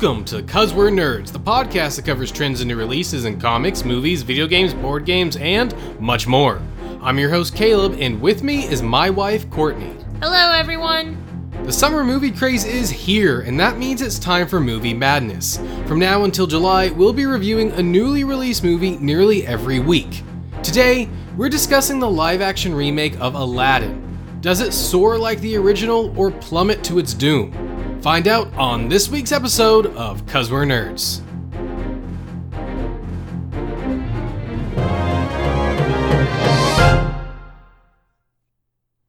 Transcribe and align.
Welcome 0.00 0.24
to 0.26 0.44
Cuz 0.44 0.72
We're 0.72 0.92
Nerds, 0.92 1.32
the 1.32 1.40
podcast 1.40 1.96
that 1.96 2.04
covers 2.04 2.30
trends 2.30 2.60
and 2.60 2.68
new 2.68 2.76
releases 2.76 3.24
in 3.24 3.40
comics, 3.40 3.84
movies, 3.84 4.22
video 4.22 4.46
games, 4.46 4.72
board 4.72 5.04
games, 5.04 5.36
and 5.38 5.74
much 5.98 6.28
more. 6.28 6.62
I'm 7.02 7.18
your 7.18 7.30
host 7.30 7.56
Caleb, 7.56 7.96
and 7.98 8.20
with 8.20 8.44
me 8.44 8.64
is 8.64 8.80
my 8.80 9.10
wife 9.10 9.50
Courtney. 9.50 9.92
Hello, 10.22 10.52
everyone. 10.52 11.18
The 11.64 11.72
summer 11.72 12.04
movie 12.04 12.30
craze 12.30 12.64
is 12.64 12.88
here, 12.90 13.40
and 13.40 13.58
that 13.58 13.76
means 13.76 14.00
it's 14.00 14.20
time 14.20 14.46
for 14.46 14.60
movie 14.60 14.94
madness. 14.94 15.56
From 15.86 15.98
now 15.98 16.22
until 16.22 16.46
July, 16.46 16.90
we'll 16.90 17.12
be 17.12 17.26
reviewing 17.26 17.72
a 17.72 17.82
newly 17.82 18.22
released 18.22 18.62
movie 18.62 18.96
nearly 18.98 19.44
every 19.48 19.80
week. 19.80 20.22
Today, 20.62 21.08
we're 21.36 21.48
discussing 21.48 21.98
the 21.98 22.08
live 22.08 22.40
action 22.40 22.72
remake 22.72 23.18
of 23.18 23.34
Aladdin. 23.34 24.00
Does 24.42 24.60
it 24.60 24.72
soar 24.72 25.18
like 25.18 25.40
the 25.40 25.56
original 25.56 26.16
or 26.16 26.30
plummet 26.30 26.84
to 26.84 27.00
its 27.00 27.14
doom? 27.14 27.67
Find 28.00 28.28
out 28.28 28.54
on 28.54 28.88
this 28.88 29.08
week's 29.08 29.32
episode 29.32 29.86
of 29.96 30.24
Cuz 30.26 30.52
We're 30.52 30.64
Nerds. 30.64 31.20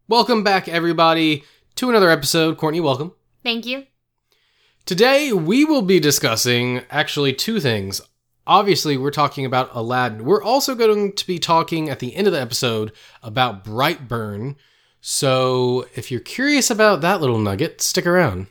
Welcome 0.08 0.44
back, 0.44 0.68
everybody, 0.68 1.44
to 1.76 1.90
another 1.92 2.10
episode. 2.10 2.58
Courtney, 2.58 2.80
welcome. 2.80 3.14
Thank 3.44 3.68
you. 3.68 3.86
Today, 4.88 5.32
we 5.34 5.64
will 5.66 5.84
be 5.84 6.00
discussing 6.00 6.82
actually 6.90 7.32
two 7.32 7.60
things. 7.60 8.02
Obviously, 8.48 8.98
we're 8.98 9.12
talking 9.12 9.46
about 9.46 9.70
Aladdin. 9.76 10.26
We're 10.26 10.42
also 10.42 10.74
going 10.74 11.14
to 11.14 11.28
be 11.28 11.38
talking 11.38 11.92
at 11.92 12.00
the 12.00 12.16
end 12.16 12.26
of 12.26 12.34
the 12.34 12.42
episode 12.42 12.92
about 13.22 13.64
Brightburn. 13.64 14.56
So, 15.00 15.86
if 15.94 16.10
you're 16.10 16.20
curious 16.20 16.72
about 16.72 17.02
that 17.02 17.22
little 17.22 17.38
nugget, 17.38 17.80
stick 17.82 18.08
around. 18.08 18.48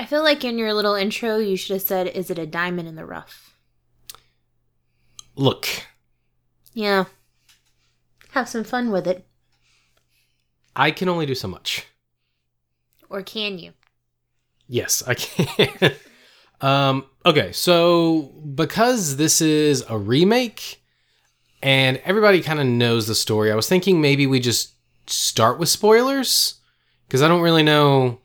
I 0.00 0.06
feel 0.06 0.24
like 0.24 0.44
in 0.44 0.56
your 0.56 0.72
little 0.72 0.94
intro, 0.94 1.36
you 1.36 1.58
should 1.58 1.74
have 1.74 1.82
said, 1.82 2.06
Is 2.06 2.30
it 2.30 2.38
a 2.38 2.46
diamond 2.46 2.88
in 2.88 2.94
the 2.94 3.04
rough? 3.04 3.54
Look, 5.36 5.68
Yeah. 6.72 7.04
Have 8.30 8.48
some 8.48 8.64
fun 8.64 8.90
with 8.90 9.06
it. 9.06 9.26
I 10.74 10.90
can 10.90 11.10
only 11.10 11.26
do 11.26 11.34
so 11.34 11.48
much. 11.48 11.86
Or 13.10 13.22
can 13.22 13.58
you? 13.58 13.74
Yes, 14.68 15.02
I 15.06 15.12
can. 15.12 15.92
um, 16.62 17.04
okay, 17.26 17.52
so 17.52 18.22
because 18.54 19.18
this 19.18 19.42
is 19.42 19.84
a 19.86 19.98
remake 19.98 20.80
and 21.62 21.98
everybody 22.06 22.40
kind 22.40 22.58
of 22.58 22.66
knows 22.66 23.06
the 23.06 23.14
story, 23.14 23.52
I 23.52 23.54
was 23.54 23.68
thinking 23.68 24.00
maybe 24.00 24.26
we 24.26 24.40
just 24.40 24.72
start 25.06 25.58
with 25.58 25.68
spoilers 25.68 26.54
because 27.06 27.20
I 27.20 27.28
don't 27.28 27.42
really 27.42 27.62
know. 27.64 28.19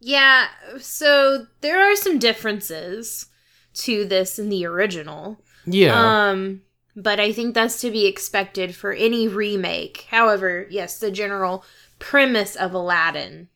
Yeah, 0.00 0.48
so 0.78 1.46
there 1.60 1.80
are 1.80 1.94
some 1.94 2.18
differences 2.18 3.26
to 3.74 4.06
this 4.06 4.38
in 4.38 4.48
the 4.48 4.64
original. 4.66 5.42
Yeah. 5.66 6.30
Um, 6.30 6.62
but 6.96 7.20
I 7.20 7.32
think 7.32 7.54
that's 7.54 7.80
to 7.82 7.90
be 7.90 8.06
expected 8.06 8.74
for 8.74 8.92
any 8.92 9.28
remake. 9.28 10.06
However, 10.10 10.66
yes, 10.70 10.98
the 10.98 11.10
general 11.10 11.64
premise 11.98 12.56
of 12.56 12.72
Aladdin 12.72 13.48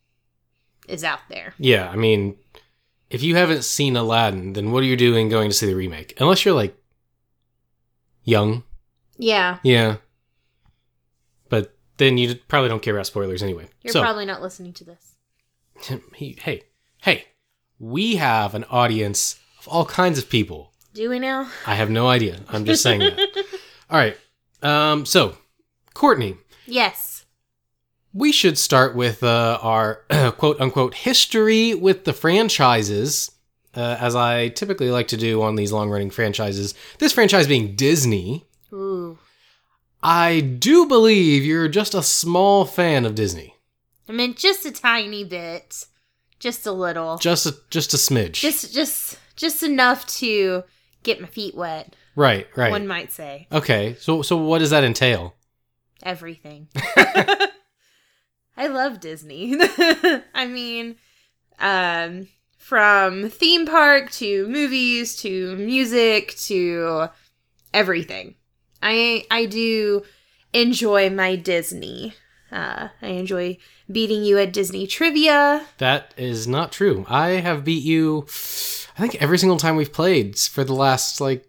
is 0.87 1.03
out 1.03 1.21
there. 1.31 1.55
yeah, 1.59 1.89
I 1.89 1.97
mean, 1.97 2.37
if 3.09 3.23
you 3.23 3.37
haven't 3.37 3.65
seen 3.65 3.97
Aladdin, 3.97 4.53
then 4.53 4.71
what 4.71 4.83
are 4.83 4.87
you 4.87 4.97
doing 4.97 5.31
going 5.31 5.49
to 5.49 5.57
see 5.57 5.67
the 5.67 5.75
remake? 5.75 6.15
Unless 6.21 6.45
you're 6.45 6.55
like 6.55 6.77
young. 8.23 8.65
Yeah, 9.17 9.59
Yeah. 9.63 9.97
But 11.49 11.75
then 11.99 12.19
you 12.19 12.35
probably 12.49 12.69
don't 12.69 12.83
care 12.83 12.95
about 12.95 13.07
spoilers 13.07 13.43
anyway. 13.43 13.69
you're 13.83 13.93
so, 13.93 14.03
probably 14.03 14.27
not 14.27 14.43
listening 14.43 14.73
to 14.75 14.85
this. 14.85 15.14
Hey, 16.15 16.37
hey, 16.41 16.63
hey, 17.03 17.25
we 17.79 18.17
have 18.17 18.55
an 18.55 18.65
audience 18.65 19.39
of 19.59 19.69
all 19.69 19.85
kinds 19.85 20.19
of 20.19 20.29
people. 20.29 20.73
Do 20.93 21.09
we 21.11 21.19
now? 21.19 21.51
I 21.67 21.75
have 21.75 21.91
no 21.91 22.09
idea. 22.09 22.41
I'm 22.49 22.65
just 22.65 22.83
saying 22.83 23.01
that. 23.01 23.19
All 23.91 23.99
right. 23.99 24.17
Um, 24.63 25.05
so, 25.05 25.37
Courtney, 25.93 26.37
Yes. 26.67 27.25
we 28.13 28.31
should 28.33 28.57
start 28.59 28.95
with 28.95 29.23
uh, 29.23 29.59
our 29.61 30.05
quote 30.39 30.61
unquote 30.61 30.95
history 30.95 31.75
with 31.75 32.05
the 32.05 32.13
franchises, 32.13 33.31
uh, 33.75 33.97
as 34.01 34.15
I 34.15 34.49
typically 34.51 34.91
like 34.91 35.09
to 35.09 35.17
do 35.17 35.43
on 35.43 35.57
these 35.57 35.73
long 35.73 35.91
running 35.91 36.11
franchises. 36.11 36.75
This 36.99 37.13
franchise 37.13 37.47
being 37.49 37.75
Disney. 37.75 38.47
Ooh. 38.73 39.19
I 40.03 40.41
do 40.41 40.87
believe 40.87 41.45
you're 41.45 41.69
just 41.69 41.95
a 41.95 42.03
small 42.03 42.65
fan 42.67 43.05
of 43.05 43.15
Disney. 43.15 43.54
I 44.09 44.13
mean, 44.13 44.35
just 44.35 44.67
a 44.67 44.71
tiny 44.71 45.25
bit, 45.25 45.87
just 46.39 46.67
a 46.67 46.73
little, 46.73 47.17
Just 47.19 47.47
a 47.47 47.55
just 47.71 47.95
a 47.95 47.97
smidge. 47.97 48.35
just 48.35 48.73
just 48.75 49.19
just 49.37 49.63
enough 49.63 50.07
to 50.19 50.65
get 51.03 51.21
my 51.21 51.27
feet 51.27 51.55
wet. 51.55 51.95
right, 52.17 52.47
right. 52.57 52.71
One 52.71 52.87
might 52.87 53.13
say 53.13 53.47
okay. 53.53 53.97
So 53.99 54.23
so 54.23 54.37
what 54.37 54.59
does 54.59 54.71
that 54.71 54.85
entail? 54.85 55.35
everything. 56.03 56.69
I 58.57 58.67
love 58.69 59.01
Disney. 59.01 59.57
I 60.35 60.47
mean, 60.47 60.97
um, 61.59 62.29
from 62.59 63.31
theme 63.31 63.67
park 63.67 64.11
to 64.13 64.47
movies 64.49 65.17
to 65.23 65.57
music 65.57 66.37
to 66.47 67.09
everything. 67.73 68.35
I 68.83 69.25
I 69.31 69.47
do 69.47 70.03
enjoy 70.53 71.11
my 71.11 71.37
Disney. 71.37 72.15
Uh, 72.55 72.89
I 73.03 73.09
enjoy 73.09 73.59
beating 73.91 74.23
you 74.23 74.39
at 74.39 74.53
Disney 74.53 74.87
trivia. 74.87 75.67
That 75.79 76.15
is 76.17 76.47
not 76.47 76.71
true. 76.71 77.05
I 77.09 77.31
have 77.31 77.65
beat 77.65 77.83
you, 77.83 78.27
I 78.97 79.01
think, 79.01 79.17
every 79.21 79.39
single 79.39 79.59
time 79.59 79.75
we've 79.75 79.93
played 79.93 80.39
for 80.39 80.63
the 80.63 80.73
last, 80.73 81.21
like, 81.21 81.49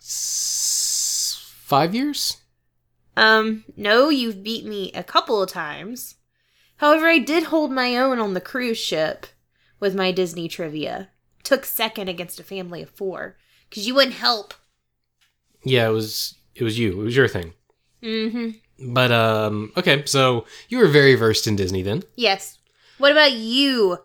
s- 0.00 1.42
five 1.56 1.94
years? 1.94 2.36
Um, 3.16 3.64
no, 3.76 4.10
you've 4.10 4.42
beat 4.42 4.66
me 4.66 4.92
a 4.92 5.02
couple 5.02 5.42
of 5.42 5.48
times. 5.50 6.16
However, 6.76 7.06
I 7.06 7.18
did 7.18 7.44
hold 7.44 7.72
my 7.72 7.96
own 7.96 8.18
on 8.18 8.34
the 8.34 8.40
cruise 8.40 8.76
ship 8.76 9.26
with 9.80 9.94
my 9.94 10.12
Disney 10.12 10.48
trivia. 10.48 11.08
Took 11.44 11.64
second 11.64 12.10
against 12.10 12.38
a 12.40 12.44
family 12.44 12.82
of 12.82 12.90
four 12.90 13.38
because 13.70 13.86
you 13.86 13.94
wouldn't 13.94 14.16
help. 14.16 14.52
Yeah, 15.64 15.88
it 15.88 15.92
was, 15.92 16.34
it 16.54 16.62
was 16.62 16.78
you. 16.78 17.00
It 17.00 17.04
was 17.04 17.16
your 17.16 17.28
thing. 17.28 17.54
Mm-hmm. 18.02 18.50
But, 18.78 19.10
um, 19.12 19.72
okay, 19.76 20.04
so 20.06 20.44
you 20.68 20.78
were 20.78 20.88
very 20.88 21.14
versed 21.14 21.46
in 21.46 21.56
Disney 21.56 21.82
then. 21.82 22.02
Yes. 22.16 22.58
What 22.98 23.12
about 23.12 23.32
you? 23.32 23.98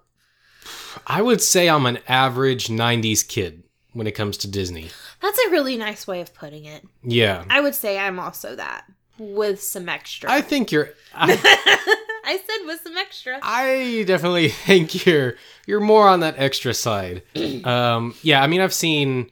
I 1.07 1.21
would 1.21 1.41
say 1.41 1.69
I'm 1.69 1.85
an 1.85 1.99
average 2.07 2.67
90s 2.67 3.27
kid 3.27 3.63
when 3.93 4.07
it 4.07 4.11
comes 4.11 4.37
to 4.37 4.47
Disney. 4.49 4.89
That's 5.21 5.39
a 5.47 5.49
really 5.49 5.77
nice 5.77 6.07
way 6.07 6.21
of 6.21 6.33
putting 6.33 6.65
it. 6.65 6.83
Yeah. 7.03 7.43
I 7.49 7.61
would 7.61 7.75
say 7.75 7.97
I'm 7.99 8.19
also 8.19 8.55
that 8.55 8.85
with 9.17 9.61
some 9.61 9.87
extra. 9.89 10.31
I 10.31 10.41
think 10.41 10.71
you're, 10.71 10.89
I, 11.13 11.33
I 12.23 12.37
said 12.37 12.65
with 12.65 12.81
some 12.81 12.97
extra. 12.97 13.39
I 13.41 14.03
definitely 14.07 14.49
think 14.65 15.05
you're 15.05 15.35
you're 15.67 15.79
more 15.79 16.07
on 16.07 16.21
that 16.21 16.35
extra 16.37 16.73
side. 16.73 17.23
Um, 17.65 18.15
yeah, 18.23 18.41
I 18.41 18.47
mean, 18.47 18.61
I've 18.61 18.73
seen 18.73 19.29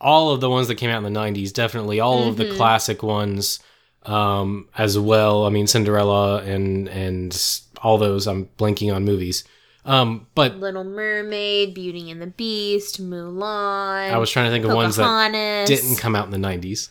all 0.00 0.30
of 0.30 0.40
the 0.40 0.50
ones 0.50 0.66
that 0.68 0.74
came 0.76 0.90
out 0.90 1.04
in 1.04 1.12
the 1.12 1.20
'90s. 1.20 1.52
Definitely 1.52 2.00
all 2.00 2.26
of 2.28 2.36
the 2.36 2.46
Mhm. 2.46 2.56
classic 2.56 3.02
ones 3.02 3.60
um, 4.06 4.68
as 4.76 4.98
well. 4.98 5.44
I 5.46 5.50
mean, 5.50 5.66
Cinderella 5.66 6.42
and 6.42 6.88
and 6.88 7.60
all 7.82 7.98
those. 7.98 8.26
I'm 8.26 8.46
blanking 8.58 8.94
on 8.94 9.04
movies. 9.04 9.44
Um, 9.84 10.28
but 10.36 10.56
Little 10.58 10.84
Mermaid, 10.84 11.74
Beauty 11.74 12.10
and 12.10 12.22
the 12.22 12.28
Beast, 12.28 13.02
Mulan. 13.02 14.12
I 14.12 14.18
was 14.18 14.30
trying 14.30 14.46
to 14.46 14.50
think 14.52 14.64
of 14.64 14.72
ones 14.72 14.96
that 14.96 15.02
Pocahontas. 15.02 15.68
didn't 15.68 15.96
come 15.96 16.14
out 16.14 16.24
in 16.26 16.30
the 16.30 16.48
'90s. 16.48 16.88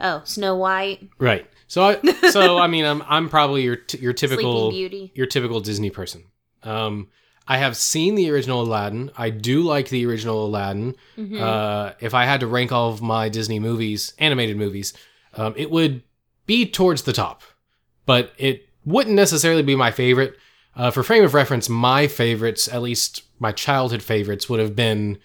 Oh, 0.00 0.20
Snow 0.24 0.56
White, 0.56 1.08
Right. 1.18 1.46
So 1.68 1.84
I 1.84 2.28
so 2.30 2.58
I 2.58 2.66
mean, 2.66 2.84
I'm 2.84 3.02
I'm 3.06 3.28
probably 3.28 3.62
your 3.62 3.76
t- 3.76 3.98
your 3.98 4.12
typical 4.12 4.70
Beauty. 4.70 5.10
your 5.14 5.26
typical 5.26 5.60
Disney 5.60 5.90
person. 5.90 6.24
Um, 6.64 7.08
I 7.48 7.56
have 7.58 7.76
seen 7.76 8.14
the 8.14 8.30
original 8.30 8.62
Aladdin. 8.62 9.10
I 9.16 9.30
do 9.30 9.62
like 9.62 9.88
the 9.88 10.04
original 10.06 10.44
Aladdin. 10.46 10.96
Mhm. 11.16 11.40
Uh, 11.40 11.92
if 12.00 12.14
I 12.14 12.24
had 12.24 12.40
to 12.40 12.46
rank 12.46 12.72
all 12.72 12.90
of 12.90 13.00
my 13.00 13.28
Disney 13.28 13.58
movies, 13.58 14.12
animated 14.18 14.56
movies, 14.56 14.92
um, 15.34 15.54
it 15.56 15.70
would 15.70 16.02
be 16.46 16.66
towards 16.66 17.02
the 17.02 17.12
top, 17.12 17.42
but 18.06 18.32
it 18.38 18.68
wouldn't 18.84 19.14
necessarily 19.16 19.62
be 19.62 19.76
my 19.76 19.90
favorite. 19.90 20.36
Uh, 20.74 20.90
for 20.90 21.02
frame 21.02 21.22
of 21.24 21.34
reference, 21.34 21.68
my 21.68 22.06
favorites, 22.06 22.66
at 22.68 22.82
least 22.82 23.22
my 23.38 23.52
childhood 23.52 24.02
favorites, 24.02 24.48
would 24.48 24.58
have 24.60 24.74
been 24.74 25.18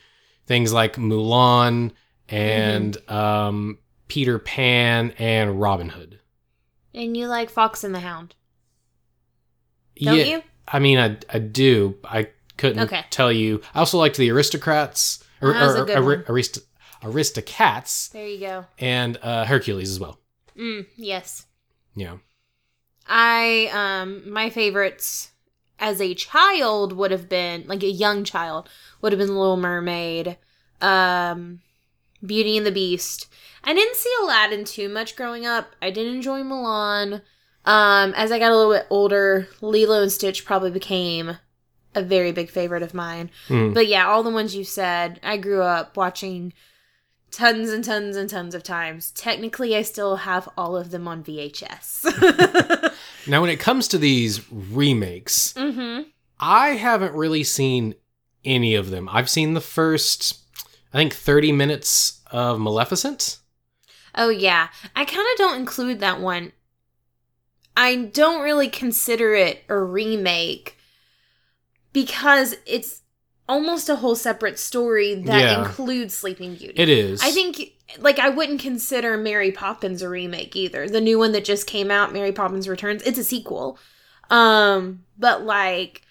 things 0.45 0.73
like 0.73 0.95
Mulan 0.97 1.91
and 2.29 2.97
um, 3.09 3.77
Peter 4.09 4.39
Pan 4.39 5.13
and 5.17 5.59
Robin 5.61 5.89
Hood. 5.89 6.19
and 6.93 7.15
you 7.15 7.27
like 7.27 7.49
Fox 7.49 7.83
and 7.83 7.95
the 7.95 7.99
Hound, 8.01 8.35
don't 10.01 10.27
you? 10.27 10.43
I 10.67 10.79
mean, 10.79 10.97
I, 10.99 11.17
I 11.33 11.39
do. 11.39 11.95
I 12.03 12.27
couldn't 12.57 12.83
Okay. 12.83 13.05
tell 13.09 13.31
you. 13.31 13.61
I 13.73 13.79
also 13.79 13.97
liked 13.97 14.17
the 14.17 14.29
Aristocrats, 14.31 15.23
or, 15.41 15.53
That 15.53 15.65
was 15.65 15.75
a 15.75 15.81
or- 15.83 15.91
Ari- 16.03 16.17
one. 16.17 16.25
Arist- 16.27 16.59
Aristocats, 17.01 18.11
There 18.11 18.27
you 18.27 18.39
go. 18.39 18.65
and 18.79 19.17
uh, 19.21 19.45
Hercules 19.45 19.89
as 19.89 19.99
well. 19.99 20.19
Mm, 20.57 20.87
yes. 20.95 21.45
Yeah. 21.95 22.17
I 23.07 23.69
um 23.73 24.29
my 24.31 24.49
favorites 24.49 25.31
as 25.79 26.01
a 26.01 26.13
child 26.15 26.93
would 26.93 27.11
have 27.11 27.29
been 27.29 27.65
like 27.67 27.83
a 27.83 27.89
young 27.89 28.23
child 28.23 28.69
would 29.01 29.11
have 29.11 29.19
been 29.19 29.35
Little 29.35 29.57
Mermaid, 29.57 30.37
um, 30.81 31.61
Beauty 32.25 32.57
and 32.57 32.65
the 32.65 32.71
Beast. 32.71 33.27
I 33.63 33.73
didn't 33.73 33.95
see 33.95 34.13
Aladdin 34.21 34.65
too 34.65 34.89
much 34.89 35.15
growing 35.15 35.45
up. 35.45 35.75
I 35.81 35.91
did 35.91 36.07
enjoy 36.07 36.41
Mulan. 36.41 37.21
Um, 37.65 38.13
as 38.15 38.31
I 38.31 38.39
got 38.39 38.51
a 38.51 38.55
little 38.55 38.71
bit 38.73 38.87
older, 38.89 39.49
Lilo 39.61 40.01
and 40.01 40.11
Stitch 40.11 40.45
probably 40.45 40.71
became 40.71 41.37
a 41.93 42.01
very 42.01 42.31
big 42.31 42.49
favorite 42.49 42.83
of 42.83 42.93
mine. 42.93 43.29
Hmm. 43.47 43.73
But 43.73 43.87
yeah, 43.87 44.07
all 44.07 44.23
the 44.23 44.29
ones 44.29 44.55
you 44.55 44.63
said, 44.63 45.19
I 45.21 45.37
grew 45.37 45.61
up 45.61 45.97
watching 45.97 46.53
tons 47.31 47.69
and 47.69 47.83
tons 47.83 48.15
and 48.15 48.29
tons 48.29 48.55
of 48.55 48.63
times. 48.63 49.11
Technically, 49.11 49.75
I 49.75 49.81
still 49.81 50.17
have 50.17 50.49
all 50.57 50.75
of 50.75 50.91
them 50.91 51.07
on 51.07 51.23
VHS. 51.23 52.93
Now, 53.27 53.41
when 53.41 53.49
it 53.49 53.59
comes 53.59 53.89
to 53.89 53.97
these 53.97 54.49
remakes, 54.51 55.53
mm-hmm. 55.53 56.03
I 56.39 56.69
haven't 56.69 57.13
really 57.13 57.43
seen 57.43 57.95
any 58.45 58.75
of 58.75 58.89
them. 58.89 59.09
I've 59.11 59.29
seen 59.29 59.53
the 59.53 59.61
first, 59.61 60.39
I 60.93 60.97
think, 60.97 61.13
30 61.13 61.51
minutes 61.51 62.21
of 62.31 62.59
Maleficent. 62.59 63.39
Oh 64.15 64.29
yeah, 64.29 64.69
I 64.95 65.03
kind 65.05 65.27
of 65.33 65.37
don't 65.37 65.59
include 65.59 65.99
that 65.99 66.21
one. 66.21 66.53
I 67.75 67.95
don't 67.95 68.41
really 68.41 68.69
consider 68.69 69.35
it 69.35 69.63
a 69.67 69.77
remake 69.77 70.77
because 71.93 72.55
it's 72.65 73.01
almost 73.49 73.89
a 73.89 73.95
whole 73.97 74.15
separate 74.15 74.59
story 74.59 75.15
that 75.15 75.39
Yeah. 75.39 75.59
includes 75.65 76.13
Sleeping 76.13 76.55
Beauty. 76.55 76.73
It 76.75 76.89
is. 76.89 77.21
I 77.23 77.31
think 77.31 77.73
like 77.99 78.19
I 78.19 78.29
wouldn't 78.29 78.59
consider 78.61 79.17
Mary 79.17 79.51
Poppins 79.51 80.01
a 80.01 80.09
remake 80.09 80.55
either. 80.55 80.89
The 80.89 81.01
new 81.01 81.17
one 81.17 81.31
that 81.31 81.45
just 81.45 81.67
came 81.67 81.89
out, 81.89 82.11
Mary 82.13 82.31
Poppins 82.31 82.67
Returns, 82.67 83.01
it's 83.03 83.17
a 83.17 83.23
sequel. 83.23 83.77
Um, 84.29 85.03
but 85.17 85.43
like 85.43 86.01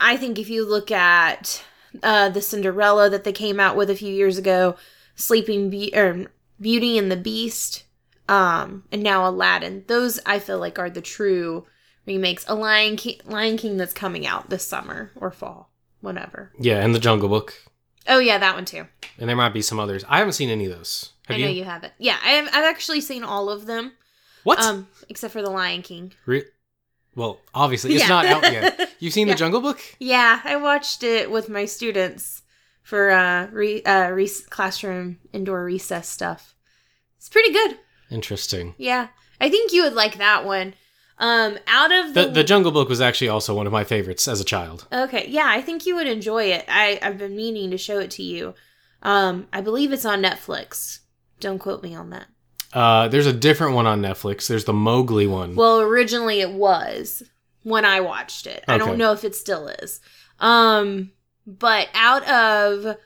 I 0.00 0.16
think 0.16 0.38
if 0.38 0.48
you 0.50 0.68
look 0.68 0.90
at 0.90 1.62
uh 2.02 2.28
the 2.30 2.40
Cinderella 2.42 3.10
that 3.10 3.24
they 3.24 3.32
came 3.32 3.60
out 3.60 3.76
with 3.76 3.90
a 3.90 3.96
few 3.96 4.12
years 4.12 4.38
ago, 4.38 4.76
Sleeping 5.14 5.70
Be- 5.70 5.92
or 5.94 6.26
Beauty 6.60 6.98
and 6.98 7.10
the 7.10 7.16
Beast, 7.16 7.84
um, 8.28 8.84
and 8.92 9.02
now 9.02 9.28
Aladdin, 9.28 9.84
those 9.86 10.20
I 10.26 10.38
feel 10.40 10.58
like 10.58 10.78
are 10.78 10.90
the 10.90 11.00
true 11.00 11.66
remakes. 12.06 12.44
A 12.48 12.54
Lion 12.54 12.96
King, 12.96 13.20
Lion 13.24 13.56
King 13.56 13.76
that's 13.76 13.92
coming 13.92 14.26
out 14.26 14.50
this 14.50 14.66
summer 14.66 15.10
or 15.16 15.30
fall, 15.30 15.69
whatever. 16.00 16.50
Yeah, 16.58 16.82
and 16.84 16.94
The 16.94 16.98
Jungle 17.00 17.28
Book. 17.28 17.54
Oh 18.08 18.18
yeah, 18.18 18.38
that 18.38 18.54
one 18.54 18.64
too. 18.64 18.86
And 19.18 19.28
there 19.28 19.36
might 19.36 19.52
be 19.52 19.62
some 19.62 19.78
others. 19.78 20.04
I 20.08 20.18
haven't 20.18 20.32
seen 20.32 20.48
any 20.50 20.66
of 20.66 20.72
those. 20.76 21.12
Have 21.26 21.36
I 21.36 21.38
you? 21.40 21.44
know 21.46 21.50
you 21.52 21.64
haven't. 21.64 21.92
Yeah, 21.98 22.16
I 22.24 22.30
have, 22.30 22.46
I've 22.48 22.64
actually 22.64 23.00
seen 23.00 23.22
all 23.22 23.50
of 23.50 23.66
them. 23.66 23.92
What? 24.44 24.58
Um, 24.60 24.88
except 25.08 25.32
for 25.32 25.42
the 25.42 25.50
Lion 25.50 25.82
King. 25.82 26.12
Re- 26.26 26.44
well, 27.14 27.40
obviously, 27.54 27.92
it's 27.94 28.02
Yeah. 28.04 28.08
not 28.08 28.24
out 28.26 28.42
yet. 28.44 28.90
You've 29.00 29.12
seen 29.12 29.28
Yeah. 29.28 29.34
The 29.34 29.38
Jungle 29.38 29.60
Book? 29.60 29.80
Yeah, 29.98 30.40
I 30.44 30.56
watched 30.56 31.02
it 31.02 31.30
with 31.30 31.48
my 31.48 31.66
students 31.66 32.42
for 32.82 33.10
uh, 33.10 33.48
re- 33.52 33.82
uh 33.82 34.10
re- 34.10 34.30
classroom 34.48 35.18
indoor 35.32 35.64
recess 35.64 36.08
stuff. 36.08 36.54
It's 37.18 37.28
pretty 37.28 37.52
good. 37.52 37.78
Interesting. 38.10 38.74
Yeah, 38.78 39.08
I 39.40 39.50
think 39.50 39.72
you 39.72 39.82
would 39.82 39.92
like 39.94 40.16
that 40.18 40.44
one. 40.46 40.74
Um, 41.20 41.58
out 41.66 41.92
of 41.92 42.14
the, 42.14 42.24
The, 42.24 42.28
the 42.30 42.44
Jungle 42.44 42.72
Book 42.72 42.88
was 42.88 43.00
actually 43.00 43.28
also 43.28 43.54
one 43.54 43.66
of 43.66 43.72
my 43.72 43.84
favorites 43.84 44.26
as 44.26 44.40
a 44.40 44.44
child. 44.44 44.86
okay, 44.90 45.26
yeah, 45.28 45.46
I 45.46 45.60
think 45.60 45.84
you 45.86 45.94
would 45.96 46.08
enjoy 46.08 46.44
it. 46.44 46.64
I 46.66 46.98
I've 47.02 47.18
been 47.18 47.36
meaning 47.36 47.70
to 47.70 47.78
show 47.78 47.98
it 47.98 48.10
to 48.12 48.22
you. 48.22 48.54
Um, 49.02 49.46
I 49.52 49.60
believe 49.60 49.92
it's 49.92 50.04
on 50.06 50.22
Netflix. 50.22 51.00
Don't 51.38 51.58
quote 51.58 51.82
me 51.82 51.94
on 51.94 52.10
that. 52.10 52.26
Uh, 52.72 53.08
there's 53.08 53.26
a 53.26 53.32
different 53.32 53.74
one 53.74 53.86
on 53.86 54.00
Netflix. 54.00 54.46
There's 54.46 54.64
the 54.64 54.72
Mowgli 54.72 55.26
one. 55.26 55.54
Well, 55.56 55.80
originally 55.80 56.40
it 56.40 56.52
was 56.52 57.22
when 57.62 57.84
I 57.84 58.00
watched 58.00 58.46
it. 58.46 58.64
I 58.68 58.78
don't 58.78 58.96
know 58.98 59.12
if 59.12 59.24
it 59.24 59.34
still 59.34 59.68
is. 59.68 60.00
Um, 60.38 61.12
but 61.46 61.88
out 61.94 62.26
of 62.28 62.96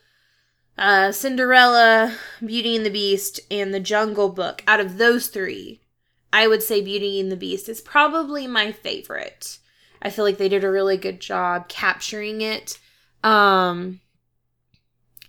uh, 0.77 1.13
Cinderella, 1.13 2.15
Beauty 2.45 2.77
and 2.77 2.85
the 2.85 2.91
Beast, 2.91 3.41
and 3.51 3.73
The 3.73 3.81
Jungle 3.81 4.29
Book, 4.29 4.63
out 4.69 4.81
of 4.81 4.99
those 4.99 5.29
three, 5.29 5.81
I 6.35 6.49
would 6.49 6.65
say 6.65 6.81
Beauty 6.81 7.21
and 7.21 7.31
the 7.31 7.37
Beast 7.37 7.69
is 7.69 7.81
probably 7.81 8.49
my 8.49 8.73
favorite. 8.73 9.59
I 10.03 10.11
feel 10.11 10.25
like 10.25 10.37
they 10.37 10.49
did 10.49 10.65
a 10.65 10.71
really 10.71 10.97
good 10.97 11.21
job 11.21 11.69
capturing 11.69 12.41
it. 12.41 12.77
Um, 13.23 14.01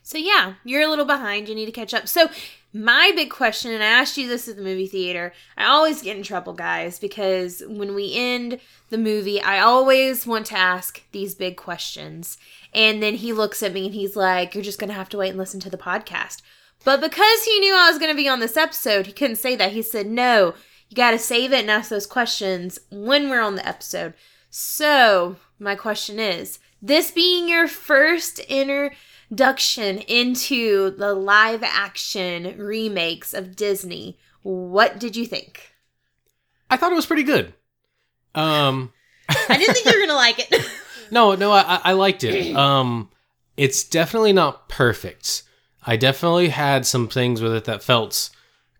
so 0.01 0.17
yeah, 0.17 0.55
you're 0.63 0.81
a 0.81 0.89
little 0.89 1.05
behind. 1.05 1.47
You 1.47 1.53
need 1.53 1.67
to 1.67 1.71
catch 1.71 1.93
up. 1.93 2.07
So 2.07 2.31
my 2.73 3.11
big 3.15 3.29
question, 3.29 3.71
and 3.71 3.83
I 3.83 3.85
asked 3.85 4.17
you 4.17 4.27
this 4.27 4.47
at 4.47 4.55
the 4.55 4.63
movie 4.63 4.87
theater. 4.87 5.31
I 5.55 5.65
always 5.65 6.01
get 6.01 6.17
in 6.17 6.23
trouble, 6.23 6.53
guys, 6.53 6.97
because 6.97 7.61
when 7.67 7.93
we 7.93 8.15
end 8.15 8.59
the 8.89 8.97
movie, 8.97 9.39
I 9.39 9.59
always 9.59 10.25
want 10.25 10.47
to 10.47 10.57
ask 10.57 11.03
these 11.11 11.35
big 11.35 11.55
questions. 11.55 12.39
And 12.73 13.03
then 13.03 13.13
he 13.13 13.31
looks 13.31 13.61
at 13.61 13.73
me 13.73 13.85
and 13.85 13.93
he's 13.93 14.15
like, 14.15 14.55
You're 14.55 14.63
just 14.63 14.79
going 14.79 14.89
to 14.89 14.95
have 14.95 15.09
to 15.09 15.17
wait 15.17 15.29
and 15.29 15.37
listen 15.37 15.59
to 15.59 15.69
the 15.69 15.77
podcast. 15.77 16.41
But 16.83 16.99
because 16.99 17.43
he 17.43 17.59
knew 17.59 17.75
I 17.75 17.91
was 17.91 17.99
going 17.99 18.11
to 18.11 18.17
be 18.17 18.27
on 18.27 18.39
this 18.39 18.57
episode, 18.57 19.05
he 19.05 19.13
couldn't 19.13 19.35
say 19.35 19.55
that. 19.55 19.73
He 19.73 19.83
said, 19.83 20.07
No, 20.07 20.55
you 20.95 21.03
got 21.03 21.11
to 21.11 21.19
save 21.19 21.51
it 21.51 21.59
and 21.61 21.69
ask 21.71 21.89
those 21.89 22.07
questions 22.07 22.79
when 22.89 23.29
we're 23.29 23.41
on 23.41 23.55
the 23.55 23.67
episode. 23.67 24.13
So, 24.49 25.35
my 25.59 25.75
question 25.75 26.19
is 26.19 26.59
this 26.81 27.11
being 27.11 27.49
your 27.49 27.67
first 27.67 28.39
introduction 29.29 29.97
into 29.99 30.91
the 30.91 31.13
live 31.13 31.63
action 31.63 32.57
remakes 32.57 33.33
of 33.33 33.55
Disney, 33.57 34.17
what 34.43 34.97
did 34.99 35.15
you 35.17 35.25
think? 35.25 35.73
I 36.69 36.77
thought 36.77 36.91
it 36.91 36.95
was 36.95 37.05
pretty 37.05 37.23
good. 37.23 37.53
Um, 38.33 38.93
I 39.29 39.57
didn't 39.57 39.73
think 39.73 39.85
you 39.85 39.91
were 39.91 39.97
going 39.97 40.09
to 40.09 40.15
like 40.15 40.39
it. 40.39 40.65
no, 41.11 41.35
no, 41.35 41.51
I, 41.51 41.61
I- 41.61 41.81
I 41.83 41.91
liked 41.93 42.23
it. 42.23 42.55
Um, 42.55 43.09
it's 43.57 43.83
definitely 43.85 44.33
not 44.33 44.67
perfect. 44.69 45.43
I 45.85 45.95
definitely 45.97 46.49
had 46.49 46.85
some 46.85 47.07
things 47.07 47.41
with 47.41 47.53
it 47.53 47.65
that 47.65 47.83
felt 47.83 48.29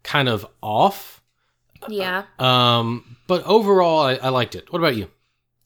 kind 0.04 0.28
of 0.30 0.46
off. 0.62 1.15
Yeah. 1.90 2.24
Um, 2.40 3.18
but 3.28 3.44
overall, 3.44 4.00
I, 4.00 4.16
I 4.16 4.30
liked 4.30 4.56
it. 4.56 4.72
What 4.72 4.80
about 4.80 4.96
you? 4.96 5.10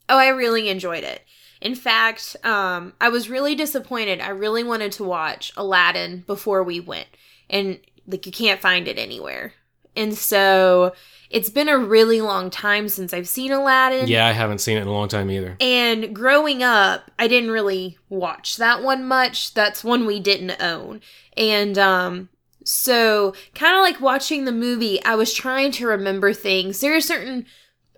Oh, 0.08 0.18
I 0.18 0.30
really 0.30 0.70
enjoyed 0.70 1.04
it. 1.04 1.24
In 1.62 1.76
fact, 1.76 2.36
um, 2.44 2.94
I 3.02 3.10
was 3.10 3.30
really 3.30 3.54
disappointed. 3.54 4.22
I 4.22 4.30
really 4.30 4.64
wanted 4.64 4.92
to 4.94 5.04
watch 5.04 5.52
Aladdin 5.58 6.24
before 6.26 6.64
we 6.64 6.80
went, 6.80 7.08
and 7.50 7.80
like 8.08 8.26
you 8.26 8.32
can't 8.32 8.62
find 8.62 8.88
it 8.88 8.98
anywhere. 8.98 9.54
And 9.96 10.16
so 10.18 10.94
it's 11.30 11.50
been 11.50 11.68
a 11.68 11.78
really 11.78 12.22
long 12.22 12.50
time 12.50 12.88
since 12.88 13.14
I've 13.14 13.28
seen 13.28 13.52
Aladdin. 13.52 14.08
Yeah, 14.08 14.26
I 14.26 14.32
haven't 14.32 14.60
seen 14.60 14.78
it 14.78 14.82
in 14.82 14.88
a 14.88 14.94
long 14.94 15.10
time 15.10 15.30
either. 15.30 15.58
And 15.60 16.16
growing 16.16 16.64
up, 16.64 17.12
I 17.20 17.28
didn't 17.28 17.52
really 17.52 17.98
watch 18.08 18.58
that 18.58 18.82
one 18.82 19.06
much. 19.06 19.54
That's 19.54 19.84
one 19.84 20.06
we 20.06 20.20
didn't 20.20 20.62
own. 20.62 21.02
And 21.36 21.78
um 21.78 22.30
so 22.64 23.34
kind 23.56 23.76
of 23.76 23.82
like 23.82 24.02
watching 24.02 24.46
the 24.46 24.52
movie, 24.52 25.04
I 25.04 25.16
was 25.16 25.34
trying 25.34 25.72
to 25.74 25.88
remember 25.88 26.34
things. 26.34 26.80
There 26.82 26.96
are 26.96 27.02
certain 27.02 27.46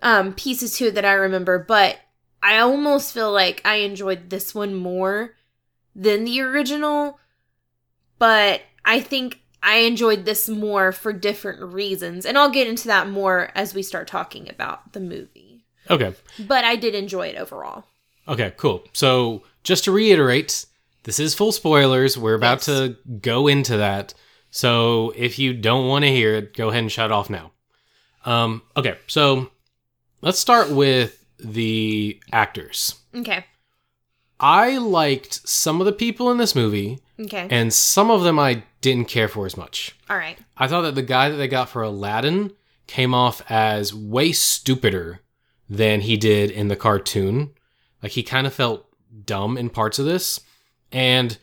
um 0.02 0.34
pieces 0.34 0.76
to 0.78 0.86
it 0.86 0.94
that 0.94 1.04
I 1.04 1.12
remember, 1.12 1.58
but 1.58 1.98
I 2.42 2.58
almost 2.58 3.12
feel 3.14 3.30
like 3.32 3.60
I 3.64 3.76
enjoyed 3.76 4.30
this 4.30 4.54
one 4.54 4.74
more 4.74 5.34
than 5.94 6.24
the 6.24 6.40
original. 6.40 7.18
But 8.18 8.62
I 8.84 9.00
think 9.00 9.40
I 9.62 9.78
enjoyed 9.78 10.24
this 10.24 10.48
more 10.48 10.92
for 10.92 11.12
different 11.12 11.62
reasons. 11.72 12.26
And 12.26 12.36
I'll 12.36 12.50
get 12.50 12.66
into 12.66 12.88
that 12.88 13.08
more 13.08 13.50
as 13.54 13.74
we 13.74 13.82
start 13.82 14.08
talking 14.08 14.48
about 14.48 14.92
the 14.92 15.00
movie. 15.00 15.64
Okay. 15.90 16.14
But 16.38 16.64
I 16.64 16.76
did 16.76 16.94
enjoy 16.94 17.28
it 17.28 17.36
overall. 17.36 17.84
Okay, 18.28 18.52
cool. 18.56 18.84
So, 18.92 19.42
just 19.64 19.84
to 19.84 19.92
reiterate, 19.92 20.66
this 21.04 21.18
is 21.18 21.34
full 21.34 21.50
spoilers. 21.52 22.16
We're 22.16 22.34
about 22.34 22.58
Yes. 22.58 22.66
to 22.66 22.96
go 23.20 23.48
into 23.48 23.76
that. 23.76 24.14
So, 24.54 25.12
if 25.16 25.38
you 25.38 25.54
don't 25.54 25.88
want 25.88 26.04
to 26.04 26.10
hear 26.10 26.34
it, 26.36 26.54
go 26.54 26.68
ahead 26.68 26.82
and 26.82 26.92
shut 26.92 27.10
off 27.10 27.30
now. 27.30 27.52
Um, 28.26 28.60
okay, 28.76 28.98
so 29.06 29.50
let's 30.20 30.38
start 30.38 30.70
with 30.70 31.24
the 31.38 32.20
actors. 32.32 32.94
Okay. 33.16 33.46
I 34.38 34.76
liked 34.76 35.48
some 35.48 35.80
of 35.80 35.86
the 35.86 35.92
people 35.92 36.30
in 36.30 36.36
this 36.36 36.54
movie, 36.54 36.98
Okay. 37.18 37.46
and 37.50 37.72
some 37.72 38.10
of 38.10 38.24
them 38.24 38.38
I 38.38 38.62
didn't 38.82 39.08
care 39.08 39.26
for 39.28 39.46
as 39.46 39.56
much. 39.56 39.96
All 40.10 40.16
right. 40.18 40.38
I 40.58 40.68
thought 40.68 40.82
that 40.82 40.96
the 40.96 41.02
guy 41.02 41.30
that 41.30 41.36
they 41.36 41.48
got 41.48 41.68
for 41.70 41.82
Aladdin 41.82 42.52
came 42.86 43.14
off 43.14 43.40
as 43.50 43.94
way 43.94 44.32
stupider 44.32 45.20
than 45.70 46.02
he 46.02 46.16
did 46.18 46.50
in 46.50 46.68
the 46.68 46.76
cartoon. 46.76 47.52
Like 48.02 48.12
he 48.12 48.22
kind 48.22 48.46
of 48.46 48.52
felt 48.52 48.86
dumb 49.24 49.56
in 49.56 49.70
parts 49.70 49.98
of 49.98 50.04
this. 50.04 50.40
And 50.90 51.38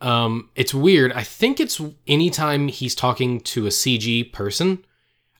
um 0.00 0.48
it's 0.54 0.72
weird. 0.74 1.12
I 1.12 1.22
think 1.22 1.60
it's 1.60 1.80
anytime 2.06 2.68
he's 2.68 2.94
talking 2.94 3.40
to 3.40 3.66
a 3.66 3.70
CG 3.70 4.32
person, 4.32 4.84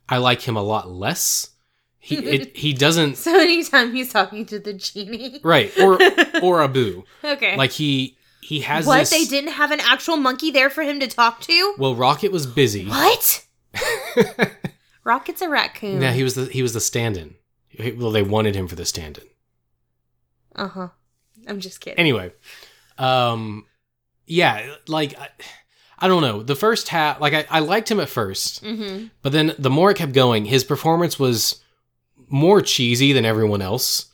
I 0.09 0.19
like 0.19 0.43
him 0.43 0.57
a 0.57 0.62
lot 0.62 0.90
less. 0.90 1.50
He 1.99 2.17
it, 2.17 2.57
he 2.64 2.73
doesn't 2.73 3.17
So 3.17 3.38
anytime 3.38 3.93
he's 3.93 4.12
talking 4.12 4.47
to 4.47 4.59
the 4.59 4.73
genie. 4.75 5.40
right 5.43 5.73
or 5.79 5.99
or 6.43 6.62
Abu. 6.62 7.05
Okay. 7.25 7.57
Like 7.57 7.73
he 7.73 8.17
he 8.43 8.61
has 8.61 8.87
what? 8.87 8.99
this 9.00 9.11
They 9.11 9.25
didn't 9.25 9.52
have 9.52 9.71
an 9.71 9.81
actual 9.81 10.17
monkey 10.17 10.50
there 10.50 10.71
for 10.71 10.83
him 10.83 10.99
to 11.00 11.07
talk 11.07 11.40
to? 11.43 11.75
Well, 11.79 11.95
Rocket 11.95 12.33
was 12.33 12.47
busy. 12.47 12.87
What? 12.87 13.45
Rocket's 15.05 15.40
a 15.43 15.49
raccoon. 15.49 16.02
Yeah, 16.02 16.12
he 16.12 16.23
was 16.23 16.35
the 16.35 16.47
he 16.47 16.62
was 16.62 16.73
the 16.73 16.81
stand-in. 16.81 17.35
Well, 17.97 18.11
they 18.11 18.23
wanted 18.23 18.55
him 18.57 18.67
for 18.69 18.76
the 18.76 18.85
stand-in. 18.85 19.26
Uh 20.57 20.69
huh. 20.69 20.88
I'm 21.47 21.61
just 21.61 21.81
kidding. 21.81 21.99
Anyway, 21.99 22.33
um, 22.99 23.67
yeah, 24.31 24.75
like 24.89 25.19
I, 25.19 25.29
I 25.99 26.09
don't 26.09 26.23
know. 26.23 26.43
The 26.43 26.57
first 26.57 26.89
half, 26.89 27.21
like 27.21 27.35
I, 27.35 27.47
I 27.51 27.59
liked 27.61 27.91
him 27.91 28.01
at 28.01 28.09
first, 28.09 28.65
mm-hmm. 28.65 29.07
but 29.23 29.33
then 29.33 29.55
the 29.59 29.71
more 29.71 29.91
it 29.91 29.97
kept 29.97 30.13
going, 30.13 30.45
his 30.45 30.65
performance 30.65 31.19
was 31.19 31.63
more 32.29 32.63
cheesy 32.63 33.13
than 33.13 33.25
everyone 33.25 33.61
else, 33.63 34.07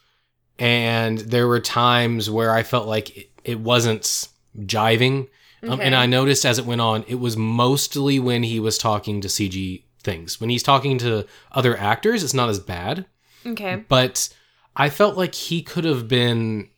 and 0.59 1.19
there 1.19 1.47
were 1.47 1.61
times 1.61 2.31
where 2.31 2.51
I 2.53 2.63
felt 2.63 2.87
like 2.87 3.17
it, 3.17 3.31
it 3.45 3.61
wasn't 3.61 4.29
jiving. 4.59 5.29
Um, 5.63 5.81
and 5.81 5.97
I 5.97 6.07
noticed 6.07 6.47
as 6.47 6.59
it 6.61 6.67
went 6.67 6.81
on, 6.81 7.05
it 7.09 7.17
was 7.17 7.37
mostly 7.37 8.21
when 8.21 8.45
he 8.45 8.61
was 8.61 8.79
talking 8.79 9.21
to 9.23 9.29
CG 9.29 9.83
things. 10.01 10.41
When 10.41 10.49
he's 10.49 10.63
talking 10.63 10.97
to 10.99 11.27
other 11.51 11.77
actors, 11.77 12.23
it's 12.23 12.35
not 12.35 12.49
as 12.49 12.61
bad 12.61 13.05
Okay. 13.45 13.85
but 13.89 14.29
I 14.75 14.91
felt 14.91 15.17
like 15.17 15.35
he 15.35 15.63
could 15.63 15.85
have 15.85 16.09
been 16.09 16.69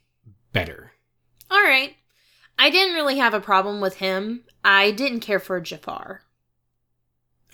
better. 0.52 0.92
All 1.50 1.62
right. 1.62 1.94
I 2.58 2.70
didn't 2.70 2.94
really 2.94 3.18
have 3.18 3.34
a 3.34 3.40
problem 3.40 3.80
with 3.80 3.96
him. 3.96 4.44
I 4.64 4.90
didn't 4.90 5.20
care 5.20 5.38
for 5.38 5.60
Jafar. 5.60 6.22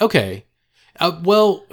Okay. 0.01 0.47
Uh, 0.99 1.21
well, 1.23 1.67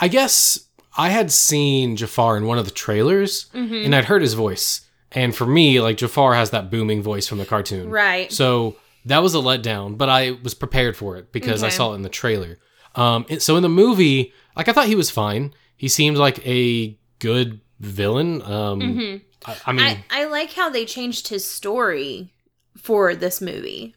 I 0.00 0.08
guess 0.08 0.66
I 0.96 1.10
had 1.10 1.30
seen 1.30 1.96
Jafar 1.96 2.36
in 2.36 2.46
one 2.46 2.58
of 2.58 2.64
the 2.64 2.70
trailers 2.70 3.46
Mm-hmm. 3.54 3.84
and 3.84 3.94
I'd 3.94 4.06
heard 4.06 4.22
his 4.22 4.34
voice. 4.34 4.82
And 5.12 5.34
for 5.34 5.46
me, 5.46 5.80
like 5.80 5.96
Jafar 5.96 6.34
has 6.34 6.50
that 6.50 6.70
booming 6.70 7.02
voice 7.02 7.26
from 7.26 7.38
the 7.38 7.46
cartoon. 7.46 7.88
Right. 7.88 8.30
So 8.30 8.76
that 9.06 9.22
was 9.22 9.34
a 9.34 9.38
letdown, 9.38 9.96
but 9.96 10.08
I 10.10 10.32
was 10.42 10.54
prepared 10.54 10.96
for 10.96 11.16
it 11.16 11.32
because 11.32 11.62
I 11.62 11.68
saw 11.70 11.92
it 11.92 11.94
in 11.96 12.02
the 12.02 12.08
trailer. 12.10 12.58
Um, 12.94 13.24
so 13.38 13.56
in 13.56 13.62
the 13.62 13.68
movie, 13.70 14.32
like 14.56 14.68
I 14.68 14.72
thought 14.72 14.86
he 14.86 14.94
was 14.96 15.10
fine. 15.10 15.54
He 15.76 15.88
seemed 15.88 16.16
like 16.18 16.44
a 16.46 16.98
good 17.20 17.60
villain. 17.80 18.42
Um, 18.42 18.80
hmm 18.80 19.16
I, 19.46 19.56
I 19.66 19.72
mean, 19.72 19.84
I, 19.86 20.04
I 20.10 20.24
like 20.24 20.52
how 20.54 20.68
they 20.68 20.84
changed 20.84 21.28
his 21.28 21.44
story 21.46 22.32
for 22.80 23.14
this 23.14 23.40
movie. 23.40 23.94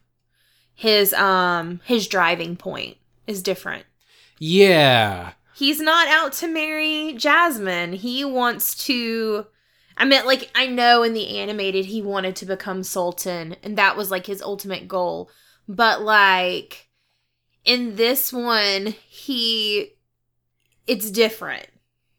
His 0.75 1.13
um 1.13 1.79
his 1.85 2.07
driving 2.07 2.55
point 2.55 2.97
is 3.27 3.41
different. 3.43 3.85
yeah. 4.39 5.33
He's 5.53 5.79
not 5.81 6.07
out 6.07 6.31
to 6.33 6.47
marry 6.47 7.13
Jasmine. 7.13 7.93
He 7.93 8.25
wants 8.25 8.85
to 8.85 9.45
I 9.95 10.05
meant 10.05 10.25
like 10.25 10.49
I 10.55 10.65
know 10.65 11.03
in 11.03 11.13
the 11.13 11.37
animated 11.39 11.85
he 11.85 12.01
wanted 12.01 12.35
to 12.37 12.45
become 12.47 12.81
sultan 12.83 13.55
and 13.61 13.77
that 13.77 13.95
was 13.95 14.09
like 14.09 14.25
his 14.25 14.41
ultimate 14.41 14.87
goal. 14.87 15.29
But 15.67 16.01
like 16.01 16.87
in 17.63 17.95
this 17.95 18.33
one 18.33 18.95
he 19.07 19.91
it's 20.87 21.11
different. 21.11 21.67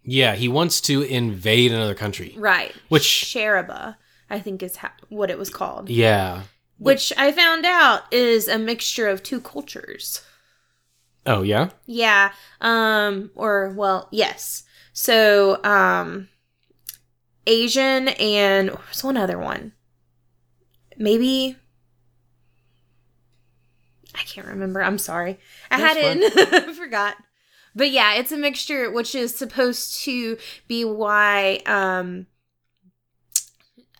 Yeah, 0.04 0.34
he 0.36 0.46
wants 0.48 0.80
to 0.82 1.02
invade 1.02 1.72
another 1.72 1.94
country. 1.94 2.34
Right. 2.38 2.72
Which- 2.88 3.02
Sheraba, 3.04 3.96
I 4.30 4.38
think 4.40 4.62
is 4.62 4.76
ha- 4.76 4.94
what 5.08 5.30
it 5.30 5.38
was 5.38 5.50
called. 5.50 5.88
Yeah. 5.90 6.42
Which 6.82 7.12
I 7.16 7.32
found 7.32 7.64
out 7.64 8.12
is 8.12 8.48
a 8.48 8.58
mixture 8.58 9.08
of 9.08 9.22
two 9.22 9.40
cultures. 9.40 10.22
Oh, 11.24 11.42
yeah? 11.42 11.70
Yeah. 11.86 12.32
Um 12.60 13.30
or 13.34 13.72
well, 13.76 14.08
yes. 14.10 14.64
So, 14.92 15.62
um 15.64 16.28
Asian 17.46 18.08
and 18.08 18.68
there's 18.70 19.04
one 19.04 19.16
other 19.16 19.38
one. 19.38 19.72
Maybe 20.96 21.56
I 24.14 24.22
can't 24.24 24.46
remember. 24.46 24.82
I'm 24.82 24.98
sorry. 24.98 25.38
I 25.70 25.78
That's 25.80 25.96
had 25.96 26.16
it 26.18 26.74
forgot. 26.74 27.16
But 27.74 27.90
yeah, 27.90 28.14
it's 28.14 28.32
a 28.32 28.36
mixture 28.36 28.90
which 28.90 29.14
is 29.14 29.34
supposed 29.34 30.02
to 30.04 30.36
be 30.68 30.84
why 30.84 31.62
um 31.66 32.26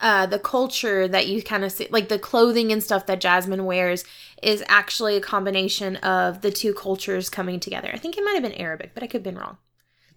uh 0.03 0.27
the 0.27 0.39
culture 0.39 1.09
that 1.09 1.27
you 1.27 1.43
kind 1.43 1.65
of 1.65 1.73
see 1.73 1.89
like 1.91 2.09
the 2.09 2.19
clothing 2.19 2.71
and 2.73 2.83
stuff 2.83 3.07
that 3.07 3.21
Jasmine 3.21 3.65
wears 3.65 4.05
is 4.43 4.63
actually 4.69 5.17
a 5.17 5.21
combination 5.21 5.97
of 5.97 6.41
the 6.43 6.51
two 6.51 6.75
cultures 6.75 7.31
coming 7.31 7.59
together. 7.61 7.91
I 7.95 7.97
think 7.99 8.19
it 8.19 8.25
might 8.25 8.35
have 8.35 8.43
been 8.43 8.53
Arabic, 8.53 8.91
but 8.93 9.03
I 9.03 9.07
could 9.07 9.21
have 9.21 9.23
been 9.23 9.39
wrong. 9.39 9.57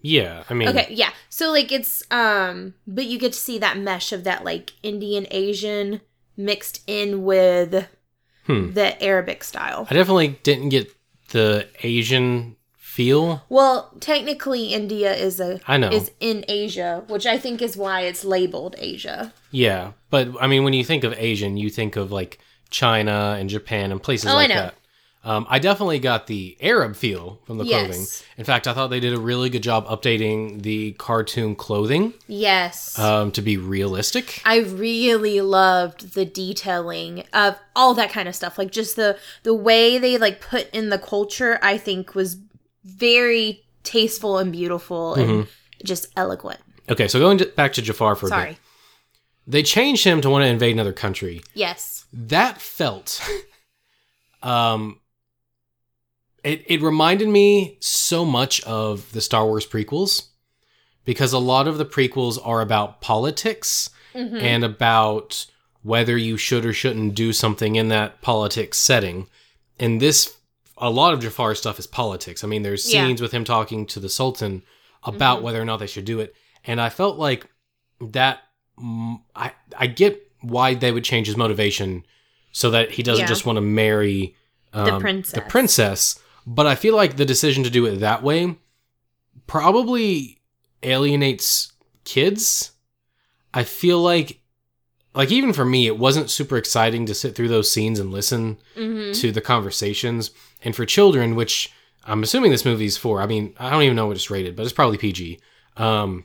Yeah. 0.02 0.44
I 0.50 0.54
mean, 0.54 0.68
Okay, 0.68 0.88
yeah. 0.90 1.10
So 1.30 1.50
like 1.50 1.72
it's 1.72 2.02
um 2.10 2.74
but 2.86 3.06
you 3.06 3.18
get 3.18 3.32
to 3.32 3.38
see 3.38 3.58
that 3.58 3.78
mesh 3.78 4.12
of 4.12 4.24
that 4.24 4.44
like 4.44 4.74
Indian 4.82 5.26
Asian 5.30 6.02
mixed 6.36 6.82
in 6.86 7.24
with 7.24 7.86
Hmm. 8.46 8.72
the 8.74 9.02
Arabic 9.02 9.42
style. 9.42 9.88
I 9.90 9.94
definitely 9.94 10.38
didn't 10.44 10.68
get 10.68 10.94
the 11.30 11.66
Asian 11.82 12.56
feel. 12.96 13.42
Well, 13.50 13.92
technically 14.00 14.72
India 14.72 15.14
is 15.14 15.38
a 15.38 15.60
I 15.68 15.76
know. 15.76 15.90
is 15.90 16.10
in 16.18 16.44
Asia, 16.48 17.04
which 17.08 17.26
I 17.26 17.36
think 17.38 17.60
is 17.60 17.76
why 17.76 18.00
it's 18.02 18.24
labeled 18.24 18.74
Asia. 18.78 19.32
Yeah. 19.50 19.92
But 20.10 20.28
I 20.40 20.46
mean, 20.46 20.64
when 20.64 20.72
you 20.72 20.82
think 20.84 21.04
of 21.04 21.12
Asian, 21.18 21.56
you 21.58 21.68
think 21.70 21.96
of 21.96 22.10
like 22.10 22.38
China 22.70 23.36
and 23.38 23.48
Japan 23.50 23.92
and 23.92 24.02
places 24.02 24.28
Oh, 24.30 24.32
I 24.32 24.34
like 24.34 24.48
know. 24.48 24.54
that. 24.56 24.74
Um, 25.24 25.44
I 25.50 25.58
definitely 25.58 25.98
got 25.98 26.28
the 26.28 26.56
Arab 26.60 26.94
feel 26.94 27.40
from 27.46 27.58
the 27.58 27.64
clothing. 27.64 28.02
Yes. 28.02 28.22
In 28.38 28.44
fact, 28.44 28.68
I 28.68 28.72
thought 28.74 28.90
they 28.90 29.00
did 29.00 29.12
a 29.12 29.18
really 29.18 29.50
good 29.50 29.62
job 29.62 29.84
updating 29.88 30.62
the 30.62 30.92
cartoon 30.92 31.56
clothing 31.56 32.14
Yes. 32.28 32.96
um, 32.96 33.32
to 33.32 33.42
be 33.42 33.56
realistic. 33.56 34.40
I 34.44 34.58
really 34.60 35.40
loved 35.40 36.14
the 36.14 36.24
detailing 36.24 37.24
of 37.32 37.56
all 37.74 37.92
that 37.94 38.10
kind 38.10 38.28
of 38.28 38.36
stuff. 38.36 38.56
Like 38.56 38.70
just 38.70 38.94
the 38.94 39.18
the 39.42 39.52
way 39.54 39.98
they 39.98 40.16
like 40.16 40.40
put 40.40 40.70
in 40.72 40.90
the 40.90 40.98
culture, 40.98 41.58
I 41.60 41.76
think 41.76 42.14
was 42.14 42.36
very 42.86 43.64
tasteful 43.82 44.38
and 44.38 44.52
beautiful 44.52 45.14
and 45.14 45.28
Mm-hmm. 45.28 45.50
just 45.84 46.06
eloquent. 46.16 46.60
Okay, 46.88 47.08
so 47.08 47.18
going 47.18 47.38
to, 47.38 47.46
back 47.46 47.72
to 47.74 47.82
Jafar 47.82 48.14
for 48.16 48.26
a 48.26 48.28
Sorry. 48.28 48.50
bit. 48.50 48.58
They 49.48 49.62
changed 49.62 50.04
him 50.04 50.20
to 50.22 50.30
want 50.30 50.42
to 50.44 50.48
invade 50.48 50.72
another 50.72 50.92
country. 50.92 51.42
Yes. 51.54 52.04
that 52.12 52.60
felt 52.60 53.20
um 54.42 55.00
it 56.44 56.64
it 56.66 56.80
reminded 56.82 57.28
me 57.28 57.76
so 57.80 58.24
much 58.24 58.62
of 58.62 59.10
the 59.12 59.20
Star 59.20 59.44
Wars 59.46 59.66
prequels 59.66 60.28
because 61.04 61.32
a 61.32 61.38
lot 61.38 61.66
of 61.68 61.78
the 61.78 61.84
prequels 61.84 62.38
are 62.44 62.60
about 62.60 63.00
politics 63.00 63.90
Mhm. 64.14 64.40
and 64.40 64.64
about 64.64 65.46
whether 65.82 66.16
you 66.16 66.36
should 66.36 66.64
or 66.64 66.72
shouldn't 66.72 67.14
do 67.14 67.32
something 67.32 67.76
in 67.76 67.88
that 67.88 68.20
politics 68.22 68.78
setting. 68.78 69.28
And 69.78 70.00
this 70.00 70.35
a 70.78 70.90
lot 70.90 71.14
of 71.14 71.20
Jafar 71.20 71.54
stuff 71.54 71.78
is 71.78 71.86
politics. 71.86 72.44
I 72.44 72.46
mean, 72.46 72.62
there's 72.62 72.92
Yeah. 72.92 73.06
scenes 73.06 73.20
with 73.22 73.32
him 73.32 73.44
talking 73.44 73.86
to 73.86 74.00
the 74.00 74.08
Sultan 74.08 74.62
about 75.02 75.38
Mhm. 75.38 75.42
whether 75.42 75.60
or 75.60 75.64
not 75.64 75.78
they 75.78 75.86
should 75.86 76.04
do 76.04 76.20
it. 76.20 76.34
And 76.64 76.80
I 76.80 76.88
felt 76.90 77.18
like 77.18 77.48
that 78.00 78.40
mm, 78.78 79.20
I 79.34 79.52
I 79.78 79.86
get 79.86 80.30
why 80.42 80.74
they 80.74 80.92
would 80.92 81.02
change 81.04 81.26
his 81.28 81.36
motivation 81.36 82.04
so 82.52 82.70
that 82.72 82.90
he 82.92 83.02
doesn't 83.02 83.22
Yeah. 83.22 83.28
just 83.28 83.46
want 83.46 83.56
to 83.56 83.62
marry 83.62 84.36
um, 84.74 85.00
princess. 85.00 85.32
The 85.32 85.40
princess, 85.40 86.18
but 86.46 86.66
I 86.66 86.74
feel 86.74 86.94
like 86.94 87.16
the 87.16 87.24
decision 87.24 87.64
to 87.64 87.70
do 87.70 87.86
it 87.86 87.96
that 88.00 88.22
way 88.22 88.56
probably 89.46 90.40
alienates 90.82 91.72
kids. 92.04 92.72
I 93.54 93.64
feel 93.64 94.00
like 94.00 94.40
like 95.16 95.32
even 95.32 95.52
for 95.52 95.64
me 95.64 95.86
it 95.86 95.98
wasn't 95.98 96.30
super 96.30 96.56
exciting 96.56 97.06
to 97.06 97.14
sit 97.14 97.34
through 97.34 97.48
those 97.48 97.70
scenes 97.72 97.98
and 97.98 98.12
listen 98.12 98.58
Mhm. 98.76 99.18
to 99.20 99.32
the 99.32 99.40
conversations. 99.40 100.30
And 100.62 100.76
for 100.76 100.84
children, 100.86 101.34
which 101.34 101.72
I'm 102.04 102.22
assuming 102.22 102.50
this 102.52 102.64
movie's 102.64 102.96
for, 102.96 103.20
I 103.20 103.26
mean, 103.26 103.54
I 103.58 103.70
don't 103.70 103.82
even 103.82 103.96
know 103.96 104.06
what 104.06 104.16
it's 104.16 104.30
rated, 104.30 104.54
but 104.54 104.62
it's 104.64 104.72
probably 104.72 104.98
PG. 104.98 105.40
Um, 105.76 106.24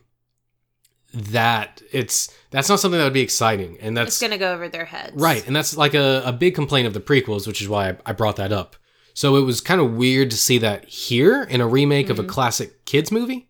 that 1.14 1.82
it's 1.92 2.34
that's 2.50 2.68
not 2.68 2.80
something 2.80 2.98
that 2.98 3.04
would 3.04 3.12
be 3.12 3.20
exciting, 3.20 3.76
and 3.80 3.98
It's 3.98 4.18
that's 4.18 4.20
gonna 4.20 4.38
go 4.38 4.52
over 4.54 4.68
their 4.68 4.86
heads. 4.86 5.12
right, 5.14 5.46
and 5.46 5.54
that's 5.54 5.76
like 5.76 5.94
a, 5.94 6.22
a 6.24 6.32
big 6.32 6.54
complaint 6.54 6.86
of 6.86 6.94
the 6.94 7.00
prequels, 7.00 7.46
which 7.46 7.60
is 7.60 7.68
why 7.68 7.90
I, 7.90 7.96
I 8.06 8.12
brought 8.12 8.36
that 8.36 8.52
up. 8.52 8.76
So 9.14 9.36
it 9.36 9.42
was 9.42 9.60
kind 9.60 9.78
of 9.80 9.92
weird 9.92 10.30
to 10.30 10.38
see 10.38 10.56
that 10.58 10.86
here 10.88 11.42
in 11.42 11.60
a 11.60 11.66
remake 11.68 12.08
of 12.08 12.18
a 12.18 12.22
Mhm. 12.24 12.28
classic 12.28 12.84
kids 12.86 13.12
movie. 13.12 13.48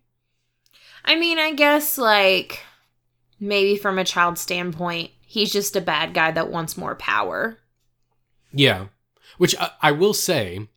I 1.05 1.15
mean, 1.15 1.39
I 1.39 1.53
guess 1.53 1.97
like 1.97 2.59
maybe 3.39 3.77
from 3.77 3.97
a 3.97 4.03
child 4.03 4.37
standpoint, 4.37 5.11
he's 5.33 5.51
just 5.51 5.75
a 5.75 5.81
bad 5.81 6.13
guy 6.13 6.29
that 6.31 6.49
wants 6.51 6.77
more 6.77 6.95
power. 6.95 7.57
Yeah, 8.53 8.85
which 9.37 9.55
I, 9.59 9.71
I 9.81 9.91
will 9.91 10.13
say, 10.13 10.67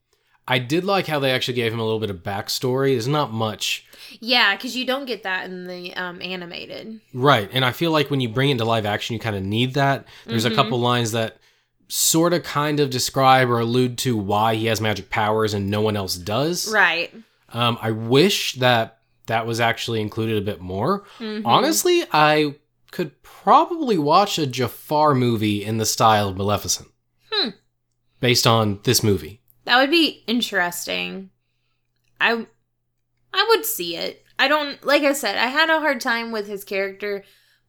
I 0.49 0.59
did 0.59 0.85
like 0.85 1.07
how 1.07 1.19
they 1.19 1.31
actually 1.31 1.55
gave 1.55 1.73
him 1.73 1.79
a 1.81 1.85
little 1.85 2.01
bit 2.01 2.09
of 2.11 2.23
backstory. 2.23 2.93
There's 2.95 3.07
not 3.09 3.33
much, 3.33 3.85
Yeah, 4.21 4.55
because 4.57 4.77
you 4.77 4.87
don't 4.87 5.05
get 5.05 5.25
that 5.25 5.45
in 5.47 5.67
the 5.67 5.93
um, 5.95 6.23
animated. 6.23 7.01
Right. 7.13 7.51
And 7.53 7.65
I 7.65 7.73
feel 7.73 7.91
like 7.91 8.11
when 8.11 8.21
you 8.21 8.29
bring 8.31 8.49
it 8.49 8.53
into 8.53 8.65
live 8.65 8.87
action, 8.87 9.13
you 9.15 9.21
kind 9.21 9.37
of 9.37 9.43
need 9.43 9.75
that. 9.75 10.07
There's 10.25 10.47
Mhm. 10.47 10.53
a 10.53 10.55
couple 10.55 10.79
lines 10.81 11.13
that 11.13 11.37
sort 11.89 12.33
of 12.33 12.43
kind 12.45 12.81
of 12.81 12.89
describe 12.91 13.51
or 13.51 13.59
allude 13.61 13.99
to 13.99 14.17
why 14.17 14.55
he 14.55 14.67
has 14.67 14.81
magic 14.81 15.11
powers 15.11 15.53
and 15.55 15.71
no 15.71 15.81
one 15.83 15.97
else 15.97 16.17
does. 16.17 16.73
Right. 16.73 17.13
Um, 17.53 17.79
I 17.83 17.91
wish 17.91 18.55
that 18.55 18.99
that 19.27 19.47
was 19.47 19.61
actually 19.61 20.01
included 20.01 20.39
a 20.39 20.41
bit 20.41 20.61
more. 20.61 21.05
Mhm. 21.19 21.43
Honestly, 21.45 22.05
I 22.13 22.55
could 22.91 23.23
probably 23.23 23.99
watch 23.99 24.39
a 24.39 24.47
Jafar 24.47 25.15
movie 25.15 25.65
in 25.65 25.79
the 25.79 25.87
style 25.87 26.29
of 26.29 26.37
Maleficent. 26.37 26.89
Hmm. 27.31 27.51
Based 28.21 28.47
on 28.47 28.81
this 28.85 29.03
movie. 29.03 29.43
That 29.65 29.81
would 29.81 29.91
be 29.91 30.25
interesting. 30.27 31.31
I 32.21 32.47
I 33.33 33.47
would 33.51 33.65
see 33.65 33.97
it. 33.97 34.25
I 34.39 34.49
don't 34.49 34.83
like 34.85 35.03
I 35.03 35.13
said, 35.13 35.37
I 35.37 35.47
had 35.47 35.71
a 35.71 35.81
hard 35.81 36.01
time 36.01 36.33
with 36.33 36.47
his 36.47 36.65
character, 36.65 37.25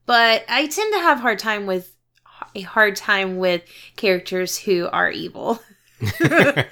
but 0.06 0.44
I 0.48 0.68
tend 0.68 0.94
to 0.94 1.00
have 1.00 1.20
hard 1.20 1.40
time 1.40 1.66
with 1.66 1.96
a 2.56 2.62
hard 2.62 2.96
time 2.96 3.38
with 3.38 3.64
characters 3.96 4.58
who 4.58 4.88
are 4.88 5.10
evil. 5.10 5.60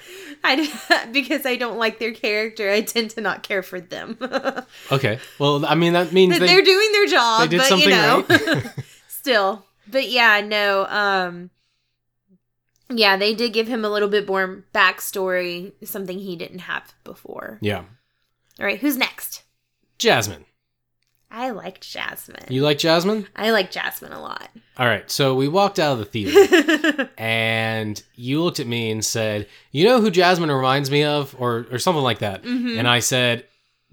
I, 0.46 1.06
because 1.12 1.46
I 1.46 1.56
don't 1.56 1.78
like 1.78 1.98
their 1.98 2.12
character, 2.12 2.70
I 2.70 2.82
tend 2.82 3.10
to 3.10 3.20
not 3.20 3.42
care 3.42 3.62
for 3.62 3.80
them. 3.80 4.18
okay. 4.92 5.18
Well, 5.38 5.64
I 5.66 5.74
mean 5.74 5.92
that 5.94 6.12
means 6.12 6.38
they, 6.38 6.54
are 6.54 6.62
doing 6.62 6.92
their 6.92 7.06
job, 7.06 7.42
they 7.42 7.48
did 7.48 7.58
but 7.58 7.68
something 7.68 7.88
you 7.88 7.94
know, 7.94 8.24
right. 8.28 8.66
still. 9.08 9.64
But 9.88 10.08
yeah, 10.08 10.40
no. 10.40 10.86
Um, 10.86 11.50
yeah, 12.90 13.16
they 13.16 13.34
did 13.34 13.52
give 13.52 13.66
him 13.66 13.84
a 13.84 13.88
little 13.88 14.08
bit 14.08 14.28
more 14.28 14.64
backstory, 14.74 15.72
something 15.84 16.18
he 16.18 16.36
didn't 16.36 16.60
have 16.60 16.94
before. 17.04 17.58
yeah. 17.60 17.84
All 18.58 18.64
right, 18.64 18.78
who's 18.78 18.96
next? 18.96 19.42
Jasmine. 19.98 20.46
I 21.38 21.50
liked 21.50 21.82
Jasmine. 21.90 22.46
You 22.48 22.62
like 22.62 22.78
Jasmine? 22.78 23.26
I 23.36 23.50
like 23.50 23.70
Jasmine 23.70 24.12
a 24.12 24.20
lot. 24.22 24.48
All 24.78 24.86
right. 24.86 25.08
So 25.10 25.34
we 25.34 25.48
walked 25.48 25.78
out 25.78 25.92
of 25.92 25.98
the 25.98 26.04
theater 26.06 27.10
and 27.18 28.02
you 28.14 28.42
looked 28.42 28.58
at 28.58 28.66
me 28.66 28.90
and 28.90 29.04
said, 29.04 29.46
"You 29.70 29.84
know 29.84 30.00
who 30.00 30.10
Jasmine 30.10 30.50
reminds 30.50 30.90
me 30.90 31.04
of 31.04 31.36
or 31.38 31.66
or 31.70 31.78
something 31.78 32.02
like 32.02 32.20
that." 32.20 32.42
Mhm. 32.42 32.78
And 32.78 32.88
I 32.88 33.00
said, 33.00 33.44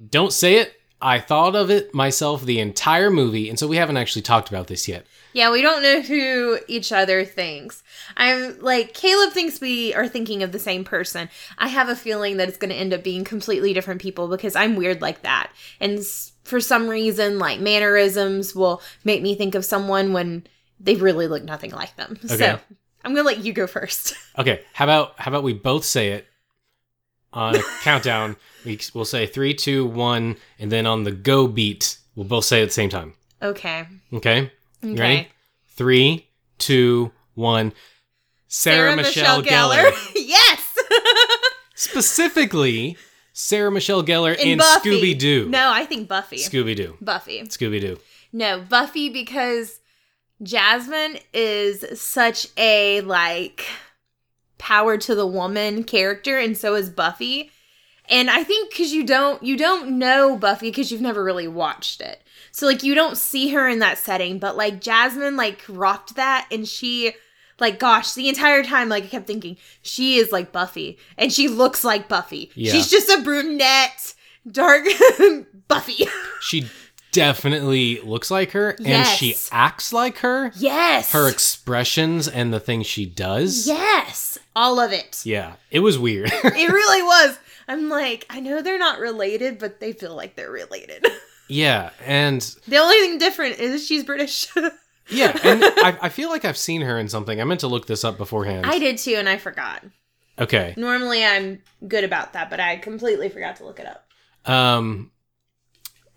"Don't 0.09 0.31
say 0.31 0.55
it. 0.55 0.73
I 1.01 1.19
thought 1.19 1.53
of 1.53 1.69
it 1.69 1.93
myself 1.93 2.43
the 2.45 2.61
entire 2.61 3.09
movie, 3.11 3.49
and 3.49 3.59
so 3.59 3.67
we 3.67 3.75
haven't 3.75 3.97
actually 3.97 4.21
talked 4.21 4.47
about 4.47 4.67
this 4.67 4.87
yet." 4.87 5.05
Yeah, 5.33 5.51
we 5.51 5.61
don't 5.61 5.81
know 5.81 6.01
who 6.01 6.59
each 6.67 6.91
other 6.91 7.25
thinks. 7.25 7.83
I'm 8.15 8.59
like 8.59 8.93
Caleb 8.93 9.33
thinks 9.33 9.59
we 9.59 9.93
are 9.93 10.07
thinking 10.07 10.43
of 10.43 10.51
the 10.51 10.59
same 10.59 10.83
person. 10.83 11.29
I 11.57 11.67
have 11.67 11.89
a 11.89 11.95
feeling 11.95 12.37
that 12.37 12.47
it's 12.47 12.57
going 12.57 12.69
to 12.69 12.75
end 12.75 12.93
up 12.93 13.03
being 13.03 13.23
completely 13.23 13.73
different 13.73 14.01
people 14.01 14.27
because 14.27 14.55
I'm 14.55 14.75
weird 14.75 15.01
like 15.01 15.23
that. 15.23 15.51
And 15.79 15.99
for 16.43 16.59
some 16.59 16.87
reason 16.87 17.39
like 17.39 17.59
mannerisms 17.59 18.55
will 18.55 18.81
make 19.03 19.21
me 19.21 19.35
think 19.35 19.55
of 19.55 19.65
someone 19.65 20.13
when 20.13 20.45
they 20.79 20.95
really 20.95 21.27
look 21.27 21.43
nothing 21.43 21.71
like 21.71 21.95
them. 21.95 22.17
Okay. 22.25 22.37
So, 22.37 22.59
I'm 23.05 23.13
going 23.13 23.23
to 23.25 23.27
let 23.27 23.43
you 23.43 23.53
go 23.53 23.67
first. 23.67 24.15
Okay, 24.35 24.63
how 24.73 24.85
about 24.85 25.13
how 25.19 25.29
about 25.29 25.43
we 25.43 25.53
both 25.53 25.85
say 25.85 26.09
it 26.09 26.25
on 27.33 27.55
a 27.55 27.61
countdown? 27.83 28.35
We, 28.65 28.79
we'll 28.95 29.05
say 29.05 29.27
three, 29.27 29.53
two, 29.53 29.85
one, 29.85 30.37
and 30.57 30.71
then 30.71 30.87
on 30.87 31.03
the 31.03 31.11
go 31.11 31.45
beat, 31.45 31.99
we'll 32.15 32.25
both 32.25 32.45
say 32.45 32.61
it 32.61 32.63
at 32.63 32.69
the 32.69 32.73
same 32.73 32.89
time. 32.89 33.13
Okay. 33.43 33.85
Okay, 34.11 34.51
Okay. 34.83 34.99
ready? 34.99 35.27
Three, 35.69 36.27
two, 36.57 37.11
one. 37.33 37.73
Sarah, 38.47 38.95
Michelle, 38.95 39.41
Gellar. 39.41 39.91
yes. 40.15 40.77
Specifically, 41.75 42.97
Sarah 43.33 43.71
Michelle 43.71 44.03
Gellar 44.03 44.37
In 44.37 44.47
in, 44.47 44.59
Scooby 44.59 45.17
Doo. 45.17 45.49
No, 45.49 45.71
I 45.73 45.85
think 45.85 46.07
Buffy. 46.07 46.37
Scooby 46.37 46.75
Doo. 46.75 46.95
Buffy. 47.01 47.41
Scooby 47.43 47.81
Doo. 47.81 47.99
No, 48.31 48.61
Buffy 48.61 49.09
because 49.09 49.79
Jasmine 50.41 51.17
is 51.33 51.99
such 51.99 52.47
a 52.57 53.01
like 53.01 53.65
power 54.57 54.97
to 54.97 55.15
the 55.15 55.27
woman 55.27 55.83
character 55.83 56.37
and 56.37 56.57
so 56.57 56.75
is 56.75 56.89
Buffy. 56.89 57.51
And 58.09 58.29
I 58.29 58.43
think 58.43 58.73
cuz 58.75 58.91
you 58.91 59.03
don't 59.05 59.41
you 59.43 59.57
don't 59.57 59.97
know 59.97 60.37
Buffy 60.37 60.71
cuz 60.71 60.91
you've 60.91 61.01
never 61.01 61.23
really 61.23 61.47
watched 61.47 62.01
it. 62.01 62.21
So 62.53 62.67
like 62.67 62.83
you 62.83 62.93
don't 62.95 63.17
see 63.17 63.49
her 63.49 63.67
in 63.67 63.79
that 63.79 63.97
setting, 63.97 64.39
but 64.39 64.55
like 64.55 64.79
Jasmine 64.79 65.35
like 65.35 65.63
rocked 65.67 66.15
that 66.15 66.47
and 66.51 66.67
she 66.67 67.13
like 67.59 67.79
gosh, 67.79 68.13
the 68.13 68.29
entire 68.29 68.63
time 68.63 68.89
like 68.89 69.03
I 69.03 69.07
kept 69.07 69.27
thinking 69.27 69.57
she 69.81 70.17
is 70.17 70.31
like 70.31 70.51
Buffy 70.51 70.97
and 71.17 71.33
she 71.33 71.47
looks 71.47 71.83
like 71.83 72.07
Buffy. 72.07 72.51
Yeah. 72.55 72.71
She's 72.71 72.89
just 72.89 73.09
a 73.09 73.21
brunette 73.21 74.13
dark 74.49 74.85
Buffy. 75.67 76.07
She 76.41 76.69
definitely 77.13 78.01
looks 78.01 78.29
like 78.29 78.51
her, 78.51 78.75
and 78.83 79.07
she 79.07 79.35
acts 79.51 79.93
like 79.93 80.17
her. 80.17 80.51
Yes. 80.57 81.11
Her 81.13 81.29
expressions 81.29 82.27
and 82.27 82.53
the 82.53 82.59
things 82.59 82.85
she 82.85 83.05
does. 83.05 83.65
Yes, 83.65 84.37
all 84.55 84.79
of 84.79 84.91
it. 84.91 85.21
Yeah, 85.23 85.53
it 85.71 85.79
was 85.79 85.97
weird. 85.97 86.33
It 86.43 86.69
really 86.69 87.01
was. 87.01 87.37
I'm 87.67 87.87
like, 87.87 88.25
I 88.29 88.41
know 88.41 88.61
they're 88.61 88.77
not 88.77 88.99
related, 88.99 89.57
but 89.57 89.79
they 89.79 89.93
feel 89.93 90.15
like 90.15 90.35
they're 90.35 90.51
related. 90.51 91.05
Yeah, 91.53 91.91
and 92.05 92.41
the 92.67 92.77
only 92.77 92.95
thing 92.97 93.17
different 93.19 93.59
is 93.59 93.85
she's 93.85 94.03
British. 94.03 94.47
yeah, 95.09 95.37
and 95.43 95.63
I, 95.63 95.97
I 96.03 96.09
feel 96.09 96.29
like 96.29 96.45
I've 96.45 96.57
seen 96.57 96.81
her 96.81 96.97
in 96.97 97.07
something. 97.09 97.39
I 97.39 97.43
meant 97.43 97.59
to 97.61 97.67
look 97.67 97.85
this 97.87 98.03
up 98.03 98.17
beforehand. 98.17 98.65
I 98.65 98.79
did 98.79 98.97
too, 98.97 99.15
and 99.15 99.29
I 99.29 99.37
forgot. 99.37 99.83
okay. 100.39 100.73
Normally, 100.77 101.23
I'm 101.23 101.61
good 101.87 102.03
about 102.03 102.33
that, 102.33 102.49
but 102.49 102.59
I 102.59 102.77
completely 102.77 103.29
forgot 103.29 103.57
to 103.57 103.65
look 103.65 103.79
it 103.79 103.85
up. 103.85 104.07
Um. 104.51 105.11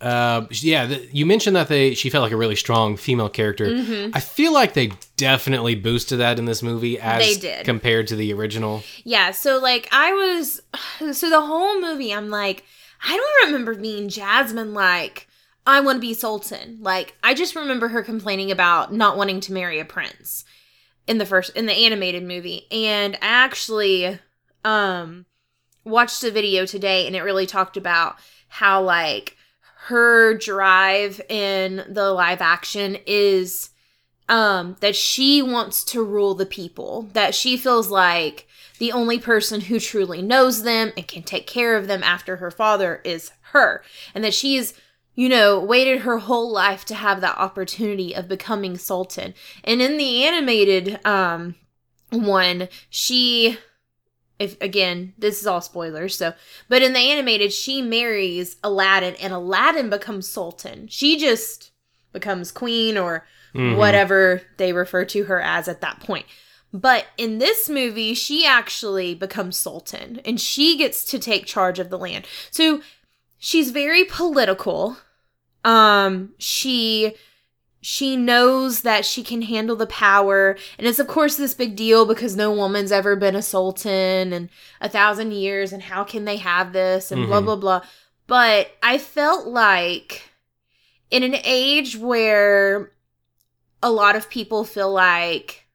Uh. 0.01 0.46
Yeah. 0.51 0.87
The, 0.87 1.09
you 1.11 1.25
mentioned 1.25 1.57
that 1.57 1.68
they 1.68 1.94
she 1.94 2.11
felt 2.11 2.22
like 2.22 2.33
a 2.33 2.37
really 2.37 2.57
strong 2.57 2.96
female 2.99 3.31
character. 3.31 3.66
Mhm. 3.66 4.11
I 4.14 4.20
feel 4.20 4.53
like 4.53 4.75
they 4.75 4.92
definitely 5.16 5.75
boosted 5.75 6.18
that 6.20 6.38
in 6.38 6.44
this 6.44 6.62
movie 6.62 6.99
as 7.01 7.25
They 7.27 7.40
did. 7.40 7.64
compared 7.64 8.07
to 8.09 8.16
the 8.16 8.33
original. 8.35 8.83
Yeah, 9.05 9.31
so 9.31 9.59
like 9.59 9.88
I 9.92 10.12
was, 10.12 10.61
so 11.16 11.31
the 11.31 11.40
whole 11.40 11.81
movie, 11.81 12.12
I'm 12.12 12.29
like, 12.29 12.64
I 13.07 13.16
don't 13.16 13.47
remember 13.47 13.75
being 13.81 14.09
Jasmine 14.09 14.75
like, 14.75 15.29
I 15.66 15.81
want 15.81 15.97
to 15.97 16.01
be 16.01 16.12
Sultan. 16.12 16.79
Like, 16.81 17.16
I 17.23 17.35
just 17.35 17.55
remember 17.55 17.88
her 17.88 18.03
complaining 18.03 18.51
about 18.51 18.92
not 18.92 19.16
wanting 19.16 19.40
to 19.40 19.53
marry 19.53 19.79
a 19.79 19.85
prince 19.85 20.45
in 21.07 21.19
the 21.19 21.27
first, 21.27 21.57
in 21.57 21.66
the 21.66 21.73
animated 21.73 22.25
movie. 22.25 22.66
And 22.71 23.14
I 23.16 23.19
actually, 23.23 24.19
um, 24.64 25.27
watched 25.87 26.25
a 26.25 26.31
video 26.33 26.66
today 26.66 27.07
and 27.07 27.14
it 27.14 27.23
really 27.23 27.47
talked 27.47 27.77
about 27.77 28.16
how 28.49 28.83
like 28.83 29.37
her 29.85 30.37
drive 30.37 31.21
in 31.29 31.85
the 31.88 32.11
live 32.11 32.40
action 32.40 32.99
is 33.07 33.71
um 34.29 34.77
that 34.81 34.97
she 34.97 35.40
wants 35.40 35.85
to 35.85 36.03
rule 36.03 36.35
the 36.35 36.45
people 36.45 37.09
that 37.12 37.35
she 37.35 37.57
feels 37.57 37.88
like 37.88 38.45
the 38.79 38.93
only 38.93 39.19
person 39.19 39.62
who 39.62 39.79
truly 39.81 40.23
knows 40.23 40.62
them 40.62 40.93
and 40.97 41.07
can 41.09 41.23
take 41.23 41.47
care 41.47 41.77
of 41.77 41.87
them 41.89 42.03
after 42.03 42.37
her 42.37 42.51
father 42.51 43.01
is 43.05 43.31
her 43.53 43.83
and 44.15 44.23
that 44.25 44.35
she's 44.35 44.75
you 45.15 45.29
know 45.29 45.59
waited 45.59 46.01
her 46.01 46.19
whole 46.19 46.51
life 46.51 46.85
to 46.85 46.95
have 46.95 47.21
that 47.21 47.39
opportunity 47.39 48.15
of 48.15 48.29
becoming 48.29 48.77
sultan 48.77 49.35
and 49.65 49.81
in 49.81 49.97
the 49.97 50.25
animated 50.25 50.99
um 51.07 51.55
one 52.11 52.69
she 52.91 53.57
if 54.39 54.61
again 54.61 55.15
this 55.17 55.41
is 55.41 55.47
all 55.47 55.61
spoilers 55.61 56.17
so 56.17 56.35
but 56.69 56.83
in 56.83 56.93
the 56.93 56.99
animated 56.99 57.53
she 57.53 57.81
marries 57.81 58.57
aladdin 58.62 59.15
and 59.17 59.33
aladdin 59.33 59.89
becomes 59.89 60.29
sultan 60.29 60.87
she 60.89 61.19
just 61.19 61.73
becomes 62.12 62.53
queen 62.53 62.97
or 62.99 63.27
Mhm. 63.55 63.77
whatever 63.79 64.43
they 64.59 64.75
refer 64.75 65.07
to 65.07 65.25
her 65.25 65.41
as 65.41 65.67
at 65.67 65.81
that 65.81 66.01
point. 66.01 66.27
But 66.81 67.07
in 67.17 67.39
this 67.39 67.69
movie, 67.69 68.12
she 68.15 68.45
actually 68.47 69.15
becomes 69.15 69.57
sultan 69.57 70.21
and 70.25 70.41
she 70.41 70.77
gets 70.77 71.05
to 71.07 71.19
take 71.19 71.47
charge 71.47 71.79
of 71.79 71.89
the 71.91 71.99
land. 71.99 72.27
So 72.51 72.81
she's 73.39 73.71
very 73.71 74.05
political. 74.05 74.99
Um 75.65 76.35
she 76.39 77.15
she 77.81 78.17
knows 78.17 78.81
that 78.83 79.05
she 79.05 79.23
can 79.23 79.43
handle 79.43 79.77
the 79.77 79.87
power 79.87 80.57
and 80.77 80.87
it's 80.89 80.99
of 80.99 81.07
course 81.07 81.37
this 81.37 81.55
big 81.55 81.77
deal 81.77 82.05
because 82.05 82.35
no 82.35 82.51
woman's 82.53 82.91
ever 82.91 83.15
been 83.15 83.37
a 83.37 83.43
sultan 83.43 84.33
in 84.33 84.51
a 84.81 84.89
thousand 84.89 85.33
years 85.33 85.73
and 85.73 85.83
how 85.85 86.03
can 86.03 86.25
they 86.25 86.37
have 86.39 86.73
this 86.73 87.12
and 87.12 87.27
blah 87.27 87.41
Mhm. 87.41 87.45
blah 87.45 87.57
blah 87.57 87.81
but 88.27 88.71
i 88.83 88.99
felt 88.99 89.47
like 89.47 90.23
in 91.12 91.23
an 91.23 91.37
age 91.45 91.97
where 91.97 92.91
a 93.83 93.91
lot 93.93 94.17
of 94.17 94.31
people 94.31 94.65
feel 94.65 94.91
like 94.91 95.65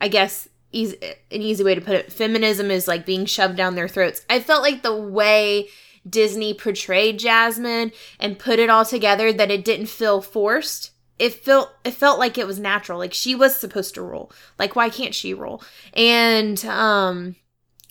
i 0.00 0.08
guess 0.08 0.48
easy, 0.72 0.96
an 1.30 1.42
easy 1.42 1.64
way 1.64 1.74
to 1.74 1.80
put 1.80 1.96
it 1.96 2.12
feminism 2.12 2.70
is 2.70 2.88
like 2.88 3.06
being 3.06 3.26
shoved 3.26 3.56
down 3.56 3.74
their 3.74 3.88
throats. 3.88 4.24
I 4.28 4.40
felt 4.40 4.62
like 4.62 4.82
the 4.82 4.96
way 4.96 5.68
disney 6.08 6.54
portrayed 6.54 7.18
jasmine 7.18 7.92
and 8.18 8.38
put 8.38 8.58
it 8.58 8.70
all 8.70 8.84
together 8.84 9.32
that 9.32 9.50
it 9.50 9.64
didn't 9.64 9.86
feel 9.86 10.22
forced. 10.22 10.92
It 11.18 11.34
felt 11.34 11.70
it 11.84 11.92
felt 11.92 12.18
like 12.18 12.38
it 12.38 12.46
was 12.46 12.58
natural. 12.58 12.98
Like 12.98 13.14
she 13.14 13.34
was 13.34 13.56
supposed 13.56 13.94
to 13.94 14.02
rule. 14.02 14.32
Like 14.58 14.76
why 14.76 14.88
can't 14.88 15.14
she 15.14 15.34
rule? 15.34 15.62
And 15.94 16.64
um 16.64 17.36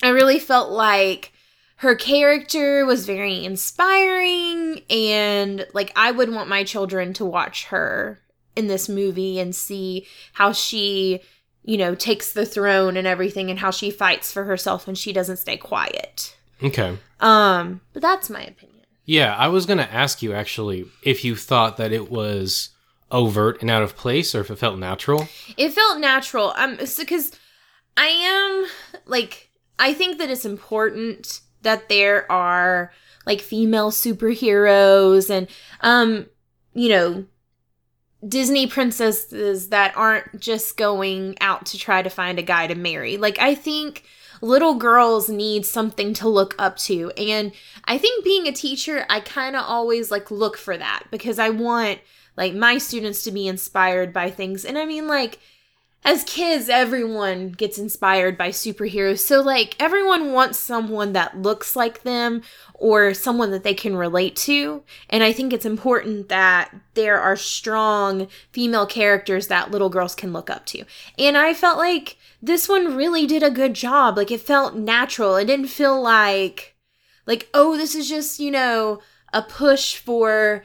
i 0.01 0.09
really 0.09 0.39
felt 0.39 0.71
like 0.71 1.33
her 1.77 1.95
character 1.95 2.85
was 2.85 3.05
very 3.05 3.45
inspiring 3.45 4.81
and 4.89 5.65
like 5.73 5.93
I 5.95 6.11
would 6.11 6.29
want 6.29 6.49
my 6.49 6.65
children 6.65 7.13
to 7.13 7.25
watch 7.25 7.65
her 7.67 8.19
in 8.53 8.67
this 8.67 8.89
movie 8.89 9.39
and 9.39 9.55
see 9.55 10.05
how 10.33 10.51
she, 10.51 11.21
you 11.63 11.77
know, 11.77 11.95
takes 11.95 12.33
the 12.33 12.45
throne 12.45 12.97
and 12.97 13.07
everything 13.07 13.49
and 13.49 13.59
how 13.59 13.71
she 13.71 13.91
fights 13.91 14.31
for 14.31 14.45
herself 14.45 14.87
and 14.87 14.97
she 14.97 15.13
doesn't 15.13 15.37
stay 15.37 15.57
quiet. 15.57 16.35
Okay. 16.63 16.97
Um, 17.19 17.81
but 17.93 18.01
that's 18.01 18.29
my 18.29 18.41
opinion. 18.41 18.85
Yeah, 19.05 19.35
I 19.35 19.47
was 19.47 19.65
gonna 19.65 19.89
ask 19.91 20.21
you 20.21 20.33
actually 20.33 20.85
if 21.03 21.25
you 21.25 21.35
thought 21.35 21.77
that 21.77 21.91
it 21.91 22.11
was 22.11 22.69
overt 23.11 23.61
and 23.61 23.71
out 23.71 23.81
of 23.81 23.95
place, 23.95 24.35
or 24.35 24.41
if 24.41 24.51
it 24.51 24.57
felt 24.57 24.77
natural. 24.77 25.27
It 25.57 25.73
felt 25.73 25.99
natural. 25.99 26.53
Um, 26.55 26.77
because 26.77 27.31
I 27.97 28.07
am 28.07 28.65
like 29.05 29.49
I 29.79 29.93
think 29.93 30.17
that 30.19 30.29
it's 30.29 30.45
important 30.45 31.41
that 31.61 31.89
there 31.89 32.31
are 32.31 32.91
like 33.25 33.41
female 33.41 33.91
superheroes 33.91 35.29
and 35.29 35.47
um, 35.81 36.27
you 36.73 36.89
know, 36.89 37.25
Disney 38.27 38.67
princesses 38.67 39.69
that 39.69 39.95
aren't 39.95 40.39
just 40.39 40.77
going 40.77 41.37
out 41.39 41.65
to 41.67 41.77
try 41.77 42.01
to 42.01 42.09
find 42.09 42.37
a 42.37 42.43
guy 42.43 42.67
to 42.67 42.75
marry. 42.75 43.17
Like, 43.17 43.39
I 43.39 43.55
think 43.55 44.03
little 44.41 44.75
girls 44.75 45.29
need 45.29 45.65
something 45.65 46.13
to 46.15 46.27
look 46.27 46.55
up 46.59 46.77
to. 46.77 47.11
And 47.11 47.51
I 47.85 47.97
think 47.97 48.23
being 48.23 48.47
a 48.47 48.51
teacher, 48.51 49.05
I 49.09 49.21
kind 49.21 49.55
of 49.55 49.63
always 49.65 50.11
like 50.11 50.31
look 50.31 50.57
for 50.57 50.77
that 50.77 51.03
because 51.11 51.39
I 51.39 51.49
want 51.49 51.99
like 52.37 52.53
my 52.53 52.77
students 52.77 53.23
to 53.23 53.31
be 53.31 53.47
inspired 53.47 54.13
by 54.13 54.29
things. 54.29 54.65
And 54.65 54.77
I 54.77 54.85
mean, 54.85 55.07
like, 55.07 55.39
as 56.05 56.23
kids, 56.23 56.69
everyone 56.69 57.49
gets 57.49 57.77
inspired 57.77 58.37
by 58.37 58.49
superheroes. 58.49 59.19
So, 59.19 59.41
like, 59.41 59.75
everyone 59.79 60.31
wants 60.31 60.57
someone 60.57 61.11
that 61.13 61.41
looks 61.41 61.75
like 61.75 62.03
them 62.03 62.41
or 62.73 63.13
someone 63.13 63.51
that 63.51 63.63
they 63.63 63.73
can 63.73 63.97
relate 63.97 64.35
to. 64.37 64.83
And 65.09 65.23
I 65.23 65.33
think 65.33 65.51
it's 65.51 65.65
important 65.65 66.29
that 66.29 66.73
there 66.93 67.19
are 67.19 67.35
strong 67.35 68.27
female 68.51 68.85
characters 68.85 69.47
that 69.47 69.71
little 69.71 69.89
girls 69.89 70.15
can 70.15 70.31
look 70.31 70.49
up 70.49 70.65
to. 70.67 70.85
And 71.17 71.37
I 71.37 71.53
felt 71.53 71.77
like 71.77 72.17
this 72.41 72.69
one 72.69 72.95
really 72.95 73.27
did 73.27 73.43
a 73.43 73.51
good 73.51 73.73
job. 73.73 74.15
Like, 74.15 74.31
it 74.31 74.41
felt 74.41 74.75
natural. 74.75 75.35
It 75.35 75.45
didn't 75.45 75.67
feel 75.67 76.01
like, 76.01 76.77
like, 77.25 77.49
oh, 77.53 77.75
this 77.75 77.93
is 77.93 78.07
just, 78.07 78.39
you 78.39 78.51
know, 78.51 79.01
a 79.33 79.41
push 79.41 79.97
for 79.97 80.63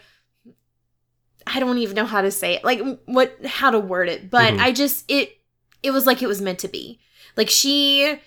I 1.47 1.61
don't 1.61 1.79
even 1.79 1.95
know 1.97 2.07
how 2.07 2.23
to 2.23 2.31
say 2.31 2.55
it. 2.55 2.65
Like 2.65 2.81
what 3.07 3.37
how 3.45 3.71
to 3.71 3.79
word 3.79 4.09
it, 4.09 4.31
but 4.31 4.55
Mhm. 4.55 4.61
I 4.61 4.73
just 4.73 5.05
it 5.09 5.39
it 5.83 5.91
was 5.91 6.07
like 6.07 6.23
it 6.23 6.27
was 6.27 6.41
meant 6.41 6.59
to 6.61 6.69
be. 6.69 6.99
Like 7.37 7.51
she 7.51 8.21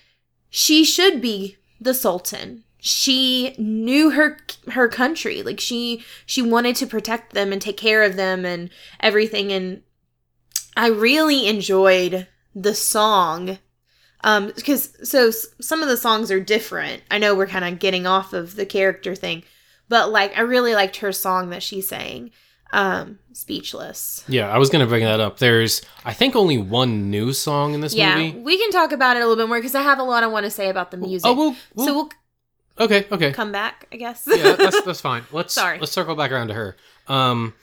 she 0.50 0.84
should 0.84 1.20
be 1.20 1.56
the 1.80 1.94
sultan. 1.94 2.64
She 2.80 3.54
knew 3.58 4.10
her 4.10 4.38
her 4.72 4.88
country. 4.88 5.42
Like 5.42 5.58
she 5.60 6.04
she 6.26 6.42
wanted 6.42 6.76
to 6.76 6.86
protect 6.86 7.32
them 7.34 7.52
and 7.52 7.60
take 7.60 7.76
care 7.76 8.02
of 8.02 8.16
them 8.16 8.44
and 8.44 8.70
everything 9.00 9.52
and 9.52 9.82
I 10.76 10.88
really 10.88 11.48
enjoyed 11.48 12.28
the 12.54 12.74
song 12.74 13.58
um 14.24 14.52
because 14.54 14.96
so 15.08 15.30
some 15.30 15.82
of 15.82 15.88
the 15.88 15.96
songs 15.96 16.30
are 16.30 16.40
different. 16.40 17.02
I 17.10 17.18
know 17.18 17.34
we're 17.34 17.46
kind 17.46 17.64
of 17.64 17.80
getting 17.80 18.06
off 18.06 18.32
of 18.32 18.54
the 18.56 18.66
character 18.66 19.14
thing, 19.14 19.42
but 19.88 20.10
like 20.12 20.36
I 20.36 20.42
really 20.42 20.74
liked 20.74 20.96
her 20.98 21.12
song 21.12 21.50
that 21.50 21.62
she 21.62 21.80
sang 21.80 22.30
um 22.72 23.18
speechless 23.32 24.24
Yeah, 24.28 24.48
I 24.50 24.58
was 24.58 24.68
gonna 24.70 24.86
bring 24.86 25.04
that 25.04 25.20
up. 25.20 25.38
There's, 25.38 25.80
I 26.04 26.12
think, 26.12 26.36
only 26.36 26.58
one 26.58 27.10
new 27.10 27.32
song 27.32 27.74
in 27.74 27.80
this 27.80 27.94
yeah 27.94 28.16
movie. 28.18 28.38
we 28.38 28.58
can 28.58 28.70
talk 28.70 28.92
about 28.92 29.16
it 29.16 29.20
a 29.20 29.26
little 29.26 29.42
bit 29.42 29.48
more 29.48 29.58
because 29.58 29.74
i 29.74 29.82
have 29.82 29.98
a 29.98 30.02
lot 30.02 30.22
i 30.22 30.26
want 30.26 30.44
to 30.44 30.50
say 30.50 30.68
about 30.68 30.90
the 30.90 30.96
music 30.96 31.26
Oh, 31.26 31.34
we'll, 31.34 31.56
we'll 31.74 31.86
so 31.86 31.94
we'll 31.94 32.10
okay, 32.80 33.06
okay. 33.10 33.32
come 33.32 33.52
back 33.52 33.86
i 33.92 33.96
guess 33.96 34.24
yeah, 34.26 34.52
that's 34.56 34.82
that's 34.84 35.00
fine. 35.00 35.22
Let's 35.32 35.54
Sorry. 35.54 35.78
let's 35.78 35.92
circle 35.92 36.14
back 36.14 36.30
around 36.32 36.48
to 36.48 36.54
her. 36.54 36.76
Um, 37.06 37.54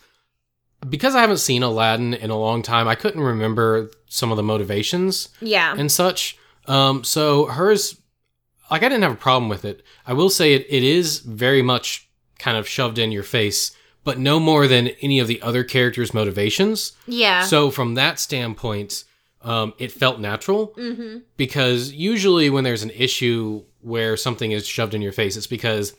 because 0.87 1.15
I 1.15 1.21
haven't 1.21 1.37
seen 1.37 1.63
Aladdin 1.63 2.13
in 2.13 2.29
a 2.29 2.37
long 2.37 2.61
time, 2.61 2.87
I 2.87 2.95
couldn't 2.95 3.21
remember 3.21 3.89
some 4.07 4.31
of 4.31 4.37
the 4.37 4.43
motivations 4.43 5.29
yeah 5.41 5.75
and 5.77 5.91
such. 5.91 6.37
Um, 6.67 7.03
so 7.03 7.45
hers, 7.45 7.99
like, 8.71 8.81
I 8.81 8.89
didn't 8.89 9.03
have 9.03 9.11
a 9.11 9.15
problem 9.15 9.49
with 9.49 9.65
it. 9.65 9.83
I 10.07 10.13
will 10.13 10.29
say 10.31 10.53
it, 10.55 10.65
it 10.69 10.81
is 10.83 11.19
very 11.19 11.61
much 11.61 12.09
kind 12.39 12.57
of 12.57 12.67
shoved 12.67 12.97
in 12.97 13.11
your 13.11 13.23
face, 13.23 13.71
but 14.05 14.17
no 14.17 14.39
more 14.39 14.67
than 14.67 14.87
any 15.01 15.19
of 15.19 15.27
the 15.27 15.41
other 15.41 15.63
characters' 15.65 16.13
motivations. 16.13 16.93
yeah 17.07 17.43
So 17.43 17.69
from 17.71 17.95
that 17.95 18.19
standpoint, 18.19 19.03
um, 19.41 19.73
it 19.77 19.91
felt 19.91 20.19
natural 20.21 20.69
mm-hmm 20.77 21.17
because 21.37 21.91
usually 21.91 22.49
when 22.49 22.63
there's 22.63 22.81
an 22.83 22.91
issue 22.91 23.63
where 23.81 24.15
something 24.17 24.51
is 24.51 24.65
shoved 24.65 24.93
in 24.93 25.01
your 25.01 25.11
face, 25.11 25.35
it's 25.37 25.45
because 25.47 25.93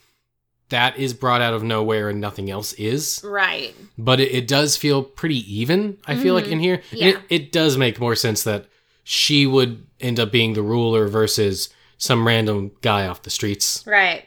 that 0.71 0.99
is 0.99 1.15
brought 1.15 1.41
out 1.41 1.55
of 1.55 1.63
nowhere 1.63 2.09
and 2.09 2.21
nothing 2.21 2.51
else 2.51 2.73
is. 2.73 3.21
right 3.23 3.73
But 3.97 4.19
it, 4.19 4.33
it 4.33 4.49
does 4.49 4.77
feel 4.77 5.03
pretty 5.05 5.41
even. 5.61 5.99
I 6.07 6.17
feel 6.17 6.35
like 6.35 6.49
in 6.49 6.59
here, 6.59 6.83
Yeah. 6.91 7.09
it, 7.09 7.19
it 7.29 7.53
does 7.53 7.77
make 7.79 8.01
more 8.01 8.17
sense 8.17 8.43
that 8.43 8.65
she 9.05 9.47
would 9.47 9.87
end 10.01 10.19
up 10.19 10.33
being 10.33 10.55
the 10.55 10.63
ruler 10.63 11.07
versus 11.07 11.69
some 11.99 12.27
random 12.27 12.73
guy 12.83 13.07
off 13.07 13.23
the 13.23 13.31
streets. 13.31 13.85
right 13.87 14.25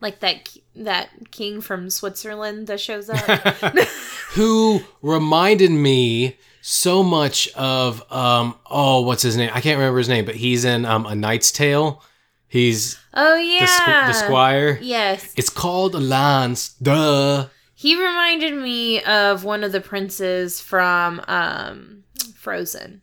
like 0.00 0.20
that 0.20 0.56
that 0.74 1.08
king 1.30 1.60
from 1.60 1.90
switzerland 1.90 2.66
that 2.66 2.80
shows 2.80 3.10
up 3.10 3.20
Who 4.34 4.80
reminded 5.02 5.70
me 5.70 6.38
so 6.62 7.02
much 7.02 7.48
of 7.54 8.02
um 8.10 8.54
oh 8.70 9.02
what's 9.02 9.22
his 9.22 9.36
name? 9.36 9.50
I 9.52 9.60
can't 9.60 9.76
remember 9.78 9.98
his 9.98 10.08
name, 10.08 10.24
but 10.24 10.36
he's 10.36 10.64
in 10.64 10.86
um 10.86 11.04
A 11.04 11.14
Knight's 11.14 11.52
Tale. 11.52 12.02
He's 12.48 12.98
oh 13.12 13.36
the, 13.36 13.42
yeah 13.44 13.66
squ- 13.66 14.06
the 14.06 14.12
squire. 14.14 14.78
yes 14.80 15.34
It's 15.36 15.50
called 15.50 15.94
a 15.94 16.00
lance. 16.00 16.70
Duh. 16.80 17.48
he 17.74 17.94
reminded 17.94 18.54
me 18.54 19.02
of 19.02 19.44
one 19.44 19.64
of 19.64 19.72
the 19.72 19.80
princes 19.82 20.60
from 20.62 21.20
um 21.28 22.04
frozen 22.36 23.02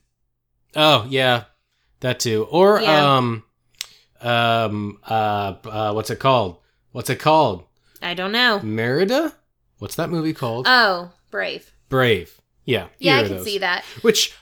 Oh 0.75 1.05
yeah, 1.09 1.43
that 1.99 2.19
too. 2.19 2.47
Or 2.49 2.81
Yeah. 2.81 3.17
um, 3.17 3.43
um, 4.21 4.97
uh, 5.07 5.53
uh, 5.65 5.91
what's 5.93 6.09
it 6.09 6.19
called? 6.19 6.57
What's 6.99 7.09
it 7.09 7.19
called? 7.19 7.63
i 8.01 8.13
don't 8.13 8.33
know 8.33 8.59
Merida. 8.61 9.33
What's 9.77 9.95
that 9.95 10.09
movie 10.09 10.33
called? 10.33 10.65
oh 10.67 11.11
brave 11.31 11.71
Brave. 11.87 12.41
Yeah. 12.65 12.87
yeah 12.97 13.19
i 13.19 13.23
can 13.23 13.37
those. 13.37 13.45
see 13.45 13.57
that 13.59 13.85
Which, 14.01 14.35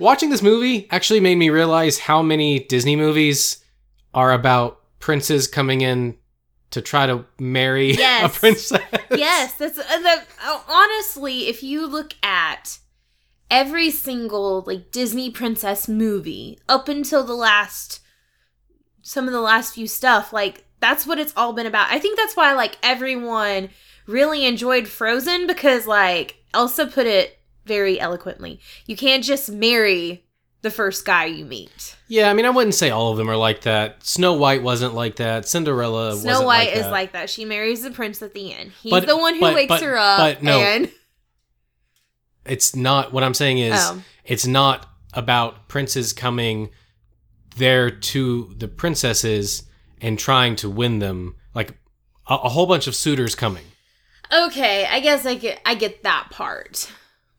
watching 0.00 0.30
this 0.30 0.42
movie 0.42 0.88
actually 0.90 1.20
made 1.20 1.36
me 1.36 1.48
realize 1.48 2.00
how 2.00 2.20
many 2.20 2.58
Disney 2.64 2.96
movies 2.96 3.62
are 4.12 4.32
about 4.32 4.80
princes 4.98 5.46
coming 5.46 5.80
in 5.82 6.16
to 6.72 6.82
try 6.82 7.06
to 7.06 7.24
marry 7.38 7.92
Yes. 7.96 8.36
a 8.36 8.40
princess. 8.40 8.80
yes, 9.12 9.54
that's 9.54 9.78
uh, 9.78 9.82
the, 10.00 10.22
uh, 10.44 10.60
honestly, 10.68 11.46
if 11.46 11.62
you 11.62 11.86
look 11.86 12.14
at 12.24 12.78
every 13.48 13.90
single 13.92 14.64
like 14.66 14.90
Disney 14.90 15.30
princess 15.30 15.86
movie 15.86 16.58
up 16.68 16.88
until 16.88 17.22
the 17.22 17.34
last 17.36 18.00
some 19.02 19.28
of 19.28 19.32
the 19.32 19.40
last 19.40 19.74
few 19.74 19.86
stuff, 19.86 20.32
like 20.32 20.64
that's 20.82 21.06
what 21.06 21.18
it's 21.18 21.32
all 21.36 21.54
been 21.54 21.66
about. 21.66 21.90
I 21.90 21.98
think 21.98 22.18
that's 22.18 22.36
why 22.36 22.52
like 22.52 22.76
everyone 22.82 23.70
really 24.06 24.44
enjoyed 24.44 24.86
Frozen 24.88 25.46
because 25.46 25.86
like 25.86 26.36
Elsa 26.52 26.86
put 26.86 27.06
it 27.06 27.38
very 27.64 27.98
eloquently. 27.98 28.60
You 28.86 28.96
can't 28.96 29.24
just 29.24 29.50
marry 29.50 30.26
the 30.60 30.70
first 30.70 31.04
guy 31.04 31.24
you 31.24 31.44
meet. 31.44 31.96
Yeah, 32.08 32.28
I 32.30 32.34
mean, 32.34 32.44
I 32.44 32.50
wouldn't 32.50 32.74
say 32.74 32.90
all 32.90 33.10
of 33.10 33.16
them 33.16 33.28
are 33.30 33.36
like 33.36 33.62
that. 33.62 34.04
Snow 34.04 34.34
White 34.34 34.62
wasn't 34.62 34.94
like 34.94 35.16
that. 35.16 35.48
Cinderella 35.48 36.14
Snow 36.16 36.42
White 36.42 36.68
like 36.68 36.76
is 36.76 36.82
that. 36.82 36.90
like 36.92 37.12
that. 37.12 37.30
She 37.30 37.44
marries 37.44 37.82
the 37.82 37.90
prince 37.90 38.20
at 38.22 38.34
the 38.34 38.52
end. 38.52 38.72
He's 38.82 38.90
But- 38.90 39.06
the 39.06 39.16
one 39.16 39.34
who 39.34 39.40
but- 39.40 39.54
wakes 39.54 39.68
but- 39.70 39.82
her 39.82 39.96
up 39.96 40.18
but 40.18 40.42
no. 40.42 40.58
and 40.60 40.90
It's 42.44 42.74
not. 42.74 43.12
What 43.12 43.22
I'm 43.22 43.34
saying 43.34 43.58
is, 43.58 43.74
Oh. 43.76 44.02
it's 44.24 44.46
not 44.46 44.88
about 45.14 45.68
princes 45.68 46.12
coming 46.12 46.70
there 47.56 47.90
to 47.90 48.54
the 48.58 48.66
princesses 48.68 49.62
and 50.02 50.18
trying 50.18 50.56
to 50.56 50.68
win 50.68 50.98
them. 50.98 51.36
Like 51.54 51.70
a, 52.28 52.34
a 52.34 52.48
whole 52.50 52.66
bunch 52.66 52.86
of 52.86 52.94
suitors 52.94 53.34
coming. 53.34 53.64
Okay, 54.32 54.86
I 54.86 55.00
guess 55.00 55.24
I 55.24 55.34
get 55.36 55.60
I 55.64 55.74
get 55.74 56.02
that 56.02 56.28
part. 56.30 56.90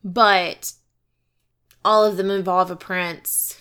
But 0.02 0.72
all 1.84 2.04
of 2.04 2.16
them 2.16 2.30
involve 2.30 2.70
a 2.70 2.76
prince 2.76 3.60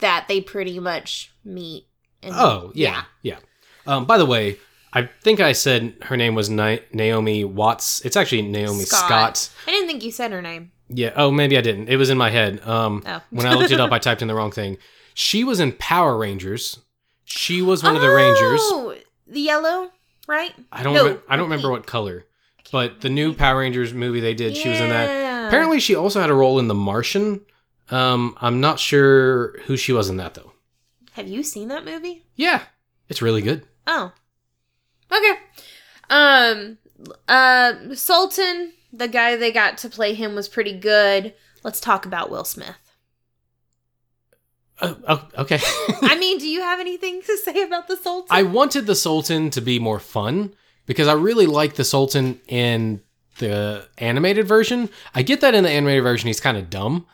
that 0.00 0.26
they 0.28 0.40
pretty 0.40 0.78
much 0.78 1.32
meet. 1.44 1.86
And, 2.22 2.34
Oh 2.36 2.72
yeah, 2.74 3.04
yeah. 3.22 3.38
Um, 3.86 4.04
by 4.04 4.18
the 4.18 4.26
way, 4.26 4.58
I 4.92 5.08
think 5.22 5.40
I 5.40 5.52
said 5.52 5.94
her 6.02 6.16
name 6.16 6.34
was 6.34 6.50
Na- 6.50 6.76
Naomi 6.92 7.44
Watts. 7.44 8.04
It's 8.04 8.16
actually 8.16 8.42
Naomi 8.42 8.84
Scott. 8.84 9.36
Scott. 9.36 9.50
I 9.66 9.70
didn't 9.70 9.88
think 9.88 10.04
you 10.04 10.10
said 10.10 10.32
her 10.32 10.42
name. 10.42 10.72
Yeah. 10.88 11.12
Oh, 11.16 11.30
maybe 11.30 11.56
I 11.56 11.60
didn't. 11.60 11.88
It 11.88 11.96
was 11.96 12.10
in 12.10 12.18
my 12.18 12.30
head. 12.30 12.60
Um, 12.66 13.02
Oh. 13.06 13.22
when 13.30 13.46
I 13.46 13.54
looked 13.54 13.70
it 13.70 13.80
up, 13.80 13.92
I 13.92 13.98
typed 13.98 14.20
in 14.22 14.28
the 14.28 14.34
wrong 14.34 14.50
thing. 14.50 14.78
She 15.14 15.42
was 15.44 15.58
in 15.60 15.72
Power 15.72 16.16
Rangers. 16.18 16.80
She 17.28 17.62
was 17.62 17.82
one 17.82 17.94
of 17.94 18.02
the 18.02 18.10
Rangers. 18.10 18.60
Oh, 18.62 18.94
the 19.26 19.40
yellow, 19.40 19.90
right? 20.26 20.54
I 20.72 20.82
don't. 20.82 20.94
No, 20.94 21.20
I 21.28 21.36
don't 21.36 21.44
remember 21.50 21.70
what 21.70 21.86
color, 21.86 22.24
but 22.72 23.00
the 23.02 23.10
new 23.10 23.34
Power 23.34 23.60
Rangers 23.60 23.92
movie 23.92 24.20
they 24.20 24.34
did, 24.34 24.56
she 24.56 24.68
was 24.68 24.80
in 24.80 24.88
that. 24.88 25.46
Apparently, 25.48 25.78
she 25.78 25.94
also 25.94 26.20
had 26.20 26.30
a 26.30 26.34
role 26.34 26.58
in 26.58 26.68
The 26.68 26.74
Martian. 26.74 27.42
Um, 27.90 28.36
I'm 28.40 28.60
not 28.60 28.78
sure 28.80 29.58
who 29.60 29.76
she 29.76 29.92
was 29.92 30.08
in 30.10 30.16
that 30.16 30.34
though. 30.34 30.52
Have 31.12 31.28
you 31.28 31.42
seen 31.42 31.68
that 31.68 31.84
movie? 31.84 32.24
Yeah, 32.34 32.62
it's 33.08 33.22
really 33.22 33.42
good. 33.42 33.66
Oh. 33.86 34.12
Okay. 35.10 35.34
Um 36.10 36.78
uh 37.28 37.94
Sultan, 37.94 38.72
the 38.92 39.08
guy 39.08 39.36
they 39.36 39.52
got 39.52 39.78
to 39.78 39.88
play 39.88 40.14
him 40.14 40.34
was 40.34 40.48
pretty 40.48 40.72
good. 40.78 41.34
Let's 41.62 41.80
talk 41.80 42.06
about 42.06 42.30
Will 42.30 42.44
Smith. 42.44 42.87
Oh, 44.80 44.96
oh, 45.08 45.28
okay. 45.38 45.60
I 46.02 46.16
mean, 46.18 46.38
do 46.38 46.48
you 46.48 46.60
have 46.60 46.80
anything 46.80 47.22
to 47.22 47.36
say 47.38 47.62
about 47.62 47.88
the 47.88 47.96
Sultan? 47.96 48.28
I 48.30 48.44
wanted 48.44 48.86
the 48.86 48.94
Sultan 48.94 49.50
to 49.50 49.60
be 49.60 49.78
more 49.78 49.98
fun 49.98 50.54
because 50.86 51.08
I 51.08 51.14
really 51.14 51.46
like 51.46 51.74
the 51.74 51.84
Sultan 51.84 52.40
in 52.46 53.00
the 53.38 53.88
animated 53.98 54.46
version. 54.46 54.88
I 55.14 55.22
get 55.22 55.40
that 55.40 55.54
in 55.54 55.64
the 55.64 55.70
animated 55.70 56.02
version 56.02 56.28
he's 56.28 56.40
kind 56.40 56.56
of 56.56 56.70
dumb, 56.70 57.06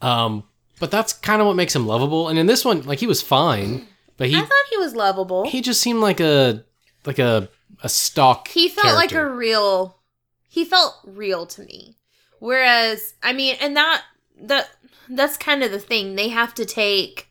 um, 0.00 0.44
but 0.80 0.90
that's 0.90 1.12
kind 1.12 1.40
of 1.40 1.46
what 1.46 1.56
makes 1.56 1.74
him 1.74 1.86
lovable. 1.86 2.28
And 2.28 2.38
in 2.38 2.46
this 2.46 2.64
one, 2.64 2.82
like 2.82 2.98
he 2.98 3.06
was 3.06 3.22
fine, 3.22 3.86
but 4.16 4.28
he 4.28 4.36
I 4.36 4.40
thought 4.40 4.64
he 4.70 4.78
was 4.78 4.94
lovable. 4.94 5.44
He, 5.44 5.50
he 5.50 5.60
just 5.60 5.80
seemed 5.80 6.00
like 6.00 6.20
a 6.20 6.64
like 7.04 7.18
a 7.18 7.48
a 7.82 7.88
stock. 7.88 8.48
He 8.48 8.68
felt 8.68 8.94
like 8.94 9.12
a 9.12 9.26
real 9.26 9.96
he 10.48 10.64
felt 10.64 10.98
real 11.04 11.46
to 11.46 11.62
me. 11.62 11.96
Whereas, 12.38 13.14
I 13.22 13.32
mean, 13.32 13.56
and 13.60 13.76
that 13.76 14.02
that 14.42 14.68
that's 15.08 15.36
kind 15.36 15.62
of 15.62 15.70
the 15.70 15.78
thing. 15.78 16.14
They 16.14 16.28
have 16.28 16.54
to 16.54 16.64
take 16.64 17.28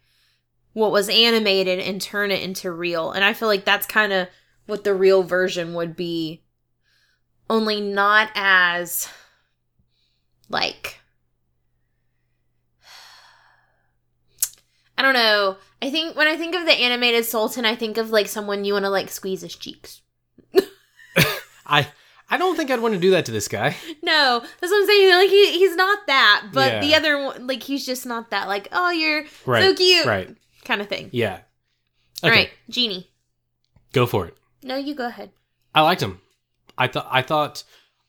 what 0.73 0.91
was 0.91 1.10
animated 1.10 1.79
and 1.79 2.01
turn 2.01 2.31
it 2.31 2.41
into 2.41 2.71
real. 2.71 3.12
And 3.12 3.23
I 3.23 3.34
feel 3.34 3.47
like 3.47 3.65
that's 3.65 3.86
kind 3.86 4.13
of 4.13 4.27
what 4.67 4.84
the 4.84 4.93
real 4.93 5.23
version 5.23 5.73
would 5.73 5.95
be. 5.95 6.43
Only 7.49 7.81
not 7.81 8.29
as 8.36 9.10
like 10.49 11.01
I 14.97 15.01
don't 15.03 15.13
know. 15.13 15.57
I 15.81 15.89
think 15.89 16.15
when 16.15 16.27
I 16.27 16.38
think 16.38 16.53
of 16.53 16.65
the 16.65 16.73
animated 16.73 17.25
Sultan, 17.25 17.65
I 17.65 17.75
think 17.75 17.97
of 17.97 18.12
like 18.12 18.27
someone 18.27 18.63
you 18.63 18.73
want 18.73 18.86
to 18.86 18.89
like 18.89 19.10
squeeze 19.10 19.41
his 19.41 19.55
cheeks. 19.55 20.01
I 21.65 21.88
I 22.34 22.38
don't 22.38 22.56
think 22.56 22.72
I'd 22.72 22.80
want 22.80 22.94
to 22.96 23.00
do 23.00 23.12
that 23.12 23.26
to 23.26 23.32
this 23.32 23.48
guy. 23.48 23.76
No, 24.04 24.39
that's 24.39 24.72
what 24.72 24.82
I'm 24.82 24.88
saying. 24.88 25.13
Like 25.13 25.30
he, 25.30 25.60
he's 25.60 25.76
not 25.76 26.00
that, 26.08 26.48
but 26.54 26.72
Yeah. 26.72 26.80
the 26.82 26.96
other 26.96 27.24
one, 27.24 27.46
like 27.48 27.62
he's 27.63 27.86
just 27.86 28.06
not 28.06 28.30
that. 28.32 28.48
Like 28.48 28.67
oh, 28.72 28.89
you're 28.89 29.26
Right. 29.46 29.63
so 29.63 29.76
cute, 29.76 30.06
Right. 30.06 30.36
kind 30.65 30.82
of 30.82 30.88
thing. 30.89 31.10
Yeah. 31.12 31.41
All 32.24 32.30
Okay. 32.30 32.38
right, 32.39 32.50
genie. 32.70 33.10
Go 33.94 34.06
for 34.06 34.26
it. 34.28 34.36
No, 34.63 34.78
you 34.78 34.96
go 34.96 35.08
ahead. 35.08 35.32
I 35.76 35.82
liked 35.82 36.02
him. 36.02 36.20
I 36.78 36.88
thought 36.88 37.08
I 37.12 37.22
thought 37.22 37.63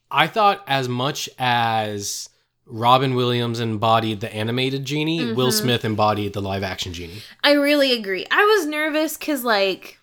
I 0.09 0.27
thought 0.27 0.63
as 0.67 0.87
much 0.87 1.29
as 1.37 2.29
Robin 2.65 3.13
Williams 3.15 3.59
embodied 3.59 4.21
the 4.21 4.33
animated 4.33 4.85
genie, 4.85 5.33
Will 5.33 5.49
Mhm. 5.49 5.61
Smith 5.61 5.83
embodied 5.85 6.33
the 6.33 6.41
live 6.41 6.63
action 6.63 6.93
genie. 6.93 7.21
I 7.43 7.51
really 7.53 7.91
agree. 7.91 8.25
I 8.31 8.43
was 8.45 8.65
nervous 8.65 9.17
because 9.17 9.43
like 9.43 9.99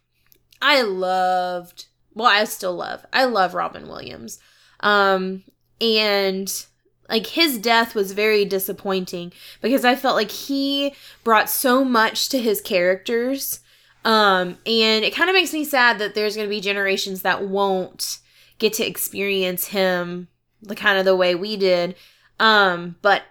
I 0.61 0.83
loved. 0.83 1.87
Well, 2.15 2.27
I 2.27 2.45
still 2.45 2.75
love. 2.75 3.05
I 3.13 3.25
love 3.25 3.55
Robin 3.55 3.89
Williams. 3.89 4.39
Um, 4.81 5.45
and 5.81 6.67
like 7.09 7.27
his 7.27 7.59
death 7.59 7.95
was 7.95 8.13
very 8.13 8.45
disappointing 8.45 9.33
because 9.61 9.85
I 9.85 9.97
felt 9.97 10.17
like 10.17 10.31
he 10.31 10.95
brought 11.25 11.51
so 11.51 11.85
much 11.85 12.29
to 12.31 12.39
his 12.39 12.61
characters. 12.61 13.61
Um, 14.05 14.59
and 14.65 15.05
it 15.05 15.15
kind 15.15 15.29
of 15.29 15.35
makes 15.35 15.53
me 15.53 15.65
sad 15.65 15.99
that 15.99 16.15
there's 16.15 16.37
going 16.37 16.49
to 16.49 16.55
be 16.55 16.61
generations 16.61 17.23
that 17.23 17.47
won't 17.47 18.19
get 18.59 18.73
to 18.75 18.87
experience 18.87 19.69
him 19.69 20.29
the 20.63 20.77
kind 20.77 20.99
of 20.99 21.05
the 21.05 21.17
way 21.17 21.35
we 21.35 21.57
did. 21.57 21.97
Um, 22.39 22.97
but 23.03 23.23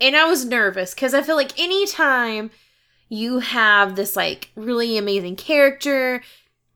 and 0.00 0.16
I 0.16 0.24
was 0.24 0.44
nervous 0.44 0.94
because 0.94 1.14
I 1.14 1.22
feel 1.22 1.36
like 1.36 1.58
anytime 1.58 2.50
you 3.08 3.38
have 3.38 3.94
this 3.94 4.16
like 4.16 4.50
really 4.56 4.98
amazing 4.98 5.36
character 5.36 6.22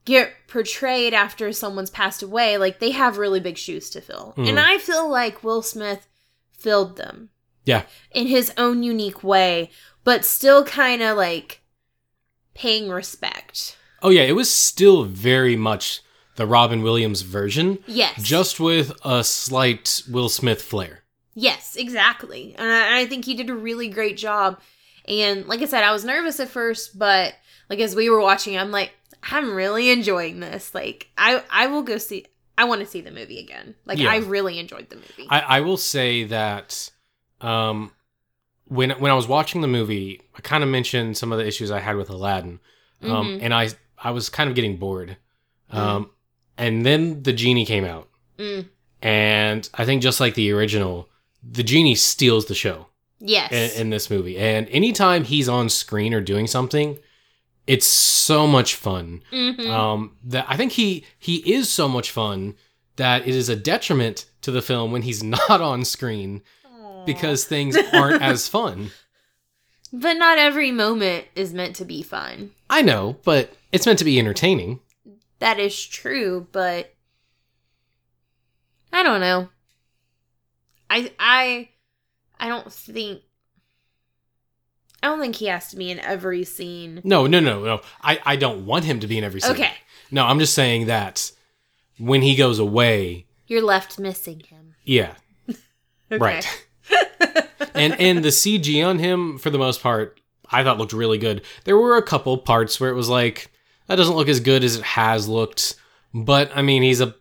get 0.07 0.33
portrayed 0.49 1.13
after 1.13 1.53
someone's 1.53 1.91
passed 1.91 2.23
away, 2.23 2.57
like 2.57 2.79
they 2.79 2.93
have 2.93 3.19
really 3.19 3.41
big 3.41 3.59
shoes 3.59 3.91
to 3.91 4.01
fill. 4.01 4.33
Mhm. 4.39 4.49
And 4.49 4.59
I 4.61 4.79
feel 4.79 5.07
like 5.09 5.45
Will 5.45 5.61
Smith 5.63 6.07
filled 6.53 6.97
them 6.97 7.29
Yeah. 7.65 7.83
in 8.13 8.27
his 8.29 8.51
own 8.57 8.83
unique 8.83 9.23
way, 9.23 9.71
but 10.05 10.25
still 10.25 10.65
kind 10.65 11.03
of 11.03 11.17
like 11.19 11.61
paying 12.55 12.89
respect. 12.89 13.77
Oh 14.03 14.11
yeah, 14.11 14.23
it 14.23 14.37
was 14.37 14.53
still 14.53 15.05
very 15.05 15.57
much 15.57 16.01
the 16.37 16.47
Robin 16.47 16.83
Williams 16.83 17.23
version, 17.23 17.79
Yes. 17.87 18.23
just 18.23 18.61
with 18.61 18.93
a 19.05 19.25
slight 19.25 20.03
Will 20.09 20.29
Smith 20.29 20.63
flair. 20.63 21.03
Yes, 21.35 21.77
exactly. 21.77 22.55
And 22.59 22.69
I, 22.71 23.01
I 23.01 23.07
think 23.07 23.25
he 23.25 23.35
did 23.35 23.51
a 23.51 23.55
really 23.55 23.89
great 23.89 24.17
job. 24.17 24.61
And 25.09 25.47
like 25.47 25.61
I 25.63 25.67
said, 25.67 25.83
I 25.85 25.93
was 25.93 26.05
nervous 26.05 26.41
at 26.41 26.49
first, 26.49 26.99
but 26.99 27.35
like 27.69 27.79
as 27.81 27.95
we 27.97 28.09
were 28.09 28.21
watching, 28.21 28.57
I'm 28.57 28.71
like, 28.71 28.93
I'm 29.31 29.55
really 29.55 29.91
enjoying 29.91 30.41
this. 30.41 30.75
Like 30.75 31.09
I 31.19 31.43
I 31.51 31.67
will 31.69 31.83
go 31.83 31.99
see 31.99 32.27
I 32.59 32.65
want 32.65 32.81
to 32.81 32.87
see 32.87 33.01
the 33.03 33.11
movie 33.11 33.39
again. 33.39 33.75
Like 33.85 33.99
Yeah. 33.99 34.11
I 34.11 34.19
really 34.19 34.59
enjoyed 34.59 34.89
the 34.89 34.97
movie. 34.97 35.27
I, 35.29 35.41
I 35.41 35.61
will 35.61 35.77
say 35.77 36.25
that 36.25 36.91
um, 37.41 37.93
when 38.69 38.91
when 38.93 39.11
I 39.11 39.15
was 39.15 39.29
watching 39.29 39.61
the 39.61 39.69
movie, 39.69 40.21
I 40.35 40.41
kind 40.41 40.63
of 40.65 40.71
mentioned 40.71 41.17
some 41.17 41.33
of 41.33 41.39
the 41.39 41.47
issues 41.47 41.71
I 41.71 41.81
had 41.81 41.97
with 41.97 42.09
Aladdin, 42.11 42.61
um, 43.03 43.11
Mhm. 43.11 43.39
and 43.43 43.55
I 43.55 43.69
I 43.99 44.11
was 44.11 44.29
kind 44.29 44.49
of 44.49 44.57
getting 44.57 44.77
bored. 44.77 45.17
Um, 45.71 46.11
And 46.59 46.87
then 46.87 47.23
the 47.23 47.33
genie 47.35 47.67
came 47.67 47.85
out, 47.85 48.09
Mm, 48.39 48.69
and 49.03 49.69
I 49.75 49.85
think 49.85 50.03
just 50.03 50.21
like 50.21 50.35
the 50.35 50.51
original, 50.53 51.09
the 51.43 51.63
genie 51.63 51.95
steals 51.95 52.47
the 52.47 52.55
show 52.55 52.87
yes. 53.21 53.53
in, 53.53 53.81
in 53.83 53.91
this 53.91 54.09
movie. 54.11 54.39
And 54.39 54.67
anytime 54.71 55.25
he's 55.25 55.49
on 55.49 55.69
screen 55.69 56.15
or 56.15 56.21
doing 56.23 56.47
something, 56.47 56.99
it's 57.67 57.87
so 57.87 58.47
much 58.47 58.75
fun. 58.75 59.23
Mhm. 59.33 59.69
Um, 59.69 60.17
that 60.25 60.47
I 60.49 60.57
think 60.57 60.73
he 60.73 61.05
he 61.19 61.37
is 61.53 61.69
so 61.69 61.89
much 61.89 62.11
fun 62.11 62.55
that 62.97 63.27
it 63.27 63.35
is 63.35 63.49
a 63.49 63.57
detriment 63.57 64.27
to 64.43 64.51
the 64.51 64.63
film 64.63 64.93
when 64.93 65.03
he's 65.03 65.23
not 65.35 65.61
on 65.61 65.85
screen 65.85 66.43
because 67.05 67.45
things 67.45 67.77
aren't 67.93 68.23
as 68.23 68.49
fun. 68.57 68.91
but 69.93 70.15
not 70.15 70.39
every 70.39 70.73
moment 70.73 71.25
is 71.35 71.55
meant 71.55 71.77
to 71.77 71.85
be 71.85 72.03
fun. 72.03 72.51
I 72.69 72.83
know, 72.83 73.17
but 73.25 73.53
it's 73.73 73.87
meant 73.87 73.99
to 74.01 74.05
be 74.05 74.19
entertaining. 74.19 74.81
That 75.39 75.59
is 75.61 75.85
true, 75.85 76.47
but 76.53 76.93
I 78.93 79.03
don't 79.03 79.21
know. 79.21 79.49
I 80.91 81.13
I 81.19 81.69
I 82.41 82.49
don't 82.49 82.73
think 82.73 83.23
I 85.07 85.09
don't 85.09 85.21
think 85.21 85.37
he 85.37 85.47
has 85.47 85.69
to 85.69 85.77
be 85.77 85.93
in 85.93 86.01
every 86.01 86.43
scene. 86.43 87.01
No, 87.05 87.29
no, 87.29 87.39
no, 87.39 87.63
no. 87.63 87.81
I, 88.03 88.19
I 88.27 88.35
don't 88.35 88.67
want 88.67 88.85
him 88.85 88.99
to 88.99 89.07
be 89.07 89.17
in 89.17 89.23
every 89.23 89.41
scene. 89.41 89.53
Okay. 89.53 89.71
No, 90.11 90.27
I'm 90.27 90.41
just 90.41 90.53
saying 90.53 90.87
that 90.87 91.31
when 91.97 92.23
he 92.23 92.35
goes 92.35 92.59
away, 92.59 93.27
You're 93.47 93.63
left 93.63 94.01
missing 94.01 94.41
him. 94.41 94.75
yeah, 94.83 95.15
right. 96.11 96.67
and 97.75 97.95
and 98.01 98.25
the 98.25 98.31
CG 98.31 98.85
on 98.85 98.99
him 98.99 99.39
for 99.39 99.51
the 99.51 99.59
most 99.59 99.81
part, 99.81 100.21
I 100.51 100.65
thought 100.65 100.79
looked 100.79 100.93
really 100.93 101.19
good. 101.19 101.43
There 101.63 101.77
were 101.77 101.97
a 101.97 102.03
couple 102.03 102.37
parts 102.39 102.81
where 102.81 102.91
it 102.91 102.95
was 102.95 103.09
like 103.09 103.53
that 103.87 103.95
doesn't 103.95 104.17
look 104.17 104.29
as 104.29 104.41
good 104.41 104.65
as 104.65 104.75
it 104.75 104.83
has 104.83 105.29
looked, 105.29 105.77
but 106.13 106.51
I 106.53 106.63
mean 106.63 106.83
he's 106.83 107.01
a 107.01 107.15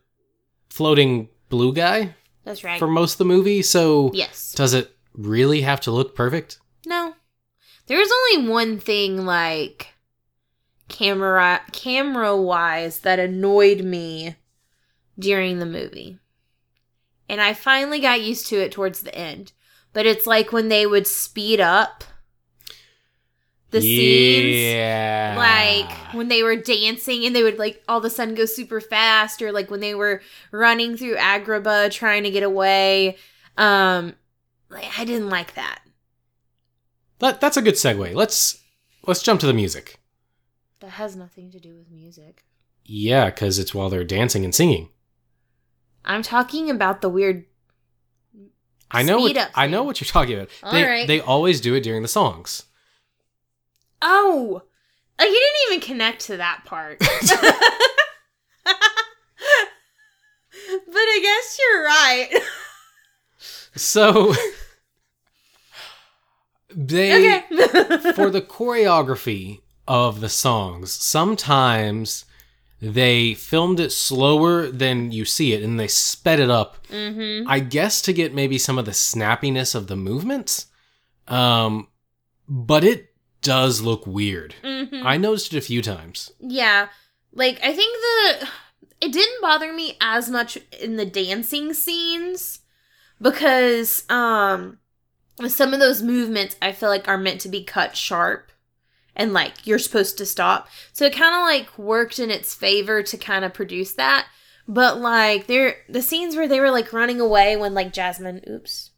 floating 0.70 1.30
blue 1.50 1.72
guy 1.72 2.16
That's 2.46 2.64
right. 2.64 2.80
for 2.80 2.88
most 2.88 3.14
of 3.14 3.18
the 3.20 3.26
movie, 3.26 3.62
so 3.62 4.10
yes. 4.12 4.54
does 4.54 4.74
it 4.74 4.92
really 5.14 5.62
have 5.62 5.82
to 5.82 5.92
look 5.92 6.16
perfect? 6.16 6.60
No. 6.86 7.15
There 7.88 8.00
was 8.00 8.12
only 8.12 8.50
one 8.50 8.80
thing 8.80 9.26
like 9.26 9.94
camera 10.88 11.62
camera 11.72 12.36
wise 12.36 13.00
that 13.00 13.20
annoyed 13.20 13.84
me 13.84 14.36
during 15.18 15.60
the 15.60 15.66
movie. 15.66 16.20
And 17.28 17.42
I 17.42 17.54
finally 17.54 18.00
got 18.00 18.22
used 18.22 18.48
to 18.48 18.58
it 18.58 18.72
towards 18.72 19.02
the 19.02 19.16
end. 19.16 19.52
But 19.94 20.06
it's 20.06 20.28
like 20.28 20.52
when 20.52 20.70
they 20.70 20.86
would 20.86 21.08
speed 21.08 21.60
up 21.60 22.04
the 23.72 23.82
scenes. 23.82 24.76
Like 25.38 25.92
when 26.14 26.28
they 26.28 26.44
were 26.44 26.56
dancing 26.56 27.26
and 27.26 27.36
they 27.36 27.44
would 27.44 27.58
like 27.58 27.84
all 27.88 28.00
of 28.00 28.06
a 28.06 28.10
sudden 28.10 28.36
go 28.36 28.46
super 28.46 28.82
fast, 28.82 29.42
or 29.42 29.52
like 29.52 29.72
when 29.72 29.80
they 29.80 29.96
were 29.96 30.22
running 30.52 30.98
through 30.98 31.16
Agrabah 31.16 31.92
trying 31.92 32.24
to 32.24 32.32
get 32.32 32.44
away. 32.44 33.18
Um 33.58 34.16
like 34.70 34.88
I 35.00 35.06
didn't 35.06 35.30
like 35.30 35.56
that. 35.56 35.80
That, 37.20 37.42
that's 37.42 37.58
a 37.58 37.62
good 37.62 37.76
segue. 37.76 38.14
Let's 38.14 38.60
let's 39.06 39.22
jump 39.22 39.40
to 39.42 39.48
the 39.48 39.54
music. 39.54 40.00
That 40.80 40.92
has 40.92 41.16
nothing 41.16 41.52
to 41.52 41.60
do 41.60 41.76
with 41.76 41.90
music. 41.90 42.44
Yeah, 42.84 43.26
because 43.26 43.58
it's 43.58 43.74
while 43.74 43.90
they're 43.90 44.04
dancing 44.04 44.44
and 44.44 44.54
singing. 44.54 44.90
I'm 46.04 46.22
talking 46.22 46.70
about 46.70 47.02
the 47.02 47.10
weird. 47.10 47.46
I 48.92 49.02
know 49.02 49.20
Speed 49.26 49.38
what 49.38 49.46
up 49.46 49.52
I 49.56 49.68
know 49.68 49.84
what 49.84 50.00
you're 50.00 50.08
talking 50.08 50.36
about. 50.36 50.50
All 50.62 50.72
they 50.72 50.84
right. 50.84 51.08
they 51.08 51.20
always 51.20 51.60
do 51.60 51.74
it 51.74 51.82
during 51.82 52.04
the 52.04 52.08
songs. 52.08 52.64
Oh, 54.02 54.62
like 55.18 55.30
you 55.30 55.34
didn't 55.34 55.74
even 55.74 55.88
connect 55.88 56.22
to 56.26 56.38
that 56.38 56.62
part. 56.66 57.00
but 57.00 57.10
I 61.08 61.20
guess 61.22 61.60
you're 61.60 61.84
right. 61.84 62.30
So 63.78 64.34
they 66.76 67.40
okay. 67.40 68.12
for 68.14 68.30
the 68.30 68.42
choreography 68.42 69.62
of 69.88 70.20
the 70.20 70.30
songs, 70.30 70.92
sometimes 70.92 72.26
they 72.82 73.34
filmed 73.34 73.80
it 73.80 73.92
slower 73.92 74.68
than 74.68 75.12
you 75.12 75.26
see 75.26 75.54
it 75.54 75.64
and 75.64 75.80
they 75.80 75.88
sped 75.88 76.40
it 76.40 76.50
up. 76.50 76.86
mm-hmm. 76.88 77.48
I 77.50 77.60
guess 77.60 78.02
to 78.04 78.14
get 78.14 78.34
maybe 78.34 78.58
some 78.58 78.78
of 78.78 78.86
the 78.86 78.92
snappiness 78.92 79.74
of 79.74 79.88
the 79.88 79.96
movements. 79.96 80.68
Um 81.28 81.88
but 82.48 82.84
it 82.84 83.14
does 83.42 83.82
look 83.82 84.06
weird. 84.06 84.56
Mm-hmm. 84.64 85.06
I 85.06 85.18
noticed 85.18 85.54
it 85.54 85.58
a 85.58 85.62
few 85.62 85.82
times. 85.82 86.32
yeah, 86.40 86.90
like 87.32 87.60
I 87.64 87.74
think 87.74 87.98
the 88.02 88.48
it 89.02 89.12
didn't 89.12 89.42
bother 89.42 89.74
me 89.74 89.98
as 90.02 90.30
much 90.30 90.58
in 90.80 90.96
the 90.96 91.06
dancing 91.06 91.74
scenes 91.74 92.60
because 93.22 94.04
um 94.10 94.80
some 95.48 95.74
of 95.74 95.80
those 95.80 96.02
movements 96.02 96.56
I 96.62 96.72
feel 96.72 96.90
like 96.90 97.08
are 97.08 97.18
meant 97.18 97.42
to 97.42 97.50
be 97.50 97.64
cut 97.64 97.96
sharp 97.98 98.52
and 99.16 99.34
like 99.34 99.66
you're 99.66 99.80
supposed 99.80 100.18
to 100.18 100.26
stop. 100.26 100.68
So 100.94 101.06
it 101.06 101.16
kind 101.16 101.36
of 101.36 101.42
like 101.42 101.78
worked 101.78 102.20
in 102.20 102.32
its 102.32 102.54
favor 102.54 103.04
to 103.04 103.18
kind 103.18 103.46
of 103.46 103.54
produce 103.54 103.94
that. 103.94 104.28
But 104.68 105.00
like 105.00 105.48
there 105.48 105.78
the 105.90 106.02
scenes 106.02 106.36
where 106.36 106.48
they 106.48 106.60
were 106.60 106.72
like 106.72 106.92
running 106.94 107.22
away 107.22 107.56
when 107.56 107.74
like 107.74 107.94
Jasmine 107.94 108.42
oops. 108.50 108.92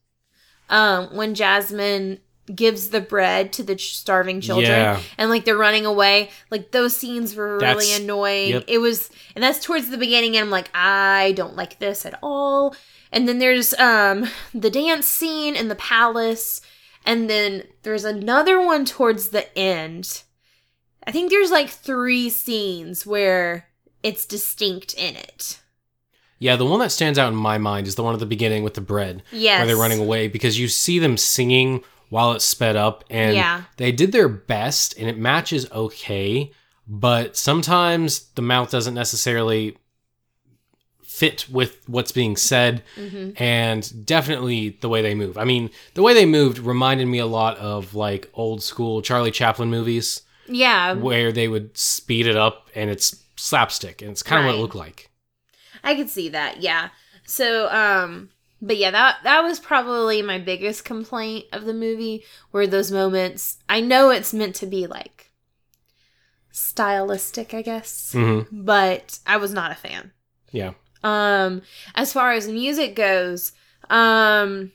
um, 0.69 1.15
when 1.15 1.35
Jasmine 1.35 2.19
gives 2.53 2.89
the 2.89 3.01
bread 3.01 3.51
to 3.51 3.63
the 3.63 3.77
starving 3.77 4.39
children 4.39 4.71
Yeah. 4.71 5.01
and 5.17 5.29
like 5.29 5.43
they're 5.43 5.57
running 5.57 5.85
away 5.85 6.29
like 6.49 6.71
those 6.71 6.95
scenes 6.95 7.35
were 7.35 7.57
really 7.57 7.93
annoying 7.93 8.51
yep. 8.51 8.63
it 8.69 8.77
was 8.77 9.09
and 9.35 9.43
that's 9.43 9.61
towards 9.61 9.89
the 9.89 9.97
beginning 9.97 10.37
and 10.37 10.45
i'm 10.45 10.49
like 10.49 10.69
i 10.73 11.33
don't 11.35 11.57
like 11.57 11.77
this 11.79 12.05
at 12.05 12.17
all 12.23 12.73
and 13.11 13.27
then 13.27 13.39
there's 13.39 13.73
um 13.75 14.27
the 14.53 14.69
dance 14.69 15.05
scene 15.07 15.55
in 15.55 15.67
the 15.67 15.75
palace. 15.75 16.61
And 17.05 17.29
then 17.29 17.63
there's 17.83 18.03
another 18.03 18.59
one 18.59 18.83
towards 18.83 19.29
the 19.29 19.57
end. 19.57 20.23
I 21.05 21.11
think 21.13 21.29
there's 21.29 21.51
like 21.51 21.69
three 21.69 22.29
scenes 22.29 23.05
where 23.05 23.67
it's 24.03 24.25
distinct 24.25 24.93
in 24.95 25.15
it. 25.15 25.61
Yeah, 26.37 26.57
the 26.57 26.65
one 26.65 26.81
that 26.81 26.91
stands 26.91 27.17
out 27.17 27.29
in 27.31 27.35
my 27.37 27.57
mind 27.57 27.87
is 27.87 27.95
the 27.95 28.03
one 28.03 28.13
at 28.13 28.19
the 28.19 28.25
beginning 28.25 28.63
with 28.63 28.73
the 28.73 28.81
bread, 28.81 29.23
yes 29.31 29.59
where 29.59 29.67
they're 29.67 29.77
running 29.77 29.99
away 30.01 30.27
because 30.27 30.59
you 30.59 30.67
see 30.67 30.99
them 30.99 31.15
singing 31.15 31.81
while 32.09 32.33
it's 32.33 32.43
sped 32.43 32.75
up, 32.75 33.05
and 33.09 33.35
Yeah. 33.35 33.63
they 33.77 33.93
did 33.93 34.11
their 34.11 34.27
best, 34.29 34.97
and 34.97 35.07
it 35.09 35.17
matches 35.17 35.65
okay, 35.71 36.51
but 36.87 37.37
sometimes 37.37 38.29
the 38.35 38.41
mouth 38.41 38.69
doesn't 38.69 38.93
necessarily 38.93 39.77
fit 41.17 41.47
with 41.49 41.71
what's 41.87 42.11
being 42.11 42.35
said, 42.37 42.83
hmm 42.95 43.31
and 43.37 44.05
definitely 44.05 44.77
the 44.81 44.89
way 44.89 45.01
they 45.01 45.13
move. 45.13 45.37
I 45.37 45.45
mean, 45.45 45.69
the 45.93 46.01
way 46.01 46.13
they 46.13 46.25
moved 46.25 46.57
reminded 46.59 47.07
me 47.07 47.19
a 47.19 47.25
lot 47.27 47.57
of 47.57 47.93
like 47.93 48.29
old 48.33 48.63
school 48.63 49.01
Charlie 49.01 49.31
Chaplin 49.31 49.69
movies 49.69 50.21
yeah 50.49 50.95
where 50.95 51.31
they 51.33 51.47
would 51.47 51.77
speed 51.77 52.25
it 52.25 52.37
up 52.37 52.69
and 52.73 52.89
it's 52.89 53.23
slapstick, 53.35 54.01
and 54.01 54.11
it's 54.11 54.23
kind 54.23 54.39
of 54.39 54.45
what 54.45 54.55
it 54.55 54.61
looked 54.61 54.75
like. 54.75 55.09
I 55.83 55.95
could 55.95 56.09
see 56.09 56.29
that, 56.29 56.61
yeah. 56.61 56.89
So, 57.25 57.69
um, 57.69 58.29
but 58.61 58.77
yeah, 58.77 58.91
that 58.91 59.17
that 59.23 59.43
was 59.43 59.59
probably 59.59 60.21
my 60.21 60.39
biggest 60.39 60.85
complaint 60.85 61.45
of 61.51 61.65
the 61.65 61.73
movie, 61.73 62.23
were 62.51 62.65
those 62.67 62.91
moments. 62.91 63.57
I 63.69 63.81
know 63.81 64.09
it's 64.09 64.33
meant 64.33 64.55
to 64.55 64.65
be 64.65 64.87
like 64.87 65.31
stylistic, 66.51 67.53
I 67.53 67.61
guess, 67.61 68.13
hmm 68.13 68.41
but 68.51 69.19
I 69.27 69.37
was 69.37 69.53
not 69.53 69.71
a 69.71 69.75
fan. 69.75 70.11
Yeah. 70.51 70.73
Um, 71.03 71.61
as 71.95 72.13
far 72.13 72.33
as 72.33 72.47
music 72.47 72.95
goes, 72.95 73.51
um, 73.89 74.71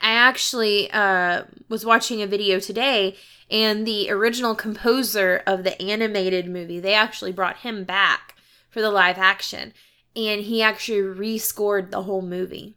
I 0.00 0.12
actually 0.12 0.90
uh 0.90 1.44
was 1.68 1.84
watching 1.84 2.22
a 2.22 2.26
video 2.26 2.58
today, 2.60 3.16
and 3.50 3.86
the 3.86 4.10
original 4.10 4.54
composer 4.54 5.42
of 5.46 5.64
the 5.64 5.80
animated 5.80 6.48
movie, 6.48 6.80
they 6.80 6.94
actually 6.94 7.32
brought 7.32 7.58
him 7.58 7.84
back 7.84 8.34
for 8.70 8.80
the 8.80 8.90
live 8.90 9.18
action, 9.18 9.72
and 10.14 10.42
he 10.42 10.62
actually 10.62 11.00
rescored 11.00 11.90
the 11.90 12.02
whole 12.04 12.22
movie. 12.22 12.76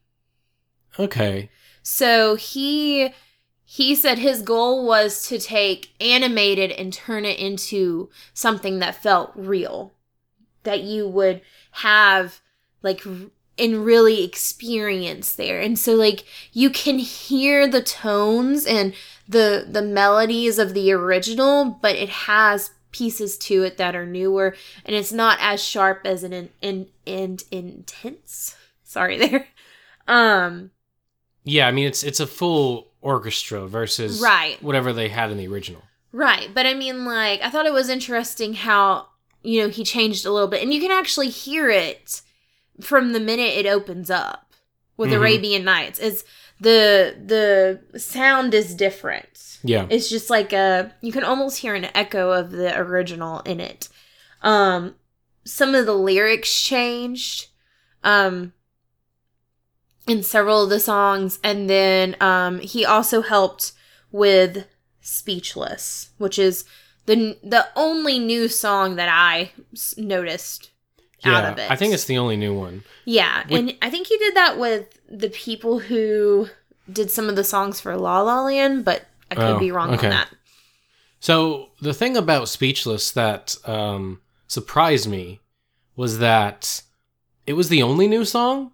Okay. 0.98 1.50
So 1.82 2.36
he 2.36 3.13
he 3.63 3.96
said 3.96 4.18
his 4.18 4.42
goal 4.42 4.86
was 4.86 5.28
to 5.28 5.38
take 5.39 5.94
animated 6.02 6.72
and 6.72 6.92
turn 6.92 7.24
it 7.24 7.39
into 7.39 8.10
something 8.34 8.80
that 8.80 8.96
felt 8.96 9.32
real. 9.36 9.94
That 10.63 10.82
you 10.82 11.08
would 11.08 11.42
have 11.82 12.42
like 12.82 13.04
and 13.58 13.86
really 13.86 14.24
experience 14.24 15.36
there. 15.36 15.60
And 15.60 15.78
so 15.78 15.94
like 15.94 16.24
you 16.54 16.70
can 16.70 16.98
hear 17.00 17.68
the 17.68 17.82
tones 17.82 18.65
and 18.65 18.94
the 19.28 19.68
the 19.70 19.82
melodies 19.82 20.58
of 20.60 20.74
the 20.74 20.92
original, 20.92 21.78
but 21.82 21.96
it 21.96 22.10
has 22.10 22.72
pieces 22.92 23.38
to 23.38 23.63
it 23.63 23.78
that 23.78 23.96
are 23.96 24.06
newer 24.06 24.56
and 24.84 24.96
it's 24.96 25.12
not 25.12 25.38
as 25.42 25.63
sharp 25.63 26.02
as 26.06 26.24
an 26.24 26.34
in, 26.34 26.50
in, 26.62 26.88
and 27.06 27.44
intense. 27.52 28.56
Sorry 28.84 29.18
there. 29.28 29.48
Um 30.08 30.72
Yeah, 31.44 31.68
I 31.68 31.72
mean 31.72 31.86
it's 31.88 32.04
it's 32.04 32.20
a 32.20 32.28
full 32.28 32.88
orchestra 33.02 33.68
versus 33.68 34.22
Right. 34.22 34.62
whatever 34.63 34.92
they 34.94 35.10
had 35.10 35.32
in 35.32 35.38
the 35.38 35.48
original. 35.48 35.84
Right, 36.12 36.50
but 36.56 36.65
I 36.65 36.74
mean, 36.74 37.06
like, 37.06 37.39
I 37.44 37.52
thought 37.52 37.68
it 37.68 37.72
was 37.74 37.88
interesting 37.88 38.56
how 38.56 39.09
you 39.43 39.62
know 39.62 39.69
he 39.69 39.84
changed 39.84 40.25
a 40.25 40.32
little 40.32 40.47
bit, 40.47 40.62
and 40.63 40.73
you 40.73 40.80
can 40.82 40.91
actually 40.91 41.30
hear 41.30 41.69
it 41.69 42.21
from 42.82 43.13
the 43.13 43.19
minute 43.19 43.56
it 43.58 43.65
opens 43.65 44.10
up 44.10 44.54
with 44.97 45.10
Mhm. 45.12 45.15
Arabian 45.17 45.63
Nights. 45.63 45.99
It's 45.99 46.23
the 46.60 47.15
the 47.25 47.99
sound 47.99 48.54
is 48.54 48.75
different. 48.75 49.58
Yeah. 49.63 49.88
It's 49.89 50.10
just 50.10 50.30
like 50.30 50.54
a 50.54 50.93
you 51.02 51.12
can 51.12 51.23
almost 51.23 51.58
hear 51.60 51.75
an 51.75 51.88
echo 51.95 52.32
of 52.32 52.52
the 52.52 52.78
original 52.78 53.39
in 53.41 53.60
it. 53.60 53.89
Um, 54.41 54.95
some 55.45 55.75
of 55.75 55.86
the 55.86 55.93
lyrics 55.95 56.54
changed. 56.62 57.47
Um. 58.04 58.54
In 60.08 60.23
several 60.23 60.63
of 60.63 60.71
the 60.71 60.80
songs, 60.80 61.38
and 61.43 61.69
then 61.69 62.15
um, 62.19 62.60
he 62.62 62.84
also 62.84 63.21
helped 63.21 63.73
with 64.12 64.65
"Speechless," 65.02 66.10
which 66.17 66.39
is 66.39 66.65
the 67.10 67.38
the 67.43 67.67
only 67.76 68.19
new 68.19 68.48
song 68.48 68.95
that 68.98 69.10
I 69.10 69.52
s- 69.74 69.95
noticed 69.98 70.69
out 71.26 71.43
of 71.52 71.58
it. 71.60 71.69
I 71.69 71.76
think 71.76 71.93
it's 71.93 72.06
the 72.06 72.17
only 72.17 72.38
new 72.38 72.54
one. 72.58 72.84
yeah, 73.06 73.43
and 73.50 73.76
I 73.82 73.89
think 73.89 74.08
he 74.08 74.17
did 74.17 74.36
that 74.36 74.58
with 74.58 74.86
the 75.10 75.30
people 75.30 75.80
who 75.80 76.48
did 76.91 77.12
some 77.12 77.28
of 77.30 77.36
the 77.36 77.43
songs 77.43 77.80
for 77.82 77.95
La 77.98 78.22
La 78.22 78.41
Land, 78.43 78.86
but 78.86 79.06
I 79.30 79.36
could 79.36 79.43
Oh, 79.56 79.60
be 79.60 79.72
wrong 79.72 79.93
okay. 79.95 80.08
on 80.08 80.12
that. 80.12 80.30
So 81.19 81.69
the 81.82 81.93
thing 81.93 82.15
about 82.15 82.48
Speechless 82.50 83.12
that 83.12 83.56
um, 83.65 84.22
surprised 84.48 85.08
me 85.10 85.41
was 85.95 86.19
that 86.19 86.82
it 87.45 87.54
was 87.54 87.69
the 87.69 87.84
only 87.84 88.08
new 88.08 88.24
song. 88.26 88.72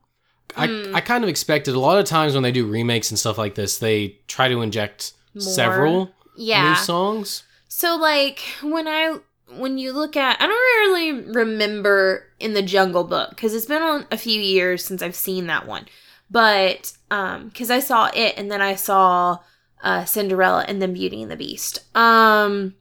I, 0.55 0.67
Hmm. 0.67 0.95
I 0.95 1.01
kind 1.01 1.23
of 1.23 1.29
expected 1.29 1.73
a 1.75 1.79
lot 1.79 1.97
of 1.99 2.05
times 2.05 2.33
when 2.35 2.43
they 2.43 2.51
do 2.51 2.65
remakes 2.67 3.09
and 3.09 3.17
stuff 3.19 3.37
like 3.37 3.55
this, 3.55 3.79
they 3.79 4.19
try 4.27 4.47
to 4.47 4.61
inject 4.61 5.13
More. 5.33 5.41
several 5.41 6.11
Yeah. 6.37 6.69
new 6.69 6.75
songs. 6.77 7.43
So 7.77 7.97
like 7.97 8.39
when 8.63 8.87
I 8.87 9.17
when 9.57 9.77
you 9.77 9.91
look 9.91 10.15
at 10.15 10.41
I 10.41 10.47
don't 10.47 10.93
really 10.93 11.11
remember 11.33 12.23
in 12.39 12.53
the 12.53 12.61
Jungle 12.61 13.03
Book 13.03 13.31
because 13.31 13.53
it's 13.53 13.65
been 13.65 13.81
on 13.81 14.07
a 14.09 14.17
few 14.17 14.39
years 14.39 14.85
since 14.85 15.01
I've 15.01 15.13
seen 15.13 15.47
that 15.47 15.67
one. 15.67 15.85
But 16.31 16.93
um 17.11 17.51
cuz 17.51 17.69
I 17.69 17.81
saw 17.81 18.09
it 18.15 18.35
and 18.37 18.49
then 18.49 18.61
I 18.61 18.75
saw 18.75 19.39
uh 19.83 20.05
Cinderella 20.05 20.63
and 20.69 20.81
then 20.81 20.93
Beauty 20.93 21.21
and 21.21 21.29
the 21.29 21.35
Beast. 21.35 21.79
Um 21.97 22.75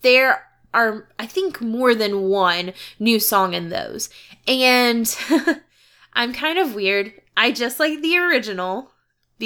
there 0.00 0.48
are 0.72 1.06
I 1.18 1.26
think 1.26 1.60
more 1.60 1.94
than 1.94 2.22
one 2.22 2.72
new 2.98 3.20
song 3.20 3.52
in 3.52 3.68
those. 3.68 4.08
And 4.48 5.14
I'm 6.14 6.32
kind 6.32 6.58
of 6.58 6.74
weird. 6.74 7.12
I 7.36 7.52
just 7.52 7.78
like 7.78 8.00
the 8.00 8.16
original 8.16 8.93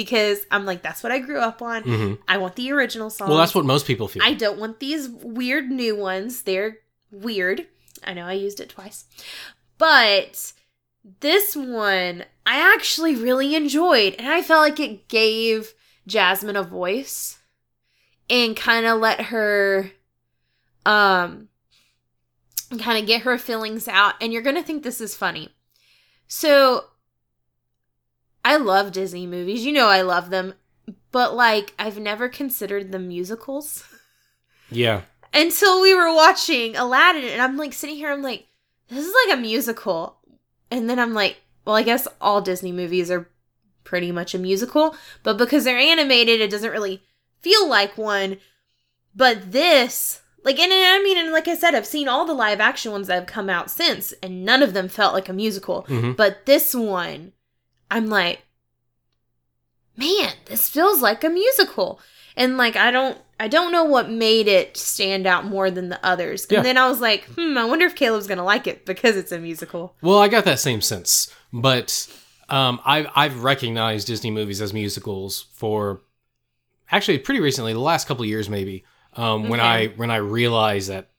because 0.03 0.45
I'm 0.49 0.63
like 0.65 0.81
that's 0.81 1.03
what 1.03 1.11
I 1.11 1.19
grew 1.19 1.39
up 1.41 1.61
on. 1.61 1.83
hmm 1.83 2.13
I 2.25 2.37
want 2.37 2.55
the 2.55 2.71
original 2.71 3.09
song. 3.09 3.27
Well, 3.27 3.37
that's 3.37 3.53
what 3.53 3.65
most 3.65 3.85
people 3.85 4.07
feel. 4.07 4.23
I 4.23 4.33
don't 4.33 4.57
want 4.57 4.79
these 4.79 5.09
weird 5.09 5.69
new 5.69 5.93
ones. 5.93 6.43
They're 6.43 6.77
weird. 7.11 7.67
I 8.01 8.13
know 8.13 8.25
I 8.25 8.31
used 8.33 8.61
it 8.61 8.69
twice. 8.69 9.03
But 9.77 10.53
this 11.19 11.53
one 11.53 12.23
I 12.45 12.73
actually 12.73 13.15
really 13.17 13.55
enjoyed 13.55 14.15
and 14.17 14.29
I 14.29 14.41
felt 14.41 14.61
like 14.61 14.79
it 14.79 15.09
gave 15.09 15.73
Jasmine 16.07 16.55
a 16.55 16.63
voice 16.63 17.39
and 18.29 18.55
kind 18.55 18.85
of 18.85 18.99
let 19.01 19.19
her 19.23 19.91
um 20.85 21.49
kind 22.79 22.99
of 23.01 23.05
get 23.05 23.23
her 23.23 23.37
feelings 23.37 23.87
out 23.89 24.13
and 24.21 24.31
you're 24.31 24.41
going 24.43 24.55
to 24.55 24.63
think 24.63 24.83
this 24.83 25.01
is 25.01 25.13
funny. 25.15 25.49
So 26.27 26.85
I 28.43 28.57
love 28.57 28.91
Disney 28.91 29.27
movies. 29.27 29.65
You 29.65 29.73
know 29.73 29.87
I 29.87 30.01
love 30.01 30.29
them. 30.29 30.53
But 31.11 31.35
like 31.35 31.73
I've 31.77 31.99
never 31.99 32.29
considered 32.29 32.91
the 32.91 32.99
musicals 32.99 33.83
yeah. 34.69 35.01
until 35.33 35.81
we 35.81 35.93
were 35.93 36.13
watching 36.13 36.75
Aladdin 36.75 37.25
and 37.25 37.41
I'm 37.41 37.57
like 37.57 37.73
sitting 37.73 37.95
here 37.95 38.11
I'm 38.11 38.21
like 38.21 38.47
this 38.89 39.05
is 39.05 39.13
like 39.25 39.37
a 39.37 39.41
musical. 39.41 40.17
And 40.71 40.89
then 40.89 40.99
I'm 40.99 41.13
like, 41.13 41.37
well 41.65 41.75
I 41.75 41.83
guess 41.83 42.07
all 42.21 42.41
Disney 42.41 42.71
movies 42.71 43.11
are 43.11 43.29
pretty 43.83 44.11
much 44.11 44.35
a 44.35 44.39
musical, 44.39 44.95
but 45.23 45.37
because 45.37 45.63
they're 45.63 45.77
animated 45.77 46.41
it 46.41 46.51
doesn't 46.51 46.71
really 46.71 47.03
feel 47.41 47.67
like 47.67 47.97
one. 47.97 48.37
But 49.15 49.51
this 49.51 50.21
like 50.43 50.59
and 50.59 50.71
I 50.71 51.01
mean 51.03 51.17
and 51.17 51.31
like 51.31 51.47
I 51.47 51.55
said 51.55 51.75
I've 51.75 51.85
seen 51.85 52.07
all 52.07 52.25
the 52.25 52.33
live 52.33 52.59
action 52.59 52.91
ones 52.91 53.07
that 53.07 53.15
have 53.15 53.25
come 53.25 53.49
out 53.49 53.69
since 53.69 54.13
and 54.23 54.45
none 54.45 54.63
of 54.63 54.73
them 54.73 54.87
felt 54.87 55.13
like 55.13 55.29
a 55.29 55.33
musical. 55.33 55.81
hmm 55.83 56.13
But 56.13 56.45
this 56.45 56.73
one, 56.73 57.33
I'm 57.91 58.07
like, 58.07 58.43
man, 59.97 60.33
this 60.45 60.69
feels 60.69 61.01
like 61.01 61.23
a 61.23 61.29
musical. 61.29 61.99
And 62.35 62.57
like 62.57 62.75
I 62.75 62.91
don't 62.91 63.17
I 63.39 63.47
don't 63.47 63.71
know 63.71 63.83
what 63.83 64.09
made 64.09 64.47
it 64.47 64.77
stand 64.77 65.25
out 65.25 65.45
more 65.45 65.71
than 65.71 65.89
the 65.89 66.03
others. 66.05 66.43
And 66.45 66.51
Yeah. 66.57 66.61
then 66.61 66.77
I 66.77 66.87
was 66.89 67.01
like, 67.01 67.25
hmm, 67.35 67.57
I 67.57 67.65
wonder 67.65 67.85
if 67.85 67.95
Caleb's 67.95 68.27
gonna 68.27 68.43
like 68.43 68.67
it 68.67 68.85
because 68.85 69.15
it's 69.17 69.31
a 69.31 69.39
musical. 69.39 69.95
Well, 70.01 70.19
I 70.19 70.27
got 70.27 70.45
that 70.45 70.59
same 70.59 70.81
sense, 70.81 71.33
but 71.51 72.07
um, 72.49 72.79
I've 72.85 73.07
I've 73.15 73.43
recognized 73.43 74.07
Disney 74.07 74.31
movies 74.31 74.61
as 74.61 74.73
musicals 74.73 75.47
for 75.53 76.01
actually 76.91 77.19
pretty 77.19 77.39
recently, 77.39 77.73
the 77.73 77.79
last 77.79 78.07
couple 78.07 78.23
of 78.23 78.29
years 78.29 78.49
maybe. 78.49 78.83
Um, 79.15 79.49
when 79.49 79.59
I 79.59 79.87
when 79.87 80.11
I 80.11 80.17
realized 80.17 80.89
that 80.89 81.09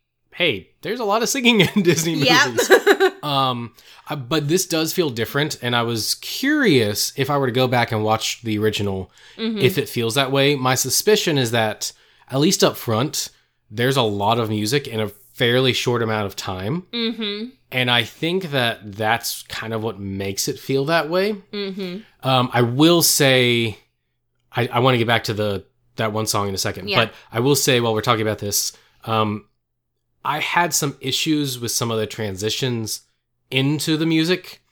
hey, 0.41 0.70
there's 0.80 1.01
a 1.01 1.05
lot 1.05 1.22
of 1.22 1.28
singing 1.28 1.61
in 1.61 1.82
Disney 1.82 2.14
movies. 2.14 2.70
Yep. 2.70 3.12
Um, 3.22 3.74
I- 4.09 4.14
but 4.14 4.49
this 4.49 4.64
does 4.64 4.95
feel 4.95 5.11
different, 5.11 5.59
and 5.62 5.76
I 5.76 5.82
was 5.82 6.14
curious 6.22 7.12
if 7.16 7.28
I 7.28 7.36
were 7.36 7.47
to 7.47 7.53
go 7.53 7.68
back 7.68 7.93
and 7.93 8.03
watch 8.03 8.41
the 8.43 8.57
original, 8.59 9.11
Mhm. 9.36 9.61
if 9.61 9.76
it 9.76 9.91
feels 9.91 10.14
that 10.14 10.32
way. 10.32 10.57
My 10.57 10.74
suspicion 10.74 11.36
is 11.36 11.51
that, 11.51 11.93
at 12.30 12.41
least 12.41 12.64
up 12.64 12.78
front, 12.78 13.28
there's 13.70 13.99
a 13.99 14.03
lot 14.03 14.38
of 14.38 14.49
music 14.49 14.88
in 14.88 15.01
a 15.01 15.09
fairly 15.34 15.74
short 15.74 16.03
amount 16.03 16.24
of 16.26 16.34
time, 16.34 16.86
mm-hmm. 16.93 17.51
and 17.70 17.91
I 17.91 18.05
think 18.05 18.51
that 18.53 18.97
that's 18.97 19.43
kind 19.43 19.74
of 19.74 19.82
what 19.82 20.01
makes 20.01 20.49
it 20.49 20.59
feel 20.59 20.86
that 20.86 21.11
way. 21.11 21.34
Mm-hmm. 21.53 21.99
Um, 22.26 22.49
I 22.55 22.62
will 22.62 23.03
say, 23.03 23.76
I, 24.51 24.66
I 24.68 24.78
want 24.78 24.95
to 24.95 24.99
get 24.99 25.07
back 25.07 25.24
to 25.24 25.34
the 25.34 25.66
that 25.97 26.12
one 26.14 26.26
song 26.26 26.49
in 26.49 26.55
a 26.55 26.59
second, 26.59 26.88
Yeah. 26.88 27.05
but 27.05 27.14
I 27.30 27.41
will 27.41 27.55
say 27.57 27.80
while 27.80 27.93
we're 27.93 28.01
talking 28.01 28.22
about 28.22 28.38
this, 28.38 28.72
um, 29.05 29.45
I 30.24 30.40
had 30.40 30.74
some 30.74 30.96
issues 31.00 31.58
with 31.58 31.70
some 31.72 31.90
of 31.90 31.98
the 31.98 32.06
transitions 32.06 33.02
into 33.50 33.96
the 33.96 34.06
music. 34.06 34.62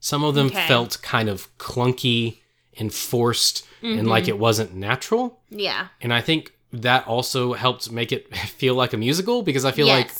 Some 0.00 0.22
of 0.24 0.34
them 0.34 0.46
Okay. 0.48 0.66
felt 0.68 1.00
kind 1.02 1.28
of 1.28 1.48
clunky 1.58 2.38
and 2.78 2.92
forced, 2.92 3.66
and 3.82 3.98
Mm-hmm. 4.00 4.08
like 4.08 4.28
it 4.28 4.38
wasn't 4.38 4.74
natural. 4.74 5.40
Yeah. 5.50 5.88
And 6.00 6.12
I 6.12 6.20
think 6.20 6.52
that 6.72 7.06
also 7.06 7.54
helped 7.54 7.90
make 7.90 8.12
it 8.12 8.34
feel 8.60 8.74
like 8.74 8.92
a 8.92 8.96
musical 8.96 9.42
because 9.42 9.64
I 9.64 9.72
feel 9.72 9.86
like 9.88 10.10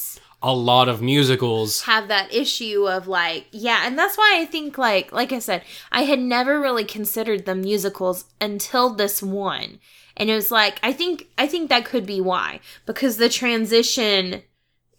a 0.42 0.54
lot 0.54 0.88
of 0.88 1.02
musicals. 1.02 1.82
have 1.82 2.08
that 2.08 2.32
issue 2.32 2.88
of 2.88 3.08
like 3.08 3.46
yeah 3.50 3.82
and 3.84 3.98
that's 3.98 4.16
why 4.16 4.38
i 4.40 4.44
think 4.46 4.78
like 4.78 5.10
like 5.10 5.32
i 5.32 5.40
said 5.40 5.64
i 5.90 6.02
had 6.02 6.20
never 6.20 6.60
really 6.60 6.84
considered 6.84 7.44
the 7.44 7.56
musicals 7.56 8.24
until 8.40 8.90
this 8.90 9.20
one 9.20 9.80
and 10.16 10.30
it 10.30 10.34
was 10.36 10.52
like 10.52 10.78
i 10.84 10.92
think 10.92 11.26
i 11.38 11.44
think 11.48 11.68
that 11.68 11.84
could 11.84 12.06
be 12.06 12.20
why 12.20 12.60
because 12.86 13.16
the 13.16 13.28
transition 13.28 14.42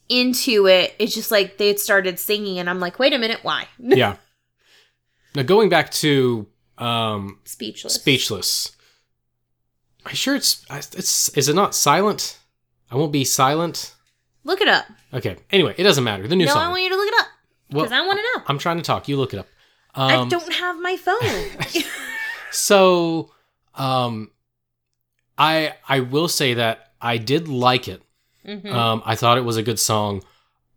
into 0.09 0.67
it 0.67 0.93
it's 0.99 1.13
just 1.13 1.29
like 1.31 1.57
they 1.57 1.67
had 1.67 1.79
started 1.79 2.19
singing 2.19 2.57
and 2.59 2.69
i'm 2.69 2.79
like 2.79 2.97
wait 2.99 3.13
a 3.13 3.17
minute 3.17 3.39
why 3.43 3.67
yeah. 3.79 4.15
Now 5.35 5.43
going 5.43 5.69
back 5.69 5.91
to 5.91 6.47
um, 6.79 7.39
speechless 7.45 7.93
Speechless. 7.93 8.75
Are 10.05 10.11
you 10.11 10.15
sure 10.15 10.35
it's 10.35 10.65
it's 10.71 11.29
is 11.37 11.47
it 11.49 11.55
not 11.55 11.75
silent? 11.75 12.39
I 12.89 12.95
won't 12.95 13.11
be 13.11 13.23
silent. 13.23 13.93
look 14.43 14.59
it 14.61 14.67
up 14.67 14.85
Okay. 15.13 15.37
Anyway, 15.51 15.75
it 15.77 15.83
doesn't 15.83 16.03
matter. 16.03 16.27
The 16.27 16.35
new 16.35 16.45
no 16.45 16.53
song. 16.53 16.61
No, 16.63 16.67
I 16.67 16.69
want 16.71 16.81
you 16.83 16.89
to 16.89 16.95
look 16.95 17.07
it 17.07 17.13
up 17.19 17.27
Well, 17.71 17.85
because 17.85 17.91
i 17.99 18.05
want 18.05 18.17
to 18.17 18.23
know 18.23 18.43
I'm 18.47 18.57
trying 18.57 18.77
to 18.77 18.83
talk. 18.83 19.07
You 19.07 19.17
look 19.17 19.33
it 19.33 19.39
up. 19.39 19.47
i 19.93 20.15
Um, 20.15 20.29
don't 20.29 20.53
have 20.53 20.79
my 20.79 20.97
phone 20.97 21.83
so, 22.51 23.31
um, 23.75 24.31
I 25.37 25.75
I 25.87 25.99
will 25.99 26.27
say 26.27 26.55
that 26.55 26.93
I 27.01 27.17
did 27.17 27.47
like 27.47 27.87
it. 27.87 28.01
Mhm. 28.47 28.71
Um, 28.73 29.01
I 29.05 29.15
thought 29.15 29.37
it 29.37 29.43
was 29.45 29.57
a 29.57 29.63
good 29.63 29.79
song. 29.79 30.23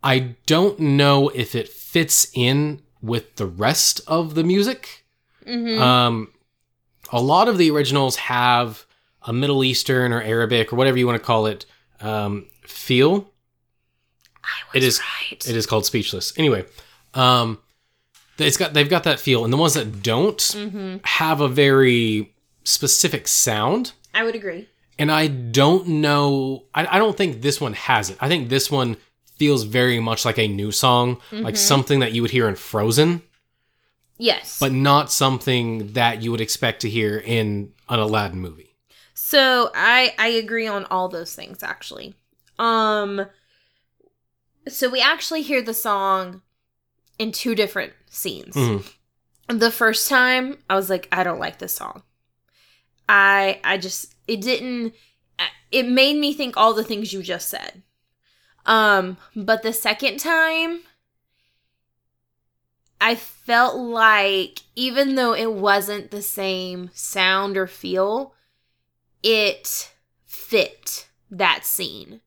I 0.02 0.34
don't 0.46 0.78
know 0.80 1.28
if 1.30 1.54
it 1.54 1.68
fits 1.68 2.26
in 2.34 2.82
with 3.00 3.36
the 3.36 3.46
rest 3.46 4.00
of 4.06 4.34
the 4.34 4.44
music. 4.44 5.04
Mhm. 5.46 5.78
Um, 5.80 6.28
a 7.12 7.20
lot 7.20 7.48
of 7.48 7.58
the 7.58 7.70
originals 7.70 8.16
have 8.16 8.84
a 9.22 9.32
Middle 9.32 9.62
Eastern 9.64 10.12
or 10.12 10.20
Arabic 10.22 10.72
or 10.72 10.76
whatever 10.76 10.98
you 10.98 11.06
want 11.06 11.20
to 11.20 11.24
call 11.24 11.46
it 11.46 11.64
um, 12.00 12.46
feel. 12.66 13.30
I 14.44 14.48
was 14.74 14.84
is- 14.84 15.00
right 15.00 15.46
It 15.48 15.54
is 15.56 15.66
called 15.66 15.86
Speechless. 15.86 16.32
Anyway, 16.36 16.64
um, 17.14 17.58
it's 18.38 18.56
got 18.56 18.74
they've 18.74 18.88
got 18.90 19.04
that 19.04 19.20
feel, 19.20 19.44
and 19.44 19.52
the 19.52 19.56
ones 19.56 19.74
that 19.74 20.02
don't 20.02 20.42
hmm 20.52 20.96
have 21.04 21.40
a 21.40 21.48
very 21.48 22.34
specific 22.64 23.28
sound. 23.28 23.92
i 24.14 24.22
would 24.24 24.34
agree 24.34 24.68
And 24.98 25.10
I 25.10 25.26
don't 25.26 25.88
know. 25.88 26.64
I, 26.74 26.86
I 26.96 26.98
don't 26.98 27.16
think 27.16 27.42
this 27.42 27.60
one 27.60 27.72
has 27.74 28.10
it. 28.10 28.18
I 28.20 28.28
think 28.28 28.48
this 28.48 28.70
one 28.70 28.96
feels 29.36 29.64
very 29.64 29.98
much 29.98 30.24
like 30.24 30.38
a 30.38 30.46
new 30.46 30.70
song, 30.70 31.20
like 31.32 31.54
Mhm. 31.54 31.58
something 31.58 32.00
that 32.00 32.12
you 32.12 32.22
would 32.22 32.30
hear 32.30 32.48
in 32.48 32.54
Frozen, 32.54 33.22
yes 34.18 34.58
but 34.60 34.70
not 34.70 35.10
something 35.10 35.94
that 35.94 36.22
you 36.22 36.30
would 36.30 36.40
expect 36.40 36.80
to 36.82 36.88
hear 36.90 37.18
in 37.18 37.72
an 37.88 37.98
Aladdin 37.98 38.38
movie. 38.38 38.76
So 39.14 39.70
I 39.74 40.14
I 40.18 40.28
agree 40.28 40.68
on 40.68 40.84
all 40.86 41.08
those 41.08 41.34
things 41.34 41.62
actually. 41.62 42.14
Um 42.58 43.26
so 44.68 44.88
we 44.88 45.00
actually 45.00 45.42
hear 45.42 45.60
the 45.62 45.74
song 45.74 46.42
in 47.18 47.32
two 47.32 47.54
different 47.56 47.94
scenes. 48.10 48.54
Mhm. 48.54 48.84
The 49.48 49.70
first 49.72 50.08
time 50.08 50.58
I 50.70 50.76
was 50.76 50.88
like 50.88 51.08
I 51.10 51.24
don't 51.24 51.40
like 51.40 51.58
this 51.58 51.74
song. 51.74 52.02
I 53.08 53.60
I 53.64 53.76
just 53.78 54.11
it 54.26 54.40
didn't 54.40 54.94
it 55.70 55.86
made 55.86 56.16
me 56.16 56.32
think 56.34 56.56
all 56.56 56.74
the 56.74 56.84
things 56.84 57.12
you 57.12 57.22
just 57.22 57.48
said. 57.48 57.82
Um 58.66 59.16
but 59.34 59.62
the 59.62 59.72
second 59.72 60.18
time 60.18 60.80
I 63.00 63.16
felt 63.16 63.76
like 63.76 64.60
even 64.76 65.16
though 65.16 65.34
it 65.34 65.52
wasn't 65.52 66.12
the 66.12 66.22
same 66.22 66.90
sound 66.94 67.56
or 67.56 67.66
feel, 67.66 68.34
it 69.24 69.92
fit 70.24 71.08
that 71.30 71.64
scene. 71.64 72.20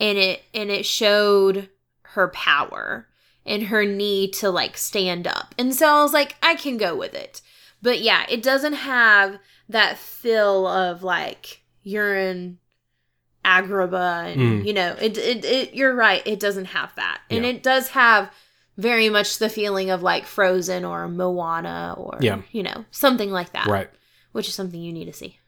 And 0.00 0.18
it 0.18 0.42
and 0.52 0.70
it 0.70 0.86
showed 0.86 1.68
her 2.02 2.28
power 2.28 3.06
and 3.46 3.64
her 3.64 3.84
need 3.84 4.32
to 4.34 4.50
like 4.50 4.76
stand 4.76 5.26
up. 5.26 5.54
And 5.56 5.72
so 5.74 5.86
I 5.86 6.02
was 6.02 6.12
like, 6.12 6.34
I 6.42 6.56
can 6.56 6.76
go 6.76 6.96
with 6.96 7.14
it. 7.14 7.40
But 7.80 8.00
yeah, 8.00 8.26
it 8.28 8.42
doesn't 8.42 8.72
have 8.72 9.38
that 9.68 9.98
feel 9.98 10.66
of 10.66 11.02
like 11.02 11.62
urine 11.82 12.58
Agrabah 13.44 14.32
and 14.32 14.40
Mm. 14.62 14.66
you 14.66 14.72
know, 14.72 14.94
it, 15.00 15.16
it 15.16 15.44
it 15.44 15.74
you're 15.74 15.94
right, 15.94 16.22
it 16.26 16.40
doesn't 16.40 16.66
have 16.66 16.94
that. 16.96 17.20
And 17.30 17.44
Yeah. 17.44 17.50
it 17.50 17.62
does 17.62 17.88
have 17.90 18.30
very 18.76 19.08
much 19.08 19.38
the 19.38 19.48
feeling 19.48 19.90
of 19.90 20.02
like 20.02 20.26
Frozen 20.26 20.84
or 20.84 21.08
Moana 21.08 21.94
or 21.96 22.18
Yeah. 22.20 22.42
you 22.52 22.62
know, 22.62 22.84
something 22.90 23.30
like 23.30 23.52
that. 23.52 23.66
Right? 23.66 23.88
Which 24.32 24.48
is 24.48 24.54
something 24.54 24.80
you 24.80 24.92
need 24.92 25.06
to 25.06 25.12
see. 25.12 25.38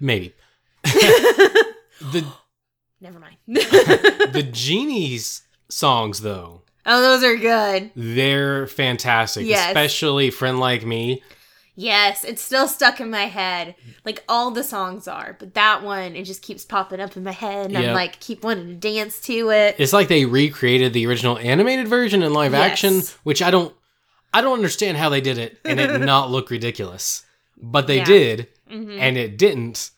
Maybe 0.00 0.34
the 0.84 2.24
Never 3.00 3.18
mind. 3.18 3.36
the 3.46 4.48
genies 4.50 5.42
songs 5.68 6.20
though 6.20 6.62
oh, 6.86 7.00
those 7.02 7.22
are 7.22 7.36
good. 7.36 7.90
they're 7.94 8.66
fantastic, 8.66 9.46
Yes. 9.46 9.68
especially 9.68 10.30
"Friend 10.30 10.58
Like 10.58 10.84
Me." 10.84 11.22
Yes, 11.76 12.24
it's 12.24 12.42
still 12.42 12.68
stuck 12.68 13.00
in 13.00 13.10
my 13.10 13.24
head. 13.26 13.74
Like 14.04 14.22
all 14.28 14.50
the 14.50 14.64
songs 14.64 15.08
are, 15.08 15.36
but 15.38 15.54
that 15.54 15.82
one 15.82 16.14
it 16.16 16.24
just 16.24 16.42
keeps 16.42 16.64
popping 16.64 17.00
up 17.00 17.16
in 17.16 17.22
my 17.24 17.32
head, 17.32 17.66
and 17.66 17.72
Yep. 17.74 17.84
I'm 17.84 17.94
like 17.94 18.20
keep 18.20 18.44
wanting 18.44 18.66
to 18.68 18.74
dance 18.74 19.20
to 19.22 19.50
it. 19.50 19.76
It's 19.78 19.92
like 19.92 20.08
they 20.08 20.24
recreated 20.26 20.92
the 20.92 21.06
original 21.06 21.38
animated 21.38 21.88
version 21.88 22.22
in 22.22 22.32
live 22.32 22.52
Yes. 22.52 22.70
action, 22.72 23.02
which 23.22 23.40
I 23.42 23.50
don't 23.50 23.74
I 24.34 24.40
don't 24.42 24.54
understand 24.54 24.96
how 24.96 25.08
they 25.08 25.20
did 25.20 25.38
it 25.38 25.58
and 25.64 25.80
it 25.80 26.00
not 26.02 26.30
look 26.30 26.50
ridiculous. 26.50 27.24
But 27.56 27.86
they 27.86 27.98
Yeah. 27.98 28.04
did 28.04 28.48
Mhm. 28.70 28.98
and 28.98 29.16
it 29.16 29.36
didn't. 29.38 29.90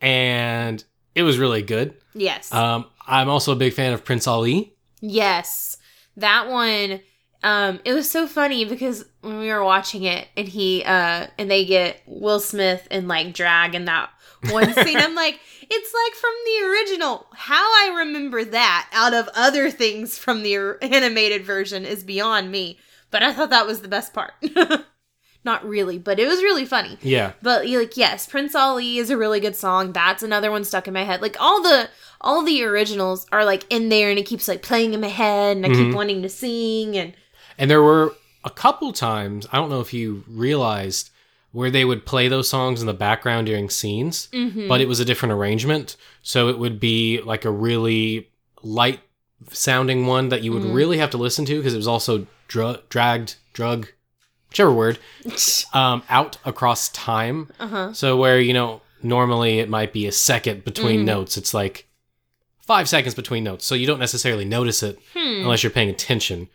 And 0.00 0.82
it 1.14 1.22
was 1.22 1.38
really 1.38 1.62
good. 1.62 1.94
yes, 2.14 2.52
Um 2.52 2.86
I'm 3.06 3.28
also 3.28 3.52
a 3.52 3.56
big 3.56 3.72
fan 3.72 3.92
of 3.92 4.04
Prince 4.04 4.26
Ali. 4.28 4.74
yes, 5.00 5.76
that 6.16 6.48
one. 6.48 7.00
Um, 7.42 7.80
it 7.84 7.92
was 7.94 8.08
so 8.10 8.26
funny 8.28 8.64
because 8.64 9.04
when 9.22 9.38
we 9.38 9.48
were 9.48 9.64
watching 9.64 10.02
it, 10.04 10.28
and 10.36 10.48
he 10.48 10.82
uh, 10.84 11.26
and 11.38 11.50
they 11.50 11.64
get 11.64 12.00
Will 12.06 12.40
Smith 12.40 12.86
and 12.90 13.08
like 13.08 13.34
drag 13.34 13.74
in 13.74 13.84
that 13.86 14.10
one 14.50 14.72
scene. 14.84 14.96
I'm 14.96 15.14
like, 15.14 15.38
it's 15.62 15.94
like 15.94 16.14
from 16.14 16.32
the 16.46 16.68
original. 16.70 17.26
How 17.34 17.62
I 17.62 17.94
remember 17.98 18.44
that 18.44 18.88
out 18.92 19.14
of 19.14 19.28
other 19.34 19.70
things 19.70 20.16
from 20.18 20.42
the 20.42 20.76
animated 20.82 21.44
version 21.44 21.84
is 21.84 22.02
beyond 22.02 22.50
me. 22.50 22.78
But 23.10 23.22
I 23.22 23.32
thought 23.32 23.50
that 23.50 23.66
was 23.66 23.82
the 23.82 23.88
best 23.88 24.14
part. 24.14 24.32
Not 25.42 25.66
really, 25.66 25.96
but 25.98 26.18
it 26.20 26.28
was 26.28 26.42
really 26.42 26.66
funny. 26.66 26.98
Yeah. 27.00 27.32
But 27.40 27.66
like, 27.66 27.96
yes, 27.96 28.26
Prince 28.26 28.54
Ali 28.54 28.98
is 28.98 29.08
a 29.08 29.16
really 29.16 29.40
good 29.40 29.56
song. 29.56 29.92
That's 29.92 30.22
another 30.22 30.50
one 30.50 30.64
stuck 30.64 30.86
in 30.86 30.92
my 30.92 31.02
head. 31.04 31.22
Like 31.22 31.36
all 31.40 31.62
the 31.62 31.88
all 32.20 32.44
the 32.44 32.62
originals 32.62 33.26
are 33.32 33.44
like 33.46 33.64
in 33.70 33.88
there, 33.88 34.10
and 34.10 34.18
it 34.18 34.26
keeps 34.26 34.46
like 34.48 34.60
playing 34.62 34.92
in 34.92 35.00
my 35.00 35.08
head, 35.08 35.56
and 35.56 35.64
I 35.64 35.70
keep 35.70 35.78
Mhm. 35.88 35.94
wanting 35.94 36.20
to 36.22 36.28
sing. 36.28 36.94
And 36.96 37.14
And 37.58 37.70
there 37.70 37.82
were 37.82 38.14
a 38.44 38.50
couple 38.50 38.92
times, 38.92 39.46
I 39.52 39.56
don't 39.58 39.70
know 39.70 39.80
if 39.80 39.92
you 39.92 40.24
realized, 40.28 41.10
where 41.52 41.70
they 41.70 41.84
would 41.84 42.06
play 42.06 42.28
those 42.28 42.48
songs 42.48 42.80
in 42.80 42.86
the 42.86 42.94
background 42.94 43.46
during 43.46 43.68
scenes, 43.68 44.28
Mhm. 44.32 44.68
but 44.68 44.80
it 44.80 44.86
was 44.88 45.00
a 45.00 45.04
different 45.04 45.32
arrangement. 45.32 45.96
So 46.22 46.48
it 46.48 46.58
would 46.58 46.78
be 46.78 47.20
like 47.22 47.44
a 47.44 47.50
really 47.50 48.28
light 48.62 49.00
sounding 49.50 50.06
one 50.06 50.28
that 50.28 50.42
you 50.42 50.52
would 50.52 50.62
Mhm. 50.62 50.74
really 50.74 50.98
have 50.98 51.10
to 51.10 51.16
listen 51.18 51.44
to 51.46 51.56
because 51.56 51.74
it 51.74 51.78
was 51.78 51.88
also 51.88 52.26
dra- 52.46 52.80
dragged, 52.88 53.34
drug, 53.52 53.88
whichever 54.48 54.72
word, 54.72 54.98
um, 55.74 56.02
out 56.08 56.38
across 56.44 56.88
time. 56.90 57.48
uh 57.58 57.66
huh. 57.68 57.92
So 57.94 58.16
where, 58.16 58.40
you 58.40 58.52
know, 58.52 58.80
normally 59.02 59.58
it 59.58 59.68
might 59.68 59.92
be 59.92 60.06
a 60.06 60.12
second 60.12 60.64
between 60.64 61.00
Mhm. 61.00 61.04
notes, 61.06 61.36
it's 61.36 61.52
like 61.54 61.86
five 62.64 62.88
seconds 62.88 63.14
between 63.14 63.42
notes. 63.42 63.64
So 63.66 63.74
you 63.74 63.86
don't 63.86 63.98
necessarily 63.98 64.44
notice 64.44 64.82
it 64.82 64.98
Hmm. 65.14 65.42
unless 65.42 65.62
you're 65.64 65.70
paying 65.70 65.88
attention. 65.90 66.48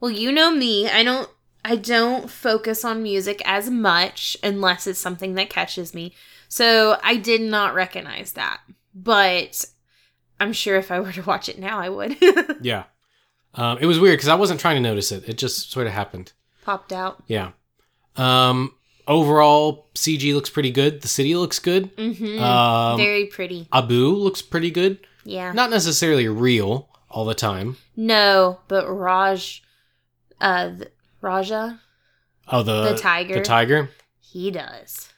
Well, 0.00 0.10
you 0.10 0.32
know 0.32 0.50
me. 0.50 0.88
I 0.88 1.02
don't 1.02 1.28
I 1.64 1.76
don't 1.76 2.30
focus 2.30 2.84
on 2.84 3.02
music 3.02 3.40
as 3.44 3.70
much 3.70 4.36
unless 4.42 4.86
it's 4.86 4.98
something 5.00 5.34
that 5.34 5.48
catches 5.50 5.94
me. 5.94 6.14
So, 6.46 6.98
I 7.02 7.16
did 7.16 7.40
not 7.40 7.74
recognize 7.74 8.34
that. 8.34 8.60
But 8.94 9.64
I'm 10.38 10.52
sure 10.52 10.76
if 10.76 10.90
I 10.92 11.00
were 11.00 11.12
to 11.12 11.22
watch 11.22 11.48
it 11.48 11.58
now, 11.58 11.78
I 11.78 11.88
would. 11.88 12.16
Yeah. 12.60 12.84
Um, 13.54 13.78
it 13.80 13.86
was 13.86 14.00
weird 14.00 14.18
because 14.18 14.28
I 14.28 14.34
wasn't 14.34 14.60
trying 14.60 14.76
to 14.76 14.80
notice 14.88 15.12
it. 15.12 15.28
It 15.28 15.38
just 15.38 15.70
sort 15.70 15.86
of 15.86 15.92
happened. 15.92 16.32
Popped 16.64 16.92
out. 16.92 17.22
Yeah. 17.28 17.52
Um, 18.16 18.74
overall, 19.06 19.88
CG 19.94 20.34
looks 20.34 20.50
pretty 20.50 20.70
good. 20.70 21.02
The 21.02 21.08
city 21.08 21.34
looks 21.36 21.58
good. 21.58 21.94
Mm-hmm. 21.96 22.42
Um, 22.42 22.96
Very 22.96 23.26
pretty. 23.26 23.68
Abu 23.72 24.08
looks 24.08 24.42
pretty 24.42 24.70
good. 24.70 24.98
Yeah. 25.24 25.52
Not 25.52 25.70
necessarily 25.70 26.26
real 26.28 26.88
all 27.10 27.24
the 27.24 27.34
time. 27.34 27.76
No, 27.96 28.60
but 28.68 28.88
Raj, 28.88 29.62
uh, 30.40 30.72
Rajah, 31.20 31.80
Oh, 32.48 32.62
the 32.62 32.90
The 32.92 32.96
tiger. 32.98 33.34
The 33.34 33.40
tiger. 33.42 33.90
he 34.20 34.50
does. 34.50 35.08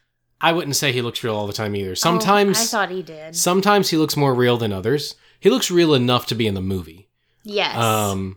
I 0.40 0.52
wouldn't 0.52 0.76
say 0.76 0.92
he 0.92 1.02
looks 1.02 1.24
real 1.24 1.34
all 1.34 1.46
the 1.46 1.52
time 1.52 1.74
either. 1.74 1.92
Oh, 1.92 1.94
Sometimes, 1.94 2.58
I 2.60 2.64
thought 2.64 2.90
he 2.90 3.02
did. 3.02 3.34
sometimes 3.34 3.88
he 3.90 3.96
looks 3.96 4.16
more 4.16 4.34
real 4.34 4.56
than 4.58 4.72
others. 4.72 5.14
He 5.40 5.50
looks 5.50 5.70
real 5.70 5.94
enough 5.94 6.26
to 6.26 6.34
be 6.34 6.46
in 6.46 6.54
the 6.54 6.60
movie. 6.60 7.08
yes. 7.42 7.74
Um, 7.76 8.36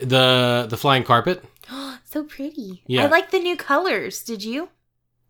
the 0.00 0.66
the 0.68 0.76
flying 0.76 1.04
carpet. 1.04 1.44
Oh, 1.70 1.98
so 2.04 2.24
pretty. 2.24 2.82
Yeah. 2.86 3.04
I 3.04 3.06
like 3.08 3.30
the 3.30 3.38
new 3.38 3.56
colors. 3.56 4.22
Did 4.24 4.42
you? 4.42 4.70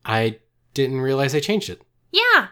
I 0.04 0.38
didn't 0.74 1.00
realize 1.00 1.32
they 1.32 1.40
changed 1.40 1.68
it. 1.68 1.82
Yeah. 2.10 2.48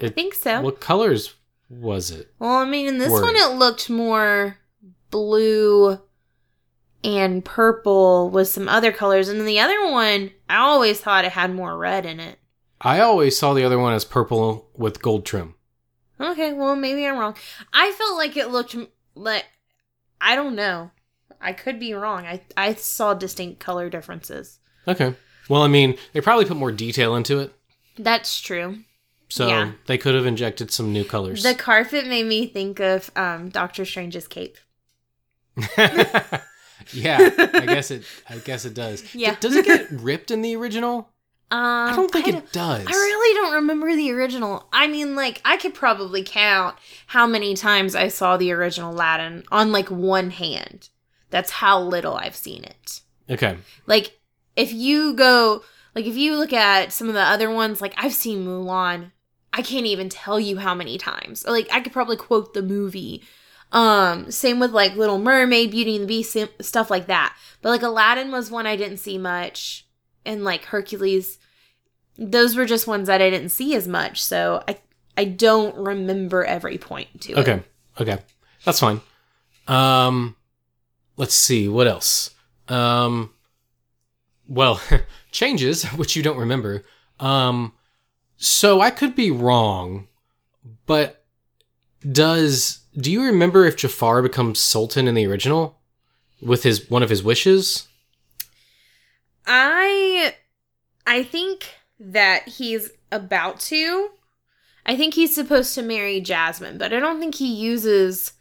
I 0.00 0.08
think 0.08 0.34
so. 0.34 0.60
What 0.62 0.80
colors 0.80 1.34
was 1.68 2.10
it? 2.10 2.32
well, 2.38 2.52
I 2.56 2.64
mean, 2.64 2.86
in 2.86 2.98
this 2.98 3.10
Word. 3.10 3.22
one, 3.22 3.36
it 3.36 3.56
looked 3.58 3.90
more 3.90 4.56
blue 5.10 6.00
and 7.04 7.44
purple 7.44 8.28
with 8.30 8.48
some 8.48 8.68
other 8.68 8.92
colors. 8.92 9.28
And 9.28 9.38
then 9.38 9.46
the 9.46 9.60
other 9.60 9.90
one, 9.90 10.30
I 10.48 10.56
always 10.56 11.00
thought 11.00 11.24
it 11.24 11.32
had 11.32 11.54
more 11.54 11.76
red 11.78 12.04
in 12.06 12.20
it. 12.20 12.38
I 12.80 13.00
always 13.00 13.38
saw 13.38 13.54
the 13.54 13.64
other 13.64 13.78
one 13.78 13.92
as 13.92 14.04
purple 14.04 14.68
with 14.76 15.02
gold 15.02 15.24
trim. 15.26 15.54
Okay, 16.20 16.52
well, 16.52 16.74
maybe 16.76 17.06
I'm 17.06 17.16
wrong. 17.18 17.36
I 17.72 17.92
felt 17.92 18.16
like 18.16 18.36
it 18.36 18.48
looked 18.50 18.74
like 19.14 19.44
I 20.20 20.34
don't 20.34 20.54
know. 20.56 20.90
I 21.40 21.52
could 21.52 21.78
be 21.78 21.94
wrong. 21.94 22.26
I 22.26 22.42
I 22.56 22.74
saw 22.74 23.14
distinct 23.14 23.60
color 23.60 23.88
differences. 23.88 24.58
Okay. 24.88 25.14
Well, 25.48 25.62
I 25.62 25.68
mean, 25.68 25.96
they 26.12 26.20
probably 26.20 26.44
put 26.44 26.56
more 26.56 26.72
detail 26.72 27.14
into 27.16 27.38
it, 27.38 27.52
That's 27.98 28.40
true. 28.40 28.80
so 29.28 29.46
Yeah. 29.48 29.72
they 29.86 29.96
could 29.96 30.14
have 30.14 30.26
injected 30.26 30.70
some 30.70 30.92
new 30.92 31.04
colors. 31.04 31.42
The 31.42 31.54
carpet 31.54 32.06
made 32.06 32.26
me 32.26 32.46
think 32.46 32.80
of 32.80 33.10
um, 33.16 33.48
Doctor 33.48 33.84
Strange's 33.84 34.26
cape. 34.28 34.56
yeah, 36.92 37.30
I 37.36 37.66
guess 37.66 37.90
it. 37.90 38.04
I 38.28 38.36
guess 38.38 38.64
it 38.64 38.74
does. 38.74 39.04
Yeah. 39.14 39.36
Does 39.40 39.56
it 39.56 39.64
get 39.64 39.90
ripped 39.90 40.30
in 40.30 40.42
the 40.42 40.54
original? 40.56 41.10
Um, 41.50 41.60
I 41.60 41.96
don't 41.96 42.10
think 42.10 42.26
I 42.26 42.38
it 42.38 42.52
does. 42.52 42.86
I 42.86 42.90
really 42.90 43.34
don't 43.34 43.54
remember 43.54 43.94
the 43.96 44.12
original. 44.12 44.68
I 44.72 44.86
mean, 44.86 45.16
like, 45.16 45.40
I 45.44 45.56
could 45.56 45.72
probably 45.74 46.22
count 46.22 46.76
how 47.06 47.26
many 47.26 47.54
times 47.54 47.94
I 47.94 48.08
saw 48.08 48.36
the 48.36 48.52
original 48.52 48.92
Aladdin 48.92 49.44
on 49.50 49.72
like 49.72 49.90
one 49.90 50.30
hand. 50.30 50.90
That's 51.30 51.50
how 51.50 51.80
little 51.80 52.14
I've 52.14 52.36
seen 52.36 52.64
it. 52.64 53.00
Okay. 53.30 53.56
Like, 53.86 54.18
if 54.56 54.72
you 54.72 55.14
go, 55.14 55.62
like, 55.94 56.04
if 56.06 56.16
you 56.16 56.36
look 56.36 56.52
at 56.52 56.92
some 56.92 57.08
of 57.08 57.14
the 57.14 57.22
other 57.22 57.50
ones, 57.50 57.80
like, 57.80 57.94
I've 57.96 58.14
seen 58.14 58.44
Mulan. 58.44 59.12
I 59.52 59.62
can't 59.62 59.86
even 59.86 60.08
tell 60.10 60.38
you 60.38 60.58
how 60.58 60.74
many 60.74 60.98
times. 60.98 61.46
Like, 61.46 61.68
I 61.72 61.80
could 61.80 61.92
probably 61.92 62.16
quote 62.16 62.52
the 62.52 62.62
movie. 62.62 63.22
Um, 63.70 64.30
same 64.30 64.60
with 64.60 64.72
like 64.72 64.96
Little 64.96 65.18
Mermaid, 65.18 65.70
Beauty 65.70 65.96
and 65.96 66.04
the 66.04 66.08
Beast, 66.08 66.36
stuff 66.60 66.90
like 66.90 67.06
that. 67.06 67.36
But 67.60 67.70
like 67.70 67.82
Aladdin 67.82 68.30
was 68.30 68.50
one 68.50 68.66
I 68.66 68.76
didn't 68.76 68.98
see 68.98 69.18
much, 69.18 69.86
and 70.24 70.44
like 70.44 70.66
Hercules, 70.66 71.38
those 72.16 72.56
were 72.56 72.66
just 72.66 72.86
ones 72.86 73.08
that 73.08 73.20
I 73.20 73.30
didn't 73.30 73.50
see 73.50 73.74
as 73.74 73.86
much. 73.86 74.22
So 74.22 74.62
I 74.66 74.78
I 75.16 75.24
don't 75.24 75.76
remember 75.76 76.44
every 76.44 76.78
point 76.78 77.20
to 77.22 77.32
it. 77.32 77.38
Okay. 77.38 77.62
Okay. 78.00 78.18
That's 78.64 78.80
fine. 78.80 79.00
Um, 79.66 80.36
let's 81.16 81.34
see 81.34 81.68
what 81.68 81.86
else. 81.86 82.30
Um, 82.68 83.32
well, 84.46 84.80
changes 85.30 85.84
which 85.84 86.16
you 86.16 86.22
don't 86.22 86.38
remember. 86.38 86.84
Um, 87.20 87.72
so 88.36 88.80
I 88.80 88.90
could 88.90 89.14
be 89.14 89.30
wrong, 89.30 90.06
but 90.86 91.24
does 92.10 92.77
do 92.96 93.10
you 93.12 93.22
remember 93.24 93.64
if 93.64 93.76
Jafar 93.76 94.22
becomes 94.22 94.58
Sultan 94.60 95.08
in 95.08 95.14
the 95.14 95.26
original 95.26 95.78
with 96.40 96.62
his 96.62 96.88
one 96.90 97.02
of 97.02 97.10
his 97.10 97.22
wishes? 97.22 97.88
I 99.46 100.34
I 101.06 101.22
think 101.22 101.68
that 101.98 102.48
he's 102.48 102.90
about 103.10 103.60
to. 103.60 104.10
I 104.86 104.96
think 104.96 105.14
he's 105.14 105.34
supposed 105.34 105.74
to 105.74 105.82
marry 105.82 106.20
Jasmine, 106.20 106.78
but 106.78 106.92
I 106.92 107.00
don't 107.00 107.20
think 107.20 107.34
he 107.36 107.52
uses 107.52 108.32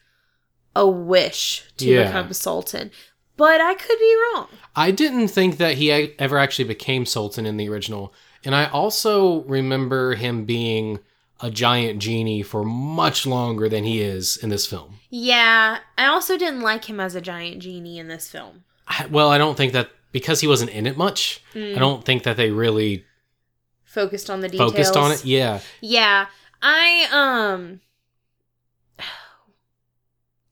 a 0.75 0.87
wish 0.87 1.63
to 1.77 1.85
Yeah. 1.87 2.05
become 2.05 2.31
sultan. 2.33 2.91
But 3.35 3.61
I 3.61 3.73
could 3.75 3.99
be 3.99 4.15
wrong. 4.33 4.47
I 4.75 4.91
didn't 4.91 5.27
think 5.27 5.57
that 5.57 5.75
he 5.77 5.91
ever 5.91 6.37
actually 6.39 6.65
became 6.65 7.05
Sultan 7.05 7.45
in 7.45 7.57
the 7.57 7.69
original. 7.69 8.11
And 8.43 8.55
I 8.55 8.65
also 8.65 9.43
remember 9.43 10.15
him 10.15 10.43
being 10.45 10.99
a 11.39 11.51
giant 11.51 11.99
genie 11.99 12.41
for 12.41 12.63
much 12.63 13.25
longer 13.25 13.69
than 13.69 13.83
he 13.83 14.01
is 14.01 14.37
in 14.37 14.49
this 14.49 14.65
film. 14.65 14.99
Yeah, 15.09 15.79
I 15.97 16.05
also 16.05 16.37
didn't 16.37 16.61
like 16.61 16.85
him 16.85 16.99
as 16.99 17.15
a 17.15 17.21
giant 17.21 17.59
genie 17.59 17.99
in 17.99 18.07
this 18.07 18.29
film. 18.29 18.63
I, 18.87 19.05
well, 19.07 19.29
I 19.29 19.37
don't 19.37 19.55
think 19.55 19.73
that 19.73 19.89
because 20.11 20.41
he 20.41 20.47
wasn't 20.47 20.71
in 20.71 20.87
it 20.87 20.97
much, 20.97 21.43
Mm. 21.53 21.75
I 21.75 21.79
don't 21.79 22.03
think 22.03 22.23
that 22.23 22.37
they 22.37 22.49
really 22.51 23.05
Focused 23.83 24.29
on 24.29 24.41
the 24.41 24.49
details. 24.49 24.71
focused 24.71 24.97
on 24.97 25.11
it. 25.11 25.25
Yeah. 25.25 25.59
Yeah, 25.81 26.27
I 26.61 27.07
um. 27.11 27.81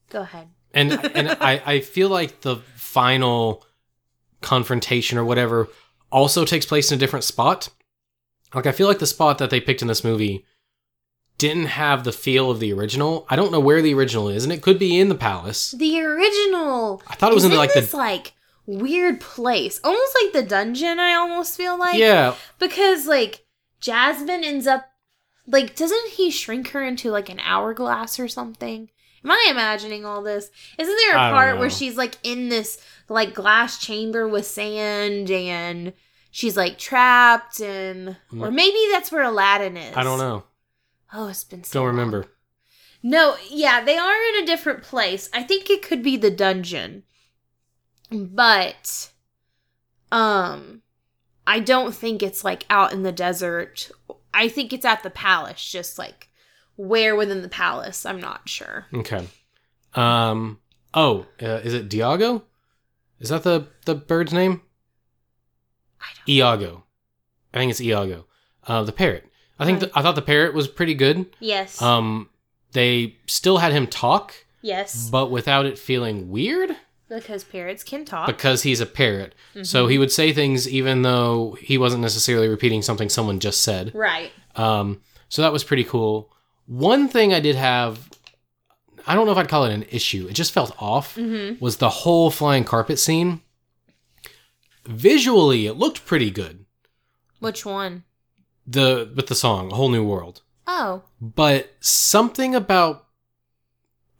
Go 0.09 0.21
ahead. 0.21 0.49
And 0.73 0.91
and 1.15 1.29
I, 1.41 1.61
I 1.65 1.79
feel 1.79 2.09
like 2.09 2.41
the 2.41 2.57
final 2.75 3.65
confrontation 4.41 5.17
or 5.17 5.25
whatever 5.25 5.67
also 6.11 6.45
takes 6.45 6.65
place 6.65 6.91
in 6.91 6.95
a 6.97 6.99
different 6.99 7.23
spot. 7.25 7.69
Like 8.53 8.65
I 8.67 8.71
feel 8.71 8.87
like 8.87 8.99
the 8.99 9.07
spot 9.07 9.37
that 9.39 9.49
they 9.49 9.59
picked 9.59 9.81
in 9.81 9.87
this 9.87 10.03
movie 10.03 10.45
didn't 11.37 11.65
have 11.67 12.03
the 12.03 12.11
feel 12.11 12.49
of 12.49 12.59
the 12.59 12.71
original. 12.73 13.25
I 13.29 13.35
don't 13.35 13.51
know 13.51 13.59
where 13.59 13.81
the 13.81 13.93
original 13.93 14.29
is, 14.29 14.43
and 14.43 14.53
it 14.53 14.61
could 14.61 14.79
be 14.79 14.99
in 14.99 15.09
the 15.09 15.15
palace. 15.15 15.71
The 15.71 16.01
original. 16.01 17.01
I 17.07 17.15
thought 17.15 17.31
it 17.31 17.35
was 17.35 17.45
in, 17.45 17.53
like, 17.55 17.73
the- 17.73 17.81
this 17.81 17.93
like 17.93 18.33
weird 18.65 19.19
place, 19.21 19.79
almost 19.83 20.15
like 20.23 20.33
the 20.33 20.43
dungeon. 20.43 20.99
I 20.99 21.13
almost 21.13 21.55
feel 21.57 21.77
like 21.77 21.99
yeah, 21.99 22.35
because 22.59 23.05
like 23.07 23.45
Jasmine 23.79 24.43
ends 24.43 24.65
up 24.67 24.85
like 25.47 25.75
doesn't 25.75 26.09
he 26.11 26.31
shrink 26.31 26.69
her 26.69 26.83
into 26.83 27.11
like 27.11 27.29
an 27.29 27.39
hourglass 27.41 28.19
or 28.19 28.27
something? 28.27 28.89
Am 29.23 29.31
I 29.31 29.47
imagining 29.49 30.05
all 30.05 30.21
this? 30.21 30.49
Isn't 30.77 30.95
there 31.07 31.15
a 31.15 31.31
part 31.31 31.57
where 31.57 31.69
she's 31.69 31.97
like 31.97 32.17
in 32.23 32.49
this 32.49 32.79
like 33.09 33.33
glass 33.33 33.79
chamber 33.79 34.27
with 34.27 34.45
sand 34.45 35.29
and 35.31 35.93
she's 36.31 36.55
like 36.55 36.77
trapped 36.77 37.59
and 37.59 38.17
or 38.39 38.51
maybe 38.51 38.77
that's 38.91 39.11
where 39.11 39.23
Aladdin 39.23 39.77
is. 39.77 39.95
Mm. 39.95 39.97
I 39.97 40.03
don't 40.03 40.19
know. 40.19 40.43
Oh, 41.17 41.27
it's 41.29 41.43
been 41.45 41.63
so 41.63 41.79
Don't 41.79 41.85
long. 41.87 41.95
remember. 41.95 42.25
No, 43.01 43.37
yeah, 43.49 43.83
they 43.83 43.97
are 43.97 44.15
in 44.33 44.43
a 44.43 44.45
different 44.45 44.83
place. 44.83 45.29
I 45.33 45.43
think 45.43 45.69
it 45.69 45.81
could 45.81 46.03
be 46.03 46.17
the 46.17 46.31
dungeon. 46.31 47.03
But 48.11 49.11
um 50.11 50.81
I 51.47 51.59
don't 51.59 51.93
think 51.93 52.21
it's 52.23 52.43
like 52.43 52.65
out 52.69 52.91
in 52.91 53.03
the 53.03 53.11
desert. 53.11 53.91
I 54.33 54.47
think 54.47 54.73
it's 54.73 54.85
at 54.85 55.03
the 55.03 55.09
palace, 55.09 55.63
just 55.63 55.97
like 55.97 56.29
where 56.75 57.15
within 57.15 57.41
the 57.41 57.49
palace, 57.49 58.05
I'm 58.05 58.19
not 58.19 58.49
sure. 58.49 58.87
Okay. 58.93 59.27
Um. 59.93 60.59
Oh, 60.93 61.25
uh, 61.41 61.61
is 61.63 61.73
it 61.73 61.89
Diago? 61.89 62.43
Is 63.19 63.29
that 63.29 63.43
the 63.43 63.67
the 63.85 63.95
bird's 63.95 64.33
name? 64.33 64.61
I 66.01 66.05
don't 66.15 66.29
Iago. 66.35 66.83
I 67.53 67.59
think 67.59 67.71
it's 67.71 67.79
Iago. 67.81 68.25
Uh, 68.67 68.83
the 68.83 68.91
parrot. 68.91 69.25
I 69.59 69.65
think 69.65 69.83
I 69.95 70.01
thought 70.01 70.15
the 70.15 70.21
parrot 70.21 70.53
was 70.53 70.67
pretty 70.67 70.93
good. 70.93 71.25
Yes. 71.39 71.81
Um, 71.81 72.29
they 72.73 73.15
still 73.27 73.57
had 73.59 73.71
him 73.71 73.87
talk, 73.87 74.33
yes. 74.61 75.09
but 75.09 75.31
without 75.31 75.65
it 75.65 75.79
feeling 75.79 76.29
weird 76.29 76.75
Because 77.07 77.43
parrots 77.45 77.83
can 77.83 78.03
talk. 78.03 78.27
because 78.27 78.63
he's 78.63 78.81
a 78.81 78.85
parrot. 78.85 79.33
Mm-hmm. 79.51 79.63
So 79.63 79.87
he 79.87 79.97
would 79.97 80.11
say 80.11 80.33
things 80.33 80.67
even 80.67 81.03
though 81.03 81.57
he 81.61 81.77
wasn't 81.77 82.01
necessarily 82.01 82.49
repeating 82.49 82.81
something 82.81 83.07
someone 83.09 83.39
just 83.39 83.63
said. 83.63 83.93
right. 83.95 84.31
Um, 84.57 85.01
so 85.29 85.41
that 85.41 85.53
was 85.53 85.63
pretty 85.63 85.83
cool. 85.85 86.31
One 86.67 87.07
thing 87.07 87.33
I 87.33 87.39
did 87.39 87.55
have, 87.55 88.09
I 89.07 89.15
don't 89.15 89.25
know 89.25 89.31
if 89.31 89.37
I'd 89.37 89.47
call 89.49 89.65
it 89.65 89.73
an 89.73 89.85
issue. 89.89 90.27
It 90.29 90.33
just 90.33 90.51
felt 90.51 90.75
off. 90.81 91.15
Mhm. 91.15 91.61
Was 91.61 91.77
the 91.77 91.89
whole 91.89 92.29
flying 92.31 92.63
carpet 92.65 92.99
scene? 92.99 93.41
Visually, 94.85 95.65
it 95.65 95.73
looked 95.73 96.05
pretty 96.05 96.29
good. 96.29 96.65
Which 97.39 97.65
one? 97.65 98.03
The 98.67 99.11
with 99.15 99.27
the 99.27 99.35
song 99.35 99.71
"A 99.71 99.75
Whole 99.75 99.89
New 99.89 100.03
World," 100.03 100.41
Oh. 100.67 101.03
but 101.21 101.73
something 101.79 102.55
about, 102.55 103.05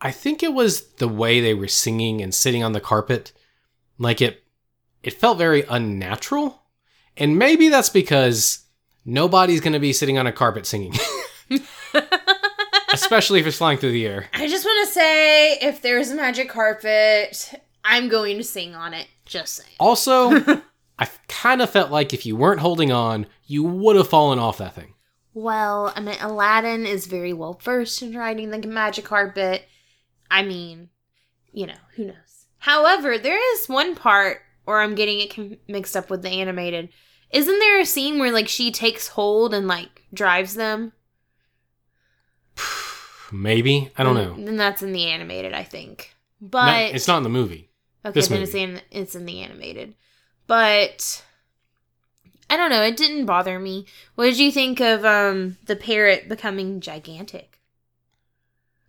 I 0.01 0.11
think 0.11 0.43
it 0.43 0.53
was 0.53 0.83
the 0.97 1.07
way 1.07 1.41
they 1.41 1.53
were 1.53 1.67
singing 1.67 2.21
and 2.21 2.33
sitting 2.33 2.63
on 2.63 2.73
the 2.73 2.79
carpet, 2.79 3.31
like 3.97 4.21
it, 4.21 4.43
it 5.01 5.13
felt 5.13 5.37
very 5.39 5.63
unnatural, 5.67 6.61
and 7.17 7.37
maybe 7.39 7.69
that's 7.69 7.89
because 7.89 8.65
nobody's 9.03 9.61
going 9.61 9.73
to 9.73 9.79
be 9.79 9.93
sitting 9.93 10.17
on 10.19 10.27
a 10.27 10.31
carpet 10.31 10.65
singing. 10.67 10.93
especially 12.93 13.39
if 13.39 13.47
it's 13.47 13.57
flying 13.57 13.77
through 13.77 13.91
the 13.91 14.05
air. 14.05 14.27
I 14.33 14.47
just 14.47 14.65
want 14.65 14.87
to 14.87 14.93
say 14.93 15.53
if 15.59 15.81
there's 15.81 16.11
a 16.11 16.15
magic 16.15 16.49
carpet, 16.49 17.53
I'm 17.83 18.07
going 18.09 18.37
to 18.37 18.43
sing 18.43 18.73
on 18.75 18.93
it. 18.93 19.07
Just 19.25 19.55
saying. 19.55 19.75
Also, 19.79 20.61
I 20.97 21.09
kind 21.27 21.61
of 21.61 21.69
felt 21.69 21.91
like 21.91 22.13
if 22.13 22.25
you 22.25 22.35
weren't 22.35 22.61
holding 22.61 22.91
on, 22.91 23.27
you 23.45 23.63
would 23.63 23.95
have 23.95 24.07
fallen 24.09 24.39
off 24.39 24.57
that 24.59 24.75
thing. 24.75 24.93
Well, 25.33 25.91
I 25.95 25.99
mean, 25.99 26.15
Aladdin 26.21 26.85
is 26.85 27.07
very 27.07 27.33
well 27.33 27.59
versed 27.61 28.01
in 28.01 28.15
riding 28.17 28.49
the 28.51 28.65
magic 28.67 29.03
carpet. 29.05 29.63
I 30.31 30.43
mean, 30.43 30.89
you 31.51 31.67
know, 31.67 31.75
who 31.95 32.05
knows? 32.05 32.45
However, 32.59 33.17
there 33.17 33.39
is 33.55 33.67
one 33.67 33.95
part, 33.95 34.41
or 34.65 34.81
I'm 34.81 34.95
getting 34.95 35.19
it 35.19 35.59
mixed 35.67 35.97
up 35.97 36.09
with 36.09 36.21
the 36.21 36.29
animated. 36.29 36.89
Isn't 37.31 37.59
there 37.59 37.79
a 37.79 37.85
scene 37.85 38.17
where, 38.17 38.31
like, 38.31 38.47
she 38.47 38.71
takes 38.71 39.09
hold 39.09 39.53
and, 39.53 39.67
like, 39.67 40.03
drives 40.13 40.55
them? 40.55 40.93
Maybe 43.31 43.91
I 43.97 44.03
don't 44.03 44.15
know. 44.15 44.35
Then 44.43 44.55
that's 44.57 44.81
in 44.81 44.93
the 44.93 45.07
animated, 45.07 45.53
I 45.53 45.63
think. 45.63 46.15
But 46.39 46.93
it's 46.95 47.07
not 47.07 47.17
in 47.17 47.23
the 47.23 47.29
movie. 47.29 47.69
Okay, 48.05 48.13
This 48.13 48.27
then 48.27 48.39
movie. 48.39 48.43
it's 48.43 48.55
in 48.55 48.81
it's 48.91 49.15
in 49.15 49.25
the 49.25 49.41
animated. 49.41 49.95
But 50.47 51.23
I 52.49 52.57
don't 52.57 52.69
know, 52.69 52.83
it 52.83 52.97
didn't 52.97 53.25
bother 53.25 53.59
me. 53.59 53.85
What 54.15 54.25
did 54.25 54.39
you 54.39 54.51
think 54.51 54.79
of 54.79 55.03
um 55.05 55.57
the 55.65 55.75
parrot 55.75 56.29
becoming 56.29 56.79
gigantic? 56.79 57.59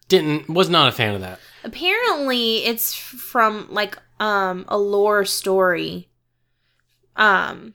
Didn't 0.09 0.49
was 0.49 0.69
not 0.69 0.89
a 0.89 0.93
fan 0.93 1.15
of 1.15 1.21
that. 1.23 1.41
Apparently 1.65 2.65
it's 2.65 2.95
from 2.95 3.69
like 3.71 3.99
um 4.21 4.65
a 4.69 4.79
lore 4.79 5.25
story 5.25 6.09
um 7.17 7.75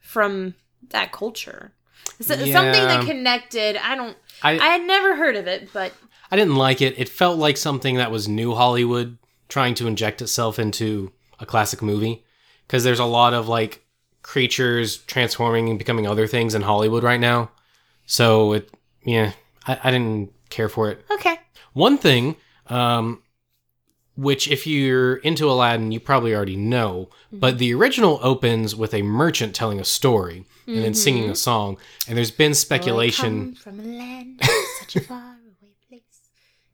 from 0.00 0.54
that 0.90 1.12
culture. 1.12 1.72
So, 2.20 2.34
Something 2.34 2.52
that 2.52 3.04
connected, 3.04 3.76
I 3.76 3.94
don't 3.96 4.16
I 4.42 4.58
I 4.58 4.66
had 4.68 4.82
never 4.86 5.16
heard 5.16 5.36
of 5.36 5.46
it, 5.46 5.72
but 5.72 5.92
I 6.30 6.36
didn't 6.36 6.56
like 6.56 6.80
it. 6.80 6.98
It 6.98 7.08
felt 7.08 7.38
like 7.38 7.56
something 7.56 7.96
that 7.96 8.10
was 8.10 8.28
new 8.28 8.54
Hollywood 8.54 9.18
trying 9.48 9.74
to 9.76 9.86
inject 9.86 10.20
itself 10.22 10.58
into 10.58 11.12
a 11.38 11.46
classic 11.46 11.82
movie 11.82 12.24
because 12.66 12.84
there's 12.84 12.98
a 12.98 13.04
lot 13.04 13.34
of 13.34 13.48
like 13.48 13.84
creatures 14.22 14.98
transforming 14.98 15.68
and 15.68 15.78
becoming 15.78 16.06
other 16.06 16.26
things 16.26 16.54
in 16.54 16.62
Hollywood 16.62 17.02
right 17.02 17.20
now. 17.20 17.50
So 18.06 18.52
it 18.54 18.70
yeah, 19.04 19.32
I, 19.66 19.78
I 19.84 19.90
didn't 19.90 20.32
care 20.50 20.68
for 20.68 20.90
it. 20.90 21.04
okay. 21.10 21.38
One 21.72 21.98
thing, 21.98 22.36
um, 22.68 23.22
which 24.16 24.48
if 24.48 24.66
you're 24.66 25.16
into 25.16 25.50
Aladdin, 25.50 25.92
you 25.92 26.00
probably 26.00 26.34
already 26.34 26.56
know, 26.56 27.10
but 27.32 27.58
the 27.58 27.74
original 27.74 28.18
opens 28.22 28.74
with 28.74 28.94
a 28.94 29.02
merchant 29.02 29.54
telling 29.54 29.78
a 29.78 29.84
story 29.84 30.44
and 30.66 30.78
then 30.82 30.94
singing 30.94 31.30
a 31.30 31.36
song, 31.36 31.76
and 32.08 32.16
there's 32.18 32.30
been 32.32 32.52
speculation. 32.54 33.54
from 33.54 33.78
a 33.78 33.82
land 33.84 34.40
such 34.80 34.96
a 34.96 35.00
far 35.00 35.18
away 35.60 35.74
place. 35.88 36.02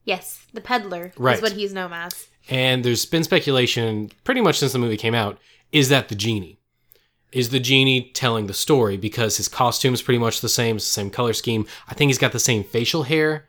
Yes, 0.05 0.47
the 0.55 0.62
peddler 0.62 1.12
Right. 1.18 1.36
is 1.36 1.43
what 1.43 1.53
he's 1.53 1.74
known 1.74 1.93
as. 1.93 2.26
and 2.49 2.82
there's 2.84 3.05
been 3.05 3.22
speculation 3.24 4.11
pretty 4.24 4.40
much 4.40 4.59
since 4.61 4.72
the 4.72 4.78
movie 4.78 4.97
came 4.97 5.14
out 5.14 5.38
is 5.73 5.89
that 5.89 6.09
the 6.09 6.14
genie? 6.14 6.59
Is 7.33 7.49
the 7.49 7.61
genie 7.61 8.11
telling 8.12 8.47
the 8.47 8.53
story? 8.55 8.97
Because 8.99 9.39
his 9.39 9.49
costume 9.49 9.95
is 9.95 10.03
pretty 10.03 10.18
much 10.18 10.41
the 10.43 10.49
same 10.49 10.77
it's 10.77 10.85
the 10.87 10.93
same 10.93 11.11
color 11.11 11.33
scheme. 11.33 11.66
I 11.89 11.95
think 11.95 12.11
he's 12.11 12.18
got 12.18 12.33
the 12.33 12.39
same 12.39 12.62
facial 12.62 13.05
hair. 13.05 13.49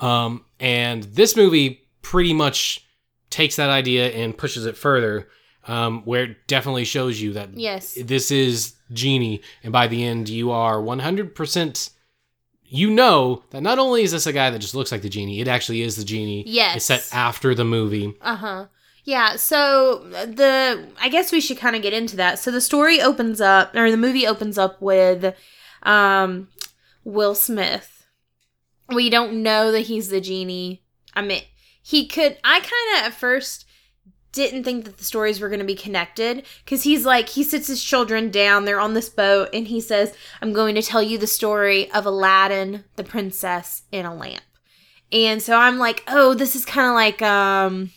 Um, 0.00 0.44
and 0.60 1.04
this 1.04 1.34
movie 1.36 1.88
pretty 2.02 2.34
much 2.34 2.86
takes 3.30 3.56
that 3.56 3.70
idea 3.70 4.10
and 4.10 4.36
pushes 4.36 4.66
it 4.66 4.76
further 4.76 5.28
um, 5.66 6.02
where 6.04 6.24
it 6.24 6.46
definitely 6.46 6.84
shows 6.84 7.18
you 7.20 7.32
that 7.32 7.56
Yes. 7.56 7.96
this 8.04 8.30
is 8.30 8.74
genie. 8.92 9.40
And 9.62 9.72
by 9.72 9.86
the 9.86 10.04
end 10.04 10.28
you 10.28 10.50
are 10.50 10.76
100% 10.76 11.90
you 12.66 12.90
know 12.90 13.42
that 13.50 13.62
not 13.62 13.78
only 13.78 14.02
is 14.02 14.12
this 14.12 14.26
a 14.26 14.32
guy 14.32 14.50
that 14.50 14.58
just 14.58 14.74
looks 14.74 14.90
like 14.90 15.02
the 15.02 15.08
genie 15.08 15.40
it 15.40 15.48
actually 15.48 15.80
is 15.82 15.96
the 15.96 16.04
genie. 16.04 16.44
Yes. 16.46 16.76
it's 16.76 16.84
set 16.84 17.08
after 17.16 17.54
the 17.54 17.64
movie. 17.64 18.14
Uh 18.20 18.36
huh. 18.36 18.66
Yeah. 19.04 19.36
So 19.36 19.98
the 20.08 20.88
I 21.00 21.08
guess 21.08 21.30
we 21.30 21.40
should 21.40 21.58
kind 21.58 21.76
of 21.76 21.82
get 21.82 21.92
into 21.92 22.16
that. 22.16 22.38
So 22.38 22.50
the 22.50 22.60
story 22.60 23.00
opens 23.00 23.40
up, 23.40 23.74
or 23.74 23.90
the 23.90 23.96
movie 23.96 24.26
opens 24.26 24.58
up 24.58 24.80
with, 24.80 25.34
um, 25.82 26.48
Will 27.04 27.34
Smith. 27.34 28.06
We 28.88 29.10
don't 29.10 29.42
know 29.42 29.70
that 29.72 29.82
he's 29.82 30.08
the 30.08 30.20
genie. 30.20 30.82
I 31.14 31.22
mean, 31.22 31.42
he 31.82 32.06
could. 32.06 32.38
I 32.42 32.60
kind 32.60 32.98
of 32.98 33.06
at 33.06 33.18
first 33.18 33.66
didn't 34.32 34.64
think 34.64 34.84
that 34.84 34.98
the 34.98 35.04
stories 35.04 35.40
were 35.40 35.48
going 35.48 35.60
to 35.60 35.64
be 35.64 35.76
connected 35.76 36.44
because 36.64 36.82
he's 36.82 37.06
like 37.06 37.28
he 37.28 37.44
sits 37.44 37.68
his 37.68 37.82
children 37.82 38.30
down 38.30 38.64
they're 38.64 38.80
on 38.80 38.92
this 38.92 39.08
boat 39.08 39.48
and 39.54 39.68
he 39.68 39.80
says 39.80 40.12
i'm 40.42 40.52
going 40.52 40.74
to 40.74 40.82
tell 40.82 41.00
you 41.00 41.16
the 41.16 41.26
story 41.26 41.88
of 41.92 42.04
aladdin 42.04 42.82
the 42.96 43.04
princess 43.04 43.82
in 43.92 44.04
a 44.04 44.12
lamp 44.12 44.42
and 45.12 45.40
so 45.40 45.56
i'm 45.56 45.78
like 45.78 46.02
oh 46.08 46.34
this 46.34 46.56
is 46.56 46.64
kind 46.64 46.88
of 46.88 46.94
like 46.94 47.22
um 47.22 47.90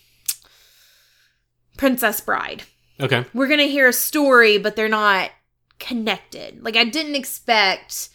princess 1.78 2.19
bride 2.21 2.63
okay 2.99 3.25
we're 3.34 3.47
gonna 3.47 3.63
hear 3.63 3.88
a 3.88 3.93
story 3.93 4.57
but 4.57 4.75
they're 4.75 4.89
not 4.89 5.30
connected 5.80 6.61
like 6.63 6.75
i 6.75 6.84
didn't 6.84 7.15
expect 7.15 8.09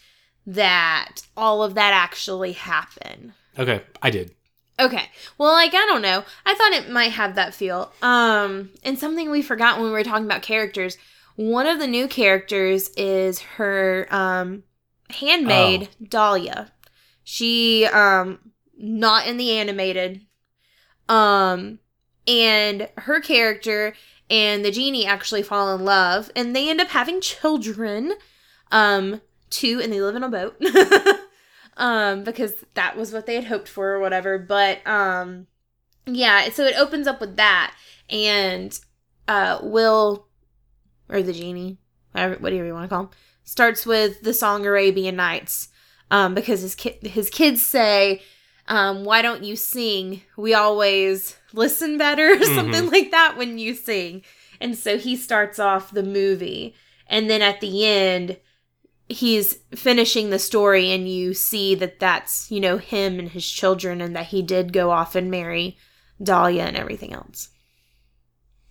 that 0.46 1.22
all 1.36 1.62
of 1.62 1.74
that 1.74 1.92
actually 1.92 2.52
happened 2.52 3.32
Okay, 3.58 3.82
I 4.00 4.10
did. 4.10 4.34
Okay. 4.80 5.10
Well, 5.38 5.52
like 5.52 5.74
I 5.74 5.86
don't 5.86 6.02
know. 6.02 6.24
I 6.46 6.54
thought 6.54 6.72
it 6.72 6.90
might 6.90 7.12
have 7.12 7.34
that 7.34 7.54
feel. 7.54 7.92
Um, 8.00 8.70
and 8.82 8.98
something 8.98 9.30
we 9.30 9.42
forgot 9.42 9.76
when 9.76 9.86
we 9.86 9.92
were 9.92 10.04
talking 10.04 10.24
about 10.24 10.42
characters. 10.42 10.96
One 11.36 11.66
of 11.66 11.78
the 11.78 11.86
new 11.86 12.08
characters 12.08 12.88
is 12.96 13.40
her 13.40 14.06
um 14.10 14.64
handmaid 15.10 15.90
Dahlia. 16.02 16.72
She 17.24 17.84
um 17.86 18.38
not 18.76 19.26
in 19.26 19.36
the 19.36 19.52
animated. 19.52 20.22
Um 21.08 21.78
and 22.26 22.88
her 22.98 23.20
character 23.20 23.94
and 24.30 24.64
the 24.64 24.70
genie 24.70 25.06
actually 25.06 25.42
fall 25.42 25.74
in 25.74 25.84
love 25.84 26.30
and 26.34 26.54
they 26.54 26.68
end 26.68 26.80
up 26.80 26.88
having 26.88 27.20
children. 27.20 28.14
Um 28.70 29.20
two 29.50 29.80
and 29.82 29.92
they 29.92 30.00
live 30.00 30.16
in 30.16 30.22
a 30.22 30.28
boat. 30.28 30.60
um 31.76 32.24
because 32.24 32.52
that 32.74 32.96
was 32.96 33.12
what 33.12 33.26
they 33.26 33.34
had 33.34 33.44
hoped 33.44 33.68
for 33.68 33.92
or 33.92 34.00
whatever 34.00 34.38
but 34.38 34.86
um 34.86 35.46
yeah 36.06 36.48
so 36.50 36.64
it 36.64 36.78
opens 36.78 37.06
up 37.06 37.20
with 37.20 37.36
that 37.36 37.74
and 38.10 38.80
uh 39.28 39.58
will 39.62 40.26
or 41.08 41.22
the 41.22 41.32
genie 41.32 41.78
whatever 42.12 42.34
whatever 42.36 42.64
you 42.66 42.74
want 42.74 42.84
to 42.84 42.88
call 42.88 43.04
him 43.04 43.10
starts 43.44 43.86
with 43.86 44.22
the 44.22 44.34
song 44.34 44.66
arabian 44.66 45.16
nights 45.16 45.68
um 46.10 46.34
because 46.34 46.60
his 46.60 46.74
ki- 46.74 46.98
his 47.02 47.30
kids 47.30 47.62
say 47.62 48.20
um 48.68 49.04
why 49.04 49.22
don't 49.22 49.44
you 49.44 49.56
sing? 49.56 50.22
We 50.36 50.54
always 50.54 51.36
listen 51.52 51.98
better 51.98 52.32
or 52.32 52.42
something 52.54 52.90
like 52.90 53.10
that 53.10 53.36
when 53.36 53.58
you 53.58 53.74
sing. 53.74 54.22
And 54.60 54.76
so 54.76 54.98
he 54.98 55.16
starts 55.16 55.58
off 55.58 55.90
the 55.90 56.04
movie. 56.04 56.74
And 57.06 57.28
then 57.28 57.42
at 57.42 57.60
the 57.60 57.86
end 57.86 58.38
he's 59.08 59.58
finishing 59.74 60.30
the 60.30 60.38
story 60.38 60.90
and 60.90 61.08
you 61.08 61.34
see 61.34 61.74
that 61.74 62.00
that's 62.00 62.50
you 62.50 62.60
know 62.60 62.78
him 62.78 63.18
and 63.18 63.28
his 63.30 63.48
children 63.48 64.00
and 64.00 64.16
that 64.16 64.26
he 64.26 64.42
did 64.42 64.72
go 64.72 64.90
off 64.90 65.14
and 65.14 65.30
marry 65.30 65.76
dahlia 66.22 66.62
and 66.64 66.76
everything 66.76 67.12
else. 67.12 67.48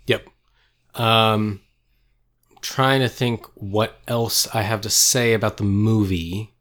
Yep. 0.07 0.27
Um, 0.95 1.61
trying 2.61 3.01
to 3.01 3.09
think 3.09 3.45
what 3.55 3.99
else 4.07 4.47
I 4.53 4.63
have 4.63 4.81
to 4.81 4.89
say 4.89 5.33
about 5.33 5.57
the 5.57 5.63
movie. 5.63 6.53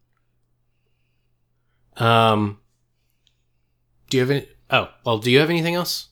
Um, 1.96 2.59
do 4.10 4.16
you 4.18 4.20
have 4.22 4.30
any? 4.30 4.46
Oh, 4.68 4.88
well, 5.06 5.18
do 5.18 5.30
you 5.30 5.38
have 5.40 5.48
anything 5.50 5.74
else? 5.74 6.08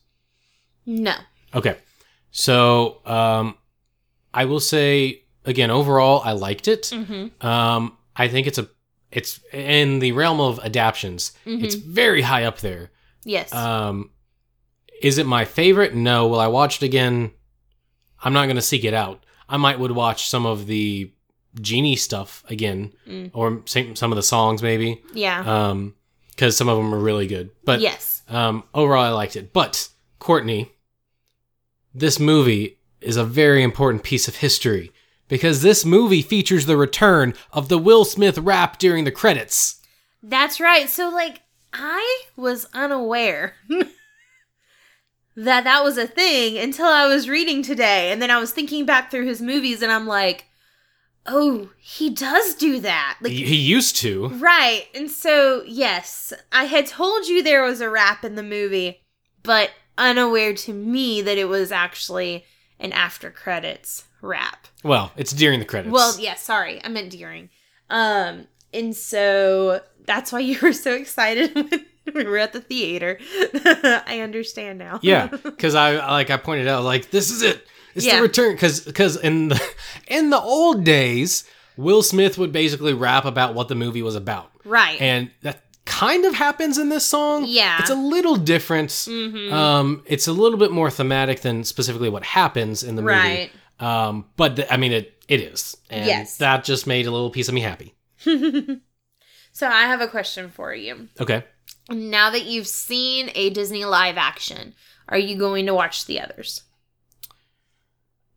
no 0.85 1.13
Okay. 1.53 1.77
So, 2.31 3.01
um, 3.05 3.55
I 4.33 4.45
will 4.45 4.59
say 4.59 5.23
again, 5.45 5.71
overall, 5.71 6.21
I 6.23 6.31
liked 6.33 6.67
it. 6.67 6.83
mm-hmm. 6.93 7.45
Um, 7.45 7.97
I 8.15 8.27
think 8.27 8.47
it's 8.47 8.57
a, 8.57 8.67
it's 9.11 9.39
in 9.53 9.99
the 9.99 10.11
realm 10.11 10.39
of 10.39 10.59
adaptions. 10.59 11.31
Mhm. 11.45 11.63
It's 11.63 11.75
very 11.75 12.21
high 12.21 12.43
up 12.45 12.59
there. 12.59 12.91
yes 13.25 13.53
Um, 13.53 14.11
is 15.01 15.17
it 15.17 15.25
my 15.25 15.45
favorite? 15.45 15.95
No. 15.95 16.27
Will 16.27 16.39
I 16.39 16.47
watch 16.47 16.81
it 16.81 16.85
again? 16.85 17.31
I'm 18.23 18.33
not 18.33 18.45
going 18.45 18.57
to 18.57 18.61
seek 18.61 18.83
it 18.83 18.93
out. 18.93 19.23
I 19.47 19.57
might 19.57 19.79
would 19.79 19.91
watch 19.91 20.29
some 20.29 20.45
of 20.45 20.67
the 20.67 21.11
genie 21.61 21.95
stuff 21.95 22.43
again, 22.49 22.93
Mm. 23.07 23.31
or 23.33 23.63
some 23.65 24.11
of 24.11 24.15
the 24.17 24.21
songs 24.23 24.61
maybe, 24.61 25.01
yeah 25.13 25.39
um, 25.69 25.95
because 26.39 26.55
some 26.55 26.69
of 26.69 26.77
them 26.77 26.95
are 26.95 26.99
really 26.99 27.27
good. 27.27 27.49
But 27.65 27.81
yes 27.81 28.19
um, 28.29 28.63
overall, 28.73 29.03
I 29.03 29.09
liked 29.09 29.35
it. 29.35 29.51
But 29.51 29.89
Courtney, 30.19 30.71
this 31.93 32.19
movie 32.19 32.77
is 33.01 33.17
a 33.17 33.23
very 33.23 33.63
important 33.63 34.03
piece 34.03 34.27
of 34.27 34.37
history 34.37 34.91
because 35.27 35.61
this 35.61 35.83
movie 35.83 36.21
features 36.21 36.65
the 36.65 36.77
return 36.77 37.33
of 37.51 37.69
the 37.69 37.77
Will 37.77 38.05
Smith 38.05 38.37
rap 38.37 38.77
during 38.77 39.03
the 39.03 39.11
credits. 39.11 39.81
that's 40.21 40.59
right 40.59 40.89
so 40.89 41.07
like 41.09 41.41
i 41.71 42.23
was 42.35 42.67
unaware 42.73 43.53
that 45.37 45.63
that 45.63 45.81
was 45.81 45.97
a 45.97 46.05
thing 46.05 46.57
until 46.57 46.87
i 46.87 47.07
was 47.07 47.29
reading 47.29 47.63
today 47.63 48.11
and 48.11 48.21
then 48.21 48.29
i 48.29 48.37
was 48.37 48.51
thinking 48.51 48.85
back 48.85 49.09
through 49.09 49.25
his 49.25 49.41
movies 49.41 49.81
and 49.81 49.93
i'm 49.93 50.05
like 50.05 50.48
Oh, 51.31 51.69
he 51.77 52.09
does 52.09 52.55
do 52.55 52.79
that. 52.79 53.17
Like 53.21 53.31
He, 53.31 53.45
he 53.45 53.55
used 53.55 53.95
to. 53.97 54.29
Right. 54.29 54.87
And 54.95 55.09
so, 55.11 55.61
yes, 55.65 56.33
I 56.51 56.65
had 56.65 56.87
told 56.87 57.27
you 57.27 57.43
there 57.43 57.63
was 57.63 57.81
a 57.81 57.89
rap 57.89 58.25
in 58.25 58.33
the 58.35 58.43
movie, 58.43 59.01
but 59.43 59.69
unaware 59.97 60.53
to 60.55 60.73
me 60.73 61.21
that 61.21 61.37
it 61.37 61.45
was 61.45 61.71
actually 61.71 62.45
an 62.79 62.91
after 62.93 63.29
credits 63.29 64.05
rap. 64.21 64.67
Well, 64.83 65.11
it's 65.17 65.31
during 65.31 65.59
the 65.59 65.65
credits. 65.65 65.93
Well, 65.93 66.19
yeah, 66.19 66.35
sorry. 66.35 66.83
I 66.83 66.89
meant 66.89 67.11
during. 67.11 67.49
Um, 67.89 68.47
and 68.73 68.95
so 68.95 69.81
that's 70.05 70.31
why 70.31 70.39
you 70.49 70.57
were 70.61 70.73
so 70.73 70.93
excited 70.95 71.53
when 71.55 71.85
we 72.15 72.23
were 72.25 72.37
at 72.37 72.53
the 72.53 72.61
theater. 72.61 73.19
I 74.07 74.21
understand 74.23 74.79
now. 74.79 74.99
yeah, 75.03 75.27
because 75.27 75.75
I 75.75 75.95
like 76.11 76.29
I 76.31 76.37
pointed 76.37 76.67
out 76.67 76.83
like 76.83 77.11
this 77.11 77.29
is 77.29 77.43
it. 77.43 77.67
It's 77.99 78.07
Yeah. 78.07 78.17
the 78.17 78.21
return 78.23 78.53
because 78.53 78.81
because 78.81 79.15
in 79.17 79.49
the 79.49 79.61
in 80.07 80.29
the 80.31 80.39
old 80.39 80.83
days, 80.83 81.43
Will 81.77 82.01
Smith 82.03 82.37
would 82.37 82.51
basically 82.51 82.93
rap 82.93 83.25
about 83.25 83.53
what 83.55 83.67
the 83.67 83.75
movie 83.75 84.01
was 84.01 84.15
about, 84.15 84.51
right. 84.65 84.99
and 85.01 85.29
that 85.43 85.63
kind 85.85 86.25
of 86.25 86.33
happens 86.35 86.77
in 86.77 86.89
this 86.89 87.05
song. 87.05 87.45
Yeah. 87.47 87.77
it's 87.79 87.89
a 87.89 87.95
little 87.95 88.35
different. 88.35 88.89
Mhm. 88.89 89.51
Um, 89.51 90.03
it's 90.05 90.27
a 90.27 90.33
little 90.33 90.59
bit 90.59 90.71
more 90.71 90.89
thematic 90.91 91.41
than 91.41 91.63
specifically 91.63 92.09
what 92.09 92.23
happens 92.23 92.83
in 92.83 92.95
the 92.95 93.01
movie. 93.01 93.13
right. 93.13 93.51
Um, 93.79 94.25
but 94.35 94.55
th- 94.57 94.67
I 94.69 94.77
mean 94.77 94.91
it 94.91 95.15
it 95.27 95.39
is, 95.41 95.77
and 95.89 96.05
Yes. 96.05 96.37
that 96.37 96.63
just 96.63 96.85
made 96.87 97.05
a 97.07 97.11
little 97.11 97.29
piece 97.29 97.47
of 97.47 97.53
me 97.53 97.61
happy. 97.61 97.95
so 99.51 99.67
I 99.67 99.83
have 99.83 100.01
a 100.01 100.07
question 100.07 100.49
for 100.49 100.73
you. 100.73 101.07
Okay. 101.19 101.43
Now 101.89 102.29
that 102.29 102.45
you've 102.45 102.67
seen 102.67 103.31
a 103.35 103.49
Disney 103.49 103.83
live 103.85 104.17
action, 104.17 104.75
are 105.07 105.17
you 105.17 105.37
going 105.37 105.65
to 105.65 105.73
watch 105.73 106.05
the 106.05 106.19
others? 106.19 106.61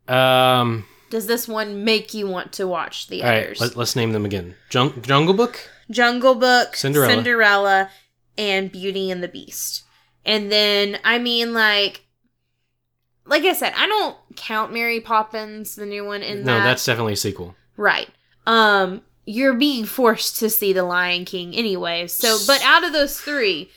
Um. 0.08 0.84
Does 1.10 1.26
this 1.26 1.46
one 1.46 1.84
make 1.84 2.14
you 2.14 2.26
want 2.26 2.52
to 2.54 2.66
watch 2.66 3.08
the 3.08 3.22
All 3.22 3.28
right. 3.28 3.44
others? 3.44 3.60
Let, 3.60 3.76
let's 3.76 3.94
name 3.94 4.12
them 4.12 4.24
again. 4.24 4.54
Jung- 4.70 5.02
Jungle 5.02 5.34
Book. 5.34 5.68
Jungle 5.90 6.34
Book, 6.34 6.74
Cinderella. 6.74 7.12
Cinderella, 7.12 7.90
and 8.38 8.72
Beauty 8.72 9.10
and 9.10 9.22
the 9.22 9.28
Beast. 9.28 9.82
And 10.24 10.50
then, 10.50 10.98
I 11.04 11.18
mean, 11.18 11.52
like, 11.52 12.06
like 13.26 13.42
I 13.42 13.52
said, 13.52 13.74
I 13.76 13.86
don't 13.86 14.16
count 14.36 14.72
Mary 14.72 15.00
Poppins, 15.00 15.74
the 15.74 15.84
new 15.84 16.04
one, 16.04 16.22
in 16.22 16.44
no, 16.44 16.56
that. 16.58 16.64
that's 16.64 16.84
definitely 16.86 17.12
a 17.12 17.16
sequel. 17.16 17.54
right. 17.76 18.08
Um, 18.46 19.02
you're 19.26 19.54
being 19.54 19.84
forced 19.84 20.38
to 20.40 20.48
see 20.50 20.72
The 20.72 20.82
Lion 20.82 21.24
King 21.26 21.54
anyway. 21.54 22.06
So, 22.08 22.38
but 22.46 22.60
out 22.64 22.84
of 22.84 22.92
those 22.92 23.20
three, 23.20 23.70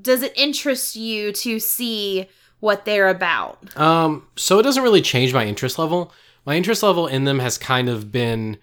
does 0.00 0.22
it 0.22 0.32
interest 0.36 0.96
you 0.96 1.32
to 1.32 1.60
see 1.60 2.28
what 2.60 2.84
they're 2.84 3.08
about? 3.08 3.76
Um, 3.76 4.26
so 4.36 4.58
it 4.58 4.62
doesn't 4.62 4.82
really 4.82 5.02
change 5.02 5.34
my 5.34 5.44
interest 5.46 5.78
level. 5.78 6.12
My 6.46 6.54
interest 6.56 6.82
level 6.82 7.06
in 7.06 7.24
them 7.24 7.38
has 7.40 7.58
kind 7.58 7.88
of 7.88 8.10
been 8.12 8.58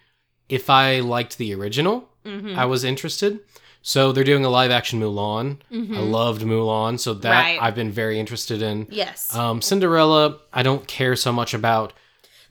if 0.49 0.69
I 0.69 0.99
liked 1.01 1.37
the 1.37 1.53
original, 1.53 2.09
Mm-hmm. 2.25 2.59
I 2.59 2.65
was 2.65 2.83
interested. 2.83 3.39
So 3.81 4.11
they're 4.11 4.25
doing 4.25 4.43
a 4.43 4.49
live 4.49 4.69
action 4.69 4.99
Mulan. 4.99 5.59
I 5.71 5.99
loved 6.01 6.41
Mulan, 6.41 6.99
so 6.99 7.13
that 7.13 7.31
Right. 7.31 7.57
I've 7.61 7.75
been 7.75 7.89
very 7.91 8.19
interested 8.19 8.61
in. 8.61 8.85
yes. 8.89 9.33
Um, 9.33 9.61
Cinderella, 9.61 10.39
I 10.51 10.61
don't 10.61 10.85
care 10.87 11.15
so 11.15 11.31
much 11.31 11.53
about. 11.53 11.93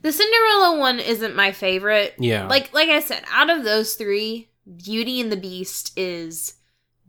the 0.00 0.12
Cinderella 0.12 0.78
one 0.78 0.98
isn't 0.98 1.36
my 1.36 1.52
favorite. 1.52 2.14
Yeah. 2.18 2.46
like 2.46 2.72
like 2.72 2.88
I 2.88 3.00
said, 3.00 3.22
out 3.30 3.50
of 3.50 3.64
those 3.64 3.94
three, 3.94 4.48
Beauty 4.82 5.20
and 5.20 5.30
the 5.30 5.36
Beast 5.36 5.92
is 5.98 6.54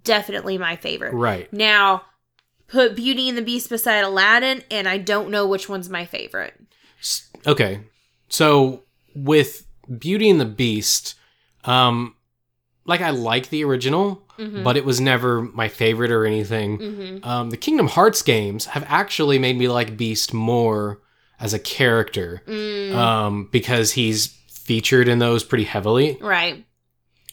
definitely 0.04 0.58
my 0.58 0.76
favorite. 0.76 1.14
right. 1.14 1.52
Now, 1.54 2.02
put 2.68 2.96
Beauty 2.96 3.30
and 3.30 3.38
the 3.38 3.42
Beast 3.42 3.70
beside 3.70 4.04
Aladdin, 4.04 4.64
and 4.70 4.88
I 4.88 4.98
don't 4.98 5.30
know 5.30 5.48
which 5.48 5.70
one's 5.70 5.90
my 5.90 6.06
favorite. 6.06 6.54
Okay. 7.46 7.82
So 8.30 8.84
with 9.16 9.66
Beauty 9.98 10.30
and 10.30 10.40
the 10.42 10.46
Beast, 10.46 11.16
um, 11.64 12.16
like 12.86 13.02
I 13.02 13.10
like 13.12 13.50
the 13.50 13.64
original, 13.64 14.24
Mhm. 14.38 14.64
but 14.64 14.78
it 14.78 14.86
was 14.86 15.00
never 15.02 15.42
my 15.42 15.68
favorite 15.68 16.12
or 16.12 16.26
anything. 16.26 16.78
Mm-hmm. 16.78 17.26
Um, 17.30 17.50
the 17.50 17.58
Kingdom 17.58 17.88
Hearts 17.88 18.22
games 18.22 18.66
have 18.68 18.86
actually 18.88 19.40
made 19.40 19.58
me 19.58 19.68
like 19.68 19.98
Beast 19.98 20.34
more 20.34 21.02
as 21.40 21.54
a 21.54 21.60
character 21.60 22.42
Mm, 22.48 22.94
um, 22.96 23.50
because 23.52 23.94
he's 23.94 24.28
featured 24.50 25.08
in 25.08 25.20
those 25.20 25.44
pretty 25.44 25.64
heavily. 25.66 26.18
right. 26.22 26.66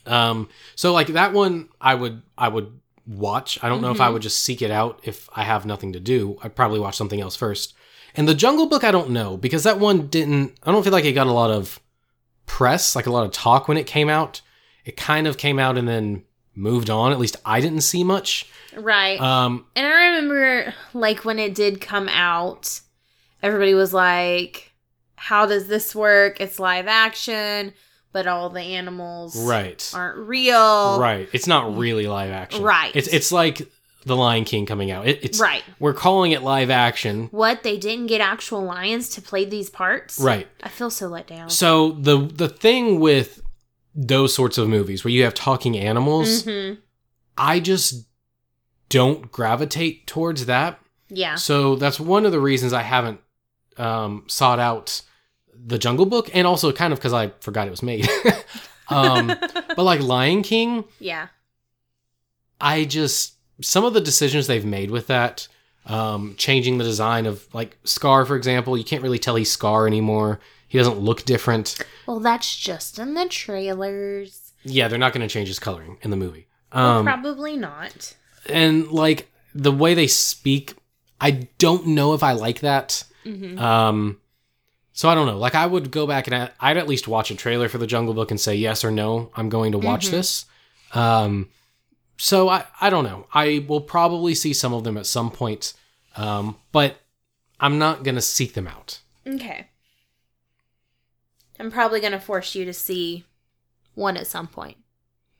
Um, 0.06 0.48
so 0.76 0.92
like 0.92 1.08
that 1.08 1.32
one, 1.32 1.68
I 1.80 1.94
would 1.94 2.20
I 2.36 2.48
would 2.48 2.78
watch. 3.06 3.58
I 3.62 3.68
don't 3.68 3.80
know 3.82 3.90
if 3.90 4.00
I 4.00 4.08
Mhm. 4.08 4.12
would 4.14 4.22
just 4.22 4.42
seek 4.42 4.62
it 4.62 4.70
out 4.70 5.00
if 5.02 5.28
I 5.34 5.42
have 5.44 5.66
nothing 5.66 5.92
to 5.92 6.00
do. 6.00 6.38
I'd 6.42 6.56
probably 6.56 6.80
watch 6.80 6.96
something 6.96 7.20
else 7.20 7.36
first. 7.36 7.74
And 8.16 8.28
the 8.28 8.34
Jungle 8.34 8.66
Book, 8.66 8.84
I 8.84 8.90
don't 8.92 9.10
know 9.10 9.36
because 9.36 9.64
that 9.64 9.78
one 9.78 10.06
didn't. 10.06 10.56
I 10.62 10.72
don't 10.72 10.82
feel 10.82 10.92
like 10.92 11.04
it 11.04 11.12
got 11.12 11.26
a 11.26 11.32
lot 11.32 11.50
of 11.50 11.80
press, 12.46 12.94
like 12.94 13.06
a 13.06 13.10
lot 13.12 13.24
of 13.26 13.32
talk 13.32 13.68
when 13.68 13.76
it 13.76 13.86
came 13.86 14.08
out. 14.08 14.40
It 14.84 14.96
kind 14.96 15.26
of 15.26 15.36
came 15.38 15.58
out 15.58 15.76
and 15.78 15.88
then 15.88 16.24
moved 16.54 16.90
on. 16.90 17.10
At 17.12 17.18
least 17.18 17.36
I 17.44 17.60
didn't 17.60 17.80
see 17.80 18.04
much. 18.04 18.46
Right. 18.76 19.20
Um, 19.20 19.66
and 19.74 19.86
I 19.86 20.06
remember, 20.06 20.74
like, 20.92 21.24
when 21.24 21.38
it 21.38 21.54
did 21.54 21.80
come 21.80 22.08
out, 22.08 22.80
everybody 23.42 23.74
was 23.74 23.92
like, 23.92 24.72
how 25.16 25.46
does 25.46 25.66
this 25.68 25.94
work? 25.94 26.40
It's 26.40 26.58
live 26.60 26.86
action, 26.86 27.72
but 28.14 28.28
all 28.28 28.48
the 28.48 28.60
animals 28.60 29.36
right. 29.36 29.90
aren't 29.92 30.16
real. 30.16 31.00
Right. 31.00 31.28
It's 31.32 31.48
not 31.48 31.76
really 31.76 32.06
live 32.06 32.30
action. 32.30 32.62
Right. 32.62 32.94
It's 32.94 33.08
it's 33.08 33.32
like 33.32 33.68
The 34.06 34.14
Lion 34.14 34.44
King 34.44 34.66
coming 34.66 34.92
out. 34.92 35.06
It, 35.08 35.18
it's 35.24 35.40
Right. 35.40 35.64
We're 35.80 35.94
calling 35.94 36.30
it 36.30 36.42
live 36.42 36.70
action. 36.70 37.26
What? 37.32 37.64
They 37.64 37.76
didn't 37.76 38.06
get 38.06 38.20
actual 38.20 38.62
lions 38.62 39.08
to 39.10 39.20
play 39.20 39.44
these 39.44 39.68
parts? 39.68 40.20
Right. 40.20 40.46
I 40.62 40.68
feel 40.68 40.90
so 40.90 41.08
let 41.08 41.26
down. 41.26 41.50
So 41.50 41.90
the 41.90 42.18
the 42.18 42.48
thing 42.48 43.00
with 43.00 43.42
those 43.96 44.32
sorts 44.32 44.58
of 44.58 44.68
movies 44.68 45.04
where 45.04 45.10
you 45.10 45.24
have 45.24 45.34
talking 45.34 45.76
animals, 45.76 46.44
Mhm. 46.44 46.78
I 47.36 47.58
just 47.58 48.06
don't 48.88 49.32
gravitate 49.32 50.06
towards 50.06 50.46
that. 50.46 50.78
Yeah. 51.08 51.34
So 51.34 51.74
that's 51.74 51.98
one 51.98 52.24
of 52.24 52.30
the 52.30 52.40
reasons 52.40 52.72
I 52.72 52.82
haven't 52.82 53.20
um, 53.76 54.22
sought 54.28 54.60
out 54.60 55.02
the 55.66 55.78
Jungle 55.78 56.06
Book, 56.06 56.30
and 56.34 56.46
also 56.46 56.70
kind 56.72 56.92
of 56.92 56.98
because 56.98 57.12
I 57.12 57.28
forgot 57.40 57.66
it 57.66 57.70
was 57.70 57.82
made. 57.82 58.08
um, 58.88 59.26
but 59.76 59.78
like 59.82 60.00
Lion 60.00 60.42
King, 60.42 60.84
yeah. 60.98 61.28
I 62.60 62.84
just 62.84 63.34
some 63.60 63.84
of 63.84 63.94
the 63.94 64.00
decisions 64.00 64.46
they've 64.46 64.64
made 64.64 64.90
with 64.90 65.06
that, 65.08 65.48
um, 65.86 66.34
changing 66.36 66.78
the 66.78 66.84
design 66.84 67.26
of 67.26 67.46
like 67.54 67.76
Scar, 67.84 68.24
for 68.24 68.36
example, 68.36 68.76
you 68.76 68.84
can't 68.84 69.02
really 69.02 69.18
tell 69.18 69.36
he's 69.36 69.50
Scar 69.50 69.86
anymore. 69.86 70.40
He 70.68 70.78
doesn't 70.78 70.98
look 70.98 71.24
different. 71.24 71.78
Well, 72.06 72.20
that's 72.20 72.56
just 72.56 72.98
in 72.98 73.14
the 73.14 73.26
trailers. 73.28 74.52
Yeah, 74.64 74.88
they're 74.88 74.98
not 74.98 75.12
going 75.12 75.26
to 75.26 75.32
change 75.32 75.48
his 75.48 75.58
coloring 75.58 75.98
in 76.02 76.10
the 76.10 76.16
movie. 76.16 76.48
Well, 76.74 76.98
Um, 76.98 77.04
probably 77.04 77.56
not. 77.56 78.16
and 78.48 78.88
like 78.90 79.30
the 79.54 79.70
way 79.72 79.94
they 79.94 80.06
speak, 80.08 80.74
I 81.20 81.48
don't 81.58 81.88
know 81.88 82.12
if 82.14 82.22
I 82.22 82.32
like 82.32 82.60
that. 82.60 83.04
hmm 83.24 83.58
Um, 83.58 84.18
so 84.94 85.08
I 85.10 85.14
don't 85.14 85.26
know. 85.26 85.36
Like 85.36 85.54
I 85.54 85.66
would 85.66 85.90
go 85.90 86.06
back 86.06 86.26
and 86.28 86.50
I'd 86.58 86.76
at 86.78 86.88
least 86.88 87.06
watch 87.06 87.30
a 87.30 87.34
trailer 87.34 87.68
for 87.68 87.76
the 87.76 87.86
Jungle 87.86 88.14
Book 88.14 88.30
and 88.30 88.40
say 88.40 88.54
yes 88.54 88.82
or 88.84 88.90
no. 88.90 89.30
I'm 89.34 89.50
going 89.50 89.72
to 89.72 89.78
watch 89.78 90.06
Mhm. 90.06 90.10
this. 90.12 90.46
Um, 90.94 91.50
so 92.16 92.48
I 92.48 92.64
I 92.80 92.88
don't 92.88 93.04
know. 93.04 93.26
I 93.34 93.64
will 93.68 93.80
probably 93.82 94.34
see 94.34 94.54
some 94.54 94.72
of 94.72 94.84
them 94.84 94.96
at 94.96 95.04
some 95.06 95.30
point, 95.30 95.74
um, 96.16 96.56
but 96.72 96.96
I'm 97.60 97.78
not 97.78 98.02
gonna 98.04 98.22
seek 98.22 98.54
them 98.54 98.66
out. 98.66 99.00
Okay. 99.26 99.68
I'm 101.60 101.70
probably 101.70 102.00
going 102.00 102.12
to 102.12 102.18
force 102.20 102.56
you 102.56 102.64
to 102.64 102.72
see 102.72 103.24
one 103.94 104.16
at 104.16 104.26
some 104.26 104.48
point. 104.48 104.76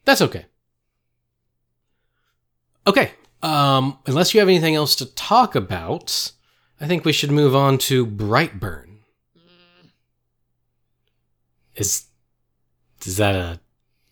That's 0.05 0.23
okay. 0.23 0.47
Okay. 2.87 3.13
Um, 3.43 3.99
unless 4.07 4.33
you 4.33 4.41
have 4.41 4.49
anything 4.49 4.75
else 4.77 4.95
to 4.97 5.07
talk 5.07 5.55
about, 5.55 6.31
I 6.81 6.87
think 6.87 7.05
we 7.05 7.13
should 7.13 7.31
move 7.33 7.55
on 7.57 7.79
to 7.79 8.07
Brightburn. 8.07 8.84
Is 11.77 12.07
is 13.05 13.17
that 13.19 13.35
a 13.35 13.61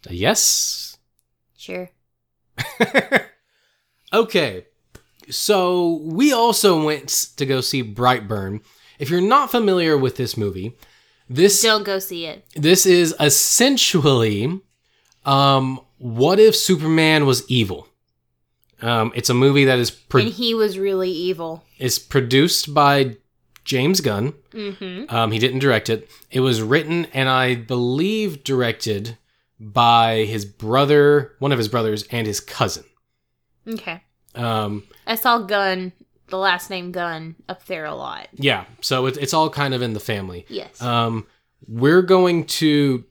a 0.08 0.14
yes? 0.14 0.98
Sure. 1.56 1.90
okay. 4.12 4.66
So 5.30 6.00
we 6.02 6.32
also 6.32 6.84
went 6.84 7.08
to 7.36 7.46
go 7.46 7.60
see 7.60 7.82
Brightburn. 7.82 8.60
If 8.98 9.10
you're 9.10 9.20
not 9.20 9.50
familiar 9.50 9.96
with 9.96 10.16
this 10.16 10.36
movie, 10.36 10.76
this 11.28 11.62
Don't 11.62 11.84
go 11.84 11.98
see 11.98 12.26
it. 12.26 12.44
this 12.54 12.84
is 12.86 13.14
essentially 13.20 14.60
um 15.24 15.80
what 15.98 16.40
if 16.40 16.56
Superman 16.56 17.26
was 17.26 17.48
evil? 17.48 17.86
Um 18.80 19.12
it's 19.14 19.30
a 19.30 19.34
movie 19.34 19.64
that 19.66 19.78
is 19.78 19.90
pro- 19.90 20.22
and 20.22 20.30
he 20.30 20.54
was 20.54 20.78
really 20.78 21.10
evil. 21.10 21.64
is 21.78 21.98
produced 21.98 22.74
by 22.74 23.16
James 23.64 24.00
Gunn. 24.00 24.34
Mm-hmm. 24.52 25.14
Um 25.14 25.32
he 25.32 25.38
didn't 25.38 25.60
direct 25.60 25.88
it. 25.88 26.10
It 26.30 26.40
was 26.40 26.62
written 26.62 27.06
and 27.12 27.28
I 27.28 27.54
believe 27.54 28.44
directed 28.44 29.16
by 29.60 30.24
his 30.24 30.44
brother, 30.44 31.34
one 31.38 31.52
of 31.52 31.58
his 31.58 31.68
brothers 31.68 32.04
and 32.10 32.26
his 32.26 32.40
cousin. 32.40 32.84
Okay. 33.66 34.02
Um 34.34 34.84
I 35.06 35.14
saw 35.16 35.38
Gunn, 35.38 35.92
the 36.28 36.38
last 36.38 36.70
name 36.70 36.92
Gunn, 36.92 37.36
up 37.48 37.66
there 37.66 37.84
a 37.84 37.94
lot. 37.94 38.28
Yeah, 38.34 38.64
so 38.80 39.06
it's 39.06 39.18
it's 39.18 39.34
all 39.34 39.50
kind 39.50 39.74
of 39.74 39.82
in 39.82 39.92
the 39.92 40.00
family. 40.00 40.46
Yes. 40.48 40.80
Um, 40.80 41.26
we're 41.68 42.02
going 42.02 42.46
to 42.46 43.04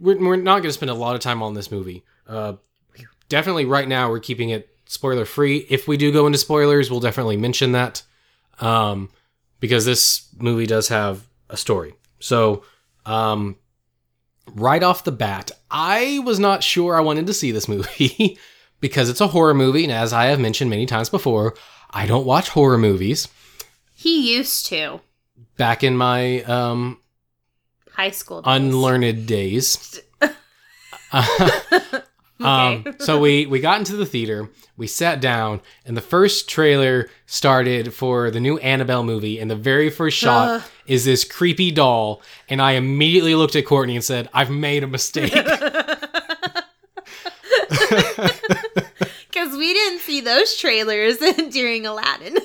we're, 0.00 0.18
we're 0.18 0.36
not 0.36 0.56
going 0.56 0.64
to 0.64 0.72
spend 0.72 0.90
a 0.90 0.94
lot 0.94 1.14
of 1.14 1.20
time 1.20 1.42
on 1.42 1.54
this 1.54 1.70
movie. 1.70 2.04
Uh, 2.26 2.54
definitely, 3.28 3.64
right 3.64 3.88
now 3.88 4.10
we're 4.10 4.20
keeping 4.20 4.50
it 4.50 4.68
spoiler 4.86 5.24
free. 5.24 5.66
If 5.70 5.88
we 5.88 5.96
do 5.96 6.12
go 6.12 6.26
into 6.26 6.38
spoilers, 6.38 6.90
we'll 6.90 7.00
definitely 7.00 7.36
mention 7.36 7.72
that 7.72 8.02
um, 8.60 9.10
because 9.64 9.86
this 9.86 10.28
movie 10.36 10.66
does 10.66 10.88
have 10.88 11.26
a 11.48 11.56
story. 11.56 11.94
So, 12.20 12.64
um, 13.06 13.56
right 14.52 14.82
off 14.82 15.04
the 15.04 15.10
bat, 15.10 15.52
I 15.70 16.18
was 16.18 16.38
not 16.38 16.62
sure 16.62 16.94
I 16.94 17.00
wanted 17.00 17.26
to 17.28 17.32
see 17.32 17.50
this 17.50 17.66
movie 17.66 18.38
because 18.80 19.08
it's 19.08 19.22
a 19.22 19.28
horror 19.28 19.54
movie, 19.54 19.82
and 19.84 19.90
as 19.90 20.12
I 20.12 20.26
have 20.26 20.38
mentioned 20.38 20.68
many 20.68 20.84
times 20.84 21.08
before, 21.08 21.54
I 21.90 22.04
don't 22.04 22.26
watch 22.26 22.50
horror 22.50 22.76
movies. 22.76 23.26
He 23.94 24.36
used 24.36 24.66
to. 24.66 25.00
Back 25.56 25.82
in 25.82 25.96
my 25.96 26.42
um, 26.42 27.00
High 27.92 28.10
school. 28.10 28.42
days. 28.42 28.54
unlearned 28.54 29.26
days. 29.26 29.98
Um, 32.40 32.84
so 32.98 33.20
we 33.20 33.46
we 33.46 33.60
got 33.60 33.78
into 33.78 33.96
the 33.96 34.06
theater, 34.06 34.50
we 34.76 34.86
sat 34.86 35.20
down, 35.20 35.60
and 35.86 35.96
the 35.96 36.00
first 36.00 36.48
trailer 36.48 37.08
started 37.26 37.94
for 37.94 38.30
the 38.30 38.40
new 38.40 38.58
Annabelle 38.58 39.04
movie, 39.04 39.38
and 39.38 39.50
the 39.50 39.56
very 39.56 39.88
first 39.88 40.16
shot 40.18 40.48
Ugh. 40.48 40.62
is 40.86 41.04
this 41.04 41.24
creepy 41.24 41.70
doll, 41.70 42.22
and 42.48 42.60
I 42.60 42.72
immediately 42.72 43.34
looked 43.36 43.54
at 43.54 43.66
Courtney 43.66 43.94
and 43.94 44.04
said, 44.04 44.28
"I've 44.34 44.50
made 44.50 44.82
a 44.82 44.88
mistake." 44.88 45.32
Because 49.28 49.56
we 49.58 49.72
didn't 49.72 49.98
see 49.98 50.20
those 50.20 50.56
trailers 50.56 51.18
during 51.50 51.86
Aladdin. 51.86 52.38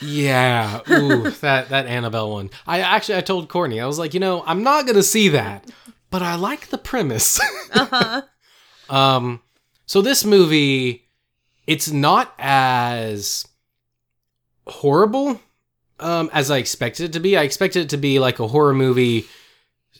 yeah, 0.00 0.80
ooh, 0.90 1.30
that 1.30 1.68
that 1.68 1.86
Annabelle 1.86 2.30
one. 2.32 2.50
I 2.66 2.80
actually 2.80 3.18
I 3.18 3.20
told 3.20 3.48
Courtney, 3.48 3.80
I 3.80 3.86
was 3.86 4.00
like, 4.00 4.12
you 4.12 4.18
know, 4.18 4.42
I'm 4.44 4.64
not 4.64 4.84
gonna 4.86 5.04
see 5.04 5.28
that, 5.28 5.70
but 6.10 6.20
I 6.20 6.34
like 6.34 6.68
the 6.70 6.78
premise. 6.78 7.38
uh-huh. 7.72 8.22
Um, 8.92 9.40
so 9.86 10.02
this 10.02 10.24
movie, 10.24 11.08
it's 11.66 11.90
not 11.90 12.34
as 12.38 13.46
horrible 14.66 15.40
um, 16.00 16.30
as 16.32 16.50
I 16.50 16.58
expected 16.58 17.04
it 17.06 17.12
to 17.14 17.20
be. 17.20 17.36
I 17.36 17.42
expected 17.42 17.82
it 17.84 17.88
to 17.90 17.96
be 17.96 18.18
like 18.18 18.38
a 18.38 18.48
horror 18.48 18.74
movie, 18.74 19.26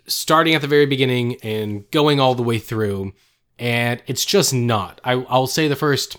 starting 0.07 0.55
at 0.55 0.61
the 0.61 0.67
very 0.69 0.87
beginning 0.87 1.37
and 1.43 1.91
going 1.91 2.21
all 2.21 2.35
the 2.35 2.43
way 2.43 2.59
through, 2.59 3.13
and 3.59 4.03
it's 4.07 4.25
just 4.25 4.53
not. 4.53 5.01
I, 5.05 5.13
I'll 5.29 5.47
say 5.47 5.69
the 5.69 5.77
first 5.77 6.17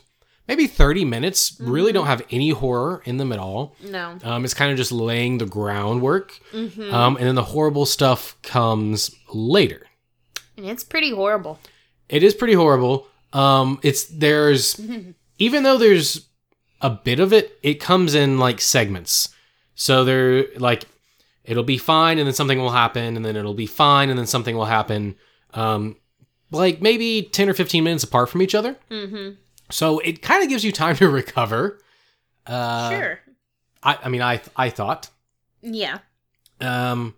maybe 0.47 0.67
thirty 0.67 1.05
minutes 1.05 1.57
really 1.59 1.91
don't 1.91 2.07
have 2.07 2.21
any 2.32 2.49
horror 2.51 3.01
in 3.05 3.17
them 3.17 3.32
at 3.32 3.39
all. 3.39 3.76
No. 3.84 4.17
Um, 4.24 4.45
it's 4.45 4.53
kind 4.53 4.71
of 4.71 4.78
just 4.78 4.91
laying 4.91 5.38
the 5.38 5.45
groundwork, 5.45 6.39
hmm 6.51 6.93
um, 6.93 7.17
and 7.17 7.28
then 7.28 7.36
the 7.36 7.43
horrible 7.43 7.86
stuff 7.86 8.36
comes 8.41 9.13
later. 9.34 9.86
and 10.57 10.65
it's 10.65 10.84
pretty 10.84 11.11
horrible. 11.11 11.59
It 12.10 12.24
is 12.24 12.34
pretty 12.34 12.54
horrible. 12.54 13.08
Um, 13.32 13.80
it's 13.84 14.06
there's 14.06 14.80
even 15.39 15.64
though 15.64 15.78
there's 15.78 16.28
a 16.82 16.89
bit 16.89 17.20
of 17.20 17.34
it, 17.34 17.58
it 17.64 17.76
comes 17.76 18.14
in 18.16 18.38
like 18.39 18.60
segments. 18.62 19.30
So 19.76 20.04
there, 20.06 20.45
like, 20.58 20.84
it'll 21.43 21.64
be 21.64 21.78
fine, 21.80 22.20
and 22.20 22.28
then 22.28 22.34
something 22.36 22.60
will 22.60 22.70
happen, 22.72 23.16
and 23.18 23.26
then 23.26 23.36
it'll 23.36 23.56
be 23.56 23.66
fine, 23.66 24.10
and 24.10 24.20
then 24.20 24.28
something 24.28 24.56
will 24.56 24.66
happen. 24.66 25.16
Um, 25.54 25.95
like 26.51 26.82
maybe 26.82 27.24
ten 27.32 27.49
or 27.49 27.54
fifteen 27.54 27.84
minutes 27.84 28.04
apart 28.04 28.30
from 28.30 28.41
each 28.41 28.54
other. 28.54 28.76
hmm 28.91 29.30
So 29.72 29.99
it 29.99 30.22
kind 30.22 30.43
of 30.43 30.49
gives 30.49 30.64
you 30.64 30.72
time 30.72 30.95
to 30.97 31.10
recover. 31.22 31.80
Uh, 32.45 32.89
sure. 32.91 33.20
I, 33.82 33.97
I 34.04 34.10
mean, 34.10 34.22
I 34.22 34.41
I 34.56 34.70
thought. 34.70 35.10
Yeah. 35.62 35.99
Um, 36.62 37.16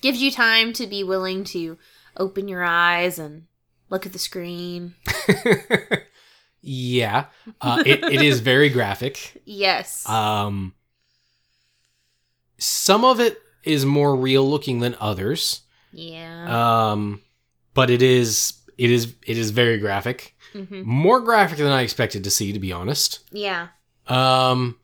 Gives 0.00 0.20
you 0.20 0.30
time 0.32 0.72
to 0.74 0.86
be 0.86 1.04
willing 1.04 1.44
to 1.44 1.78
open 2.16 2.48
your 2.48 2.64
eyes 2.64 3.18
and 3.18 3.44
look 3.92 4.06
at 4.06 4.12
the 4.12 4.18
screen. 4.18 4.94
yeah, 6.62 7.26
uh, 7.60 7.82
it, 7.86 8.02
it 8.04 8.22
is 8.22 8.40
very 8.40 8.68
graphic. 8.68 9.40
Yes. 9.44 10.08
Um, 10.08 10.74
some 12.58 13.04
of 13.04 13.20
it 13.20 13.38
is 13.64 13.84
more 13.84 14.16
real 14.16 14.48
looking 14.48 14.80
than 14.80 14.96
others. 15.00 15.60
yeah. 15.92 16.90
Um, 16.92 17.20
but 17.74 17.90
it 17.90 18.02
is 18.02 18.54
it 18.78 18.90
is 18.90 19.14
it 19.26 19.36
is 19.38 19.50
very 19.50 19.78
graphic. 19.78 20.34
hmm 20.52 20.82
More 20.82 21.20
graphic 21.20 21.58
than 21.58 21.68
I 21.68 21.82
expected 21.82 22.24
to 22.24 22.30
see, 22.30 22.52
to 22.52 22.58
be 22.58 22.72
honest. 22.72 23.20
Yeah. 23.30 23.68
Um, 24.08 24.76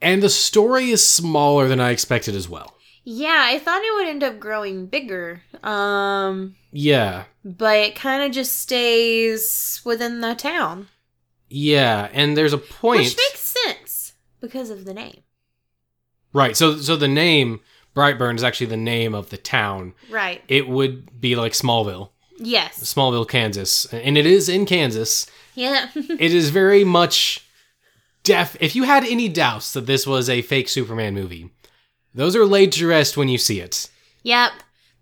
and 0.00 0.22
the 0.22 0.28
story 0.30 0.90
is 0.90 1.04
smaller 1.06 1.68
than 1.68 1.80
I 1.80 1.90
expected 1.90 2.34
as 2.34 2.48
well. 2.48 2.74
Yeah, 3.10 3.42
I 3.46 3.58
thought 3.58 3.80
it 3.82 3.94
would 3.94 4.06
end 4.06 4.22
up 4.22 4.38
growing 4.38 4.84
bigger. 4.86 5.40
Um, 5.62 6.56
Yeah, 6.72 7.24
but 7.42 7.76
it 7.78 7.96
kind 7.96 8.22
of 8.22 8.32
just 8.32 8.60
stays 8.60 9.80
within 9.82 10.20
the 10.20 10.34
town. 10.34 10.88
yeah, 11.48 12.10
and 12.12 12.36
there's 12.36 12.52
a 12.52 12.58
point. 12.58 13.00
Which 13.00 13.16
makes 13.16 13.40
sense 13.64 14.12
because 14.40 14.68
of 14.68 14.84
the 14.84 14.92
name. 14.92 15.22
right. 16.34 16.54
So 16.56 16.76
so 16.76 16.96
the 16.96 17.08
name 17.08 17.60
Brightburn 17.96 18.36
is 18.36 18.44
actually 18.44 18.66
the 18.66 18.76
name 18.76 19.14
of 19.14 19.30
the 19.30 19.38
town. 19.38 19.94
Right. 20.10 20.42
It 20.48 20.68
would 20.68 21.18
be 21.20 21.34
like 21.34 21.52
Smallville, 21.52 22.10
Yes. 22.38 22.78
Smallville, 22.94 23.26
Kansas, 23.28 23.86
and 23.92 24.18
it 24.18 24.26
is 24.26 24.48
in 24.50 24.66
Kansas. 24.66 25.26
Yeah. 25.54 25.88
it 25.94 26.34
is 26.34 26.50
very 26.50 26.84
much 26.84 27.44
def 28.22 28.54
if 28.60 28.76
you 28.76 28.82
had 28.82 29.04
any 29.04 29.28
doubts 29.30 29.72
that 29.72 29.86
this 29.86 30.06
was 30.06 30.28
a 30.28 30.42
fake 30.42 30.68
superman 30.68 31.14
movie 31.14 31.50
those 32.14 32.34
are 32.36 32.44
laid 32.44 32.72
to 32.72 32.86
rest 32.86 33.16
when 33.16 33.28
you 33.28 33.38
see 33.38 33.60
it 33.60 33.88
yep. 34.22 34.52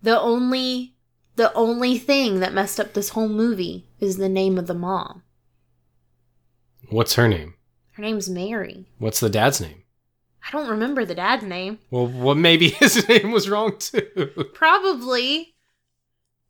The 0.01 0.19
only 0.19 0.93
the 1.35 1.51
only 1.53 1.97
thing 1.97 2.39
that 2.39 2.53
messed 2.53 2.79
up 2.79 2.93
this 2.93 3.09
whole 3.09 3.29
movie 3.29 3.85
is 3.99 4.17
the 4.17 4.29
name 4.29 4.57
of 4.57 4.67
the 4.67 4.73
mom. 4.73 5.23
what's 6.89 7.15
her 7.15 7.27
name 7.27 7.55
Her 7.93 8.03
name's 8.03 8.29
Mary. 8.29 8.85
what's 8.99 9.19
the 9.19 9.29
dad's 9.29 9.59
name 9.61 9.83
I 10.47 10.51
don't 10.51 10.69
remember 10.69 11.03
the 11.03 11.15
dad's 11.15 11.43
name. 11.43 11.79
well 11.91 12.07
what 12.07 12.37
maybe 12.37 12.69
his 12.81 13.07
name 13.09 13.31
was 13.31 13.49
wrong 13.49 13.77
too 13.79 14.29
Probably. 14.53 15.55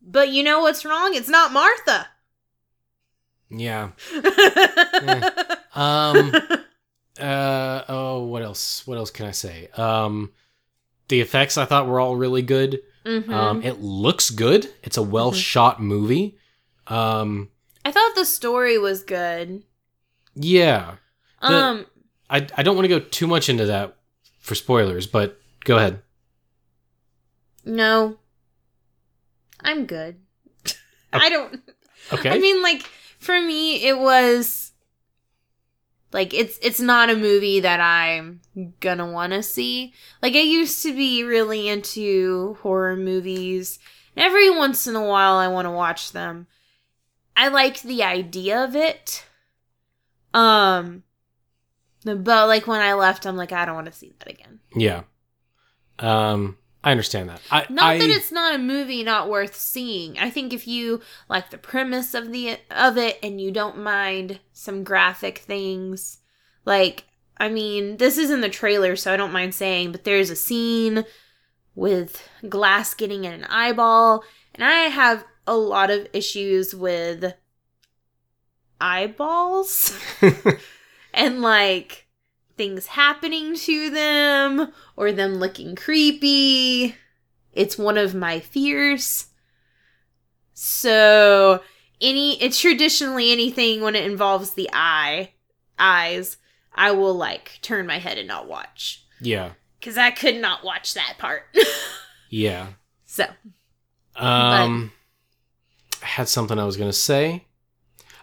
But 0.02 0.30
you 0.30 0.44
know 0.44 0.62
what's 0.62 0.86
wrong? 0.86 1.16
It's 1.16 1.28
not 1.30 1.52
Martha. 1.52 2.08
yeah 3.50 3.90
um 5.74 6.32
uh 7.20 7.84
oh 7.90 8.24
what 8.26 8.42
else 8.44 8.86
what 8.86 8.98
else 8.98 9.10
can 9.10 9.26
i 9.26 9.32
say 9.32 9.70
um 9.76 10.32
the 11.10 11.22
effects 11.22 11.58
i 11.58 11.66
thought 11.66 11.88
were 11.88 12.00
all 12.00 12.16
really 12.16 12.42
good 12.42 12.82
Mhm. 13.06 13.30
um 13.32 13.64
it 13.64 13.80
looks 13.82 14.30
good 14.30 14.70
it's 14.84 14.98
a 14.98 15.02
well 15.02 15.32
shot 15.32 15.82
movie 15.82 16.38
um 16.88 17.50
I 17.86 17.92
thought 17.92 18.16
the 18.16 18.26
story 18.26 18.78
was 18.78 19.04
good. 19.04 19.64
yeah 20.36 20.96
The- 21.42 21.48
Um, 21.48 21.86
I, 22.30 22.46
I 22.58 22.64
don't 22.64 22.76
want 22.76 22.84
to 22.84 22.90
go 22.90 23.00
too 23.00 23.28
much 23.28 23.48
into 23.48 23.66
that 23.68 23.96
for 24.42 24.56
spoilers, 24.56 25.08
but 25.08 25.40
go 25.64 25.78
ahead. 25.78 26.02
no. 27.66 28.18
I'm 29.62 29.86
good. 29.86 30.18
I 31.14 31.30
don't 31.30 31.62
Okay. 32.14 32.30
I 32.30 32.40
mean 32.40 32.62
like 32.62 32.84
for 33.20 33.40
me 33.42 33.88
it 33.88 33.98
was 33.98 34.67
like 36.14 36.34
it's 36.34 36.58
it's 36.62 36.80
not 36.80 37.10
a 37.10 37.16
movie 37.16 37.60
that 37.60 37.80
I'm 37.80 38.42
gonna 38.80 39.12
want 39.12 39.34
to 39.34 39.44
see. 39.44 39.94
Like 40.22 40.34
I 40.36 40.42
used 40.42 40.82
to 40.84 40.94
be 40.96 41.24
really 41.24 41.68
into 41.68 42.58
horror 42.62 42.96
movies. 42.96 43.80
Every 44.16 44.50
once 44.50 44.88
in 44.88 44.96
a 44.96 45.06
while 45.06 45.36
I 45.36 45.48
want 45.48 45.66
to 45.66 45.72
watch 45.72 46.12
them. 46.12 46.48
I 47.36 47.50
like 47.50 47.82
the 47.82 48.04
idea 48.04 48.64
of 48.64 48.76
it. 48.76 49.26
Um 50.34 51.04
but 52.04 52.48
like 52.48 52.68
when 52.68 52.82
I 52.82 52.94
left 52.94 53.26
I'm 53.26 53.36
like 53.36 53.52
I 53.52 53.66
don't 53.66 53.76
want 53.76 53.88
to 53.88 53.94
see 53.94 54.14
that 54.20 54.30
again. 54.30 54.60
yeah. 54.76 55.04
Um, 56.00 56.58
I 56.84 56.92
understand 56.92 57.30
that. 57.30 57.42
I, 57.52 57.66
Not 57.70 57.86
I, 57.86 57.98
that 57.98 58.10
it's 58.10 58.32
not 58.32 58.56
a 58.56 58.60
movie 58.60 59.04
not 59.04 59.30
worth 59.30 59.56
seeing. 59.56 60.18
I 60.20 60.30
think 60.30 60.54
if 60.54 60.68
you 60.68 61.02
like 61.28 61.50
the 61.50 61.58
premise 61.58 62.14
of 62.14 62.32
the 62.32 62.58
of 62.72 62.98
it 62.98 63.20
and 63.22 63.42
you 63.42 63.52
don't 63.52 63.80
mind 63.80 64.40
some 64.54 64.84
graphic 64.84 65.40
things, 65.40 66.20
like 66.66 67.06
I 67.38 67.50
mean, 67.50 67.98
this 67.98 68.18
is 68.18 68.32
in 68.32 68.42
the 68.42 68.50
trailer, 68.50 68.96
so 68.96 69.14
I 69.14 69.18
don't 69.18 69.32
mind 69.34 69.54
saying, 69.54 69.92
but 69.92 70.04
there's 70.04 70.30
a 70.30 70.36
scene 70.36 71.06
with 71.76 72.28
glass 72.48 72.94
getting 72.94 73.26
in 73.26 73.34
an 73.34 73.46
eyeball, 73.46 74.24
and 74.56 74.64
I 74.64 74.84
have 74.84 75.24
a 75.46 75.56
lot 75.56 75.90
of 75.90 76.08
issues 76.14 76.74
with 76.74 77.34
eyeballs 78.82 79.98
and 81.14 81.42
like 81.42 82.07
things 82.58 82.88
happening 82.88 83.56
to 83.56 83.90
them 83.90 84.74
or 84.96 85.12
them 85.12 85.36
looking 85.36 85.76
creepy. 85.76 86.96
It's 87.54 87.78
one 87.78 87.98
of 87.98 88.14
my 88.16 88.40
fears. 88.40 89.28
So, 90.54 91.62
any 92.02 92.42
it's 92.42 92.60
traditionally 92.60 93.32
anything 93.32 93.82
when 93.82 93.96
it 93.96 94.06
involves 94.06 94.54
the 94.54 94.70
eye, 94.74 95.32
eyes, 95.78 96.38
I 96.74 96.92
will 96.92 97.14
like 97.14 97.60
turn 97.62 97.86
my 97.88 98.00
head 98.00 98.18
and 98.18 98.28
not 98.28 98.48
watch 98.48 99.04
yeah. 99.22 99.52
cuz 99.82 99.98
I 99.98 100.12
could 100.12 100.36
not 100.38 100.64
watch 100.64 100.94
that 100.94 101.16
part. 101.18 101.44
Yeah. 102.30 102.68
So, 103.06 103.24
Um, 104.18 104.92
I 106.04 106.06
had 106.06 106.28
something 106.28 106.60
I 106.60 106.66
was 106.66 106.76
gonna 106.76 106.92
say. 106.92 107.46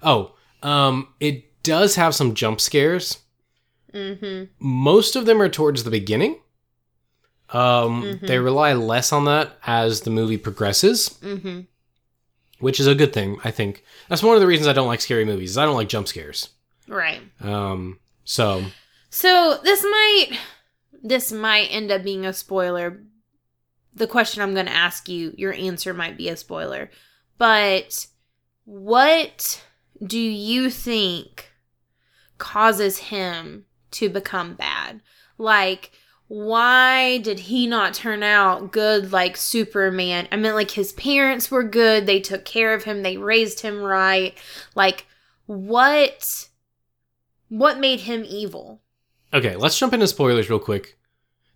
Oh, 0.02 0.34
um, 0.62 1.08
it 1.20 1.62
does 1.62 1.94
have 1.96 2.14
some 2.14 2.34
jump 2.34 2.60
scares. 2.60 3.20
Mm-hmm. 3.94 4.44
Most 4.58 5.16
of 5.16 5.26
them 5.26 5.40
are 5.40 5.48
towards 5.48 5.84
the 5.84 5.90
beginning. 5.90 6.40
Um, 7.50 8.02
Mhm. 8.02 8.26
they 8.26 8.38
rely 8.38 8.72
less 8.72 9.12
on 9.12 9.26
that 9.26 9.58
as 9.66 10.00
the 10.02 10.10
movie 10.10 10.38
progresses, 10.38 11.10
Mm-hmm. 11.22 11.60
which 12.58 12.80
is 12.80 12.86
a 12.86 12.94
good 12.94 13.12
thing. 13.12 13.38
I 13.44 13.50
think 13.50 13.84
that's 14.08 14.22
one 14.22 14.34
of 14.34 14.40
the 14.40 14.46
reasons 14.46 14.66
I 14.68 14.72
don't 14.72 14.88
like 14.88 15.00
scary 15.00 15.24
movies. 15.24 15.50
Is 15.52 15.58
I 15.58 15.64
don't 15.64 15.76
like 15.76 15.88
jump 15.88 16.08
scares. 16.08 16.48
Right. 16.88 17.20
Um, 17.40 17.98
so 18.24 18.64
So 19.10 19.58
this 19.62 19.82
might 19.84 20.38
this 21.02 21.30
might 21.32 21.66
end 21.70 21.92
up 21.92 22.02
being 22.02 22.24
a 22.26 22.32
spoiler. 22.32 23.02
The 23.94 24.06
question 24.06 24.42
I'm 24.42 24.54
going 24.54 24.66
to 24.66 24.72
ask 24.72 25.08
you, 25.08 25.34
your 25.36 25.52
answer 25.52 25.92
might 25.94 26.16
be 26.16 26.28
a 26.30 26.36
spoiler. 26.36 26.90
But 27.38 28.06
what 28.64 29.62
do 30.04 30.18
you 30.18 30.70
think 30.70 31.52
causes 32.38 32.98
him 32.98 33.66
to 33.94 34.08
become 34.08 34.54
bad? 34.54 35.00
Like 35.38 35.92
why 36.28 37.18
did 37.18 37.38
he 37.38 37.66
not 37.66 37.92
turn 37.94 38.22
out 38.22 38.72
good 38.72 39.12
like 39.12 39.36
Superman? 39.36 40.26
I 40.32 40.36
mean 40.36 40.54
like 40.54 40.70
his 40.72 40.92
parents 40.92 41.50
were 41.50 41.62
good, 41.64 42.06
they 42.06 42.20
took 42.20 42.44
care 42.44 42.74
of 42.74 42.84
him, 42.84 43.02
they 43.02 43.16
raised 43.16 43.60
him 43.60 43.80
right. 43.80 44.34
Like 44.74 45.06
what 45.46 46.48
what 47.48 47.78
made 47.78 48.00
him 48.00 48.24
evil? 48.26 48.80
Okay, 49.32 49.56
let's 49.56 49.78
jump 49.78 49.92
into 49.92 50.06
spoilers 50.06 50.48
real 50.48 50.58
quick. 50.58 50.96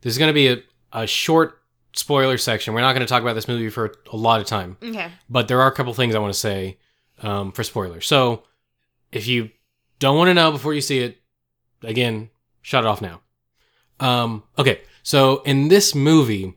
This 0.02 0.12
is 0.12 0.18
going 0.18 0.28
to 0.28 0.34
be 0.34 0.48
a, 0.48 0.58
a 0.92 1.06
short 1.06 1.60
spoiler 1.94 2.38
section. 2.38 2.74
We're 2.74 2.80
not 2.82 2.92
going 2.92 3.06
to 3.06 3.10
talk 3.10 3.22
about 3.22 3.34
this 3.34 3.48
movie 3.48 3.70
for 3.70 3.94
a 4.12 4.16
lot 4.16 4.40
of 4.40 4.46
time, 4.46 4.76
Okay. 4.82 5.10
but 5.30 5.48
there 5.48 5.60
are 5.60 5.70
a 5.70 5.74
couple 5.74 5.92
things 5.94 6.14
I 6.14 6.18
want 6.18 6.32
to 6.32 6.38
say 6.38 6.78
um, 7.22 7.52
for 7.52 7.64
spoilers. 7.64 8.06
So, 8.06 8.44
if 9.10 9.26
you 9.26 9.50
don't 9.98 10.16
want 10.16 10.28
to 10.28 10.34
know 10.34 10.52
before 10.52 10.74
you 10.74 10.80
see 10.80 10.98
it, 11.00 11.17
again, 11.82 12.30
shut 12.62 12.84
it 12.84 12.86
off 12.86 13.00
now. 13.02 13.20
Um, 14.00 14.42
okay, 14.58 14.80
so 15.02 15.42
in 15.42 15.68
this 15.68 15.94
movie, 15.94 16.54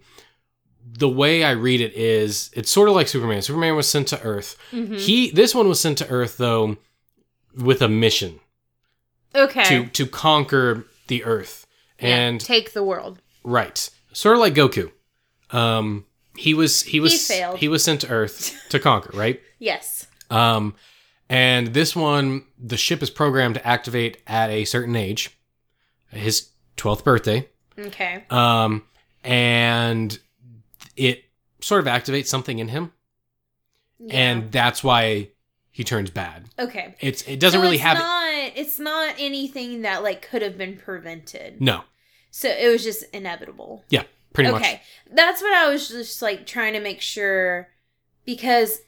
the 0.85 1.09
way 1.09 1.43
I 1.43 1.51
read 1.51 1.81
it 1.81 1.93
is 1.93 2.51
it's 2.53 2.69
sort 2.69 2.89
of 2.89 2.95
like 2.95 3.07
Superman. 3.07 3.41
Superman 3.41 3.75
was 3.75 3.87
sent 3.87 4.07
to 4.09 4.21
Earth. 4.21 4.57
Mhm. 4.71 4.99
He 4.99 5.31
this 5.31 5.55
one 5.55 5.67
was 5.67 5.79
sent 5.79 5.97
to 5.99 6.07
Earth 6.09 6.37
though 6.37 6.77
with 7.55 7.81
a 7.81 7.87
mission 7.87 8.39
Okay. 9.33 9.63
to 9.63 9.85
to 9.87 10.05
conquer 10.05 10.85
the 11.07 11.23
Earth. 11.23 11.65
Yeah, 11.99 12.07
And 12.17 12.41
take 12.41 12.73
the 12.73 12.83
world. 12.83 13.19
Right. 13.43 13.89
Sort 14.13 14.35
of 14.35 14.41
like 14.41 14.53
Goku. 14.53 14.91
Um 15.49 16.05
he 16.37 16.53
was 16.53 16.83
he 16.83 16.99
was 16.99 17.27
failed. 17.27 17.57
he 17.59 17.67
was 17.67 17.83
sent 17.83 18.01
to 18.01 18.09
Earth 18.09 18.55
to 18.69 18.79
conquer, 18.79 19.11
right? 19.17 19.41
Yes. 19.59 20.07
Um 20.29 20.75
and 21.31 21.67
this 21.67 21.95
one 21.95 22.45
the 22.59 22.77
ship 22.77 23.01
is 23.01 23.09
programmed 23.09 23.55
to 23.55 23.65
activate 23.67 24.21
at 24.27 24.49
a 24.49 24.65
certain 24.65 24.95
age. 24.95 25.35
His 26.09 26.49
12th 26.77 27.03
birthday. 27.03 27.47
Okay. 27.79 28.25
Um 28.29 28.83
and 29.23 30.19
it 30.97 31.23
sort 31.61 31.79
of 31.81 31.87
activates 31.87 32.25
something 32.27 32.59
in 32.59 32.67
him 32.67 32.91
Yeah. 33.99 34.15
and 34.15 34.51
that's 34.51 34.83
why 34.83 35.29
he 35.71 35.83
turns 35.85 36.09
bad. 36.09 36.49
okay. 36.59 36.95
It's 36.99 37.21
it 37.23 37.39
doesn't 37.39 37.59
So 37.59 37.61
really 37.63 37.75
it's 37.77 37.83
have 37.85 37.97
Not, 37.99 38.51
it's 38.55 38.77
not 38.79 39.15
anything 39.17 39.83
that 39.83 40.03
like 40.03 40.21
could 40.27 40.41
have 40.41 40.57
been 40.57 40.75
prevented. 40.77 41.61
No. 41.61 41.83
So 42.29 42.49
it 42.49 42.69
was 42.69 42.83
just 42.83 43.03
inevitable. 43.13 43.83
Yeah, 43.89 44.03
pretty 44.33 44.51
much. 44.51 44.61
okay. 44.61 44.81
That's 45.13 45.41
what 45.41 45.53
I 45.53 45.69
was 45.69 45.87
just 45.87 46.21
like 46.21 46.45
trying 46.45 46.73
to 46.73 46.79
make 46.81 46.99
sure 47.01 47.69
because 48.25 48.81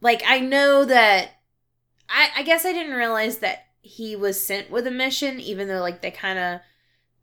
like 0.00 0.22
I 0.26 0.40
know 0.40 0.84
that 0.84 1.30
I 2.08 2.30
I 2.36 2.42
guess 2.42 2.64
I 2.64 2.72
didn't 2.72 2.94
realize 2.96 3.38
that 3.38 3.66
he 3.80 4.16
was 4.16 4.44
sent 4.44 4.70
with 4.70 4.86
a 4.86 4.90
mission 4.90 5.38
even 5.40 5.68
though 5.68 5.80
like 5.80 6.02
they 6.02 6.10
kind 6.10 6.38
of 6.38 6.60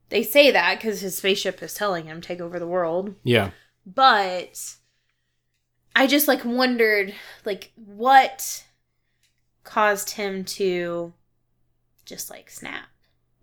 they 0.09 0.23
say 0.23 0.51
that 0.51 0.79
cuz 0.79 1.01
his 1.01 1.17
spaceship 1.17 1.61
is 1.61 1.73
telling 1.73 2.05
him 2.05 2.21
take 2.21 2.39
over 2.39 2.59
the 2.59 2.67
world. 2.67 3.15
Yeah. 3.23 3.51
But 3.85 4.75
I 5.95 6.07
just 6.07 6.27
like 6.27 6.43
wondered 6.45 7.13
like 7.45 7.71
what 7.75 8.63
caused 9.63 10.11
him 10.11 10.43
to 10.43 11.13
just 12.05 12.29
like 12.29 12.49
snap 12.49 12.85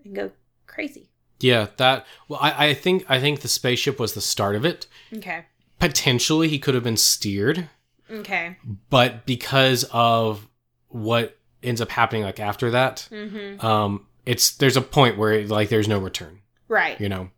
and 0.05 0.14
go 0.14 0.30
crazy. 0.66 1.11
Yeah, 1.41 1.68
that 1.78 2.07
well 2.28 2.38
I, 2.43 2.68
I 2.68 2.74
think 2.74 3.05
I 3.09 3.20
think 3.20 3.41
the 3.41 3.49
spaceship 3.49 3.99
was 3.99 4.14
the 4.14 4.20
start 4.20 4.57
of 4.57 4.64
it. 4.64 4.86
Okay. 5.14 5.45
Potentially 5.78 6.49
he 6.49 6.59
could 6.59 6.74
have 6.74 6.84
been 6.84 6.97
steered. 6.97 7.68
Okay. 8.11 8.57
but 8.88 9.24
because 9.24 9.84
of 9.93 10.49
what 10.91 11.36
ends 11.62 11.80
up 11.80 11.91
happening 11.91 12.22
like 12.22 12.38
after 12.41 12.70
that 12.72 13.09
Mhm. 13.11 13.62
um 13.64 14.07
it's 14.26 14.53
there's 14.57 14.76
a 14.76 14.80
point 14.82 15.16
where 15.18 15.47
like 15.47 15.68
there's 15.70 15.88
no 15.88 15.99
return 15.99 16.41
Right. 16.68 17.01
you 17.01 17.09
know 17.09 17.30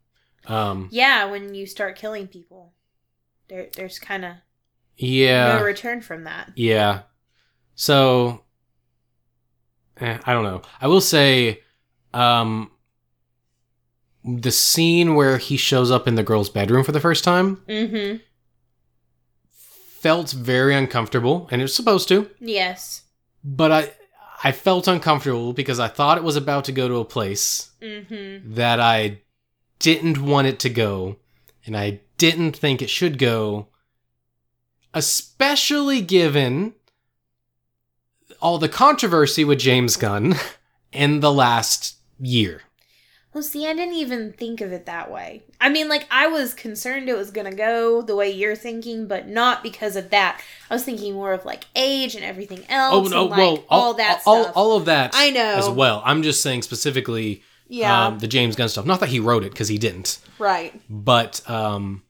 um 0.47 0.89
Yeah, 0.91 1.25
when 1.27 1.55
you 1.55 1.67
start 1.67 1.97
killing 1.97 2.27
people, 2.29 2.73
there 3.49 3.69
there's 3.77 3.99
kind 3.99 4.25
of 4.25 4.33
yeah 4.97 5.59
no 5.59 5.65
return 5.65 6.01
from 6.03 6.25
that. 6.25 6.51
yeah 6.57 7.03
so 7.75 8.43
eh, 10.01 10.19
i 10.25 10.33
don't 10.33 10.45
know 10.45 10.63
i 10.81 10.87
will 10.87 11.01
say 11.01 11.61
um 12.15 12.71
the 14.25 14.53
scene 14.53 15.15
where 15.15 15.39
he 15.39 15.57
shows 15.57 15.91
up 15.91 16.07
in 16.07 16.15
the 16.15 16.23
girl's 16.23 16.49
bedroom 16.51 16.85
for 16.85 16.93
the 16.93 17.01
first 17.01 17.25
time 17.25 17.57
Mm-hmm. 17.69 18.19
felt 19.51 20.31
very 20.33 20.75
uncomfortable 20.75 21.49
and 21.51 21.61
it 21.61 21.65
was 21.65 21.75
supposed 21.75 22.09
to 22.09 22.29
Yes. 22.41 23.03
But 23.45 23.71
i 23.73 23.91
i 24.45 24.53
felt 24.53 24.87
uncomfortable 24.89 25.53
because 25.53 25.79
i 25.81 25.89
thought 25.89 26.19
it 26.19 26.25
was 26.25 26.37
about 26.37 26.65
to 26.65 26.73
go 26.73 26.89
to 26.89 26.97
a 26.97 27.05
place 27.05 27.69
Mm-hmm. 27.83 28.55
that 28.55 28.79
I 28.79 29.23
didn't 29.81 30.23
want 30.23 30.47
it 30.47 30.61
to 30.61 30.71
go 30.71 31.17
and 31.67 31.77
I 31.77 31.99
didn't 32.17 32.57
think 32.57 32.81
it 32.81 32.89
should 32.91 33.19
go, 33.19 33.67
especially 34.95 36.01
given 36.01 36.75
all 38.41 38.59
the 38.59 38.69
controversy 38.69 39.45
with 39.45 39.59
James 39.59 39.97
Gunn 39.97 40.37
in 40.93 41.19
the 41.19 41.33
last 41.33 41.97
year. 42.21 42.63
Well, 43.35 43.43
see, 43.43 43.67
I 43.67 43.73
didn't 43.73 43.95
even 43.95 44.35
think 44.35 44.61
of 44.61 44.73
it 44.73 44.85
that 44.85 45.11
way. 45.11 45.43
I 45.59 45.71
mean, 45.71 45.89
like, 45.89 46.07
I 46.11 46.27
was 46.27 46.53
concerned 46.53 47.09
it 47.09 47.17
was 47.17 47.31
going 47.31 47.51
to 47.51 47.57
go 47.57 48.03
the 48.03 48.15
way 48.15 48.31
you're 48.31 48.55
thinking, 48.57 49.07
but 49.07 49.27
not 49.27 49.63
because 49.63 49.97
of 49.97 50.11
that. 50.11 50.43
I 50.69 50.75
was 50.75 50.85
thinking 50.85 51.15
more 51.15 51.33
of, 51.33 51.47
like, 51.47 51.65
age 51.75 52.15
and 52.15 52.25
everything 52.25 52.65
else. 52.69 52.95
Oh 52.95 53.09
no! 53.11 53.23
and, 53.23 53.31
like, 53.31 53.39
well, 53.39 53.65
all, 53.71 53.95
that 53.95 54.23
all, 54.27 54.43
stuff. 54.43 54.57
all 54.57 54.77
of 54.77 54.85
that. 54.85 55.13
I 55.15 55.31
know. 55.31 55.55
as 55.55 55.69
well. 55.71 56.03
I'm 56.05 56.23
just 56.23 56.43
saying 56.43 56.61
specifically 56.63 57.43
yeah. 57.69 58.09
um, 58.09 58.19
the 58.19 58.29
James 58.29 58.55
Gunn 58.55 58.69
stuff. 58.69 58.85
Not 58.85 59.01
that 59.01 59.09
he 59.09 59.19
wrote 59.19 59.45
it 59.45 59.53
because 59.53 59.69
he 59.69 59.79
didn't, 59.79 60.19
right. 60.39 60.79
but 60.91 61.49
um, 61.49 62.03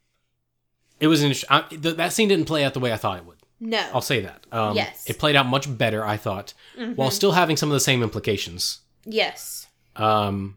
it 0.98 1.06
was 1.06 1.22
interesting. 1.22 1.48
I, 1.50 1.60
th- 1.60 1.96
that 1.96 2.12
scene 2.12 2.28
didn't 2.28 2.46
play 2.46 2.64
out 2.64 2.74
the 2.74 2.80
way 2.80 2.92
I 2.92 2.96
thought 2.96 3.18
it 3.18 3.24
would. 3.26 3.38
No. 3.60 3.78
I'll 3.94 4.00
say 4.00 4.22
that. 4.22 4.44
Um, 4.50 4.74
Yes. 4.74 5.08
It 5.08 5.20
played 5.20 5.36
out 5.36 5.46
much 5.46 5.78
better, 5.78 6.04
I 6.04 6.16
thought, 6.16 6.52
Mhm. 6.76 6.96
while 6.96 7.12
still 7.12 7.30
having 7.32 7.56
some 7.56 7.68
of 7.68 7.74
the 7.74 7.80
same 7.80 8.02
implications. 8.02 8.80
Yes. 9.04 9.68
Um, 9.94 10.56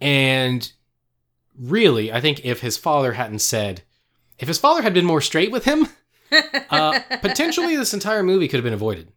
and 0.00 0.70
really, 1.58 2.12
I 2.12 2.20
think 2.20 2.44
if 2.44 2.60
his 2.60 2.76
father 2.76 3.12
hadn't 3.12 3.38
said, 3.40 3.82
if 4.38 4.48
his 4.48 4.58
father 4.58 4.82
had 4.82 4.94
been 4.94 5.04
more 5.06 5.20
straight 5.20 5.50
with 5.50 5.64
him, 5.64 5.88
uh, 6.70 7.00
potentially 7.22 7.76
this 7.76 7.94
entire 7.94 8.22
movie 8.22 8.48
could 8.48 8.56
have 8.58 8.64
been 8.64 8.72
avoided. 8.72 9.12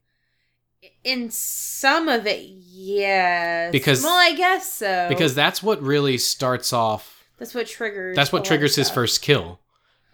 In 1.03 1.29
some 1.31 2.07
of 2.07 2.25
it, 2.27 2.41
yes. 2.41 3.71
Because- 3.71 4.03
Well, 4.03 4.15
I 4.15 4.33
guess 4.35 4.71
so. 4.71 5.07
Because 5.09 5.33
that's 5.35 5.61
what 5.63 5.81
really 5.81 6.17
starts 6.17 6.71
off, 6.73 7.25
that's 7.37 7.53
what 7.55 7.67
triggers. 7.67 8.15
that's 8.15 8.31
what 8.31 8.45
triggers 8.45 8.75
his 8.75 8.89
first 8.89 9.21
kill. 9.21 9.59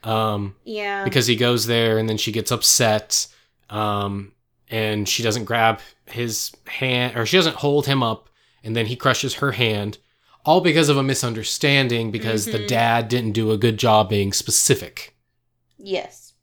Um, 0.04 0.56
Yeah. 0.64 1.04
because 1.04 1.26
he 1.26 1.36
goes 1.36 1.66
there 1.66 1.98
and 1.98 2.08
then 2.08 2.18
she 2.18 2.32
gets 2.32 2.52
upset 2.52 3.28
um 3.72 4.32
and 4.70 5.10
she 5.10 5.24
doesn't 5.24 5.46
grab 5.46 5.80
his 6.06 6.52
hand 6.68 7.18
or 7.18 7.26
she 7.26 7.38
doesn't 7.38 7.56
hold 7.56 7.88
him 7.88 8.04
up 8.04 8.30
and 8.64 8.76
then 8.76 8.86
he 8.86 8.96
crushes 8.96 9.34
her 9.36 9.54
hand 9.54 9.98
all 10.46 10.62
because 10.62 10.90
of 10.90 10.98
a 10.98 11.04
misunderstanding 11.04 12.12
because 12.12 12.46
the 12.46 12.60
Mhm. 12.60 12.68
dad 12.68 13.08
didn't 13.10 13.32
do 13.34 13.52
a 13.52 13.58
good 13.58 13.78
job 13.78 14.10
being 14.10 14.32
specific 14.34 15.12
Yes. 15.78 16.34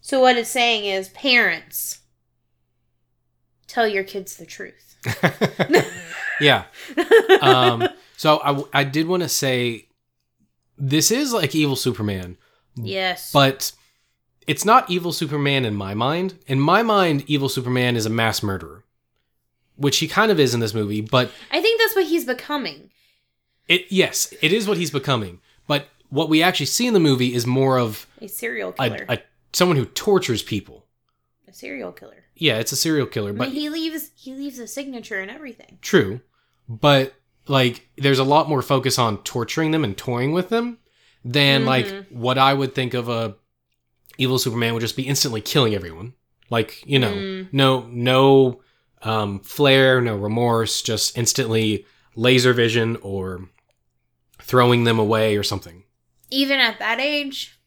So 0.00 0.20
what 0.20 0.36
it's 0.38 0.48
saying 0.50 0.86
is, 0.86 1.10
parents, 1.10 1.98
tell 3.66 3.86
your 3.86 4.02
kids 4.02 4.36
the 4.36 4.46
truth. 4.46 4.96
yeah 6.40 6.64
um 7.40 7.86
so 8.16 8.40
i 8.44 8.80
i 8.80 8.84
did 8.84 9.06
want 9.06 9.22
to 9.22 9.28
say 9.28 9.86
this 10.76 11.10
is 11.10 11.32
like 11.32 11.54
evil 11.54 11.76
superman 11.76 12.36
yes. 12.76 13.30
but 13.32 13.72
it's 14.46 14.64
not 14.64 14.88
evil 14.90 15.12
Superman 15.12 15.66
in 15.66 15.74
my 15.74 15.92
mind. 15.92 16.38
In 16.46 16.58
my 16.58 16.82
mind, 16.82 17.22
evil 17.26 17.50
Superman 17.50 17.96
is 17.96 18.06
a 18.06 18.10
mass 18.10 18.42
murderer, 18.42 18.82
which 19.76 19.98
he 19.98 20.08
kind 20.08 20.32
of 20.32 20.40
is 20.40 20.54
in 20.54 20.60
this 20.60 20.72
movie. 20.72 21.02
But 21.02 21.30
I 21.52 21.60
think 21.60 21.78
that's 21.78 21.94
what 21.94 22.06
he's 22.06 22.24
becoming. 22.24 22.88
It, 23.68 23.86
yes, 23.90 24.32
it 24.42 24.52
is 24.52 24.66
what 24.66 24.76
he's 24.78 24.90
becoming. 24.90 25.40
But 25.66 25.88
what 26.10 26.28
we 26.28 26.42
actually 26.42 26.66
see 26.66 26.86
in 26.86 26.94
the 26.94 27.00
movie 27.00 27.34
is 27.34 27.46
more 27.46 27.78
of 27.78 28.06
A 28.20 28.28
serial 28.28 28.72
killer. 28.72 29.04
a 29.08 29.18
someone 29.52 29.76
who 29.76 29.84
tortures 29.86 30.42
people. 30.42 30.86
A 31.46 31.52
serial 31.52 31.92
killer. 31.92 32.24
Yeah, 32.34 32.58
it's 32.58 32.72
a 32.72 32.76
serial 32.76 33.06
killer, 33.06 33.30
I 33.30 33.32
but 33.34 33.48
mean, 33.48 33.56
he 33.60 33.68
leaves 33.68 34.10
he 34.14 34.34
leaves 34.34 34.58
a 34.58 34.66
signature 34.66 35.20
and 35.20 35.30
everything. 35.30 35.78
true. 35.82 36.20
But 36.68 37.14
like 37.46 37.88
there's 37.96 38.18
a 38.18 38.24
lot 38.24 38.48
more 38.48 38.62
focus 38.62 38.98
on 38.98 39.22
torturing 39.22 39.70
them 39.70 39.84
and 39.84 39.96
toying 39.96 40.32
with 40.32 40.48
them 40.50 40.78
than 41.24 41.64
like 41.64 41.86
Mhm. 41.86 42.12
what 42.12 42.38
I 42.38 42.54
would 42.54 42.74
think 42.74 42.94
of 42.94 43.08
a 43.08 43.36
evil 44.18 44.38
Superman 44.38 44.74
would 44.74 44.80
just 44.80 44.96
be 44.96 45.06
instantly 45.06 45.40
killing 45.40 45.74
everyone. 45.74 46.14
Like, 46.50 46.82
you 46.86 46.98
know, 46.98 47.12
Mm. 47.12 47.48
no 47.52 47.86
no 47.90 48.60
um 49.02 49.40
flair, 49.40 50.00
no 50.00 50.16
remorse, 50.16 50.82
just 50.82 51.16
instantly 51.18 51.86
laser 52.16 52.52
vision 52.52 52.96
or 53.02 53.48
throwing 54.48 54.82
them 54.84 54.98
away 54.98 55.36
or 55.36 55.42
something. 55.44 55.84
Even 56.30 56.58
at 56.58 56.78
that 56.80 56.98
age. 56.98 57.58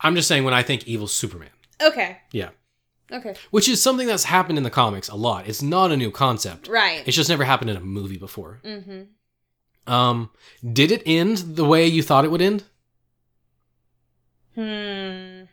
I'm 0.00 0.14
just 0.14 0.28
saying 0.28 0.44
when 0.44 0.54
I 0.54 0.62
think 0.62 0.86
evil 0.86 1.06
Superman, 1.06 1.50
Okay. 1.82 2.18
Yeah. 2.32 2.50
Okay. 3.12 3.34
which 3.50 3.68
is 3.68 3.82
something 3.82 4.06
that's 4.06 4.24
happened 4.24 4.56
in 4.56 4.64
the 4.64 4.70
comics 4.70 5.08
a 5.08 5.14
lot. 5.14 5.46
It's 5.46 5.60
not 5.62 5.92
a 5.92 5.96
new 5.96 6.10
concept. 6.10 6.68
Right. 6.68 7.02
It's 7.06 7.16
just 7.16 7.28
never 7.28 7.44
happened 7.44 7.70
in 7.70 7.76
a 7.76 7.80
movie 7.80 8.16
before. 8.18 8.60
mm-hmm. 8.64 9.02
Um, 9.92 10.30
did 10.72 10.90
it 10.90 11.02
end 11.04 11.38
the 11.56 11.64
way 11.66 11.86
you 11.86 12.02
thought 12.02 12.24
it 12.24 12.30
would 12.30 12.40
end? 12.40 12.64
Hmm. 14.54 15.44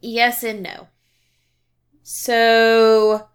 Yes 0.00 0.42
and 0.42 0.62
no. 0.62 0.88
So 2.02 3.28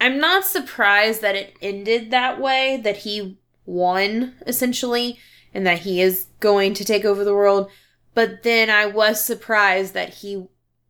I'm 0.00 0.18
not 0.18 0.44
surprised 0.44 1.22
that 1.22 1.34
it 1.36 1.56
ended 1.62 2.10
that 2.10 2.40
way, 2.40 2.80
that 2.82 2.98
he 2.98 3.38
won 3.64 4.34
essentially, 4.46 5.18
and 5.54 5.66
that 5.66 5.80
he 5.80 6.00
is 6.00 6.26
going 6.40 6.74
to 6.74 6.84
take 6.84 7.04
over 7.04 7.24
the 7.24 7.34
world. 7.34 7.70
But 8.12 8.42
then 8.42 8.70
I 8.70 8.86
was 8.86 9.24
surprised 9.24 9.94
that 9.94 10.14
he 10.14 10.46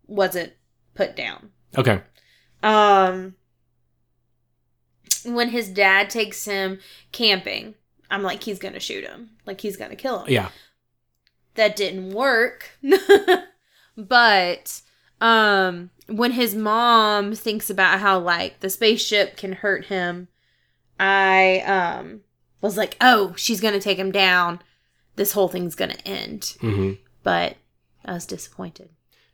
wasn't 0.06 0.52
put 0.94 1.16
down. 1.16 1.50
Okay. 1.76 2.00
Um 2.62 3.34
when 5.26 5.48
his 5.50 5.68
dad 5.70 6.10
takes 6.10 6.44
him 6.44 6.80
camping, 7.12 7.74
I'm 8.10 8.22
like 8.22 8.42
he's 8.42 8.58
going 8.58 8.74
to 8.74 8.80
shoot 8.80 9.04
him. 9.04 9.30
Like 9.46 9.60
he's 9.60 9.76
going 9.76 9.90
to 9.90 9.96
kill 9.96 10.20
him 10.24 10.32
Yeah. 10.32 10.50
that 11.54 11.76
didn't 11.76 12.10
work. 12.12 12.78
but 13.96 14.82
um 15.24 15.90
when 16.06 16.32
his 16.32 16.54
mom 16.54 17.34
thinks 17.34 17.70
about 17.70 17.98
how 18.00 18.18
like 18.18 18.60
the 18.60 18.68
spaceship 18.68 19.36
can 19.36 19.52
hurt 19.54 19.86
him, 19.86 20.28
I 21.00 21.60
um 21.60 22.20
was 22.60 22.76
like, 22.76 22.96
"Oh, 23.00 23.32
she's 23.36 23.60
going 23.60 23.74
to 23.74 23.80
take 23.80 23.98
him 23.98 24.12
down. 24.12 24.60
This 25.16 25.32
whole 25.32 25.48
thing's 25.48 25.74
going 25.74 25.90
to 25.92 26.06
end." 26.08 26.56
hmm 26.60 26.92
But 27.22 27.56
I 28.04 28.12
was 28.12 28.26
disappointed. 28.26 28.90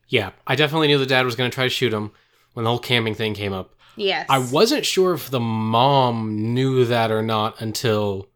Yeah. 0.09 0.30
I 0.47 0.55
definitely 0.57 0.88
knew 0.88 0.99
the 0.99 1.07
dad 1.07 1.24
was 1.24 1.36
going 1.36 1.51
to 1.51 1.55
try 1.55 1.64
to 1.64 1.70
shoot 1.70 1.93
him 1.93 2.11
when 2.55 2.64
the 2.64 2.70
whole 2.70 2.78
camping 2.80 3.14
thing 3.14 3.34
came 3.34 3.53
up. 3.53 3.74
Yes. 3.97 4.26
I 4.28 4.38
wasn't 4.38 4.84
sure 4.86 5.14
if 5.14 5.30
the 5.30 5.41
mom 5.41 6.55
knew 6.55 6.84
that 6.84 7.11
or 7.11 7.22
not 7.22 7.61
until 7.61 8.28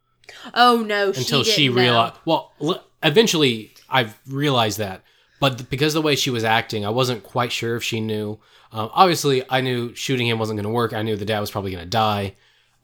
Oh 0.55 0.83
no, 0.87 1.09
until 1.09 1.43
she, 1.45 1.51
she, 1.53 1.69
realized. 1.69 2.15
Well, 2.25 2.53
l- 2.61 2.85
eventually 3.03 3.73
I've 3.89 4.19
realized 4.27 4.79
that, 4.79 5.03
but 5.45 5.69
because 5.71 5.95
of 5.95 6.03
the 6.03 6.07
way 6.07 6.17
she 6.17 6.31
was 6.31 6.45
acting, 6.45 6.87
I 6.87 6.91
wasn't 6.91 7.23
quite 7.23 7.53
sure 7.53 7.77
if 7.77 7.83
she 7.85 8.01
knew. 8.01 8.39
Um, 8.73 8.89
obviously, 8.93 9.43
I 9.51 9.61
knew 9.61 9.95
shooting 9.95 10.27
him 10.27 10.39
wasn't 10.39 10.57
going 10.57 10.65
to 10.65 10.71
work. 10.71 10.93
I 10.93 11.03
knew 11.03 11.17
the 11.17 11.25
dad 11.25 11.41
was 11.41 11.51
probably 11.51 11.71
going 11.73 11.85
to 11.85 11.91
die. 11.91 12.35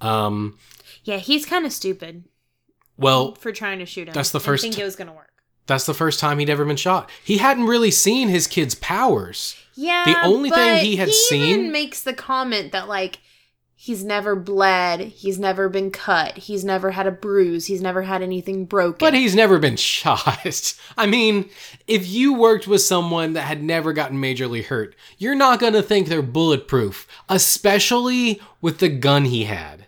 Um, 0.01 0.59
Yeah, 1.05 1.17
he's 1.17 1.47
kind 1.47 1.65
of 1.67 1.73
stupid 1.73 2.25
well, 2.97 3.35
for 3.35 3.51
trying 3.53 3.79
to 3.79 3.87
shoot 3.87 4.09
him. 4.09 4.15
that's 4.15 4.31
the 4.31 4.41
first 4.41 4.63
think 4.63 4.75
ti- 4.75 4.83
it 4.83 4.85
was 4.85 4.97
going 4.97 5.09
to 5.09 5.15
work. 5.15 5.31
that's 5.67 5.87
the 5.87 5.95
first 5.95 6.21
time 6.21 6.39
he'd 6.39 6.51
ever 6.51 6.65
been 6.65 6.77
shot. 6.77 7.11
He 7.25 7.39
hadn't 7.39 7.67
really 7.67 7.91
seen 7.91 8.29
his 8.29 8.47
kid's 8.47 8.75
powers. 8.75 9.57
Yeah. 9.75 10.05
The 10.05 10.23
only 10.27 10.51
thing 10.51 10.85
he 10.85 10.97
had 10.97 11.09
even 11.09 11.15
seen- 11.29 11.73
makes 11.73 12.03
the 12.03 12.13
comment 12.13 12.73
that 12.73 12.89
like 12.89 13.21
he's 13.83 14.05
never 14.05 14.37
bled, 14.37 15.01
he's 15.01 15.39
never 15.39 15.67
been 15.71 15.91
cut, 15.91 16.37
he's 16.37 16.63
never 16.63 16.91
had 16.91 17.07
a 17.07 17.11
bruise, 17.11 17.65
he's 17.65 17.81
never 17.81 18.03
had 18.03 18.21
anything 18.21 18.67
broken. 18.67 18.99
But 18.99 19.15
he's 19.15 19.35
never 19.35 19.59
been 19.59 19.77
shot. 19.77 20.75
I 20.99 21.07
mean, 21.07 21.49
if 21.87 22.07
you 22.07 22.35
worked 22.35 22.69
with 22.69 22.83
someone 22.83 23.33
that 23.33 23.45
had 23.45 23.63
never 23.63 23.95
gotten 23.95 24.21
majorly 24.21 24.63
hurt, 24.63 24.95
you're 25.17 25.35
not 25.35 25.61
going 25.61 25.73
to 25.73 25.83
think 25.83 26.09
they're 26.09 26.21
bulletproof, 26.21 27.09
especially 27.31 28.43
with 28.61 28.81
the 28.81 28.91
gun 28.91 29.25
he 29.25 29.45
had. 29.45 29.87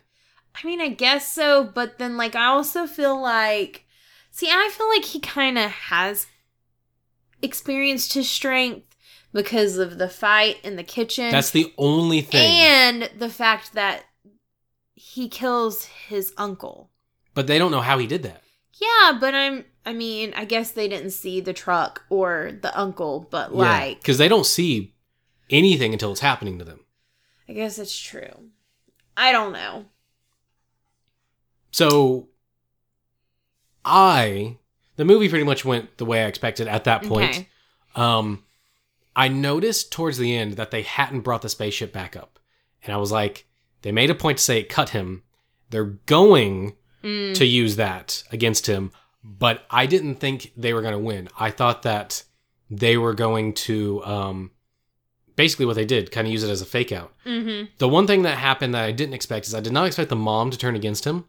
I 0.54 0.66
mean, 0.66 0.80
I 0.80 0.88
guess 0.88 1.30
so, 1.30 1.62
but 1.62 1.98
then 1.98 2.16
like 2.16 2.34
I 2.34 2.46
also 2.46 2.86
feel 2.86 3.20
like 3.20 3.84
see, 4.30 4.48
I 4.48 4.70
feel 4.72 4.88
like 4.88 5.04
he 5.04 5.20
kind 5.20 5.58
of 5.58 5.70
has 5.70 6.26
experienced 7.42 8.14
his 8.14 8.30
strength 8.30 8.91
because 9.32 9.78
of 9.78 9.98
the 9.98 10.08
fight 10.08 10.58
in 10.62 10.76
the 10.76 10.82
kitchen. 10.84 11.30
That's 11.30 11.50
the 11.50 11.72
only 11.78 12.20
thing. 12.20 12.40
and 12.50 13.10
the 13.18 13.28
fact 13.28 13.72
that 13.74 14.04
he 14.94 15.28
kills 15.28 15.84
his 15.84 16.32
uncle. 16.36 16.90
but 17.34 17.46
they 17.46 17.58
don't 17.58 17.70
know 17.70 17.80
how 17.80 17.98
he 17.98 18.06
did 18.06 18.22
that. 18.22 18.42
Yeah, 18.74 19.18
but 19.20 19.34
I'm 19.34 19.64
I 19.84 19.92
mean, 19.92 20.32
I 20.36 20.44
guess 20.44 20.70
they 20.70 20.86
didn't 20.88 21.10
see 21.10 21.40
the 21.40 21.52
truck 21.52 22.04
or 22.08 22.52
the 22.60 22.78
uncle, 22.78 23.26
but 23.30 23.54
like 23.54 23.98
because 24.00 24.18
they 24.18 24.28
don't 24.28 24.46
see 24.46 24.94
anything 25.50 25.92
until 25.92 26.12
it's 26.12 26.20
happening 26.20 26.58
to 26.58 26.64
them. 26.64 26.80
I 27.48 27.52
guess 27.52 27.78
it's 27.78 27.98
true. 27.98 28.50
I 29.16 29.32
don't 29.32 29.52
know. 29.52 29.86
So, 31.70 32.28
I 33.84 34.56
the 34.96 35.04
movie 35.04 35.28
pretty 35.28 35.44
much 35.44 35.64
went 35.64 35.96
the 35.98 36.04
way 36.04 36.22
I 36.22 36.26
expected 36.26 36.68
at 36.68 36.84
that 36.84 37.02
point. 37.02 37.30
Okay. 37.30 37.48
Um, 37.94 38.44
I 39.14 39.28
noticed 39.28 39.92
towards 39.92 40.18
the 40.18 40.34
end 40.36 40.54
that 40.54 40.70
they 40.70 40.82
hadn't 40.82 41.20
brought 41.20 41.42
the 41.42 41.48
spaceship 41.48 41.92
back 41.92 42.16
up, 42.16 42.38
and 42.82 42.92
I 42.92 42.96
was 42.96 43.12
like, 43.12 43.46
they 43.82 43.92
made 43.92 44.10
a 44.10 44.14
point 44.14 44.38
to 44.38 44.44
say 44.44 44.60
it 44.60 44.68
cut 44.68 44.90
him. 44.90 45.22
They're 45.70 45.84
going 46.06 46.74
Mm. 47.02 47.34
to 47.34 47.44
use 47.44 47.74
that 47.76 48.22
against 48.30 48.68
him, 48.68 48.92
but 49.24 49.64
I 49.68 49.86
didn't 49.86 50.16
think 50.16 50.52
they 50.56 50.72
were 50.72 50.82
going 50.82 50.92
to 50.92 50.98
win. 51.00 51.28
I 51.36 51.50
thought 51.50 51.82
that 51.82 52.22
they 52.70 52.96
were 52.96 53.12
going 53.12 53.54
to 53.54 54.04
um, 54.04 54.50
basically 55.34 55.66
what 55.66 55.74
they 55.74 55.84
did, 55.84 56.12
kind 56.12 56.28
of 56.28 56.32
use 56.32 56.44
it 56.44 56.50
as 56.50 56.60
a 56.62 56.64
fake 56.66 56.92
out. 56.92 57.12
Mhm. 57.26 57.70
The 57.78 57.88
one 57.88 58.06
thing 58.06 58.22
that 58.22 58.38
happened 58.38 58.74
that 58.74 58.84
I 58.84 58.92
didn't 58.92 59.14
expect 59.14 59.46
is 59.48 59.54
I 59.54 59.58
did 59.60 59.72
not 59.72 59.86
expect 59.88 60.10
the 60.10 60.16
mom 60.16 60.50
to 60.52 60.56
turn 60.58 60.76
against 60.76 61.04
him. 61.04 61.24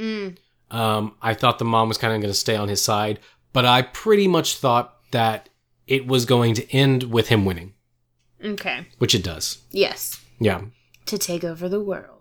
Mm. 0.00 0.36
Um, 0.70 1.14
I 1.22 1.32
thought 1.34 1.58
the 1.60 1.64
mom 1.64 1.88
was 1.88 1.96
kind 1.98 2.12
of 2.12 2.20
going 2.20 2.32
to 2.32 2.38
stay 2.38 2.56
on 2.56 2.68
his 2.68 2.82
side, 2.82 3.20
but 3.52 3.64
I 3.64 3.82
pretty 3.82 4.26
much 4.26 4.56
thought 4.56 4.96
that 5.12 5.48
it 5.88 6.06
was 6.06 6.24
going 6.24 6.54
to 6.54 6.70
end 6.72 7.04
with 7.04 7.28
him 7.28 7.44
winning, 7.44 7.74
Okay. 8.44 8.86
which 8.98 9.14
it 9.14 9.24
does. 9.24 9.58
Yes. 9.70 10.20
Yeah, 10.38 10.62
To 11.06 11.18
take 11.18 11.42
over 11.42 11.68
the 11.68 11.80
world. 11.80 12.14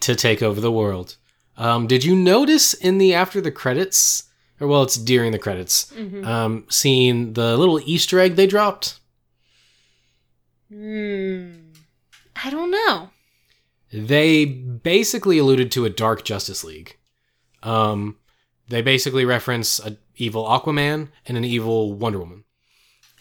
to 0.00 0.14
take 0.14 0.42
over 0.42 0.60
the 0.60 0.70
world. 0.70 1.16
Um, 1.56 1.86
did 1.86 2.04
you 2.04 2.14
notice 2.14 2.74
in 2.74 2.98
the 2.98 3.14
after 3.14 3.40
the 3.40 3.50
credits, 3.50 4.24
or 4.60 4.68
well, 4.68 4.82
it's 4.82 4.96
during 4.98 5.32
the 5.32 5.38
credits, 5.38 5.86
Mhm. 5.96 6.24
um, 6.26 6.66
seeing 6.68 7.32
the 7.32 7.56
little 7.56 7.80
Easter 7.80 8.20
egg 8.20 8.36
they 8.36 8.46
dropped? 8.46 9.00
Hmm. 10.68 11.70
I 12.44 12.50
don't 12.50 12.70
know. 12.70 13.10
They 13.92 14.44
basically 14.44 15.38
alluded 15.38 15.70
to 15.72 15.84
a 15.84 15.90
Dark 15.90 16.24
Justice 16.24 16.64
League. 16.64 16.98
Um, 17.62 18.16
they 18.68 18.82
basically 18.82 19.24
reference 19.24 19.78
an 19.78 19.98
evil 20.16 20.44
Aquaman 20.44 21.08
and 21.24 21.36
an 21.36 21.44
evil 21.44 21.94
Wonder 21.94 22.18
Woman. 22.18 22.44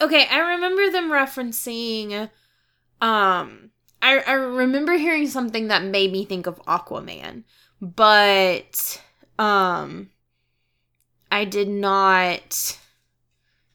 Okay, 0.01 0.27
I 0.29 0.39
remember 0.55 0.89
them 0.91 1.11
referencing 1.11 2.29
um 3.01 3.71
I 4.01 4.19
I 4.19 4.33
remember 4.33 4.93
hearing 4.93 5.27
something 5.27 5.67
that 5.67 5.83
made 5.83 6.11
me 6.11 6.25
think 6.25 6.47
of 6.47 6.61
Aquaman, 6.65 7.43
but 7.81 9.01
um 9.37 10.09
I 11.31 11.45
did 11.45 11.67
not 11.67 12.77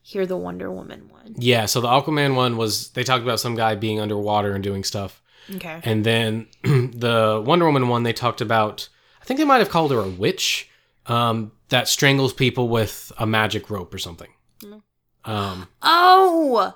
hear 0.03 0.27
the 0.27 0.37
Wonder 0.37 0.71
Woman 0.73 1.09
one. 1.09 1.35
Yeah, 1.39 1.67
so 1.67 1.81
the 1.81 1.89
Aquaman 1.89 2.35
one 2.35 2.57
was 2.57 2.91
they 2.91 3.05
talked 3.05 3.23
about 3.23 3.41
some 3.41 3.55
guy 3.55 3.75
being 3.75 4.01
underwater 4.01 4.53
and 4.53 4.65
doing 4.65 4.85
stuff. 4.85 5.23
Okay. 5.55 5.81
And 5.85 6.05
then 6.05 6.47
the 6.63 7.43
Wonder 7.45 7.67
Woman 7.67 7.89
one, 7.89 8.03
they 8.03 8.13
talked 8.13 8.41
about, 8.41 8.89
I 9.21 9.25
think 9.25 9.39
they 9.39 9.45
might 9.45 9.59
have 9.59 9.71
called 9.71 9.91
her 9.91 10.01
a 10.01 10.09
witch 10.09 10.69
um, 11.07 11.53
that 11.69 11.89
strangles 11.89 12.33
people 12.33 12.69
with 12.69 13.13
a 13.19 13.27
magic 13.27 13.71
rope 13.71 13.93
or 13.93 13.99
something. 13.99 14.31
Mm. 14.63 14.83
Um, 15.25 15.69
Oh. 15.83 16.75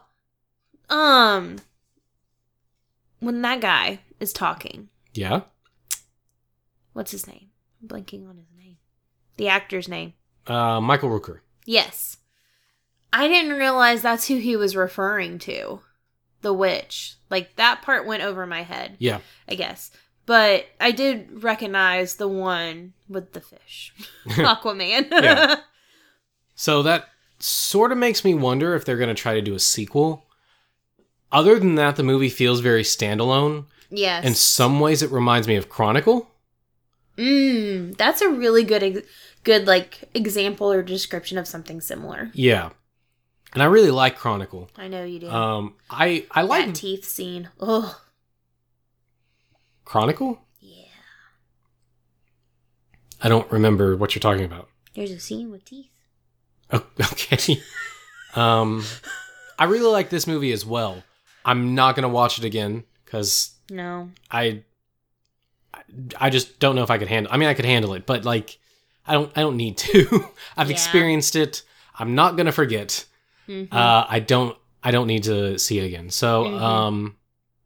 Um 0.91 1.57
when 3.21 3.41
that 3.43 3.61
guy 3.61 4.01
is 4.21 4.33
talking, 4.35 4.89
yeah. 5.15 5.43
what's 6.93 7.11
his 7.11 7.27
name? 7.27 7.49
I'm 7.81 7.89
blanking 7.89 8.29
on 8.29 8.37
his 8.37 8.47
name. 8.57 8.77
The 9.37 9.49
actor's 9.49 9.89
name. 9.89 10.13
Uh, 10.47 10.81
Michael 10.81 11.09
Rooker. 11.09 11.41
Yes. 11.65 12.19
I 13.13 13.27
didn't 13.29 13.57
realize 13.59 14.03
that's 14.03 14.29
who 14.29 14.37
he 14.37 14.57
was 14.57 14.77
referring 14.77 15.39
to. 15.41 15.81
The 16.43 16.53
witch. 16.53 17.17
Like 17.31 17.57
that 17.57 17.81
part 17.81 18.07
went 18.07 18.23
over 18.23 18.47
my 18.47 18.63
head, 18.63 18.97
Yeah. 18.99 19.21
I 19.49 19.55
guess. 19.55 19.91
But 20.27 20.67
I 20.81 20.91
did 20.91 21.43
recognize 21.43 22.17
the 22.17 22.29
one 22.29 22.93
with 23.09 23.33
the 23.33 23.41
fish, 23.41 23.95
Aquaman. 24.29 25.11
Yeah. 25.11 25.57
So 26.55 26.83
that 26.83 27.09
sort 27.45 27.93
of 27.93 27.99
makes 27.99 28.25
me 28.25 28.35
wonder 28.35 28.75
if 28.75 28.85
they're 28.85 28.97
going 28.97 29.15
to 29.15 29.21
try 29.21 29.35
to 29.35 29.43
do 29.43 29.55
a 29.55 29.59
sequel. 29.61 30.25
Other 31.31 31.59
than 31.59 31.75
that, 31.75 31.97
the 31.97 32.03
movie 32.03 32.29
feels 32.31 32.61
very 32.61 32.83
standalone. 32.83 33.67
yes. 33.91 34.25
In 34.25 34.35
some 34.35 34.81
ways, 34.81 35.03
it 35.03 35.11
reminds 35.11 35.47
me 35.49 35.57
of 35.57 35.69
Chronicle. 35.69 36.31
Mm, 37.19 37.97
that's 37.97 38.21
a 38.23 38.29
really 38.29 38.65
good, 38.65 38.83
ex- 38.83 39.07
good 39.45 39.67
like 39.67 40.09
example 40.15 40.73
or 40.73 40.83
description 40.83 41.39
of 41.39 41.47
something 41.47 41.81
similar. 41.81 42.31
Yeah, 42.35 42.71
and 43.53 43.63
I 43.63 43.67
really 43.67 43.93
like 43.93 44.17
Chronicle. 44.17 44.69
I 44.77 44.89
know 44.89 45.05
you 45.05 45.21
do. 45.21 45.31
Um, 45.31 45.75
I 45.89 46.27
I 46.33 46.43
like 46.43 46.67
that 46.67 46.75
teeth 46.75 47.05
scene. 47.05 47.51
Oh, 47.61 48.01
Chronicle. 49.85 50.41
yeah. 50.61 50.87
I 53.23 53.29
don't 53.29 53.51
remember 53.53 53.97
what 53.97 54.15
you're 54.17 54.21
talking 54.21 54.45
about. 54.45 54.69
There's 54.95 55.13
a 55.13 55.21
scene 55.21 55.51
with 55.53 55.65
teeth. 55.65 55.91
Oh, 56.73 56.85
okay. 57.13 57.61
um, 58.35 58.85
I 59.59 59.65
really 59.65 59.91
like 59.91 60.11
this 60.11 60.27
movie 60.27 60.53
as 60.53 60.65
well. 60.67 61.03
I'm 61.45 61.75
not 61.75 61.95
gonna 61.95 62.09
watch 62.09 62.39
it 62.39 62.45
again 62.45 62.85
because 63.05 63.53
No. 63.71 64.11
I, 64.31 64.63
I 66.19 66.31
just 66.31 66.59
don't 66.59 66.77
know 66.77 66.83
if 66.83 66.91
I 66.91 66.99
could 66.99 67.09
handle. 67.09 67.33
I 67.33 67.37
mean, 67.37 67.49
I 67.49 67.55
could 67.55 67.65
handle 67.65 67.95
it, 67.95 68.07
but 68.07 68.25
like, 68.25 68.59
I 69.07 69.13
don't. 69.15 69.31
I 69.37 69.41
don't 69.43 69.57
need 69.57 69.77
to. 69.79 70.25
I've 70.57 70.69
Yeah. 70.69 70.73
experienced 70.75 71.37
it. 71.37 71.63
I'm 71.99 72.15
not 72.15 72.37
gonna 72.37 72.53
forget. 72.53 73.05
Mhm. 73.49 73.69
Uh, 73.73 74.07
I 74.09 74.21
don't. 74.21 74.57
I 74.83 74.91
don't 74.91 75.07
need 75.07 75.25
to 75.25 75.59
see 75.59 75.79
it 75.79 75.85
again. 75.85 76.11
So, 76.11 76.45
Mhm. 76.45 76.61
um, 76.61 77.17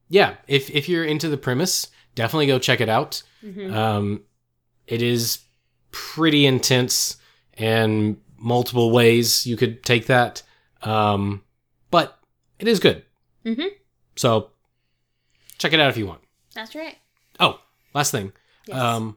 yeah. 0.08 0.34
If 0.48 0.70
if 0.70 0.88
you're 0.88 1.04
into 1.04 1.28
the 1.28 1.36
premise, 1.36 1.88
definitely 2.14 2.46
go 2.46 2.58
check 2.58 2.80
it 2.80 2.88
out. 2.88 3.22
Mhm. 3.44 3.72
Um, 3.72 4.22
it 4.88 5.00
is 5.02 5.38
pretty 5.92 6.44
intense 6.46 7.16
and 7.54 8.16
multiple 8.38 8.90
ways 8.90 9.46
you 9.46 9.56
could 9.56 9.82
take 9.82 10.06
that. 10.06 10.42
Um, 10.82 11.42
but 11.90 12.18
it 12.58 12.68
is 12.68 12.78
good. 12.80 13.04
Mhm. 13.44 13.68
So 14.16 14.50
check 15.58 15.72
it 15.72 15.80
out 15.80 15.90
if 15.90 15.96
you 15.96 16.06
want. 16.06 16.20
That's 16.54 16.74
right. 16.74 16.96
Oh, 17.40 17.60
last 17.94 18.10
thing. 18.12 18.32
Yes. 18.66 18.76
Um, 18.78 19.16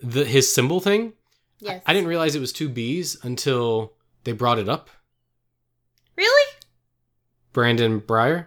the 0.00 0.24
his 0.24 0.52
symbol 0.52 0.80
thing. 0.80 1.12
yes. 1.60 1.82
I 1.86 1.92
didn't 1.92 2.08
realize 2.08 2.34
it 2.34 2.40
was 2.40 2.52
two 2.52 2.68
B's 2.68 3.16
until 3.24 3.94
they 4.24 4.32
brought 4.32 4.58
it 4.58 4.68
up. 4.68 4.90
really. 6.16 6.50
Brandon 7.52 8.00
Breyer. 8.00 8.46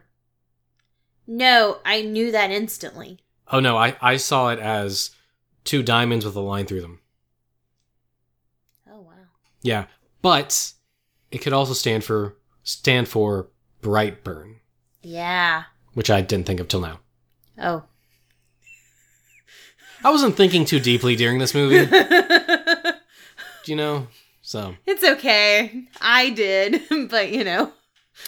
No, 1.25 1.79
I 1.85 2.01
knew 2.01 2.31
that 2.31 2.51
instantly. 2.51 3.19
Oh 3.51 3.59
no, 3.59 3.77
I 3.77 3.95
I 4.01 4.17
saw 4.17 4.49
it 4.49 4.59
as 4.59 5.11
two 5.63 5.81
diamonds 5.83 6.25
with 6.25 6.35
a 6.35 6.39
line 6.41 6.65
through 6.65 6.81
them. 6.81 6.99
Yeah, 9.61 9.85
but 10.21 10.73
it 11.31 11.39
could 11.39 11.53
also 11.53 11.73
stand 11.73 12.03
for 12.03 12.35
stand 12.63 13.07
for 13.07 13.47
Brightburn, 13.81 14.55
Yeah. 15.01 15.63
which 15.93 16.09
I 16.09 16.21
didn't 16.21 16.45
think 16.47 16.59
of 16.59 16.67
till 16.67 16.81
now. 16.81 16.99
Oh. 17.61 17.83
I 20.03 20.11
wasn't 20.11 20.35
thinking 20.37 20.63
too 20.65 20.79
deeply 20.79 21.15
during 21.15 21.39
this 21.39 21.53
movie, 21.55 21.85
Do 23.63 23.71
you 23.71 23.75
know. 23.75 24.07
So 24.41 24.75
it's 24.85 25.03
okay. 25.03 25.87
I 25.99 26.29
did, 26.29 26.81
but 27.09 27.31
you 27.31 27.43
know. 27.43 27.73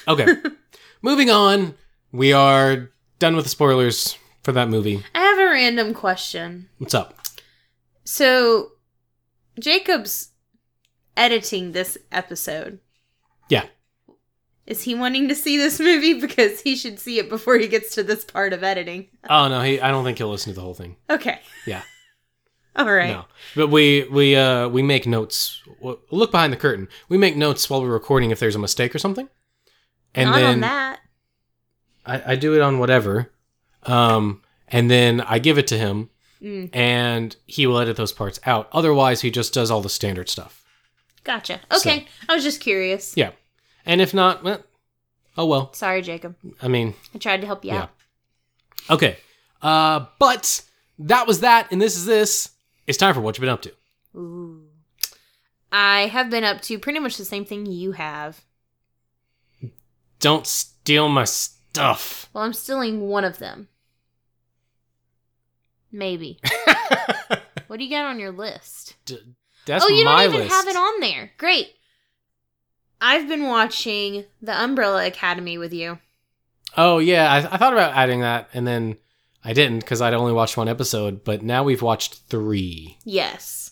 okay, 0.07 0.27
moving 1.01 1.29
on. 1.29 1.75
We 2.11 2.33
are 2.33 2.89
done 3.19 3.35
with 3.35 3.45
the 3.45 3.49
spoilers 3.49 4.17
for 4.43 4.51
that 4.51 4.67
movie. 4.67 5.03
I 5.13 5.19
have 5.19 5.37
a 5.39 5.45
random 5.51 5.93
question. 5.93 6.67
What's 6.79 6.95
up? 6.95 7.13
So, 8.03 8.71
Jacob's 9.59 10.31
editing 11.19 11.73
this 11.73 11.97
episode. 12.11 12.79
Yeah. 13.49 13.65
Is 14.65 14.83
he 14.83 14.95
wanting 14.95 15.27
to 15.27 15.35
see 15.35 15.57
this 15.57 15.79
movie 15.79 16.13
because 16.21 16.61
he 16.61 16.75
should 16.75 16.99
see 16.99 17.19
it 17.19 17.29
before 17.29 17.57
he 17.57 17.67
gets 17.67 17.93
to 17.95 18.03
this 18.03 18.23
part 18.25 18.53
of 18.53 18.63
editing? 18.63 19.09
Oh 19.29 19.47
no, 19.47 19.61
he. 19.61 19.79
I 19.81 19.89
don't 19.91 20.03
think 20.03 20.17
he'll 20.17 20.29
listen 20.31 20.51
to 20.53 20.55
the 20.55 20.61
whole 20.61 20.73
thing. 20.73 20.95
Okay. 21.09 21.39
Yeah. 21.67 21.81
All 22.75 22.85
right. 22.91 23.09
No, 23.09 23.25
but 23.55 23.67
we 23.67 24.03
we 24.09 24.35
uh 24.35 24.69
we 24.69 24.81
make 24.81 25.05
notes. 25.05 25.61
w- 25.79 25.99
Look 26.11 26.31
behind 26.31 26.53
the 26.53 26.57
curtain. 26.57 26.87
We 27.09 27.17
make 27.17 27.35
notes 27.35 27.69
while 27.69 27.81
we're 27.81 27.89
recording 27.89 28.31
if 28.31 28.39
there's 28.39 28.55
a 28.55 28.59
mistake 28.59 28.95
or 28.95 28.99
something. 28.99 29.27
And 30.15 30.29
Not 30.29 30.35
then 30.37 30.53
on 30.55 30.59
that. 30.61 30.99
I, 32.05 32.33
I 32.33 32.35
do 32.35 32.55
it 32.55 32.61
on 32.61 32.79
whatever. 32.79 33.31
Um, 33.83 34.41
and 34.67 34.89
then 34.89 35.21
I 35.21 35.39
give 35.39 35.57
it 35.57 35.67
to 35.67 35.77
him, 35.77 36.09
Mm, 36.41 36.69
and 36.73 37.35
he 37.47 37.67
will 37.67 37.79
edit 37.79 37.97
those 37.97 38.13
parts 38.13 38.39
out. 38.45 38.69
Otherwise, 38.71 39.21
he 39.21 39.29
just 39.31 39.53
does 39.53 39.69
all 39.69 39.81
the 39.81 39.89
standard 39.89 40.29
stuff. 40.29 40.58
Gotcha. 41.23 41.59
Okay. 41.71 42.07
I 42.27 42.35
was 42.35 42.43
just 42.43 42.59
curious. 42.61 43.15
Yeah. 43.17 43.31
And 43.85 44.01
if 44.01 44.13
not, 44.13 44.43
well, 44.43 44.63
oh 45.37 45.45
well. 45.45 45.73
Sorry, 45.73 46.01
Jacob. 46.01 46.35
I 46.61 46.67
mean, 46.67 46.93
I 47.13 47.17
tried 47.17 47.41
to 47.41 47.47
help 47.47 47.63
you 47.65 47.71
Yeah. 47.71 47.83
out. 47.83 47.89
okay. 48.89 49.17
Uh, 49.61 50.05
but 50.19 50.61
that 50.99 51.27
was 51.27 51.41
that, 51.41 51.71
and 51.71 51.81
this 51.81 51.95
is 51.97 52.05
this. 52.05 52.49
It's 52.87 52.97
time 52.97 53.13
for 53.13 53.21
what 53.21 53.37
you've 53.37 53.41
been 53.41 53.49
up 53.49 53.61
to. 53.63 53.71
Ooh. 54.15 54.65
I 55.71 56.07
have 56.07 56.29
been 56.29 56.43
up 56.43 56.61
to 56.63 56.79
pretty 56.79 56.99
much 56.99 57.17
the 57.17 57.25
same 57.25 57.45
thing 57.45 57.65
you 57.65 57.91
have. 57.91 58.41
Don't 60.19 60.47
steal 60.47 61.07
my 61.09 61.23
stuff. 61.25 62.29
Well, 62.33 62.43
I'm 62.43 62.53
stealing 62.53 63.01
one 63.01 63.23
of 63.23 63.37
them. 63.37 63.67
Maybe. 65.91 66.39
what 67.67 67.77
do 67.77 67.83
you 67.83 67.89
got 67.89 68.05
on 68.05 68.19
your 68.19 68.31
list? 68.31 68.95
D- 69.05 69.19
That's 69.69 69.85
oh, 69.85 69.87
you 69.87 70.03
my 70.03 70.23
don't 70.25 70.33
even 70.33 70.47
list. 70.47 70.55
have 70.55 70.67
it 70.67 70.75
on 70.75 70.99
there. 70.99 71.31
Great. 71.37 71.75
I've 72.99 73.27
been 73.29 73.45
watching 73.45 74.25
The 74.41 74.59
Umbrella 74.61 75.05
Academy 75.05 75.57
with 75.57 75.71
you. 75.73 75.99
Oh 76.75 76.97
yeah, 76.97 77.31
I, 77.31 77.37
I 77.53 77.57
thought 77.57 77.73
about 77.73 77.93
adding 77.93 78.21
that, 78.21 78.49
and 78.53 78.67
then 78.67 78.97
I 79.45 79.53
didn't 79.53 79.79
because 79.79 80.01
I'd 80.01 80.13
only 80.13 80.33
watched 80.33 80.57
one 80.57 80.67
episode. 80.67 81.23
But 81.23 81.43
now 81.43 81.63
we've 81.63 81.81
watched 81.83 82.15
three. 82.27 82.97
Yes. 83.05 83.71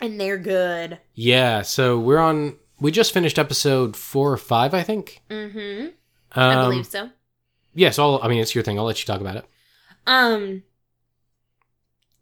And 0.00 0.20
they're 0.20 0.38
good. 0.38 0.98
Yeah, 1.14 1.62
so 1.62 1.98
we're 1.98 2.18
on. 2.18 2.56
We 2.80 2.92
just 2.92 3.12
finished 3.12 3.40
episode 3.40 3.96
four 3.96 4.32
or 4.32 4.36
five, 4.36 4.72
I 4.72 4.84
think. 4.84 5.20
Mm-hmm. 5.28 5.88
Um, 6.40 6.58
I 6.58 6.62
believe 6.62 6.86
so. 6.86 7.10
Yeah, 7.74 7.90
so 7.90 8.04
I'll, 8.04 8.20
I 8.22 8.28
mean, 8.28 8.40
it's 8.40 8.54
your 8.54 8.62
thing. 8.62 8.78
I'll 8.78 8.84
let 8.84 9.00
you 9.00 9.06
talk 9.06 9.20
about 9.20 9.36
it. 9.36 9.44
Um 10.06 10.62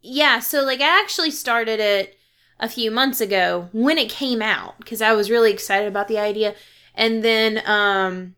Yeah, 0.01 0.39
so 0.41 0.65
like 0.65 0.81
I 0.81 1.01
actually 1.01 1.31
started 1.31 1.79
it 1.79 2.16
a 2.59 2.69
few 2.69 2.91
months 2.91 3.21
ago 3.21 3.69
when 3.73 3.99
it 3.99 4.09
came 4.11 4.41
out 4.41 4.79
because 4.79 5.03
I 5.03 5.13
was 5.13 5.31
really 5.31 5.53
excited 5.53 5.89
about 5.89 6.09
the 6.09 6.19
idea 6.19 6.55
and 6.95 7.23
then 7.23 7.63
um 7.67 8.35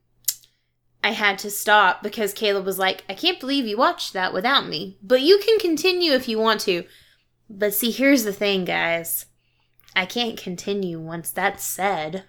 I 1.02 1.12
had 1.12 1.38
to 1.40 1.50
stop 1.50 2.02
because 2.02 2.32
Caleb 2.32 2.66
was 2.66 2.78
like, 2.78 3.04
"I 3.08 3.14
can't 3.14 3.38
believe 3.38 3.66
you 3.66 3.76
watched 3.76 4.12
that 4.12 4.32
without 4.32 4.66
me, 4.66 4.98
but 5.00 5.20
you 5.20 5.38
can 5.38 5.60
continue 5.60 6.12
if 6.12 6.28
you 6.28 6.38
want 6.38 6.60
to." 6.62 6.84
But 7.48 7.72
see, 7.72 7.92
here's 7.92 8.24
the 8.24 8.32
thing, 8.32 8.64
guys. 8.64 9.26
I 9.94 10.06
can't 10.06 10.36
continue 10.36 10.98
once 11.00 11.30
that's 11.30 11.64
said. 11.64 12.24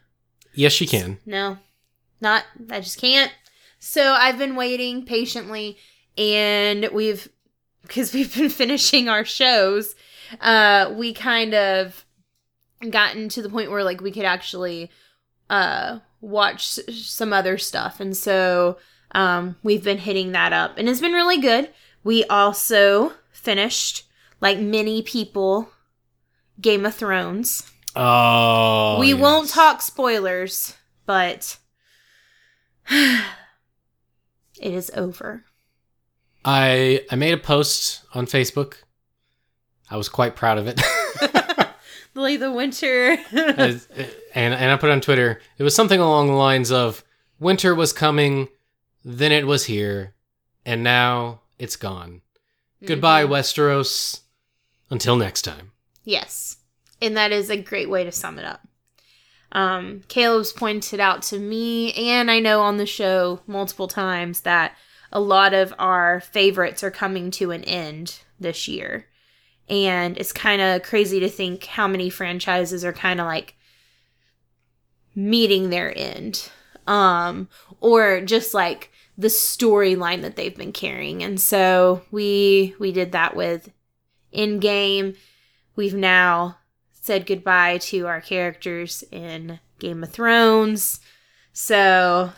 Yes, 0.53 0.79
you 0.79 0.87
can. 0.87 1.19
No, 1.25 1.57
not. 2.21 2.45
I 2.69 2.79
just 2.79 3.01
can't. 3.01 3.31
So 3.79 4.13
I've 4.13 4.37
been 4.37 4.55
waiting 4.55 5.03
patiently, 5.03 5.77
and 6.17 6.89
we've 6.93 7.27
because 7.81 8.13
we've 8.13 8.33
been 8.33 8.49
finishing 8.61 9.09
our 9.09 9.25
shows. 9.25 9.95
Uh, 10.39 10.93
we 10.95 11.13
kind 11.13 11.53
of 11.53 12.05
gotten 12.89 13.29
to 13.29 13.41
the 13.41 13.49
point 13.49 13.71
where 13.71 13.83
like 13.83 14.01
we 14.01 14.11
could 14.11 14.25
actually 14.25 14.89
uh 15.49 15.99
watch 16.21 16.79
s- 16.87 16.95
some 17.05 17.33
other 17.33 17.57
stuff, 17.57 17.99
and 17.99 18.15
so 18.15 18.77
um 19.11 19.55
we've 19.63 19.83
been 19.83 19.97
hitting 19.97 20.31
that 20.33 20.53
up, 20.53 20.77
and 20.77 20.87
it's 20.87 21.01
been 21.01 21.13
really 21.13 21.39
good. 21.39 21.69
We 22.03 22.23
also 22.25 23.13
finished 23.31 24.03
like 24.41 24.59
many 24.59 25.01
people 25.01 25.69
Game 26.61 26.85
of 26.85 26.95
Thrones 26.95 27.63
Oh, 27.95 28.97
we 28.99 29.13
won't 29.13 29.49
talk 29.49 29.81
spoilers, 29.81 30.75
but 31.05 31.57
it 32.89 33.23
is 34.61 34.91
over. 34.95 35.43
I 36.45 37.05
I 37.11 37.15
made 37.15 37.33
a 37.33 37.37
post 37.37 38.03
on 38.13 38.25
Facebook. 38.25 38.75
I 39.89 39.97
was 39.97 40.09
quite 40.09 40.35
proud 40.35 40.57
of 40.57 40.67
it. 40.67 40.81
like 42.15 42.39
the 42.39 42.51
winter. 42.51 43.17
And 44.35 44.53
and 44.53 44.71
I 44.71 44.77
put 44.77 44.91
on 44.91 45.01
Twitter. 45.01 45.41
It 45.57 45.63
was 45.63 45.73
something 45.73 45.99
along 45.99 46.27
the 46.27 46.33
lines 46.33 46.71
of 46.71 47.03
winter 47.39 47.73
was 47.73 47.91
coming, 47.91 48.47
then 49.03 49.31
it 49.31 49.47
was 49.47 49.65
here, 49.65 50.13
and 50.67 50.83
now 50.83 51.41
it's 51.57 51.75
gone. 51.75 52.21
Goodbye, 52.85 53.25
Mhm. 53.25 53.29
Westeros. 53.29 54.21
Until 54.91 55.15
next 55.17 55.41
time. 55.43 55.71
Yes. 56.03 56.57
And 57.01 57.17
that 57.17 57.31
is 57.31 57.49
a 57.49 57.57
great 57.57 57.89
way 57.89 58.03
to 58.03 58.11
sum 58.11 58.37
it 58.39 58.45
up. 58.45 58.61
Um, 59.51 60.01
Caleb's 60.07 60.51
pointed 60.53 60.99
out 60.99 61.21
to 61.23 61.39
me, 61.39 61.91
and 61.93 62.29
I 62.29 62.39
know 62.39 62.61
on 62.61 62.77
the 62.77 62.85
show 62.85 63.41
multiple 63.47 63.87
times, 63.87 64.41
that 64.41 64.75
a 65.11 65.19
lot 65.19 65.53
of 65.55 65.73
our 65.79 66.19
favorites 66.21 66.83
are 66.83 66.91
coming 66.91 67.31
to 67.31 67.49
an 67.51 67.63
end 67.63 68.19
this 68.39 68.67
year. 68.67 69.07
And 69.69 70.17
it's 70.17 70.33
kind 70.33 70.61
of 70.61 70.83
crazy 70.83 71.19
to 71.19 71.29
think 71.29 71.65
how 71.65 71.87
many 71.87 72.09
franchises 72.09 72.83
are 72.83 72.93
kind 72.93 73.19
of 73.19 73.27
like 73.27 73.55
meeting 75.15 75.69
their 75.69 75.95
end. 75.97 76.49
Um 76.87 77.49
or 77.81 78.21
just 78.21 78.53
like 78.53 78.91
the 79.17 79.27
storyline 79.27 80.21
that 80.21 80.37
they've 80.37 80.55
been 80.55 80.71
carrying. 80.71 81.23
And 81.23 81.39
so 81.39 82.01
we 82.09 82.73
we 82.79 82.91
did 82.91 83.11
that 83.11 83.35
with 83.35 83.69
Endgame. 84.33 85.15
We've 85.75 85.93
now 85.93 86.57
said 86.91 87.25
goodbye 87.25 87.79
to 87.79 88.07
our 88.07 88.21
characters 88.21 89.03
in 89.11 89.59
Game 89.79 90.03
of 90.03 90.11
Thrones. 90.11 90.99
So 91.53 92.31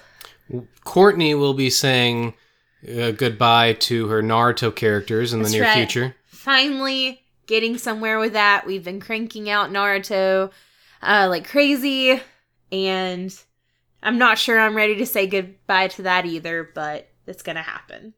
Courtney 0.83 1.35
will 1.35 1.53
be 1.53 1.69
saying 1.69 2.33
uh, 2.87 3.11
goodbye 3.11 3.73
to 3.73 4.07
her 4.07 4.23
Naruto 4.23 4.75
characters 4.75 5.33
in 5.33 5.43
the 5.43 5.49
near 5.49 5.63
right. 5.63 5.75
future. 5.75 6.15
finally 6.25 7.20
getting 7.47 7.77
somewhere 7.77 8.19
with 8.19 8.33
that. 8.33 8.65
We've 8.65 8.83
been 8.83 8.99
cranking 8.99 9.49
out 9.49 9.71
Naruto 9.71 10.51
uh, 11.01 11.27
like 11.29 11.47
crazy, 11.47 12.21
and 12.71 13.35
I'm 14.03 14.17
not 14.17 14.37
sure 14.37 14.59
I'm 14.59 14.75
ready 14.75 14.95
to 14.97 15.05
say 15.05 15.27
goodbye 15.27 15.87
to 15.89 16.03
that 16.03 16.25
either, 16.25 16.69
but 16.73 17.09
it's 17.27 17.43
gonna 17.43 17.61
happen. 17.61 18.13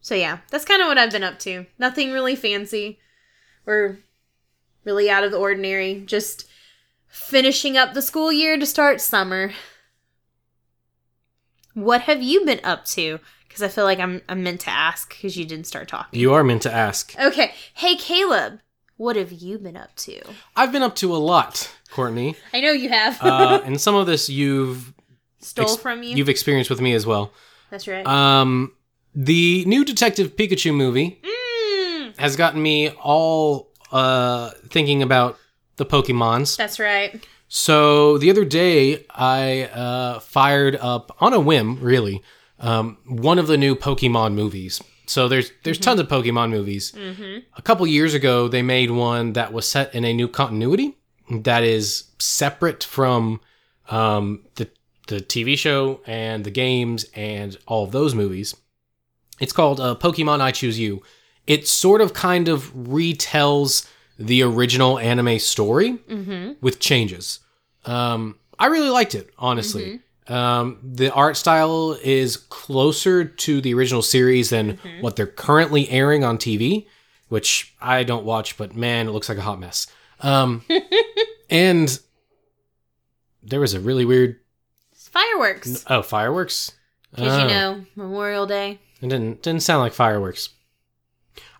So 0.00 0.14
yeah, 0.14 0.38
that's 0.50 0.64
kind 0.64 0.80
of 0.80 0.88
what 0.88 0.98
I've 0.98 1.12
been 1.12 1.24
up 1.24 1.38
to. 1.40 1.66
Nothing 1.78 2.10
really 2.10 2.36
fancy 2.36 2.98
or 3.66 3.98
really 4.84 5.10
out 5.10 5.24
of 5.24 5.30
the 5.30 5.38
ordinary. 5.38 6.02
Just 6.06 6.48
finishing 7.06 7.76
up 7.76 7.92
the 7.92 8.02
school 8.02 8.32
year 8.32 8.58
to 8.58 8.66
start 8.66 9.00
summer. 9.00 9.52
What 11.74 12.02
have 12.02 12.22
you 12.22 12.44
been 12.44 12.60
up 12.64 12.84
to? 12.86 13.20
Because 13.50 13.62
I 13.64 13.68
feel 13.68 13.82
like 13.84 13.98
I'm 13.98 14.22
I'm 14.28 14.44
meant 14.44 14.60
to 14.60 14.70
ask 14.70 15.08
because 15.10 15.36
you 15.36 15.44
didn't 15.44 15.66
start 15.66 15.88
talking. 15.88 16.18
You 16.18 16.32
are 16.34 16.44
meant 16.44 16.62
to 16.62 16.72
ask. 16.72 17.14
Okay. 17.20 17.52
Hey, 17.74 17.96
Caleb, 17.96 18.60
what 18.96 19.16
have 19.16 19.32
you 19.32 19.58
been 19.58 19.76
up 19.76 19.94
to? 19.96 20.20
I've 20.54 20.70
been 20.70 20.82
up 20.82 20.94
to 20.96 21.12
a 21.14 21.18
lot, 21.18 21.68
Courtney. 21.90 22.36
I 22.54 22.60
know 22.60 22.70
you 22.70 22.88
have. 22.90 23.20
Uh, 23.20 23.60
and 23.64 23.80
some 23.80 23.96
of 23.96 24.06
this 24.06 24.28
you've 24.30 24.92
Stole 25.40 25.64
ex- 25.72 25.76
from 25.76 26.04
you. 26.04 26.14
you've 26.16 26.28
experienced 26.28 26.70
with 26.70 26.80
me 26.80 26.94
as 26.94 27.04
well. 27.06 27.32
That's 27.70 27.88
right. 27.88 28.06
Um, 28.06 28.72
the 29.16 29.64
new 29.64 29.84
Detective 29.84 30.36
Pikachu 30.36 30.72
movie 30.72 31.20
mm, 31.22 32.16
has 32.20 32.36
gotten 32.36 32.62
me 32.62 32.90
all 32.90 33.72
uh, 33.90 34.50
thinking 34.68 35.02
about 35.02 35.36
the 35.76 35.84
Pokemons. 35.86 36.56
that's 36.56 36.78
right. 36.78 37.26
So 37.48 38.16
the 38.18 38.30
other 38.30 38.44
day, 38.44 39.06
I 39.10 39.62
uh, 39.64 40.20
fired 40.20 40.76
up 40.76 41.16
on 41.20 41.32
a 41.32 41.40
whim, 41.40 41.80
really, 41.80 42.22
um, 42.60 42.98
one 43.06 43.38
of 43.38 43.46
the 43.46 43.56
new 43.56 43.74
Pokemon 43.74 44.34
movies. 44.34 44.80
So 45.06 45.26
there's 45.28 45.50
there's 45.64 45.78
tons 45.78 45.98
of 46.00 46.06
Pokemon 46.08 46.50
movies. 46.50 46.92
Mm-hmm. 46.92 47.38
A 47.56 47.62
couple 47.62 47.86
years 47.86 48.14
ago, 48.14 48.46
they 48.48 48.62
made 48.62 48.90
one 48.90 49.32
that 49.32 49.52
was 49.52 49.68
set 49.68 49.92
in 49.94 50.04
a 50.04 50.12
new 50.12 50.28
continuity 50.28 50.96
that 51.30 51.64
is 51.64 52.04
separate 52.18 52.84
from 52.84 53.40
um, 53.88 54.44
the 54.56 54.68
the 55.08 55.16
TV 55.20 55.58
show 55.58 56.00
and 56.06 56.44
the 56.44 56.50
games 56.52 57.06
and 57.14 57.56
all 57.66 57.82
of 57.84 57.90
those 57.92 58.14
movies. 58.14 58.54
It's 59.40 59.52
called 59.52 59.80
uh, 59.80 59.96
Pokemon 59.96 60.40
I 60.40 60.52
Choose 60.52 60.78
You. 60.78 61.02
It 61.46 61.66
sort 61.66 62.00
of 62.00 62.12
kind 62.14 62.48
of 62.48 62.72
retells 62.74 63.88
the 64.18 64.42
original 64.42 64.98
anime 64.98 65.38
story 65.40 65.92
Mm-hmm. 66.08 66.52
with 66.60 66.78
changes. 66.78 67.40
Um, 67.86 68.38
I 68.58 68.66
really 68.66 68.90
liked 68.90 69.14
it, 69.16 69.30
honestly. 69.38 70.00
Um, 70.30 70.78
the 70.82 71.12
art 71.12 71.36
style 71.36 71.98
is 72.02 72.36
closer 72.36 73.24
to 73.24 73.60
the 73.60 73.74
original 73.74 74.00
series 74.02 74.50
than 74.50 74.78
what 75.00 75.16
they're 75.16 75.26
currently 75.26 75.90
airing 75.90 76.22
on 76.24 76.38
TV, 76.38 76.86
which 77.28 77.74
I 77.80 78.04
don't 78.04 78.24
watch, 78.24 78.56
but 78.56 78.74
man, 78.76 79.08
it 79.08 79.10
looks 79.10 79.28
like 79.28 79.38
a 79.38 79.42
hot 79.42 79.58
mess. 79.58 79.86
Um, 80.20 80.62
and 81.50 81.98
there 83.42 83.58
was 83.60 83.74
a 83.74 83.80
really 83.80 84.04
weird 84.04 84.38
It's 84.92 85.08
fireworks. 85.08 85.84
oh 85.88 86.02
fireworks. 86.02 86.72
Because 87.10 87.32
Oh, 87.32 87.42
you 87.42 87.48
know, 87.48 87.84
Memorial 87.96 88.46
Day. 88.46 88.78
it 89.02 89.08
didn't 89.08 89.42
didn't 89.42 89.62
sound 89.64 89.80
like 89.80 89.92
fireworks. 89.92 90.50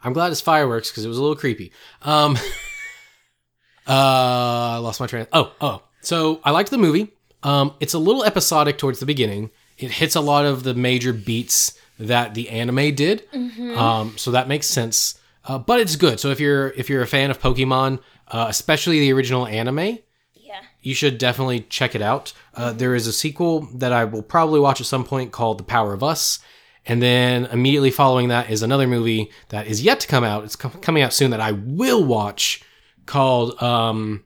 I'm 0.05 0.13
glad 0.13 0.31
it's 0.31 0.41
fireworks 0.41 0.91
because 0.91 1.05
it 1.05 1.09
was 1.09 1.19
a 1.19 1.21
little 1.23 1.35
creepy. 1.37 1.73
Um, 2.03 2.37
uh, 3.87 3.93
I 3.93 4.77
lost 4.77 5.01
my 5.01 5.07
train. 5.09 5.27
Oh, 5.33 5.53
oh. 5.61 5.83
So 6.03 6.41
I 6.45 6.53
liked 6.53 6.71
the 6.71 6.79
movie. 6.79 7.13
Um, 7.43 7.75
it's 7.81 7.95
a 7.95 7.99
little 7.99 8.25
episodic 8.25 8.79
towards 8.79 9.01
the 9.01 9.07
beginning. 9.07 9.51
It 9.79 9.91
hits 9.93 10.15
a 10.15 10.21
lot 10.21 10.45
of 10.45 10.63
the 10.63 10.75
major 10.75 11.13
beats 11.13 11.79
that 11.99 12.35
the 12.35 12.49
anime 12.51 12.95
did. 12.95 13.25
Um, 13.35 14.17
so 14.19 14.31
that 14.33 14.49
makes 14.49 14.67
sense. 14.67 15.19
Uh, 15.45 15.59
but 15.59 15.81
it's 15.81 15.97
good. 15.97 16.21
So 16.21 16.31
if 16.31 16.39
you're 16.41 16.69
if 16.71 16.91
you're 16.91 17.03
a 17.03 17.07
fan 17.07 17.31
of 17.31 17.41
Pokemon, 17.41 18.01
uh, 18.29 18.47
especially 18.49 19.01
the 19.01 19.13
original 19.13 19.47
anime, 19.47 19.99
Yeah. 20.35 20.61
you 20.83 20.95
should 20.95 21.17
definitely 21.19 21.61
check 21.71 21.95
it 21.95 22.03
out. 22.03 22.33
Uh, 22.55 22.73
there 22.73 22.95
is 22.95 23.07
a 23.07 23.13
sequel 23.13 23.61
that 23.77 23.93
I 23.93 24.05
will 24.05 24.23
probably 24.23 24.61
watch 24.61 24.81
at 24.81 24.87
some 24.87 25.05
point 25.05 25.33
called 25.33 25.59
The 25.59 25.65
Power 25.65 25.95
of 25.95 26.03
Us. 26.03 26.41
And 26.87 27.01
then 27.03 27.47
immediately 27.47 27.91
following 27.91 28.29
that 28.29 28.51
is 28.51 28.63
another 28.63 28.87
movie 28.87 29.31
that 29.49 29.67
is 29.67 29.83
yet 29.83 30.01
to 30.01 30.07
come 30.09 30.25
out. 30.25 30.45
It's 30.45 30.57
com- 30.57 30.73
coming 30.81 31.03
out 31.03 31.13
soon 31.13 31.31
that 31.31 31.41
I 31.41 31.53
will 31.53 32.05
watch 32.05 32.63
called 33.07 33.61
um 33.63 34.25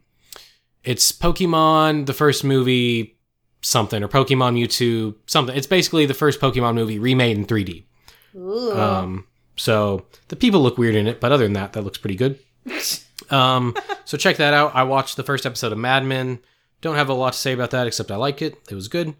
it's 0.85 1.12
Pokemon 1.12 2.06
the 2.06 2.12
first 2.12 2.44
movie 2.44 3.16
something 3.62 4.02
or 4.02 4.09
Pokemon 4.09 4.59
Mewtwo 4.59 5.15
something. 5.27 5.56
It's 5.56 5.66
basically 5.66 6.06
the 6.06 6.15
first 6.15 6.40
Pokemon 6.40 6.74
movie 6.74 6.98
remade 6.98 7.36
in 7.36 7.47
3D. 7.47 7.85
Ooh. 8.36 8.73
Um, 8.73 9.27
so 9.56 10.06
the 10.28 10.36
people 10.36 10.62
look 10.62 10.78
weird 10.78 10.94
in 10.94 11.06
it, 11.06 11.20
but 11.20 11.32
other 11.32 11.44
than 11.44 11.55
that, 11.55 11.73
that 11.73 11.82
looks 11.82 11.98
pretty 11.98 12.16
good. 12.16 12.39
Um, 13.31 13.74
so 14.05 14.19
check 14.19 14.36
that 14.36 14.52
out. 14.52 14.74
I 14.74 14.82
watched 14.82 15.16
the 15.16 15.23
first 15.23 15.47
episode 15.47 15.73
of 15.73 15.78
Mad 15.78 16.05
Men. 16.05 16.40
Don't 16.82 16.97
have 16.97 17.09
a 17.09 17.15
lot 17.15 17.32
to 17.32 17.39
say 17.39 17.52
about 17.52 17.70
that 17.70 17.86
except 17.86 18.11
I 18.11 18.16
like 18.16 18.43
it. 18.43 18.56
It 18.70 18.74
was 18.74 18.89
good. 18.89 19.15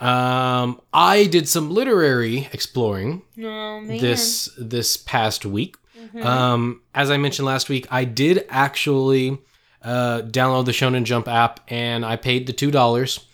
Um, 0.00 0.80
I 0.92 1.26
did 1.30 1.48
some 1.48 1.70
literary 1.70 2.48
exploring 2.52 3.22
oh, 3.42 3.84
this 3.86 4.48
this 4.56 4.96
past 4.96 5.44
week. 5.44 5.76
Mhm. 6.14 6.24
Um, 6.24 6.82
as 6.94 7.10
I 7.10 7.16
mentioned 7.16 7.46
last 7.46 7.68
week, 7.68 7.86
I 7.90 8.04
did 8.04 8.46
actually 8.48 9.38
uh, 9.84 10.22
download 10.22 10.64
the 10.64 10.72
Shonen 10.72 11.04
Jump 11.04 11.28
app, 11.28 11.60
and 11.68 12.04
I 12.04 12.16
paid 12.16 12.46
the 12.46 12.52
two 12.52 12.70
dollars 12.70 13.26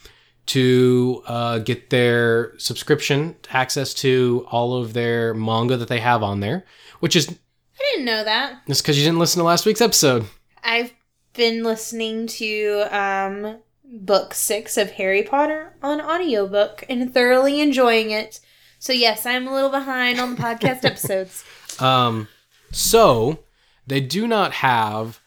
to 0.47 1.23
uh, 1.27 1.59
get 1.59 1.91
their 1.91 2.59
subscription 2.59 3.37
access 3.51 3.95
to 3.95 4.47
all 4.51 4.75
of 4.75 4.93
their 4.93 5.33
manga 5.35 5.77
that 5.77 5.89
they 5.89 6.01
have 6.01 6.23
on 6.23 6.41
there. 6.41 6.65
Which 6.99 7.15
is 7.17 7.29
I 7.31 7.93
didn't 7.93 8.05
know 8.07 8.25
that. 8.25 8.67
just 8.67 8.83
because 8.83 8.99
you 8.99 9.05
didn't 9.05 9.21
listen 9.21 9.39
to 9.39 9.45
last 9.45 9.65
week's 9.65 9.81
episode. 9.81 10.27
I've 10.65 10.93
been 11.35 11.63
listening 11.63 12.27
to 12.27 12.87
um 12.91 13.59
book 13.85 14.35
six 14.35 14.77
of 14.77 14.91
Harry 14.93 15.23
Potter 15.23 15.75
on 15.83 16.01
audiobook 16.01 16.85
and 16.89 17.13
thoroughly 17.13 17.61
enjoying 17.61 18.11
it. 18.11 18.41
So 18.79 18.93
yes, 18.93 19.27
I'm 19.27 19.47
a 19.47 19.53
little 19.55 19.71
behind 19.71 20.19
on 20.21 20.35
the 20.35 20.43
podcast 20.43 20.85
episodes. 20.85 21.45
Um, 21.79 22.29
so 22.73 23.41
they 23.87 24.01
do 24.01 24.27
not 24.27 24.53
have 24.55 25.20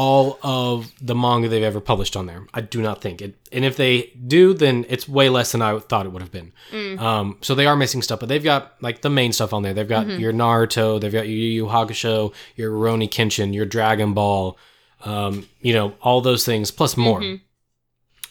all 0.00 0.38
of 0.44 0.92
the 1.02 1.14
manga 1.14 1.48
they've 1.48 1.64
ever 1.64 1.80
published 1.80 2.16
on 2.16 2.26
there. 2.26 2.46
I 2.54 2.60
do 2.60 2.80
not 2.80 3.02
think 3.02 3.20
it. 3.20 3.34
And 3.50 3.64
if 3.64 3.76
they 3.76 4.12
do, 4.26 4.54
then 4.54 4.86
it's 4.88 5.08
way 5.08 5.28
less 5.28 5.50
than 5.50 5.60
I 5.60 5.76
thought 5.80 6.06
it 6.06 6.12
would 6.12 6.22
have 6.22 6.30
been. 6.30 6.52
Um, 7.00 7.36
so 7.40 7.56
they 7.56 7.66
are 7.66 7.74
missing 7.74 8.00
stuff, 8.02 8.20
but 8.20 8.28
they've 8.28 8.44
got 8.44 8.74
like 8.80 9.02
the 9.02 9.10
main 9.10 9.32
stuff 9.32 9.52
on 9.52 9.64
there. 9.64 9.74
They've 9.74 9.88
got 9.88 10.06
your 10.20 10.32
Naruto, 10.32 11.00
they've 11.00 11.12
got 11.12 11.26
your 11.26 11.36
Yu 11.36 11.50
Yu 11.50 11.66
Hakusho, 11.66 12.32
your 12.54 12.70
Rurouni 12.70 13.08
Kenshin, 13.10 13.52
your 13.52 13.66
Dragon 13.66 14.14
Ball, 14.14 14.56
um, 15.04 15.48
you 15.62 15.74
know, 15.74 15.94
all 16.00 16.20
those 16.20 16.44
things 16.46 16.70
plus 16.70 16.96
more. 16.96 17.20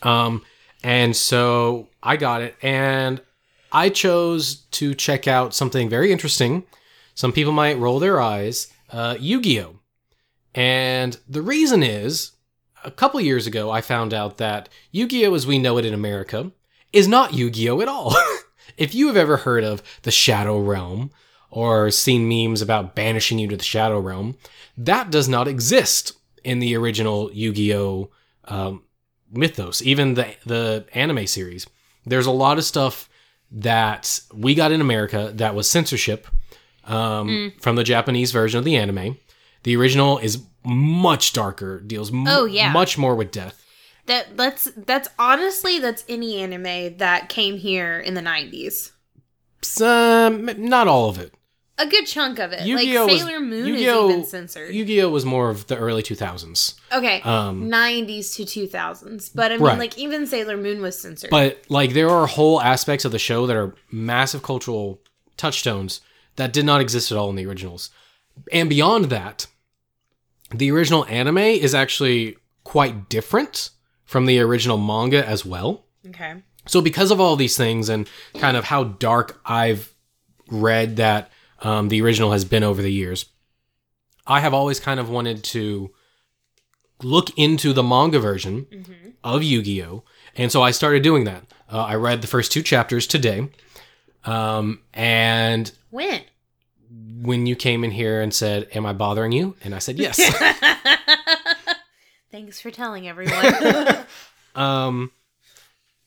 Um, 0.04 0.44
and 0.84 1.14
so 1.18 1.90
I 2.02 2.16
got 2.16 2.42
it, 2.44 2.56
and 2.62 3.20
I 3.74 3.90
chose 3.90 4.56
to 4.72 4.96
check 4.96 5.28
out 5.28 5.54
something 5.54 5.90
very 5.90 6.14
interesting. 6.14 6.64
Some 7.14 7.34
people 7.34 7.52
might 7.52 7.78
roll 7.78 8.00
their 8.00 8.22
eyes. 8.22 8.72
Uh, 8.90 9.18
Yu-Gi-Oh, 9.20 9.77
and 10.54 11.18
the 11.28 11.42
reason 11.42 11.84
is, 11.84 12.32
a 12.84 12.92
couple 12.92 13.20
years 13.20 13.48
ago, 13.48 13.70
I 13.70 13.82
found 13.82 14.14
out 14.14 14.38
that 14.38 14.70
Yu-Gi-Oh, 14.92 15.34
as 15.34 15.48
we 15.48 15.60
know 15.60 15.78
it 15.78 15.86
in 15.86 15.94
America, 15.94 16.52
is 16.94 17.08
not 17.08 17.34
Yu-Gi-Oh 17.34 17.82
at 17.82 17.88
all. 17.88 18.16
if 18.78 18.96
you 18.96 19.08
have 19.08 19.18
ever 19.18 19.38
heard 19.38 19.64
of 19.64 19.82
the 20.04 20.12
Shadow 20.12 20.60
Realm 20.60 21.12
or 21.50 21.92
seen 21.92 22.28
memes 22.28 22.62
about 22.62 22.96
banishing 22.96 23.40
you 23.40 23.48
to 23.48 23.58
the 23.58 23.64
Shadow 23.64 24.00
Realm, 24.00 24.38
that 24.78 25.10
does 25.10 25.28
not 25.28 25.48
exist 25.48 26.14
in 26.44 26.60
the 26.60 26.76
original 26.76 27.32
Yu-Gi-Oh 27.34 28.10
um, 28.46 28.84
mythos, 29.32 29.82
even 29.82 30.14
the 30.14 30.36
the 30.46 30.86
anime 30.94 31.28
series. 31.28 31.68
There's 32.06 32.26
a 32.26 32.32
lot 32.32 32.58
of 32.58 32.64
stuff 32.64 33.10
that 33.52 34.20
we 34.34 34.56
got 34.56 34.72
in 34.72 34.82
America 34.82 35.32
that 35.36 35.56
was 35.56 35.70
censorship 35.70 36.28
um, 36.86 37.54
from 37.60 37.76
the 37.76 37.84
Japanese 37.84 38.32
version 38.32 38.58
of 38.58 38.66
the 38.66 38.78
anime. 38.78 39.18
The 39.68 39.76
original 39.76 40.18
is 40.20 40.44
much 40.64 41.34
darker, 41.34 41.82
deals 41.82 42.10
m- 42.14 42.26
Oh, 42.26 42.46
yeah. 42.46 42.72
much 42.72 42.98
more 42.98 43.16
with 43.16 43.32
death. 43.32 43.62
That 44.06 44.38
that's 44.38 44.70
that's 44.78 45.10
honestly 45.20 45.78
that's 45.80 46.06
any 46.08 46.38
anime 46.42 46.96
that 47.00 47.28
came 47.28 47.58
here 47.58 48.00
in 48.00 48.14
the 48.14 48.22
90s. 48.22 48.92
Some 49.62 50.46
not 50.58 50.88
all 50.88 51.10
of 51.10 51.20
it. 51.20 51.34
A 51.78 51.86
good 51.86 52.06
chunk 52.08 52.40
of 52.40 52.54
it. 52.54 52.66
Yu-Gi-Oh 52.66 53.02
like 53.06 53.12
was- 53.12 53.20
Sailor 53.22 53.40
Moon 53.42 53.68
Yu-Gi-Oh! 53.68 54.08
is 54.08 54.14
even 54.14 54.26
censored. 54.26 54.74
Yu-Gi-Oh 54.74 55.10
was 55.10 55.26
more 55.26 55.50
of 55.50 55.68
the 55.68 55.76
early 55.78 56.02
2000s. 56.02 56.76
okay. 56.94 57.22
Um, 57.24 57.70
90s 57.70 58.36
to 58.38 58.44
2000s. 58.46 59.30
But 59.36 59.52
I 59.52 59.56
mean, 59.58 59.66
Right. 59.66 59.78
like, 59.80 59.98
even 59.98 60.26
Sailor 60.26 60.56
Moon 60.56 60.82
was 60.82 60.98
censored. 60.98 61.30
But 61.30 61.62
like 61.68 61.92
there 61.94 62.10
are 62.10 62.26
whole 62.26 62.62
aspects 62.62 63.04
of 63.04 63.12
the 63.12 63.20
show 63.20 63.46
that 63.46 63.58
are 63.58 63.76
massive 63.92 64.42
cultural 64.44 65.02
touchstones 65.36 66.00
that 66.38 66.54
did 66.54 66.66
not 66.66 66.80
exist 66.80 67.12
at 67.12 67.18
all 67.18 67.30
in 67.30 67.36
the 67.36 67.46
originals. 67.46 67.90
And 68.54 68.70
beyond 68.70 69.06
that, 69.06 69.48
the 70.54 70.72
original 70.72 71.06
anime 71.06 71.38
is 71.38 71.74
actually 71.76 72.38
quite 72.64 73.10
different 73.10 73.70
from 74.06 74.26
the 74.26 74.40
original 74.40 74.78
manga 74.78 75.26
as 75.28 75.46
well. 75.46 75.86
okay. 76.08 76.42
So 76.66 76.82
because 76.82 77.12
of 77.12 77.22
all 77.22 77.38
these 77.38 77.56
things 77.56 77.88
and 77.88 78.10
kind 78.36 78.58
of 78.58 78.66
how 78.66 78.84
dark 78.84 79.40
I've 79.46 79.94
read 80.50 80.98
that 80.98 81.32
um, 81.62 81.88
the 81.88 82.02
original 82.02 82.34
has 82.34 82.44
been 82.44 82.64
over 82.64 82.82
the 82.82 82.92
years, 82.92 83.26
I 84.26 84.42
have 84.42 84.54
always 84.54 84.80
kind 84.82 85.00
of 85.00 85.10
wanted 85.10 85.44
to 85.46 85.92
look 87.02 87.30
into 87.38 87.72
the 87.72 87.84
manga 87.84 88.20
version 88.20 88.66
of 89.24 89.44
Yu-Gi-Oh, 89.44 90.04
and 90.36 90.52
so 90.52 90.62
I 90.62 90.72
started 90.72 91.04
doing 91.04 91.24
that. 91.24 91.44
Uh, 91.72 91.84
I 91.84 91.96
read 91.96 92.22
the 92.22 92.28
first 92.28 92.52
two 92.52 92.62
chapters 92.62 93.08
today, 93.08 93.50
um, 94.26 94.82
and 94.94 95.72
When? 95.90 96.22
When 97.22 97.46
you 97.46 97.56
came 97.56 97.84
in 97.84 97.92
here 97.92 98.22
and 98.22 98.34
said, 98.34 98.68
"Am 98.74 98.86
I 98.86 98.94
bothering 98.94 99.32
you?" 99.32 99.56
and 99.64 99.76
I 99.76 99.80
said, 99.80 99.98
"Yes." 99.98 100.20
Thanks 102.32 102.62
for 102.62 102.72
telling 102.72 103.08
everyone. 103.08 104.06
Um, 104.56 105.12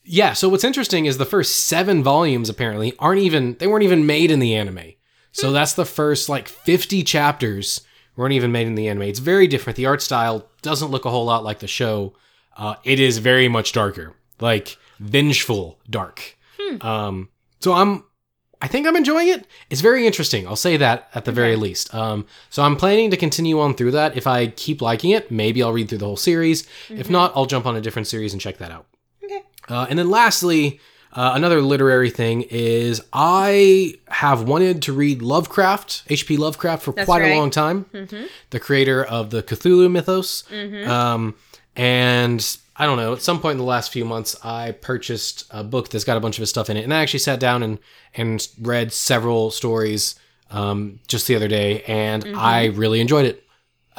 yeah. 0.03 0.33
So 0.33 0.49
what's 0.49 0.65
interesting 0.65 1.07
is 1.07 1.19
the 1.19 1.25
first 1.25 1.69
seven 1.69 2.03
volumes 2.03 2.49
apparently 2.49 2.95
aren't 2.99 3.21
even 3.21 3.55
they 3.61 3.69
weren't 3.69 3.85
even 3.85 4.07
made 4.07 4.33
in 4.33 4.41
the 4.41 4.57
anime. 4.57 4.95
So 5.31 5.53
that's 5.53 5.75
the 5.75 5.85
first 5.85 6.29
like 6.29 6.49
fifty 6.49 7.05
chapters 7.05 7.83
weren't 8.17 8.33
even 8.33 8.51
made 8.51 8.67
in 8.67 8.75
the 8.75 8.89
anime. 8.89 9.03
It's 9.03 9.21
very 9.21 9.47
different. 9.47 9.77
The 9.77 9.87
art 9.87 10.03
style 10.03 10.49
doesn't 10.63 10.91
look 10.91 11.05
a 11.05 11.11
whole 11.11 11.27
lot 11.27 11.45
like 11.45 11.61
the 11.61 11.69
show. 11.69 12.15
Uh, 12.57 12.75
it 12.83 12.99
is 12.99 13.19
very 13.19 13.47
much 13.47 13.71
darker, 13.71 14.15
like 14.41 14.77
vengeful 14.99 15.79
dark. 15.89 16.37
Um, 16.81 17.29
so 17.61 17.73
I'm. 17.73 18.03
I 18.63 18.69
think 18.69 18.87
I'm 18.87 18.97
enjoying 18.97 19.29
it. 19.29 19.47
It's 19.71 19.81
very 19.81 20.07
interesting. 20.07 20.47
I'll 20.47 20.55
say 20.57 20.77
that 20.77 21.09
at 21.15 21.25
the 21.25 21.33
very 21.33 21.57
least. 21.57 21.95
Um, 21.95 22.27
so 22.51 22.63
I'm 22.63 22.77
planning 22.77 23.11
to 23.11 23.17
continue 23.17 23.59
on 23.59 23.75
through 23.75 23.93
that. 23.93 24.17
If 24.17 24.27
I 24.27 24.49
keep 24.49 24.83
liking 24.83 25.11
it, 25.13 25.31
maybe 25.31 25.63
I'll 25.63 25.73
read 25.73 25.89
through 25.89 25.99
the 25.99 26.05
whole 26.07 26.17
series. 26.19 26.67
If 26.91 27.09
not, 27.09 27.33
I'll 27.35 27.47
jump 27.47 27.65
on 27.67 27.75
a 27.77 27.81
different 27.81 28.07
series 28.09 28.33
and 28.35 28.41
check 28.41 28.59
that 28.59 28.71
out. 28.71 28.87
okay. 29.25 29.43
Uh, 29.69 29.87
and 29.89 29.99
then 29.99 30.11
lastly, 30.11 30.79
uh, 31.13 31.33
another 31.35 31.63
literary 31.63 32.11
thing 32.11 32.43
is 32.51 33.01
I 33.15 33.95
have 34.09 34.43
wanted 34.43 34.83
to 34.83 34.93
read 34.93 35.23
Lovecraft, 35.23 36.03
H.P. 36.09 36.37
Lovecraft, 36.37 36.83
for 36.83 36.93
That's 36.93 37.07
quite 37.07 37.23
right. 37.23 37.33
a 37.33 37.39
long 37.39 37.51
time. 37.51 37.87
Mm-hmm. 37.95 38.25
The 38.51 38.61
creator 38.61 39.03
of 39.03 39.31
the 39.31 39.43
Cthulhu 39.43 39.91
mythos. 39.91 40.45
Mhm. 40.53 40.87
Um, 40.87 41.35
and 41.77 42.57
I 42.81 42.87
don't 42.87 42.97
know, 42.97 43.13
at 43.13 43.21
some 43.21 43.43
point 43.43 43.53
in 43.53 43.59
the 43.59 43.65
last 43.65 43.93
few 43.93 44.07
months, 44.07 44.35
I 44.43 44.73
purchased 44.73 45.45
a 45.51 45.63
book 45.63 45.91
that's 45.91 46.03
got 46.03 46.17
a 46.17 46.21
bunch 46.21 46.39
of 46.39 46.41
his 46.41 46.49
stuff 46.49 46.71
in 46.71 46.79
it. 46.79 46.85
And 46.85 46.95
I 46.95 47.03
actually 47.03 47.21
sat 47.21 47.39
down 47.39 47.63
and, 47.63 47.79
and 48.15 48.49
read 48.59 48.91
several 48.91 49.51
stories 49.51 50.15
um, 50.51 50.99
just 51.07 51.27
the 51.27 51.37
other 51.37 51.47
day, 51.47 51.83
and 51.83 52.25
I 52.39 52.69
really 52.69 53.03
enjoyed 53.03 53.27
it. 53.27 53.45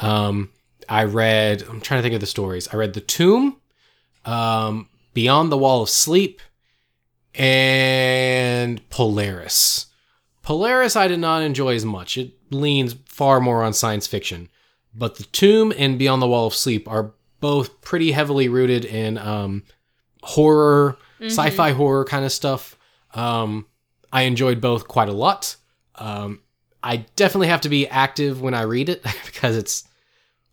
Um, 0.00 0.50
I 0.88 1.04
read, 1.04 1.62
I'm 1.62 1.80
trying 1.80 1.98
to 1.98 2.02
think 2.02 2.16
of 2.16 2.20
the 2.20 2.26
stories. 2.26 2.66
I 2.72 2.76
read 2.76 2.94
The 2.94 3.00
Tomb, 3.00 3.58
um, 4.24 4.88
Beyond 5.14 5.52
the 5.52 5.58
Wall 5.58 5.82
of 5.82 5.88
Sleep, 5.88 6.40
and 7.36 8.86
Polaris. 8.90 9.86
Polaris 10.42 10.96
I 10.96 11.06
did 11.06 11.20
not 11.20 11.42
enjoy 11.42 11.76
as 11.76 11.84
much. 11.84 12.18
It 12.18 12.32
leans 12.50 12.96
far 13.06 13.38
more 13.38 13.62
on 13.62 13.74
science 13.74 14.08
fiction. 14.08 14.48
But 14.92 15.18
The 15.18 15.24
Tomb 15.24 15.72
and 15.78 16.00
Beyond 16.00 16.20
the 16.20 16.26
Wall 16.26 16.48
of 16.48 16.54
Sleep 16.54 16.90
are 16.90 17.12
both 17.42 17.82
pretty 17.82 18.12
heavily 18.12 18.48
rooted 18.48 18.86
in 18.86 19.18
um, 19.18 19.64
horror, 20.22 20.96
sci-fi 21.20 21.72
horror 21.72 22.06
kind 22.06 22.24
of 22.24 22.32
stuff. 22.32 22.78
Um, 23.12 23.66
I 24.10 24.22
enjoyed 24.22 24.60
both 24.62 24.88
quite 24.88 25.10
a 25.10 25.12
lot. 25.12 25.56
Um, 25.96 26.40
I 26.82 27.04
definitely 27.16 27.48
have 27.48 27.60
to 27.62 27.68
be 27.68 27.86
active 27.88 28.40
when 28.40 28.54
I 28.54 28.62
read 28.62 28.88
it 28.88 29.02
because 29.26 29.56
it's, 29.56 29.86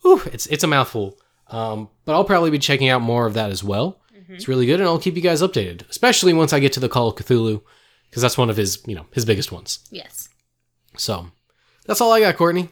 whew, 0.01 0.21
it's 0.33 0.47
it's 0.47 0.63
a 0.63 0.67
mouthful. 0.67 1.17
Um, 1.47 1.89
but 2.05 2.13
I'll 2.13 2.25
probably 2.25 2.51
be 2.51 2.59
checking 2.59 2.89
out 2.89 3.01
more 3.01 3.25
of 3.25 3.35
that 3.35 3.51
as 3.51 3.63
well. 3.63 4.01
It's 4.31 4.47
really 4.47 4.67
good, 4.67 4.79
and 4.79 4.87
I'll 4.87 4.99
keep 4.99 5.15
you 5.15 5.23
guys 5.23 5.41
updated, 5.41 5.89
especially 5.89 6.33
once 6.33 6.53
I 6.53 6.59
get 6.59 6.73
to 6.73 6.79
the 6.79 6.87
Call 6.87 7.07
of 7.07 7.15
Cthulhu, 7.15 7.63
because 8.09 8.21
that's 8.21 8.37
one 8.37 8.51
of 8.51 8.57
his, 8.57 8.79
you 8.85 8.93
know, 8.93 9.07
his 9.11 9.25
biggest 9.25 9.51
ones. 9.51 9.79
Yes. 9.89 10.29
So 10.97 11.31
that's 11.87 11.99
all 11.99 12.11
I 12.13 12.19
got, 12.19 12.37
Courtney. 12.37 12.69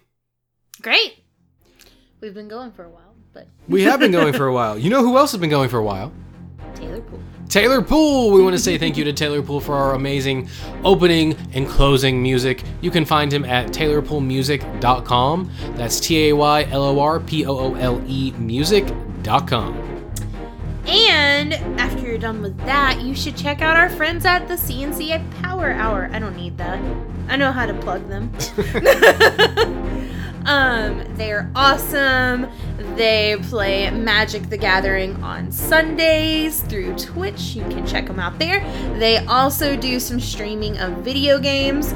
Great. 0.83 1.23
We've 2.21 2.35
been 2.35 2.47
going 2.47 2.71
for 2.73 2.83
a 2.83 2.89
while, 2.89 3.15
but 3.33 3.47
We 3.67 3.83
have 3.83 3.99
been 3.99 4.11
going 4.11 4.33
for 4.33 4.47
a 4.47 4.53
while. 4.53 4.77
You 4.77 4.89
know 4.89 5.01
who 5.01 5.17
else 5.17 5.31
has 5.31 5.41
been 5.41 5.49
going 5.49 5.69
for 5.69 5.77
a 5.77 5.83
while? 5.83 6.11
Taylor 6.75 7.01
Poole. 7.01 7.19
Taylor 7.49 7.81
Poole. 7.81 8.31
We 8.31 8.43
want 8.43 8.55
to 8.55 8.61
say 8.61 8.77
thank 8.77 8.97
you 8.97 9.03
to 9.05 9.13
Taylor 9.13 9.41
Poole 9.41 9.61
for 9.61 9.75
our 9.75 9.93
amazing 9.93 10.49
opening 10.83 11.35
and 11.53 11.67
closing 11.67 12.21
music. 12.21 12.63
You 12.81 12.91
can 12.91 13.05
find 13.05 13.31
him 13.31 13.45
at 13.45 13.69
taylorpoolemusic.com. 13.69 15.51
That's 15.75 15.99
T 15.99 16.29
A 16.29 16.33
Y 16.33 16.63
L 16.65 16.83
O 16.83 16.99
R 16.99 17.19
P 17.19 17.45
O 17.45 17.57
O 17.57 17.75
L 17.75 18.01
E 18.07 18.31
music.com. 18.37 19.83
And 20.85 21.53
after 21.79 22.01
you're 22.01 22.17
done 22.17 22.41
with 22.41 22.57
that, 22.59 23.01
you 23.01 23.13
should 23.13 23.35
check 23.35 23.61
out 23.61 23.75
our 23.75 23.89
friends 23.89 24.25
at 24.25 24.47
the 24.47 24.53
CNC 24.53 25.09
at 25.11 25.29
Power 25.41 25.71
Hour. 25.71 26.09
I 26.13 26.19
don't 26.19 26.35
need 26.35 26.57
that. 26.57 26.79
I 27.27 27.35
know 27.35 27.51
how 27.51 27.65
to 27.65 27.73
plug 27.73 28.07
them. 28.07 28.31
um, 30.47 31.03
they're 31.15 31.51
awesome. 31.55 32.47
They 32.95 33.37
play 33.43 33.91
Magic 33.91 34.49
the 34.49 34.57
Gathering 34.57 35.21
on 35.21 35.51
Sundays 35.51 36.61
through 36.61 36.95
Twitch. 36.95 37.55
You 37.55 37.63
can 37.63 37.85
check 37.85 38.07
them 38.07 38.19
out 38.19 38.39
there. 38.39 38.61
They 38.97 39.17
also 39.25 39.75
do 39.75 39.99
some 39.99 40.19
streaming 40.19 40.77
of 40.79 40.93
video 41.03 41.37
games. 41.37 41.91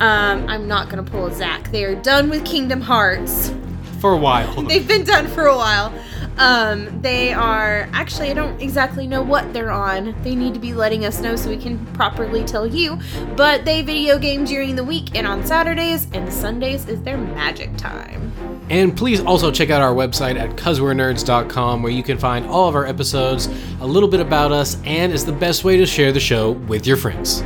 Um, 0.00 0.48
I'm 0.48 0.66
not 0.66 0.88
gonna 0.88 1.02
pull 1.02 1.26
a 1.26 1.34
Zach. 1.34 1.70
They 1.70 1.84
are 1.84 1.94
done 1.94 2.30
with 2.30 2.44
Kingdom 2.44 2.80
Hearts. 2.80 3.52
For 4.00 4.14
a 4.14 4.16
while. 4.16 4.62
They've 4.68 4.88
been 4.88 5.04
done 5.04 5.26
for 5.28 5.46
a 5.46 5.56
while. 5.56 5.92
Um, 6.38 7.02
they 7.02 7.32
are 7.32 7.88
actually 7.92 8.30
I 8.30 8.34
don't 8.34 8.60
exactly 8.60 9.06
know 9.06 9.22
what 9.22 9.52
they're 9.52 9.70
on. 9.70 10.14
They 10.22 10.34
need 10.34 10.54
to 10.54 10.60
be 10.60 10.74
letting 10.74 11.04
us 11.04 11.20
know 11.20 11.36
so 11.36 11.50
we 11.50 11.56
can 11.56 11.84
properly 11.94 12.44
tell 12.44 12.66
you. 12.66 12.98
But 13.36 13.64
they 13.64 13.82
video 13.82 14.18
game 14.18 14.44
during 14.44 14.76
the 14.76 14.84
week 14.84 15.14
and 15.14 15.26
on 15.26 15.44
Saturdays 15.46 16.06
and 16.12 16.32
Sundays 16.32 16.88
is 16.88 17.02
their 17.02 17.18
magic 17.18 17.76
time. 17.76 18.32
And 18.70 18.96
please 18.96 19.20
also 19.20 19.50
check 19.50 19.70
out 19.70 19.82
our 19.82 19.92
website 19.92 20.38
at 20.38 20.50
cuzwe'renerds.com 20.50 21.82
where 21.82 21.92
you 21.92 22.02
can 22.02 22.18
find 22.18 22.46
all 22.46 22.68
of 22.68 22.76
our 22.76 22.86
episodes, 22.86 23.48
a 23.80 23.86
little 23.86 24.08
bit 24.08 24.20
about 24.20 24.52
us, 24.52 24.80
and 24.84 25.12
is 25.12 25.26
the 25.26 25.32
best 25.32 25.64
way 25.64 25.76
to 25.76 25.86
share 25.86 26.12
the 26.12 26.20
show 26.20 26.52
with 26.52 26.86
your 26.86 26.96
friends. 26.96 27.42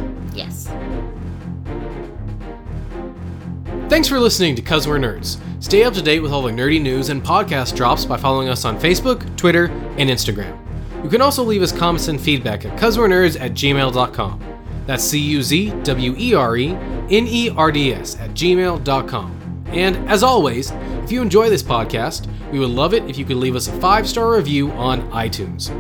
Thanks 3.89 4.09
for 4.09 4.19
listening 4.19 4.57
to 4.57 4.63
Cuz 4.63 4.89
We're 4.89 4.99
Nerds. 4.99 5.39
Stay 5.63 5.85
up 5.85 5.95
to 5.95 6.03
date 6.03 6.21
with 6.21 6.33
all 6.33 6.43
the 6.43 6.51
nerdy 6.51 6.81
news 6.81 7.11
and 7.11 7.23
podcast 7.23 7.77
drops 7.77 8.05
by 8.05 8.17
following 8.17 8.49
us 8.49 8.65
on 8.65 8.79
Facebook, 8.81 9.37
Twitter, 9.37 9.67
and 9.99 10.11
Instagram. 10.11 10.59
You 11.05 11.11
can 11.11 11.21
also 11.21 11.45
leave 11.45 11.63
us 11.63 11.71
comments 11.71 12.09
and 12.09 12.19
feedback 12.21 12.65
at 12.65 12.79
cuzwe'renerds 12.79 13.39
at 13.39 13.53
gmail.com. 13.53 14.41
That's 14.87 15.05
C 15.05 15.19
U 15.19 15.43
Z 15.43 15.71
W 15.83 16.15
E 16.19 16.35
R 16.35 16.57
E 16.57 16.71
N 16.71 17.27
E 17.29 17.51
R 17.51 17.71
D 17.71 17.93
S 17.93 18.19
at 18.21 18.31
gmail.com. 18.31 19.65
And 19.69 19.97
as 20.09 20.23
always, 20.23 20.71
if 21.05 21.13
you 21.13 21.21
enjoy 21.21 21.51
this 21.51 21.63
podcast, 21.63 22.27
we 22.51 22.59
would 22.59 22.71
love 22.71 22.95
it 22.95 23.09
if 23.09 23.19
you 23.19 23.25
could 23.25 23.37
leave 23.37 23.55
us 23.55 23.69
a 23.69 23.73
five 23.81 24.09
star 24.09 24.35
review 24.35 24.71
on 24.73 25.03
iTunes. 25.11 25.71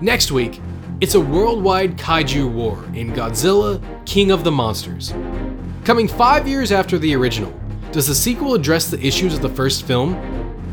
Next 0.00 0.30
week, 0.30 0.60
it's 1.00 1.16
a 1.16 1.20
worldwide 1.20 1.98
kaiju 1.98 2.50
war 2.52 2.84
in 2.94 3.12
Godzilla, 3.12 3.82
King 4.06 4.30
of 4.30 4.44
the 4.44 4.52
Monsters. 4.52 5.12
Coming 5.86 6.08
five 6.08 6.48
years 6.48 6.72
after 6.72 6.98
the 6.98 7.14
original, 7.14 7.54
does 7.92 8.08
the 8.08 8.14
sequel 8.16 8.54
address 8.54 8.90
the 8.90 9.00
issues 9.00 9.34
of 9.34 9.40
the 9.40 9.48
first 9.48 9.84
film? 9.84 10.14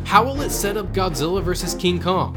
How 0.06 0.24
will 0.24 0.42
it 0.42 0.50
set 0.50 0.76
up 0.76 0.92
Godzilla 0.92 1.44
vs. 1.44 1.76
King 1.76 2.02
Kong? 2.02 2.34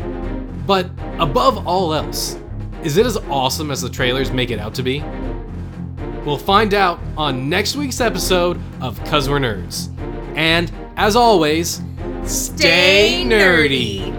But 0.66 0.90
above 1.18 1.66
all 1.66 1.94
else, 1.94 2.38
is 2.84 2.98
it 2.98 3.06
as 3.06 3.16
awesome 3.30 3.70
as 3.70 3.80
the 3.80 3.88
trailers 3.88 4.30
make 4.30 4.50
it 4.50 4.58
out 4.58 4.74
to 4.74 4.82
be? 4.82 5.00
We'll 6.26 6.36
find 6.36 6.74
out 6.74 7.00
on 7.16 7.48
next 7.48 7.76
week's 7.76 8.02
episode 8.02 8.60
of 8.82 9.02
Cuz 9.04 9.26
We're 9.26 9.38
Nerds. 9.38 9.88
And 10.36 10.70
as 10.98 11.16
always, 11.16 11.80
stay 12.26 13.24
nerdy. 13.24 14.14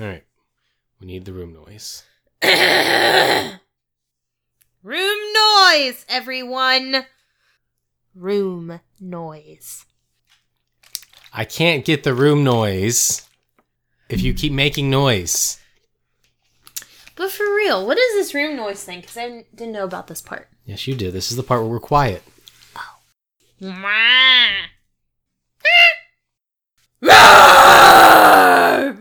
All 0.00 0.04
right, 0.04 0.24
we 1.00 1.06
need 1.06 1.24
the 1.26 1.32
room 1.32 1.52
noise. 1.52 2.02
Room 4.82 5.18
noise, 5.32 6.04
everyone. 6.08 7.06
Room 8.14 8.80
noise. 9.00 9.84
I 11.32 11.44
can't 11.44 11.84
get 11.84 12.04
the 12.04 12.14
room 12.14 12.44
noise 12.44 13.26
if 14.08 14.20
you 14.20 14.34
keep 14.34 14.52
making 14.52 14.90
noise. 14.90 15.58
But 17.14 17.30
for 17.30 17.44
real, 17.54 17.86
what 17.86 17.98
is 17.98 18.14
this 18.14 18.34
room 18.34 18.56
noise 18.56 18.84
thing? 18.84 19.00
Because 19.00 19.16
I 19.16 19.44
didn't 19.54 19.72
know 19.72 19.84
about 19.84 20.06
this 20.06 20.20
part. 20.20 20.48
Yes, 20.66 20.86
you 20.86 20.94
did. 20.94 21.14
This 21.14 21.30
is 21.30 21.36
the 21.36 21.42
part 21.42 21.62
where 21.62 21.70
we're 21.70 21.80
quiet. 21.80 22.22
Ah! 27.08 28.95